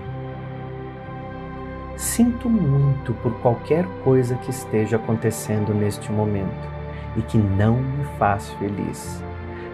Sinto 1.99 2.49
muito 2.49 3.13
por 3.15 3.33
qualquer 3.41 3.85
coisa 4.05 4.37
que 4.37 4.51
esteja 4.51 4.95
acontecendo 4.95 5.73
neste 5.73 6.09
momento 6.09 6.69
e 7.17 7.21
que 7.21 7.37
não 7.37 7.75
me 7.75 8.05
faz 8.17 8.51
feliz. 8.51 9.21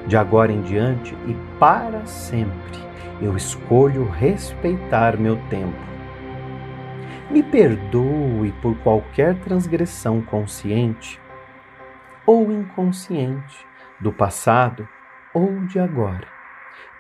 De 0.08 0.18
agora 0.18 0.52
em 0.52 0.64
diante 0.64 1.16
e 1.28 1.36
para 1.60 2.04
sempre, 2.08 2.80
eu 3.22 3.38
escolho 3.38 4.10
respeitar 4.10 5.16
meu 5.20 5.38
tempo. 5.52 5.78
Me 7.30 7.44
perdoe 7.44 8.52
por 8.60 8.76
qualquer 8.78 9.36
transgressão 9.42 10.20
consciente 10.20 11.22
ou 12.26 12.52
inconsciente 12.52 13.68
do 14.00 14.12
passado 14.12 14.90
ou 15.32 15.60
de 15.68 15.80
agora. 15.80 16.28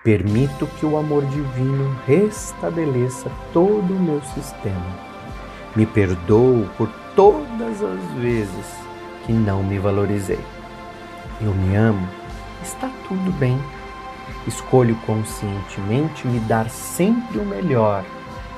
Permito 0.03 0.68
que 0.68 0.85
o 0.85 0.97
amor 0.97 1.26
divino 1.26 1.99
restabeleça 2.06 3.31
todo 3.52 3.91
o 3.91 3.99
meu 3.99 4.22
sistema. 4.22 5.15
Me 5.76 5.85
perdoo 5.85 6.69
por 6.77 6.89
todas 7.15 7.84
as 7.84 8.02
vezes 8.22 8.65
que 9.26 9.34
não 9.34 9.61
me 9.61 9.77
valorizei. 9.77 10.39
Eu 11.41 11.53
me 11.53 11.76
amo, 11.76 12.07
está 12.64 12.89
tudo 13.07 13.31
bem. 13.38 13.60
Escolho 14.47 14.95
conscientemente 15.06 16.26
me 16.27 16.39
dar 16.39 16.69
sempre 16.69 17.39
o 17.39 17.45
melhor 17.45 18.06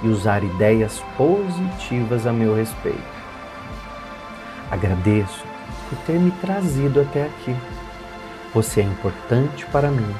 e 0.03 0.09
usar 0.09 0.43
ideias 0.43 1.03
positivas 1.17 2.27
a 2.27 2.33
meu 2.33 2.55
respeito. 2.55 3.01
Agradeço 4.69 5.43
por 5.89 5.97
ter 5.99 6.19
me 6.19 6.31
trazido 6.31 7.01
até 7.01 7.25
aqui. 7.25 7.55
Você 8.53 8.81
é 8.81 8.83
importante 8.83 9.65
para 9.67 9.89
mim. 9.89 10.15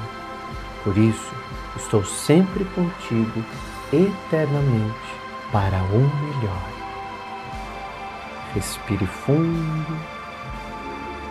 Por 0.82 0.96
isso, 0.96 1.32
estou 1.76 2.04
sempre 2.04 2.64
contigo 2.64 3.44
eternamente 3.92 5.18
para 5.52 5.78
o 5.78 5.98
melhor. 5.98 6.77
Respire 8.54 9.06
fundo 9.06 9.98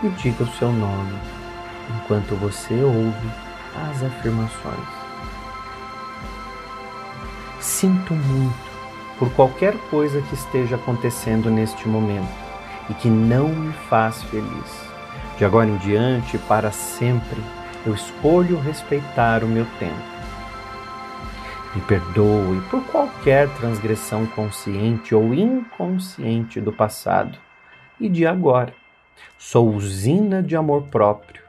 e 0.02 0.08
diga 0.10 0.44
o 0.44 0.52
seu 0.54 0.72
nome 0.72 1.18
enquanto 1.96 2.36
você 2.36 2.74
ouve 2.74 3.30
as 3.90 4.02
afirmações. 4.02 4.98
Sinto 7.60 8.14
muito 8.14 8.68
por 9.18 9.30
qualquer 9.32 9.76
coisa 9.90 10.22
que 10.22 10.34
esteja 10.34 10.76
acontecendo 10.76 11.50
neste 11.50 11.88
momento 11.88 12.28
e 12.88 12.94
que 12.94 13.08
não 13.08 13.48
me 13.48 13.72
faz 13.88 14.22
feliz. 14.24 14.88
De 15.36 15.44
agora 15.44 15.68
em 15.68 15.76
diante, 15.78 16.38
para 16.38 16.70
sempre, 16.70 17.42
eu 17.84 17.94
escolho 17.94 18.60
respeitar 18.60 19.42
o 19.42 19.48
meu 19.48 19.66
tempo. 19.78 20.17
Me 21.74 21.82
perdoe 21.82 22.60
por 22.70 22.82
qualquer 22.84 23.48
transgressão 23.56 24.26
consciente 24.26 25.14
ou 25.14 25.34
inconsciente 25.34 26.60
do 26.60 26.72
passado 26.72 27.38
e 28.00 28.08
de 28.08 28.26
agora. 28.26 28.72
Sou 29.36 29.68
usina 29.74 30.42
de 30.42 30.56
amor 30.56 30.84
próprio 30.84 31.42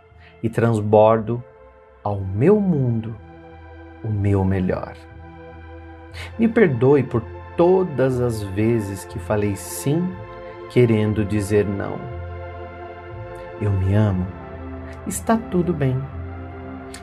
e 0.44 0.50
transbordo 0.50 1.44
ao 2.04 2.20
meu 2.20 2.60
mundo 2.60 3.16
o 4.04 4.10
meu 4.10 4.44
melhor. 4.44 4.94
Me 6.38 6.48
perdoe 6.48 7.04
por 7.04 7.24
todas 7.56 8.20
as 8.20 8.44
vezes 8.44 9.06
que 9.06 9.20
falei 9.20 9.56
sim 9.56 10.08
querendo 10.70 11.26
dizer 11.26 11.66
não. 11.66 12.00
Eu 13.62 13.72
me 13.72 13.94
amo. 13.94 14.26
Está 15.08 15.38
tudo 15.38 15.74
bem. 15.74 16.00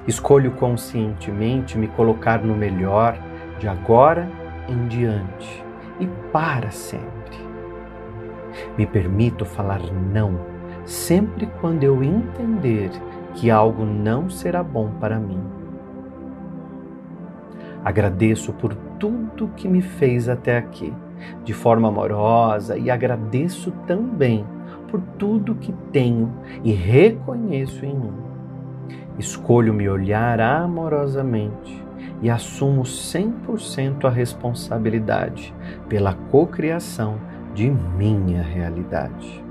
Escolho 0.07 0.53
conscientemente 0.53 1.77
me 1.77 1.89
colocar 1.89 2.43
no 2.43 2.55
melhor 2.55 3.19
de 3.59 3.67
agora 3.67 4.29
em 4.69 4.87
diante 4.87 5.65
e 5.99 6.07
para 6.33 6.71
sempre. 6.71 7.37
Me 8.79 8.87
permito 8.87 9.45
falar 9.45 9.81
não 10.13 10.39
sempre 10.85 11.47
quando 11.61 11.83
eu 11.83 12.03
entender 12.03 12.91
que 13.35 13.51
algo 13.51 13.85
não 13.85 14.31
será 14.31 14.63
bom 14.63 14.91
para 15.01 15.19
mim. 15.19 15.41
Agradeço 17.85 18.53
por 18.53 18.75
tudo 18.99 19.51
que 19.57 19.69
me 19.69 19.83
fez 19.83 20.29
até 20.29 20.57
aqui, 20.57 20.93
de 21.45 21.53
forma 21.53 21.89
amorosa, 21.89 22.79
e 22.79 22.91
agradeço 22.91 23.73
também 23.87 24.45
por 24.89 25.01
tudo 25.19 25.55
que 25.57 25.73
tenho 25.93 26.33
e 26.65 26.73
reconheço 26.73 27.85
em 27.85 27.95
mim. 27.95 28.36
Escolho 29.19 29.73
me 29.73 29.89
olhar 29.89 30.41
amorosamente 30.41 31.85
e 32.21 32.31
assumo 32.31 32.83
100% 32.83 34.05
a 34.05 34.11
responsabilidade 34.11 35.55
pela 35.89 36.15
cocriação 36.31 37.19
de 37.55 37.71
minha 37.71 38.43
realidade. 38.43 39.43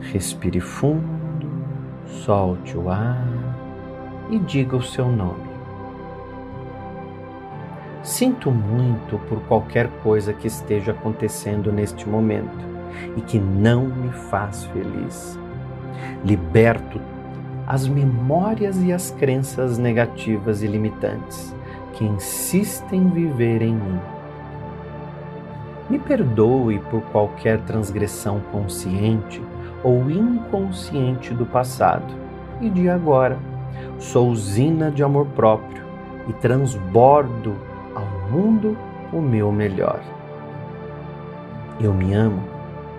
Respire 0.00 0.60
fundo, 0.60 1.48
solte 2.06 2.76
o 2.76 2.88
ar 2.90 3.26
e 4.30 4.38
diga 4.38 4.76
o 4.76 4.82
seu 4.82 5.08
nome. 5.08 5.50
Sinto 8.02 8.50
muito 8.50 9.18
por 9.28 9.40
qualquer 9.42 9.88
coisa 10.02 10.32
que 10.32 10.46
esteja 10.46 10.92
acontecendo 10.92 11.70
neste 11.70 12.08
momento 12.08 12.64
e 13.16 13.20
que 13.20 13.38
não 13.38 13.84
me 13.84 14.10
faz 14.10 14.64
feliz. 14.66 15.38
Liberto 16.24 17.00
as 17.70 17.86
memórias 17.86 18.82
e 18.82 18.92
as 18.92 19.12
crenças 19.12 19.78
negativas 19.78 20.60
e 20.60 20.66
limitantes 20.66 21.54
que 21.92 22.04
insistem 22.04 23.02
em 23.02 23.10
viver 23.10 23.62
em 23.62 23.74
mim. 23.74 24.00
Me 25.88 25.96
perdoe 25.96 26.80
por 26.90 27.00
qualquer 27.12 27.60
transgressão 27.60 28.40
consciente 28.50 29.40
ou 29.84 30.10
inconsciente 30.10 31.32
do 31.32 31.46
passado 31.46 32.12
e 32.60 32.68
de 32.68 32.88
agora. 32.88 33.38
Sou 34.00 34.30
usina 34.30 34.90
de 34.90 35.04
amor 35.04 35.26
próprio 35.26 35.84
e 36.26 36.32
transbordo 36.32 37.54
ao 37.94 38.32
mundo 38.32 38.76
o 39.12 39.20
meu 39.20 39.52
melhor. 39.52 40.00
Eu 41.80 41.94
me 41.94 42.14
amo, 42.14 42.42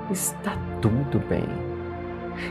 está 0.10 0.54
tudo 0.80 1.20
bem. 1.28 1.71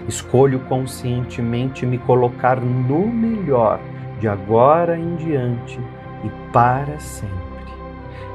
Escolho 0.09 0.61
conscientemente 0.61 1.85
me 1.86 1.98
colocar 1.98 2.61
no 2.61 3.07
melhor 3.07 3.81
de 4.19 4.28
agora 4.28 4.98
em 4.98 5.16
diante 5.16 5.81
e 6.24 6.52
para 6.52 6.98
sempre. 6.98 7.35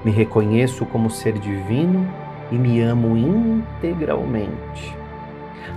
Me 0.03 0.11
reconheço 0.11 0.85
como 0.85 1.09
ser 1.09 1.33
divino 1.39 2.07
e 2.51 2.55
me 2.55 2.81
amo 2.81 3.17
integralmente. 3.17 4.95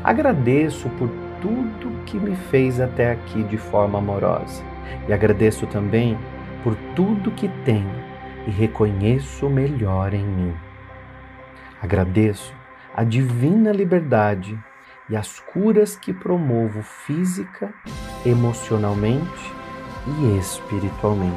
Agradeço 0.04 0.88
por 0.90 1.08
tudo 1.40 2.04
que 2.04 2.18
me 2.18 2.34
fez 2.34 2.80
até 2.80 3.12
aqui 3.12 3.42
de 3.44 3.56
forma 3.56 3.98
amorosa 3.98 4.62
e 5.08 5.12
agradeço 5.12 5.66
também 5.66 6.18
por 6.62 6.74
tudo 6.94 7.30
que 7.30 7.48
tenho 7.64 8.02
e 8.46 8.50
reconheço 8.50 9.48
melhor 9.48 10.14
em 10.14 10.24
mim. 10.24 10.54
Agradeço 11.82 12.54
a 12.94 13.04
divina 13.04 13.70
liberdade 13.70 14.58
e 15.10 15.16
as 15.16 15.40
curas 15.40 15.96
que 15.96 16.12
promovo 16.12 16.82
física, 16.82 17.72
emocionalmente 18.24 19.52
e 20.06 20.38
espiritualmente. 20.38 21.36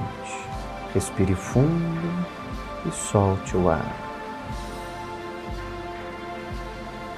Respire 0.93 1.35
fundo 1.35 2.27
e 2.85 2.91
solte 2.91 3.56
o 3.56 3.69
ar. 3.69 3.95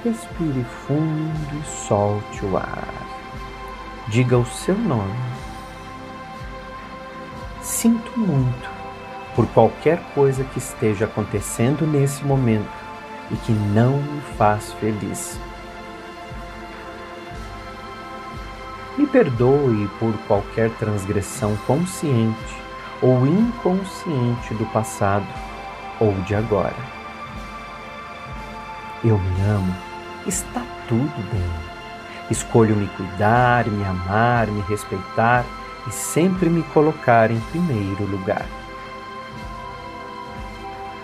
Respire 0.04 0.64
fundo 0.86 1.60
e 1.60 1.66
solte 1.66 2.44
o 2.44 2.56
ar. 2.56 2.94
Diga 4.08 4.38
o 4.38 4.46
seu 4.46 4.76
nome. 4.76 5.14
Sinto 7.62 8.18
muito 8.18 8.70
por 9.34 9.46
qualquer 9.48 9.98
coisa 10.14 10.44
que 10.44 10.58
esteja 10.58 11.06
acontecendo 11.06 11.86
nesse 11.86 12.22
momento 12.24 12.70
e 13.30 13.36
que 13.36 13.52
não 13.52 13.96
me 13.96 14.20
faz 14.36 14.72
feliz. 14.74 15.40
Me 18.96 19.06
perdoe 19.06 19.88
por 19.98 20.12
qualquer 20.26 20.70
transgressão 20.72 21.56
consciente 21.66 22.56
ou 23.02 23.26
inconsciente 23.26 24.54
do 24.54 24.64
passado 24.66 25.26
ou 26.00 26.12
de 26.22 26.34
agora. 26.34 26.76
Eu 29.02 29.18
me 29.18 29.40
amo, 29.42 29.74
está 30.26 30.62
tudo 30.88 31.30
bem. 31.32 31.74
Escolho 32.30 32.76
me 32.76 32.86
cuidar, 32.88 33.66
me 33.66 33.84
amar, 33.84 34.46
me 34.46 34.62
respeitar 34.62 35.44
e 35.86 35.90
sempre 35.90 36.48
me 36.48 36.62
colocar 36.62 37.30
em 37.30 37.40
primeiro 37.50 38.06
lugar. 38.06 38.46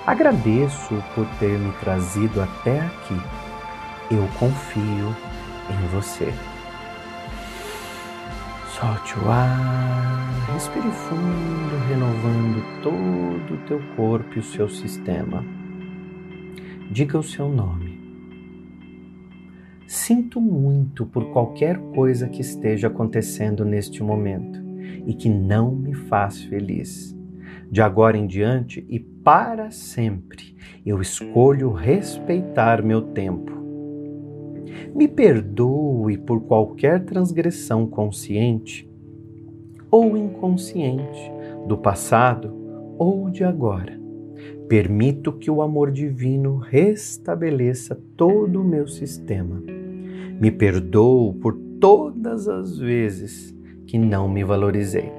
Agradeço 0.07 1.03
por 1.15 1.27
ter 1.39 1.59
me 1.59 1.73
trazido 1.73 2.41
até 2.41 2.81
aqui. 2.81 3.21
Eu 4.11 4.29
confio 4.39 5.15
em 5.69 5.87
você. 5.89 6.33
Solte 8.81 9.15
o 9.19 9.29
ar, 9.29 10.53
respire 10.55 10.91
fundo, 10.91 11.77
renovando 11.87 12.65
todo 12.83 13.55
o 13.55 13.67
teu 13.67 13.79
corpo 13.95 14.37
e 14.37 14.39
o 14.39 14.43
seu 14.43 14.71
sistema. 14.71 15.45
Diga 16.91 17.19
o 17.19 17.23
seu 17.23 17.47
nome. 17.47 18.01
Sinto 19.87 20.41
muito 20.41 21.05
por 21.05 21.31
qualquer 21.31 21.77
coisa 21.95 22.27
que 22.27 22.41
esteja 22.41 22.87
acontecendo 22.87 23.67
neste 23.67 24.03
momento 24.03 24.59
e 25.07 25.13
que 25.13 25.29
não 25.29 25.75
me 25.75 25.93
faz 25.93 26.43
feliz. 26.45 27.15
De 27.71 27.83
agora 27.83 28.17
em 28.17 28.27
diante 28.27 28.83
e 28.89 28.99
para 28.99 29.71
sempre, 29.71 30.57
eu 30.87 31.03
escolho 31.03 31.71
respeitar 31.71 32.83
meu 32.83 33.03
tempo 33.03 33.60
me 34.95 35.09
perdoe 35.09 36.19
por 36.19 36.41
qualquer 36.43 37.05
transgressão 37.05 37.87
consciente 37.87 38.89
ou 39.91 40.17
inconsciente 40.17 41.33
do 41.67 41.77
passado 41.77 42.55
ou 42.99 43.31
de 43.31 43.45
agora. 43.45 43.99
Permito 44.69 45.33
que 45.33 45.51
o 45.51 45.63
amor 45.63 45.91
divino 45.91 46.57
restabeleça 46.57 48.01
todo 48.17 48.61
o 48.61 48.65
meu 48.65 48.87
sistema. 48.87 49.61
Me 50.41 50.51
perdoo 50.51 51.35
por 51.35 51.55
todas 51.81 52.47
as 52.49 52.79
vezes 52.79 53.57
que 53.87 53.99
não 53.99 54.29
me 54.29 54.45
valorizei. 54.45 55.11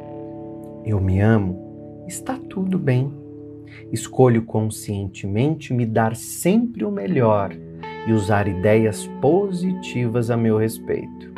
Eu 0.85 1.02
me 1.02 1.19
amo, 1.19 2.06
está 2.07 2.38
tudo 2.38 2.80
bem. 2.80 3.11
Escolho 3.91 4.43
conscientemente 4.43 5.73
me 5.73 5.85
dar 5.85 6.15
sempre 6.15 6.85
o 6.85 6.91
melhor 6.91 7.53
e 8.07 8.14
usar 8.14 8.48
ideias 8.48 9.07
positivas 9.22 10.30
a 10.32 10.38
meu 10.38 10.57
respeito. 10.57 11.32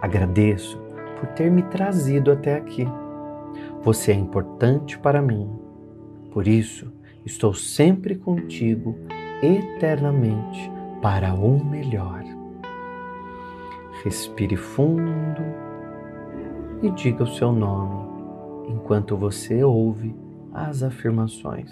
Agradeço 0.00 0.78
por 1.18 1.28
ter 1.30 1.50
me 1.50 1.62
trazido 1.64 2.30
até 2.30 2.56
aqui. 2.56 2.86
Você 3.82 4.12
é 4.12 4.14
importante 4.14 4.98
para 4.98 5.20
mim. 5.20 5.50
Por 6.32 6.46
isso, 6.46 6.92
estou 7.24 7.52
sempre 7.52 8.14
contigo 8.14 8.96
eternamente 9.42 10.70
para 11.02 11.34
o 11.34 11.64
melhor. 11.64 12.22
Respire 14.04 14.56
fundo 14.56 15.42
e 16.82 16.90
diga 16.90 17.24
o 17.24 17.26
seu 17.26 17.52
nome 17.52 18.08
enquanto 18.68 19.16
você 19.16 19.64
ouve 19.64 20.14
as 20.52 20.82
afirmações. 20.82 21.70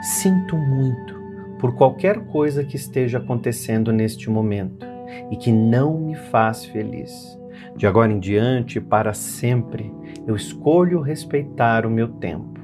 Sinto 0.00 0.56
muito 0.56 1.20
por 1.58 1.74
qualquer 1.74 2.20
coisa 2.20 2.64
que 2.64 2.74
esteja 2.74 3.18
acontecendo 3.18 3.92
neste 3.92 4.30
momento 4.30 4.86
e 5.30 5.36
que 5.36 5.52
não 5.52 5.98
me 5.98 6.14
faz 6.14 6.64
feliz. 6.64 7.38
De 7.76 7.86
agora 7.86 8.10
em 8.10 8.18
diante, 8.18 8.80
para 8.80 9.12
sempre, 9.12 9.92
eu 10.26 10.34
escolho 10.34 11.02
respeitar 11.02 11.84
o 11.84 11.90
meu 11.90 12.08
tempo. 12.08 12.58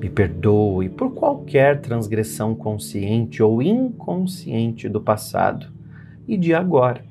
Me 0.00 0.10
perdoe 0.10 0.88
por 0.88 1.14
qualquer 1.14 1.80
transgressão 1.80 2.54
consciente 2.54 3.40
ou 3.40 3.62
inconsciente 3.62 4.88
do 4.88 5.00
passado 5.00 5.72
e 6.26 6.36
de 6.36 6.52
agora. 6.52 7.04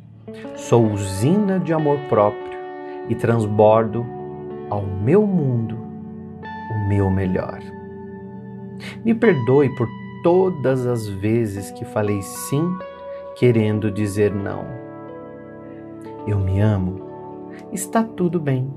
Sou 0.56 0.92
usina 0.92 1.60
de 1.60 1.72
amor 1.72 1.98
próprio 2.10 2.60
e 3.08 3.16
transbordo 3.16 4.06
ao 4.70 4.86
meu 4.86 5.26
mundo 5.26 5.78
o 6.72 6.90
meu 6.90 7.10
melhor. 7.10 7.75
Me 9.04 9.14
perdoe 9.14 9.70
por 9.76 9.88
todas 10.24 10.86
as 10.86 11.08
vezes 11.08 11.72
que 11.72 11.86
falei 11.86 12.22
sim 12.22 12.78
querendo 13.36 13.92
dizer 13.92 14.34
não. 14.34 14.66
Eu 16.28 16.40
me 16.40 16.60
amo. 16.60 17.52
Está 17.72 18.04
tudo 18.04 18.40
bem. 18.40 18.72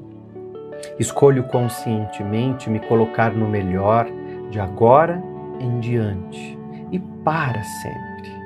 Escolho 0.98 1.44
conscientemente 1.44 2.68
me 2.68 2.78
colocar 2.80 3.32
no 3.32 3.48
melhor 3.48 4.06
de 4.50 4.60
agora 4.60 5.22
em 5.60 5.80
diante 5.80 6.58
e 6.92 6.98
para 6.98 7.62
sempre. 7.62 8.38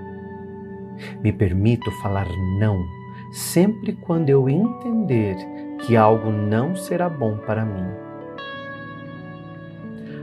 Me 1.22 1.32
permito 1.32 1.90
falar 2.02 2.26
não 2.58 2.84
sempre 3.32 3.94
quando 3.94 4.28
eu 4.28 4.48
entender 4.48 5.36
que 5.80 5.96
algo 5.96 6.30
não 6.30 6.76
será 6.76 7.08
bom 7.08 7.38
para 7.38 7.64
mim. 7.64 7.86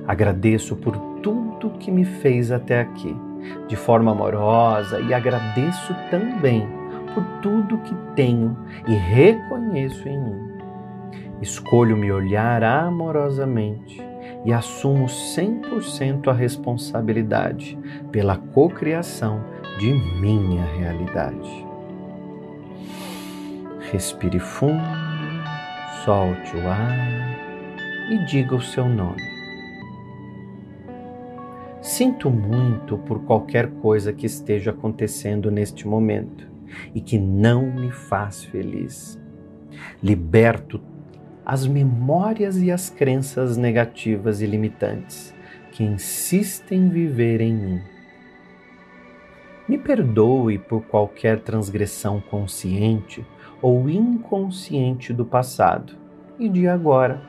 Agradeço 0.07 0.75
por 0.75 0.95
tudo 1.21 1.77
que 1.79 1.91
me 1.91 2.05
fez 2.05 2.51
até 2.51 2.81
aqui, 2.81 3.15
de 3.67 3.75
forma 3.75 4.11
amorosa, 4.11 4.99
e 4.99 5.13
agradeço 5.13 5.93
também 6.09 6.67
por 7.13 7.23
tudo 7.41 7.77
que 7.79 7.95
tenho 8.15 8.57
e 8.87 8.93
reconheço 8.93 10.07
em 10.07 10.19
mim. 10.19 10.49
Escolho 11.41 11.95
me 11.95 12.11
olhar 12.11 12.63
amorosamente 12.63 14.01
e 14.45 14.53
assumo 14.53 15.05
100% 15.05 16.27
a 16.27 16.33
responsabilidade 16.33 17.77
pela 18.11 18.37
cocriação 18.37 19.43
de 19.79 19.93
minha 20.19 20.63
realidade. 20.77 21.65
Respire 23.91 24.39
fundo, 24.39 24.83
solte 26.03 26.55
o 26.57 26.69
ar 26.69 27.09
e 28.11 28.25
diga 28.25 28.55
o 28.55 28.61
seu 28.61 28.87
nome. 28.87 29.38
Sinto 31.81 32.29
muito 32.29 32.97
por 32.97 33.23
qualquer 33.23 33.69
coisa 33.81 34.11
que 34.11 34.25
esteja 34.25 34.71
acontecendo 34.71 35.49
neste 35.49 35.87
momento 35.87 36.47
e 36.93 36.99
que 36.99 37.17
não 37.17 37.71
me 37.71 37.89
faz 37.91 38.43
feliz. 38.43 39.19
Liberto 40.03 40.81
as 41.45 41.65
memórias 41.65 42.57
e 42.57 42.69
as 42.69 42.89
crenças 42.89 43.55
negativas 43.55 44.41
e 44.41 44.45
limitantes 44.45 45.33
que 45.71 45.83
insistem 45.83 46.81
em 46.81 46.89
viver 46.89 47.39
em 47.39 47.53
mim. 47.53 47.81
Me 49.67 49.77
perdoe 49.77 50.57
por 50.57 50.81
qualquer 50.81 51.39
transgressão 51.39 52.19
consciente 52.19 53.25
ou 53.61 53.89
inconsciente 53.89 55.13
do 55.13 55.23
passado 55.23 55.93
e 56.37 56.49
de 56.49 56.67
agora. 56.67 57.21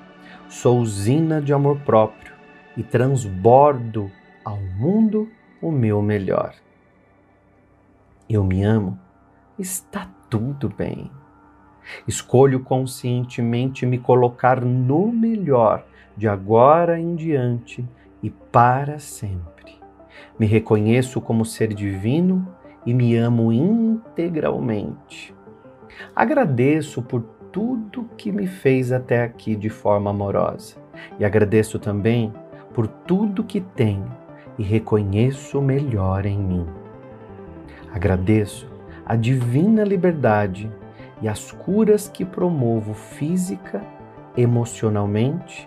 Sou 0.49 0.81
usina 0.81 1.41
de 1.41 1.53
amor 1.53 1.79
próprio 1.81 2.33
e 2.77 2.83
transbordo 2.83 4.11
ao 4.51 4.59
mundo 4.59 5.29
o 5.63 5.71
meu 5.71 6.03
melhor. 6.03 6.55
Eu 8.29 8.43
me 8.43 8.63
amo, 8.65 8.99
está 9.59 10.11
tudo 10.29 10.69
bem. 10.69 11.11
Escolho 12.07 12.61
conscientemente 12.61 13.87
me 13.87 13.99
colocar 13.99 14.61
no 14.61 15.13
melhor 15.13 15.85
de 16.17 16.29
agora 16.29 16.99
em 16.99 17.15
diante 17.15 17.87
e 18.23 18.31
para 18.31 18.99
sempre. 18.99 19.79
Me 20.39 20.47
reconheço 20.47 21.21
como 21.21 21.45
ser 21.45 21.73
divino 21.73 22.47
e 22.85 22.93
me 22.93 23.17
amo 23.17 23.53
integralmente. 23.53 25.35
Agradeço 26.15 27.03
por 27.03 27.23
tudo 27.53 28.09
que 28.17 28.33
me 28.33 28.47
fez 28.47 28.91
até 28.91 29.23
aqui 29.23 29.55
de 29.55 29.69
forma 29.69 30.11
amorosa 30.11 30.77
e 31.19 31.25
agradeço 31.25 31.79
também 31.79 32.33
por 32.73 32.87
tudo 32.87 33.45
que 33.45 33.61
tenho 33.61 34.20
e 34.61 34.63
reconheço 34.63 35.59
o 35.59 35.63
melhor 35.63 36.27
em 36.27 36.39
mim. 36.39 36.67
Agradeço 37.91 38.71
a 39.07 39.17
divina 39.17 39.83
liberdade 39.83 40.71
e 41.23 41.29
as 41.29 41.51
curas 41.51 42.11
que 42.11 42.27
promovo 42.27 42.93
física, 42.93 43.83
emocionalmente 44.37 45.67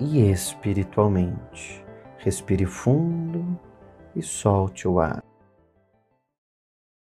e 0.00 0.28
espiritualmente. 0.28 1.84
Respire 2.18 2.66
fundo 2.66 3.56
e 4.16 4.20
solte 4.20 4.88
o 4.88 4.98
ar. 4.98 5.22